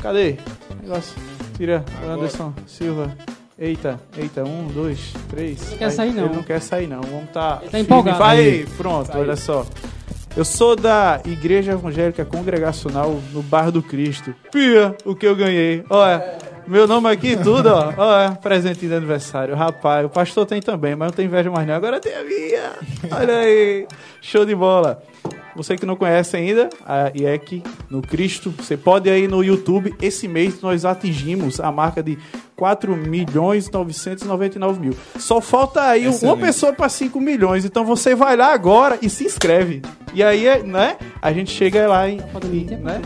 Cadê? 0.02 0.38
Negócio. 0.82 1.16
Tira 1.56 1.86
o 2.04 2.10
Anderson 2.10 2.54
Silva. 2.66 3.16
Eita, 3.62 4.00
eita, 4.18 4.44
um, 4.44 4.70
dois, 4.70 5.14
três. 5.30 5.70
Não 5.70 5.78
quer 5.78 5.86
Vai. 5.86 5.92
sair, 5.92 6.14
não. 6.14 6.26
Ele 6.26 6.36
não 6.36 6.42
quer 6.42 6.60
sair, 6.60 6.88
não. 6.88 7.02
Vamos 7.02 7.30
tá. 7.30 7.60
Ele 7.62 7.70
tá 7.70 7.80
empolgado. 7.80 8.18
Vai, 8.18 8.40
Aí. 8.40 8.66
pronto, 8.76 9.16
olha 9.16 9.36
só. 9.36 9.64
Eu 10.36 10.44
sou 10.44 10.76
da 10.76 11.22
Igreja 11.26 11.74
Evangélica 11.74 12.26
Congregacional 12.26 13.22
no 13.32 13.44
Bairro 13.44 13.72
do 13.72 13.84
Cristo. 13.84 14.34
Pia, 14.52 14.96
o 15.06 15.14
que 15.14 15.28
eu 15.28 15.36
ganhei. 15.36 15.84
Olha, 15.92 16.40
meu 16.66 16.88
nome 16.88 17.08
aqui 17.12 17.34
e 17.34 17.38
tudo, 17.38 17.68
ó. 17.68 17.94
Olha, 17.96 18.32
presente 18.32 18.88
de 18.88 18.96
aniversário. 18.96 19.56
Rapaz, 19.56 20.08
o 20.08 20.10
pastor 20.10 20.48
tem 20.48 20.60
também, 20.60 20.96
mas 20.96 21.10
não 21.10 21.16
tem 21.16 21.28
inveja 21.28 21.52
mais 21.52 21.68
não. 21.68 21.76
Agora 21.76 22.00
tem 22.00 22.16
a 22.16 22.24
minha. 22.24 22.72
Olha 23.16 23.38
aí. 23.42 23.86
Show 24.22 24.44
de 24.44 24.56
bola. 24.56 25.04
Você 25.56 25.76
que 25.76 25.86
não 25.86 25.96
conhece 25.96 26.36
ainda 26.38 26.70
a 26.86 27.12
IEC 27.16 27.64
no 27.90 28.02
Cristo, 28.02 28.54
você 28.58 28.78
pode 28.78 29.10
ir 29.10 29.12
aí 29.14 29.28
no 29.28 29.44
YouTube. 29.44 29.94
Esse 30.02 30.28
mês 30.28 30.62
nós 30.62 30.86
atingimos 30.86 31.60
a 31.60 31.72
marca 31.72 32.02
de 32.02 32.18
4 32.56 32.96
milhões 32.96 33.70
999 33.70 34.80
mil. 34.80 34.94
Só 35.18 35.42
falta 35.42 35.82
aí 35.84 36.04
uma 36.04 36.10
Excelente. 36.12 36.42
pessoa 36.42 36.74
para 36.74 36.90
5 36.90 37.20
milhões. 37.20 37.66
Então 37.66 37.86
você 37.86 38.16
vai 38.16 38.36
lá 38.36 38.54
agora 38.54 38.98
e 39.02 39.10
se 39.10 39.26
inscreve. 39.26 39.82
E 40.14 40.24
aí, 40.24 40.64
né? 40.64 40.98
A 41.22 41.32
gente 41.34 41.52
chega 41.52 41.88
lá 41.88 42.08
e, 42.08 42.22
podendo 42.32 42.56
e, 42.56 42.60
mentir? 42.60 42.78
né? 42.80 43.02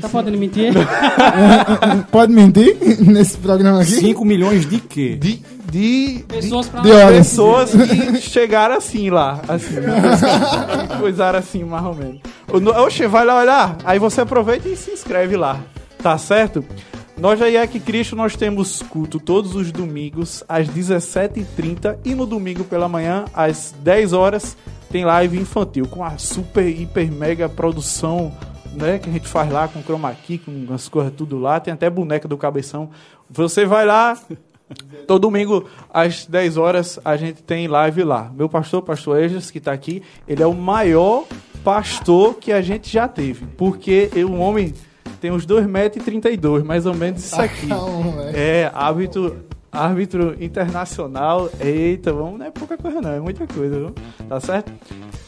Tá 0.00 0.08
podendo 0.08 0.38
mentir? 0.38 0.72
Pode 2.10 2.32
mentir 2.32 2.76
nesse 3.00 3.36
programa 3.38 3.80
aqui? 3.82 3.92
5 3.92 4.24
milhões 4.24 4.68
de 4.68 4.78
quê? 4.80 5.16
De, 5.16 5.42
de, 5.70 6.24
Pessoas 6.28 6.68
pra 6.68 6.80
De 6.80 6.90
horas. 6.90 7.16
pessoas 7.18 7.70
que 7.72 8.20
chegaram 8.20 8.76
assim 8.76 9.10
lá, 9.10 9.40
assim, 9.48 9.76
coisaram 11.00 11.38
assim, 11.38 11.64
mais 11.64 11.84
ou 11.84 11.94
menos. 11.94 12.20
Oxe, 12.84 13.06
vai 13.06 13.24
lá 13.24 13.40
olhar, 13.40 13.76
aí 13.84 13.98
você 13.98 14.20
aproveita 14.22 14.68
e 14.68 14.76
se 14.76 14.90
inscreve 14.90 15.36
lá, 15.36 15.60
tá 16.02 16.16
certo? 16.16 16.64
Nós 17.18 17.40
da 17.40 17.48
IEC 17.48 17.80
Cristo, 17.80 18.14
nós 18.14 18.36
temos 18.36 18.80
culto 18.80 19.18
todos 19.18 19.56
os 19.56 19.72
domingos, 19.72 20.44
às 20.48 20.68
17h30 20.68 21.96
e 22.04 22.14
no 22.14 22.24
domingo 22.24 22.62
pela 22.64 22.88
manhã, 22.88 23.24
às 23.34 23.74
10 23.82 24.12
horas, 24.12 24.56
tem 24.90 25.04
live 25.04 25.36
infantil, 25.38 25.86
com 25.86 26.04
a 26.04 26.16
super, 26.16 26.66
hiper, 26.68 27.10
mega 27.10 27.48
produção, 27.48 28.32
né, 28.78 28.98
que 28.98 29.10
a 29.10 29.12
gente 29.12 29.28
faz 29.28 29.50
lá 29.52 29.68
com 29.68 29.82
chroma 29.82 30.12
key, 30.14 30.38
com 30.38 30.72
as 30.72 30.88
coisas 30.88 31.12
tudo 31.16 31.38
lá, 31.38 31.60
tem 31.60 31.74
até 31.74 31.90
boneca 31.90 32.26
do 32.28 32.36
cabeção. 32.38 32.90
Você 33.30 33.66
vai 33.66 33.84
lá, 33.84 34.16
Todo 35.06 35.22
domingo, 35.22 35.64
às 35.90 36.26
10 36.26 36.58
horas, 36.58 37.00
a 37.02 37.16
gente 37.16 37.42
tem 37.42 37.66
live 37.66 38.04
lá. 38.04 38.30
Meu 38.34 38.50
pastor, 38.50 38.82
pastor 38.82 39.18
Ejas, 39.18 39.50
que 39.50 39.56
está 39.56 39.72
aqui, 39.72 40.02
ele 40.28 40.42
é 40.42 40.46
o 40.46 40.52
maior 40.52 41.24
pastor 41.64 42.34
que 42.34 42.52
a 42.52 42.60
gente 42.60 42.90
já 42.92 43.08
teve. 43.08 43.46
Porque 43.56 44.10
ele- 44.12 44.26
um 44.26 44.38
homem 44.42 44.74
tem 45.22 45.30
uns 45.30 45.46
2,32m, 45.46 46.62
mais 46.64 46.84
ou 46.84 46.92
menos 46.94 47.24
isso 47.24 47.40
aqui. 47.40 47.66
Calma, 47.68 48.12
velho. 48.24 48.36
É, 48.36 48.70
árbitro, 48.74 49.38
árbitro 49.70 50.34
internacional. 50.40 51.48
Eita, 51.60 52.12
vamos, 52.12 52.38
não 52.38 52.46
é 52.46 52.50
pouca 52.50 52.76
coisa 52.76 53.00
não, 53.00 53.10
é 53.12 53.20
muita 53.20 53.46
coisa, 53.46 53.76
viu? 53.76 53.94
Tá 54.28 54.40
certo? 54.40 54.72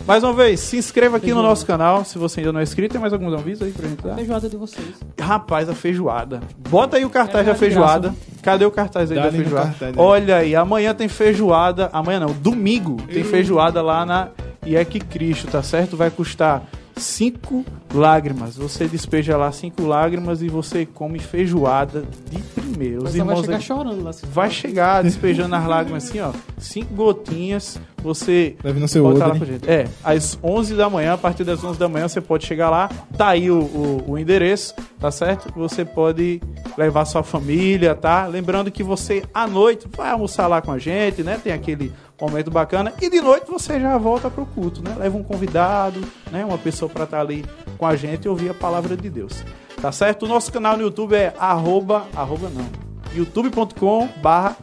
Mais 0.07 0.23
uma 0.25 0.33
vez, 0.33 0.61
se 0.61 0.77
inscreva 0.77 1.19
aqui 1.19 1.33
no 1.33 1.43
nosso 1.43 1.65
canal, 1.67 2.05
se 2.05 2.19
você 2.19 2.41
ainda 2.41 2.53
não 2.53 2.61
é 2.61 2.62
inscrito. 2.62 2.93
Tem 2.93 3.01
mais 3.01 3.12
algum 3.12 3.33
aviso 3.35 3.65
aí 3.65 3.71
pra 3.71 3.89
gente 3.89 4.03
dar? 4.03 4.15
Feijoada 4.15 4.49
de 4.49 4.57
vocês. 4.57 4.87
Rapaz, 5.21 5.69
a 5.69 5.75
feijoada. 5.75 6.41
Bota 6.69 6.97
aí 6.97 7.05
o 7.05 7.11
cartaz 7.11 7.47
É 7.47 7.51
da 7.53 7.57
feijoada. 7.57 8.09
graça, 8.09 8.17
Cadê 8.43 8.65
o 8.65 8.71
cartaz 8.71 9.11
aí 9.11 9.17
Dá 9.19 9.25
da 9.25 9.31
feijoada? 9.33 9.67
cartaz 9.67 9.91
aí. 9.91 10.03
Olha 10.05 10.37
aí, 10.37 10.57
amanhã 10.57 10.95
tem 10.95 11.07
feijoada. 11.09 11.91
Amanhã 11.93 12.21
não, 12.21 12.33
domingo 12.33 12.97
tem 13.12 13.23
feijoada 13.23 13.83
lá 13.83 14.05
na 14.07 14.29
IEC 14.67 15.01
Cristo, 15.01 15.47
tá 15.49 15.62
certo? 15.62 15.97
Vai 15.97 16.11
custar 16.11 16.62
cinco 17.01 17.65
lágrimas. 17.93 18.57
Você 18.57 18.87
despeja 18.87 19.37
lá 19.37 19.51
cinco 19.53 19.85
lágrimas 19.87 20.43
e 20.43 20.49
você 20.49 20.87
come 20.87 21.19
feijoada 21.19 22.05
de 22.31 22.39
primeiro. 22.39 22.99
Os 23.05 23.13
Você 23.13 23.19
vai 23.19 23.27
irmãos 23.29 23.45
chegar 23.47 23.61
chorando 23.61 24.03
lá. 24.05 24.13
se 24.13 24.27
vai 24.27 24.51
chegar 24.51 25.03
despejando 25.03 25.55
as 25.55 25.67
lágrimas 25.67 26.05
assim, 26.09 26.21
ó. 26.21 26.33
Cinco 26.59 26.95
gotinhas. 26.95 27.81
Você 28.03 28.57
Leve 28.65 28.81
no 28.81 28.89
seu 28.89 29.03
Bota 29.03 29.19
lá 29.19 29.27
odre. 29.29 29.39
pra 29.41 29.49
gente. 29.49 29.69
É, 29.71 29.87
às 30.03 30.39
11 30.43 30.75
da 30.75 30.89
manhã, 30.89 31.13
a 31.15 31.19
partir 31.19 31.45
das 31.45 31.63
11 31.63 31.79
da 31.79 31.87
manhã, 31.89 32.09
você 32.09 32.21
pode 32.21 32.47
chegar 32.47 32.71
lá. 32.71 32.89
Tá 33.17 33.29
aí 33.29 33.51
o, 33.51 33.59
o, 33.61 34.05
o 34.13 34.19
endereço, 34.19 34.75
tá 34.99 35.11
certo? 35.11 35.53
Você 35.57 35.85
pode 35.85 36.41
levar 36.79 37.05
sua 37.05 37.23
família, 37.23 37.95
tá? 37.95 38.27
Lembrando 38.27 38.71
que 38.71 38.83
você, 38.83 39.23
à 39.35 39.47
noite, 39.47 39.87
vai 39.95 40.11
almoçar 40.11 40.47
lá 40.47 40.63
com 40.63 40.73
a 40.73 40.79
gente, 40.79 41.23
né? 41.23 41.39
Tem 41.43 41.53
aquele 41.53 41.93
momento 42.21 42.51
bacana. 42.51 42.93
E 43.01 43.09
de 43.09 43.21
noite 43.21 43.51
você 43.51 43.81
já 43.81 43.97
volta 43.97 44.31
pro 44.31 44.47
culto, 44.47 44.83
né? 44.83 44.95
Leva 44.99 45.17
um 45.17 45.23
convidado, 45.23 46.01
né? 46.31 46.45
Uma 46.45 46.59
pessoa 46.59 46.89
pra 46.89 47.05
estar 47.05 47.21
ali 47.21 47.45
com 47.79 47.87
a 47.87 47.97
gente 47.97 48.25
e 48.25 48.29
ouvir 48.29 48.51
a 48.51 48.55
palavra 48.55 48.97
de 48.97 49.09
Deus. 49.09 49.45
Tá 49.81 49.91
certo? 49.91 50.25
O 50.25 50.29
nosso 50.29 50.53
canal 50.53 50.77
no 50.77 50.83
YouTube 50.83 51.15
é 51.15 51.33
arroba, 51.39 52.07
arroba 52.15 52.51
não, 52.51 52.67
youtube.com 53.15 54.09
barra 54.23 54.57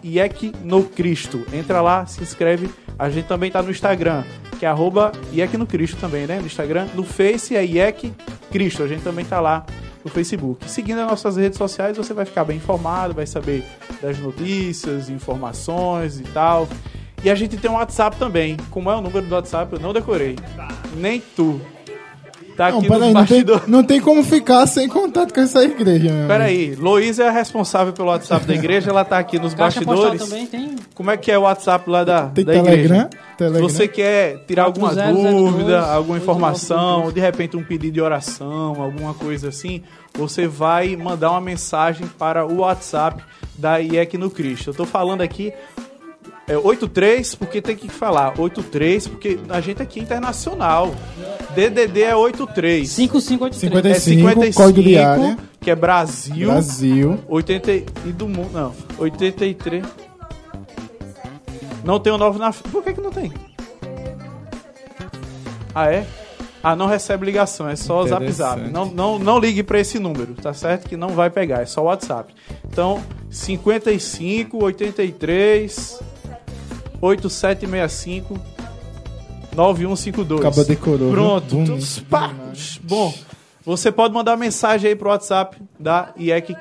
no 0.63 0.83
Cristo. 0.83 1.43
Entra 1.51 1.81
lá, 1.81 2.05
se 2.05 2.21
inscreve. 2.21 2.69
A 2.99 3.09
gente 3.09 3.27
também 3.27 3.51
tá 3.51 3.61
no 3.61 3.69
Instagram, 3.69 4.23
que 4.59 4.65
é 4.65 4.69
arroba 4.69 5.11
no 5.57 5.65
Cristo 5.65 5.97
também, 5.97 6.27
né? 6.27 6.39
No 6.39 6.45
Instagram. 6.45 6.87
No 6.93 7.03
Face 7.03 7.55
é 7.55 7.65
IEC 7.65 8.13
Cristo. 8.51 8.83
A 8.83 8.87
gente 8.87 9.03
também 9.03 9.25
tá 9.25 9.39
lá 9.39 9.65
no 10.03 10.09
Facebook. 10.09 10.69
Seguindo 10.69 10.99
as 11.01 11.07
nossas 11.07 11.35
redes 11.35 11.57
sociais, 11.57 11.97
você 11.97 12.13
vai 12.13 12.25
ficar 12.25 12.43
bem 12.43 12.57
informado, 12.57 13.13
vai 13.13 13.27
saber 13.27 13.63
das 14.01 14.17
notícias, 14.19 15.09
informações 15.09 16.19
e 16.19 16.23
tal. 16.23 16.67
E 17.23 17.29
a 17.29 17.35
gente 17.35 17.57
tem 17.57 17.69
um 17.69 17.75
WhatsApp 17.75 18.15
também. 18.17 18.57
Como 18.69 18.89
é 18.91 18.95
o 18.95 19.01
número 19.01 19.25
do 19.25 19.33
WhatsApp? 19.35 19.73
Eu 19.73 19.79
não 19.79 19.91
decorei. 19.93 20.35
Nem 20.95 21.21
tu. 21.35 21.59
Tá 22.55 22.71
Não, 22.71 22.79
aqui 22.79 22.87
peraí, 22.87 22.99
nos 22.99 23.13
não 23.13 23.25
tem, 23.25 23.37
bastidores. 23.37 23.67
não 23.67 23.83
tem 23.83 24.01
como 24.01 24.23
ficar 24.23 24.65
sem 24.65 24.87
contato 24.87 25.31
com 25.31 25.39
essa 25.41 25.63
igreja, 25.63 26.11
meu. 26.11 26.27
Peraí, 26.27 26.73
Luísa 26.73 27.25
é 27.25 27.27
a 27.27 27.31
responsável 27.31 27.93
pelo 27.93 28.07
WhatsApp 28.07 28.47
da 28.47 28.55
igreja, 28.55 28.89
ela 28.89 29.05
tá 29.05 29.19
aqui 29.19 29.37
nos 29.37 29.53
Caixa 29.53 29.79
bastidores. 29.85 30.23
também 30.23 30.47
tem. 30.47 30.75
Como 30.95 31.11
é 31.11 31.17
que 31.17 31.31
é 31.31 31.37
o 31.37 31.43
WhatsApp 31.43 31.87
lá 31.87 32.03
da, 32.03 32.25
Tem 32.29 32.43
da 32.43 32.53
Telegram? 32.53 32.73
igreja? 32.79 33.09
Telegram? 33.37 33.69
Você 33.69 33.87
quer 33.87 34.43
tirar 34.47 34.63
alguma 34.63 34.87
4002, 34.91 35.35
dúvida, 35.35 35.79
alguma 35.81 36.15
8922. 36.17 36.23
informação, 36.23 37.11
de 37.11 37.19
repente 37.19 37.55
um 37.55 37.63
pedido 37.63 37.93
de 37.93 38.01
oração, 38.01 38.81
alguma 38.81 39.13
coisa 39.13 39.49
assim, 39.49 39.83
você 40.15 40.47
vai 40.47 40.95
mandar 40.95 41.29
uma 41.29 41.41
mensagem 41.41 42.07
para 42.17 42.43
o 42.43 42.61
WhatsApp 42.61 43.21
da 43.55 43.77
IEC 43.79 44.17
no 44.17 44.31
Cristo. 44.31 44.71
Eu 44.71 44.73
tô 44.73 44.85
falando 44.87 45.21
aqui 45.21 45.53
é 46.47 46.57
83 46.57 47.35
porque 47.35 47.61
tem 47.61 47.75
que 47.75 47.89
falar 47.89 48.33
83 48.39 49.07
porque 49.07 49.37
a 49.49 49.59
gente 49.59 49.81
aqui 49.81 49.99
é 49.99 50.03
internacional. 50.03 50.95
DDD 51.53 52.03
é 52.03 52.15
83. 52.15 52.89
5583. 52.89 53.97
É 53.97 53.99
55, 53.99 54.29
55, 54.29 54.55
código 54.55 54.87
de 54.87 54.97
área. 54.97 55.37
que 55.59 55.69
é 55.69 55.75
Brasil. 55.75 56.49
Brasil. 56.49 57.19
80 57.27 57.71
e 57.71 58.11
do 58.13 58.27
mundo, 58.29 58.51
não. 58.53 58.73
83. 58.97 59.83
Não 61.83 61.99
tem 61.99 62.13
o 62.13 62.17
9 62.17 62.39
na. 62.39 62.53
Por 62.53 62.83
que 62.83 62.93
que 62.93 63.01
não 63.01 63.11
tem? 63.11 63.31
Ah, 65.75 65.91
é? 65.91 66.05
Ah, 66.63 66.75
não 66.75 66.87
recebe 66.87 67.25
ligação, 67.25 67.69
é 67.69 67.75
só 67.75 68.01
o 68.03 68.07
Zap 68.07 68.29
Zap. 68.31 68.59
Não, 68.71 68.85
não, 68.85 69.19
não 69.19 69.39
ligue 69.39 69.63
pra 69.63 69.79
esse 69.79 69.99
número, 69.99 70.33
tá 70.33 70.53
certo? 70.53 70.89
Que 70.89 70.97
não 70.97 71.09
vai 71.09 71.29
pegar, 71.29 71.61
é 71.61 71.65
só 71.65 71.81
o 71.81 71.85
WhatsApp. 71.85 72.33
Então, 72.65 73.01
55 73.29 74.63
83 74.63 75.99
8765 77.01 78.39
9152. 79.55 80.39
Acaba 80.39 80.63
decorou. 80.63 81.11
Pronto. 81.11 81.55
Bonito 81.55 81.71
Então, 81.73 82.03
pá, 82.09 82.33
bom, 82.83 83.13
você 83.65 83.91
pode 83.91 84.13
mandar 84.13 84.37
mensagem 84.37 84.89
aí 84.89 84.95
pro 84.95 85.09
WhatsApp 85.09 85.57
da 85.79 86.13
IEC 86.17 86.55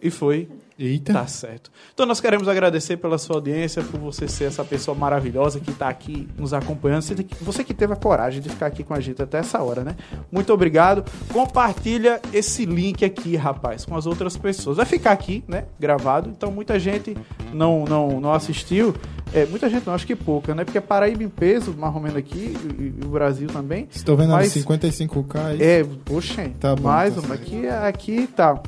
e 0.00 0.10
foi. 0.10 0.48
Eita. 0.78 1.12
Tá 1.12 1.26
certo. 1.26 1.70
Então 1.94 2.04
nós 2.04 2.20
queremos 2.20 2.46
agradecer 2.48 2.98
pela 2.98 3.16
sua 3.16 3.36
audiência, 3.36 3.82
por 3.82 3.98
você 3.98 4.28
ser 4.28 4.44
essa 4.44 4.62
pessoa 4.64 4.94
maravilhosa 4.96 5.58
que 5.58 5.70
está 5.70 5.88
aqui 5.88 6.28
nos 6.36 6.52
acompanhando. 6.52 7.02
Você 7.42 7.64
que- 7.64 7.72
teve 7.74 7.92
a 7.92 7.96
coragem 7.96 8.40
de 8.42 8.48
ficar 8.50 8.66
aqui 8.66 8.82
com 8.84 8.92
a 8.94 9.00
gente 9.00 9.22
até 9.22 9.38
essa 9.38 9.62
hora, 9.62 9.82
né? 9.82 9.96
Muito 10.30 10.52
obrigado. 10.52 11.04
Compartilha 11.32 12.20
esse 12.32 12.64
link 12.66 13.04
aqui, 13.04 13.36
rapaz, 13.36 13.84
com 13.84 13.96
as 13.96 14.06
outras 14.06 14.36
pessoas. 14.36 14.76
Vai 14.76 14.86
ficar 14.86 15.12
aqui, 15.12 15.42
né? 15.48 15.64
Gravado. 15.80 16.28
Então 16.28 16.50
muita 16.50 16.78
gente 16.78 17.16
não, 17.52 17.84
não, 17.84 18.20
não 18.20 18.32
assistiu. 18.32 18.94
É, 19.34 19.44
muita 19.46 19.68
gente 19.68 19.86
não, 19.86 19.94
acho 19.94 20.06
que 20.06 20.14
pouca, 20.14 20.54
né? 20.54 20.64
Porque 20.64 20.80
Paraíba 20.80 21.22
em 21.22 21.28
peso, 21.28 21.74
mais 21.76 21.94
ou 21.94 22.00
menos 22.00 22.16
aqui, 22.16 22.54
e, 22.78 22.94
e 23.02 23.04
o 23.04 23.08
Brasil 23.08 23.48
também. 23.48 23.88
Estou 23.90 24.16
vendo 24.16 24.34
ali 24.34 24.44
Mas- 24.44 24.52
55k 24.54 25.36
aí. 25.46 25.62
É, 25.62 25.84
poxa, 26.04 26.50
Tá 26.60 26.76
bom, 26.76 26.82
mais 26.82 27.14
tá 27.14 27.20
uma. 27.20 27.34
Aqui, 27.34 27.66
aqui 27.68 28.26
tá. 28.28 28.60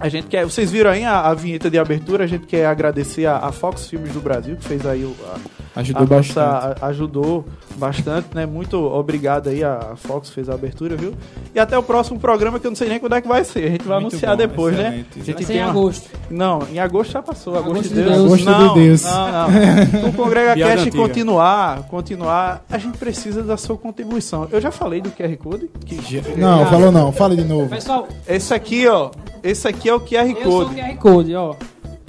A 0.00 0.08
gente 0.08 0.26
quer. 0.28 0.44
Vocês 0.44 0.70
viram 0.70 0.90
aí 0.90 1.04
a, 1.04 1.20
a 1.20 1.34
vinheta 1.34 1.68
de 1.70 1.78
abertura? 1.78 2.24
A 2.24 2.26
gente 2.26 2.46
quer 2.46 2.66
agradecer 2.66 3.26
a, 3.26 3.38
a 3.38 3.52
Fox 3.52 3.88
Filmes 3.88 4.12
do 4.12 4.20
Brasil, 4.20 4.56
que 4.56 4.64
fez 4.64 4.86
aí 4.86 5.04
o. 5.04 5.14
a- 5.26 5.38
Ajudou 5.76 6.02
a 6.02 6.06
bastante. 6.06 6.38
nossa- 6.38 6.76
a- 6.80 6.86
ajudou 6.88 7.44
bastante, 7.76 8.28
né? 8.34 8.46
Muito 8.46 8.76
obrigado 8.82 9.48
aí, 9.48 9.62
a 9.62 9.94
Fox 9.96 10.30
fez 10.30 10.48
a 10.48 10.54
abertura, 10.54 10.96
viu? 10.96 11.14
E 11.54 11.58
até 11.60 11.78
o 11.78 11.82
próximo 11.82 12.18
programa, 12.18 12.58
que 12.58 12.66
eu 12.66 12.70
não 12.70 12.76
sei 12.76 12.88
nem 12.88 12.98
quando 12.98 13.14
é 13.14 13.20
que 13.20 13.28
vai 13.28 13.44
ser. 13.44 13.64
A 13.64 13.70
gente 13.70 13.84
vai 13.86 14.00
Muito 14.00 14.14
anunciar 14.14 14.32
bom, 14.32 14.36
depois, 14.38 14.76
né? 14.76 14.88
A 14.88 14.90
gente 14.92 15.06
Vai 15.16 15.24
ser 15.24 15.42
em 15.42 15.46
tem 15.46 15.62
uma- 15.62 15.70
agosto. 15.70 16.10
Não, 16.30 16.60
em 16.72 16.78
agosto 16.78 17.12
já 17.12 17.22
passou. 17.22 17.54
Agosto, 17.54 17.70
Agosto 17.70 17.82
de 17.82 17.94
de 17.94 17.94
Deus. 18.02 18.08
Deus. 18.14 18.24
Agosto 18.26 18.44
de 18.44 18.50
não, 18.50 18.74
Deus. 18.74 19.02
Não, 19.04 19.32
não. 19.32 19.48
O 20.08 20.12
Congrega 20.12 20.54
Piada 20.54 20.72
Cast 20.74 20.88
antiga. 20.88 21.02
continuar, 21.02 21.82
continuar, 21.84 22.64
a 22.68 22.78
gente 22.78 22.98
precisa 22.98 23.42
da 23.42 23.56
sua 23.56 23.76
contribuição. 23.76 24.48
Eu 24.50 24.60
já 24.60 24.70
falei 24.70 25.00
do 25.00 25.10
QR 25.10 25.36
Code. 25.36 25.68
Que... 25.84 26.22
Não, 26.36 26.66
falou 26.66 26.90
não. 26.90 27.12
Fale 27.12 27.36
de 27.36 27.44
novo. 27.44 27.68
Pessoal, 27.68 28.08
Esse 28.26 28.52
aqui, 28.54 28.86
ó. 28.88 29.10
Esse 29.42 29.68
aqui 29.68 29.88
é 29.88 29.94
o 29.94 30.00
QR 30.00 30.30
eu 30.30 30.42
sou 30.50 30.62
o 30.62 30.66
Code. 30.66 30.80
QR 30.80 30.96
Code, 30.96 31.34
ó. 31.36 31.54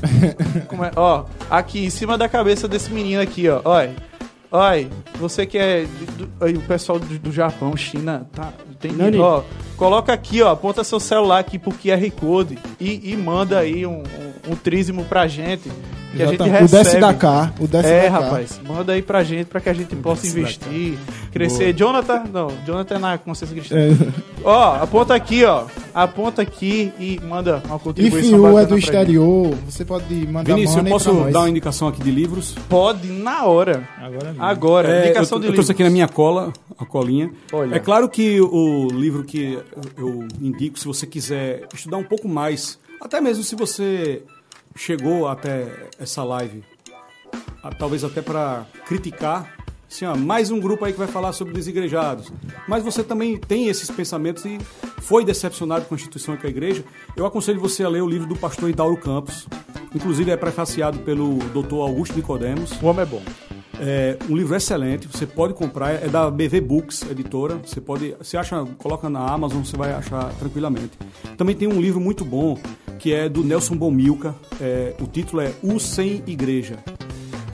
É? 0.03 0.91
Ó, 0.95 1.25
aqui 1.49 1.85
em 1.85 1.89
cima 1.89 2.17
da 2.17 2.29
cabeça 2.29 2.67
desse 2.67 2.91
menino 2.91 3.21
aqui, 3.21 3.49
ó. 3.49 3.61
Olha. 3.65 3.93
Olha, 4.51 4.87
você 5.19 5.45
que 5.45 5.57
é 5.59 5.85
do, 6.17 6.29
aí, 6.43 6.55
o 6.55 6.61
pessoal 6.61 6.97
do, 6.97 7.19
do 7.19 7.31
Japão, 7.31 7.77
China, 7.77 8.27
tá? 8.33 8.51
Tem, 8.79 8.91
Nani. 8.91 9.19
ó, 9.19 9.43
coloca 9.79 10.13
aqui, 10.13 10.41
ó, 10.43 10.51
aponta 10.51 10.83
seu 10.83 10.99
celular 10.99 11.39
aqui 11.39 11.57
pro 11.57 11.71
QR 11.71 12.11
Code 12.19 12.59
e, 12.79 13.11
e 13.13 13.17
manda 13.17 13.57
aí 13.59 13.85
um, 13.87 14.03
um, 14.03 14.51
um 14.51 14.55
trízimo 14.55 15.05
pra 15.05 15.25
gente. 15.27 15.71
Que 16.11 16.23
a 16.23 16.25
gente 16.25 16.41
recebe. 16.41 16.65
O 16.65 16.67
desce 16.69 16.99
da 16.99 17.13
cá. 17.13 17.53
O 17.59 17.67
desce 17.67 17.87
É, 17.87 18.09
da 18.09 18.17
cá. 18.17 18.19
rapaz, 18.25 18.59
manda 18.67 18.93
aí 18.93 19.01
pra 19.01 19.23
gente 19.23 19.45
pra 19.45 19.61
que 19.61 19.69
a 19.69 19.73
gente 19.73 19.95
possa 19.95 20.25
investir, 20.25 20.97
crescer. 21.31 21.71
Jonathan, 21.73 22.23
não, 22.33 22.47
Jonathan 22.65 22.95
é 22.95 22.97
na 22.97 23.17
consciência 23.19 23.55
cristã. 23.55 23.75
É. 23.77 23.91
Ó, 24.43 24.75
aponta 24.81 25.13
aqui, 25.13 25.45
ó. 25.45 25.65
Aponta 25.93 26.41
aqui 26.41 26.91
e 26.99 27.19
manda 27.23 27.61
uma 27.67 27.75
E 27.75 27.79
contribuição 27.79 28.21
Fiu 28.39 28.57
é 28.59 28.65
do 28.65 28.75
gente. 28.75 28.85
exterior. 28.85 29.53
Você 29.69 29.85
pode 29.85 30.27
mandar 30.27 30.55
Vinícius, 30.55 30.77
eu 30.83 30.85
posso 30.85 31.13
dar 31.31 31.41
uma 31.41 31.49
indicação 31.49 31.87
aqui 31.87 32.01
de 32.01 32.09
livros? 32.09 32.55
Pode 32.67 33.07
na 33.07 33.43
hora. 33.45 33.87
Agora 34.01 34.25
mesmo. 34.29 34.43
Agora, 34.43 34.89
É, 34.91 35.05
indicação 35.05 35.37
eu, 35.37 35.41
de 35.41 35.47
eu 35.49 35.53
trouxe 35.53 35.71
livro. 35.71 35.73
aqui 35.73 35.83
na 35.83 35.89
minha 35.91 36.07
cola, 36.07 36.51
a 36.79 36.85
colinha. 36.85 37.29
Olha. 37.53 37.75
É 37.75 37.79
claro 37.79 38.09
que 38.09 38.41
o 38.41 38.87
livro 38.91 39.23
que 39.23 39.59
eu 39.97 40.27
indico, 40.41 40.79
se 40.79 40.85
você 40.85 41.05
quiser 41.05 41.67
estudar 41.73 41.97
um 41.97 42.03
pouco 42.03 42.27
mais, 42.27 42.79
até 43.01 43.19
mesmo 43.21 43.43
se 43.43 43.55
você 43.55 44.23
chegou 44.75 45.27
até 45.27 45.89
essa 45.99 46.23
live, 46.23 46.63
talvez 47.77 48.03
até 48.03 48.21
para 48.21 48.65
criticar, 48.85 49.57
assim, 49.89 50.05
ó, 50.05 50.15
mais 50.15 50.51
um 50.51 50.59
grupo 50.59 50.85
aí 50.85 50.93
que 50.93 50.99
vai 50.99 51.07
falar 51.07 51.33
sobre 51.33 51.53
desigrejados. 51.53 52.31
Mas 52.67 52.83
você 52.83 53.03
também 53.03 53.37
tem 53.37 53.67
esses 53.67 53.89
pensamentos 53.89 54.45
e 54.45 54.59
foi 55.01 55.25
decepcionado 55.25 55.85
com 55.85 55.95
a 55.95 55.97
instituição 55.97 56.35
e 56.35 56.37
com 56.37 56.47
a 56.47 56.49
igreja. 56.49 56.83
Eu 57.15 57.25
aconselho 57.25 57.59
você 57.59 57.83
a 57.83 57.89
ler 57.89 58.01
o 58.01 58.07
livro 58.07 58.27
do 58.27 58.35
pastor 58.35 58.69
Idauro 58.69 58.97
Campos. 58.97 59.47
Inclusive 59.93 60.29
é 60.29 60.37
prefaciado 60.37 60.99
pelo 60.99 61.39
Dr. 61.49 61.75
Augusto 61.75 62.15
Nicodemos. 62.15 62.71
O 62.81 62.85
homem 62.85 63.01
é 63.01 63.05
bom. 63.05 63.23
É 63.81 64.17
um 64.29 64.35
livro 64.35 64.55
excelente, 64.55 65.07
você 65.07 65.25
pode 65.25 65.53
comprar, 65.53 65.91
é 65.91 66.09
da 66.09 66.29
BV 66.29 66.59
Books, 66.59 67.03
editora. 67.09 67.55
Você 67.65 67.79
pode, 67.79 68.13
você 68.17 68.35
acha, 68.35 68.65
coloca 68.77 69.09
na 69.09 69.25
Amazon, 69.25 69.63
você 69.63 69.77
vai 69.77 69.93
achar 69.93 70.33
tranquilamente. 70.33 70.97
Também 71.37 71.55
tem 71.55 71.67
um 71.67 71.79
livro 71.79 72.01
muito 72.01 72.25
bom 72.25 72.57
que 72.99 73.13
é 73.13 73.29
do 73.29 73.43
Nelson 73.43 73.77
Bomilca. 73.77 74.35
é, 74.59 74.93
o 74.99 75.07
título 75.07 75.41
é 75.41 75.53
O 75.63 75.79
Sem 75.79 76.21
Igreja. 76.27 76.77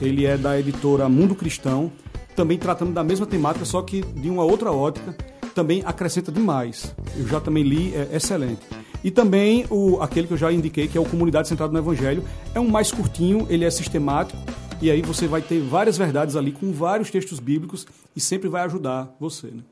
Ele 0.00 0.26
é 0.26 0.36
da 0.36 0.58
editora 0.58 1.08
Mundo 1.08 1.34
Cristão, 1.34 1.92
também 2.34 2.58
tratando 2.58 2.92
da 2.92 3.04
mesma 3.04 3.24
temática, 3.24 3.64
só 3.64 3.80
que 3.80 4.02
de 4.02 4.28
uma 4.28 4.42
outra 4.42 4.72
ótica. 4.72 5.16
também 5.54 5.82
acrescenta 5.86 6.30
demais. 6.30 6.94
Eu 7.16 7.26
já 7.26 7.40
também 7.40 7.62
li, 7.62 7.94
é 7.94 8.16
excelente. 8.16 8.60
E 9.02 9.10
também 9.10 9.64
o, 9.70 10.02
aquele 10.02 10.26
que 10.26 10.34
eu 10.34 10.36
já 10.36 10.52
indiquei, 10.52 10.86
que 10.86 10.98
é 10.98 11.00
o 11.00 11.04
Comunidade 11.04 11.48
Centrada 11.48 11.72
no 11.72 11.78
Evangelho. 11.78 12.22
É 12.54 12.60
um 12.60 12.68
mais 12.68 12.90
curtinho, 12.90 13.46
ele 13.48 13.64
é 13.64 13.70
sistemático, 13.70 14.38
e 14.80 14.90
aí 14.90 15.02
você 15.02 15.26
vai 15.26 15.40
ter 15.40 15.60
várias 15.60 15.96
verdades 15.96 16.36
ali 16.36 16.52
com 16.52 16.72
vários 16.72 17.10
textos 17.10 17.40
bíblicos 17.40 17.86
e 18.14 18.20
sempre 18.20 18.48
vai 18.48 18.62
ajudar 18.62 19.14
você. 19.18 19.48
Né? 19.48 19.62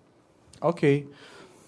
Ok. 0.61 1.09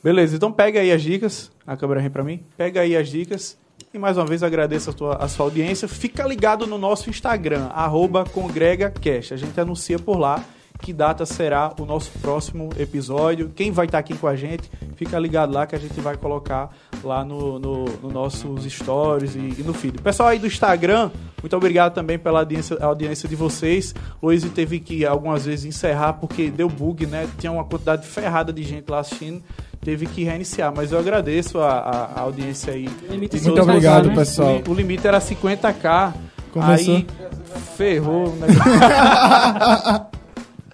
Beleza, 0.02 0.36
então 0.36 0.52
pega 0.52 0.80
aí 0.80 0.92
as 0.92 1.02
dicas. 1.02 1.50
A 1.66 1.76
câmera 1.76 2.00
vem 2.00 2.10
para 2.10 2.24
mim. 2.24 2.42
Pega 2.56 2.80
aí 2.80 2.96
as 2.96 3.08
dicas. 3.08 3.58
E 3.92 3.98
mais 3.98 4.16
uma 4.16 4.26
vez 4.26 4.42
agradeço 4.42 4.90
a, 4.90 4.92
tua, 4.92 5.16
a 5.16 5.28
sua 5.28 5.46
audiência. 5.46 5.88
Fica 5.88 6.26
ligado 6.26 6.66
no 6.66 6.78
nosso 6.78 7.10
Instagram, 7.10 7.68
congregacast. 8.24 9.34
A 9.34 9.36
gente 9.36 9.58
anuncia 9.60 9.98
por 9.98 10.18
lá 10.18 10.44
que 10.81 10.93
data 10.93 11.24
será 11.27 11.73
o 11.78 11.85
nosso 11.85 12.11
próximo 12.20 12.70
episódio. 12.78 13.51
Quem 13.55 13.70
vai 13.70 13.86
estar 13.86 13.98
aqui 13.98 14.15
com 14.16 14.27
a 14.27 14.36
gente, 14.36 14.70
fica 14.97 15.19
ligado 15.19 15.53
lá 15.53 15.66
que 15.66 15.74
a 15.74 15.78
gente 15.78 16.01
vai 16.01 16.16
colocar 16.16 16.70
lá 17.03 17.24
no, 17.24 17.59
no, 17.59 17.85
no 17.85 18.11
nossos 18.11 18.65
stories 18.65 19.35
e, 19.35 19.61
e, 19.61 19.62
no 19.65 19.73
feed. 19.73 19.98
Pessoal 20.01 20.31
aí 20.31 20.39
do 20.39 20.47
Instagram, 20.47 21.11
muito 21.43 21.57
obrigado 21.57 21.94
também 21.94 22.19
pela 22.19 22.40
audiência, 22.40 22.77
audiência 22.81 23.28
de 23.28 23.36
vocês. 23.36 23.94
Luiz 24.23 24.44
teve 24.51 24.81
que 24.81 25.05
algumas 25.05 25.44
vezes 25.44 25.65
encerrar 25.65 26.15
porque 26.15 26.51
deu 26.51 26.69
bug, 26.69 27.07
né? 27.07 27.28
Tinha 27.39 27.53
uma 27.53 27.65
quantidade 27.65 28.07
ferrada 28.07 28.53
de 28.53 28.62
gente 28.62 28.90
lá 28.90 29.01
assistindo. 29.01 29.43
Teve 29.81 30.07
que 30.07 30.24
reiniciar, 30.24 30.73
mas 30.74 30.90
eu 30.90 30.98
agradeço 30.98 31.61
a, 31.61 31.78
a, 31.78 32.20
audiência 32.20 32.73
aí. 32.73 32.89
Muito 33.09 33.62
obrigado, 33.62 34.09
né? 34.09 34.15
pessoal. 34.15 34.61
O, 34.66 34.70
o 34.73 34.74
limite 34.74 35.07
era 35.07 35.20
50k. 35.20 36.12
Começou. 36.53 36.97
Aí 36.97 37.07
ferrou. 37.77 38.35
Né? 38.35 38.48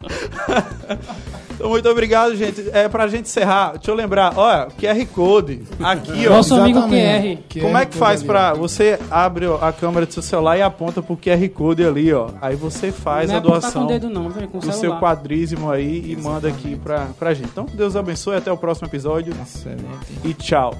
Então, 1.62 1.70
muito 1.70 1.88
obrigado, 1.88 2.34
gente. 2.34 2.68
É 2.72 2.88
pra 2.88 3.06
gente 3.06 3.26
encerrar, 3.26 3.74
deixa 3.74 3.88
eu 3.90 3.94
lembrar, 3.94 4.36
olha, 4.36 4.66
QR 4.80 5.06
Code 5.06 5.62
aqui, 5.80 6.26
ó. 6.26 6.30
Nosso 6.30 6.56
amigo 6.56 6.80
QR. 6.80 7.38
QR. 7.48 7.60
Como 7.60 7.78
é 7.78 7.86
que 7.86 7.96
faz 7.96 8.20
para 8.20 8.52
você 8.52 8.98
abre 9.08 9.46
a 9.60 9.72
câmera 9.72 10.04
do 10.04 10.12
seu 10.12 10.22
celular 10.22 10.58
e 10.58 10.62
aponta 10.62 11.00
pro 11.00 11.16
QR 11.16 11.48
Code 11.50 11.84
ali, 11.84 12.12
ó. 12.12 12.30
Aí 12.40 12.56
você 12.56 12.90
faz 12.90 13.30
não 13.30 13.36
a 13.36 13.40
doação 13.40 13.82
com 13.82 13.86
dedo, 13.86 14.10
não, 14.10 14.28
do 14.28 14.72
seu 14.72 14.96
quadrísimo 14.96 15.70
aí 15.70 16.10
e 16.10 16.16
manda 16.16 16.48
aqui 16.48 16.74
pra, 16.74 17.06
pra 17.16 17.32
gente. 17.32 17.50
Então, 17.50 17.64
Deus 17.72 17.94
abençoe, 17.94 18.36
até 18.36 18.50
o 18.50 18.56
próximo 18.56 18.88
episódio. 18.88 19.32
Excelente. 19.40 19.86
E 20.24 20.34
tchau. 20.34 20.74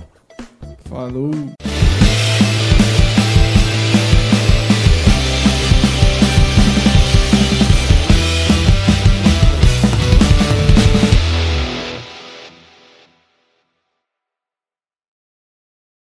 Falou. 0.89 1.31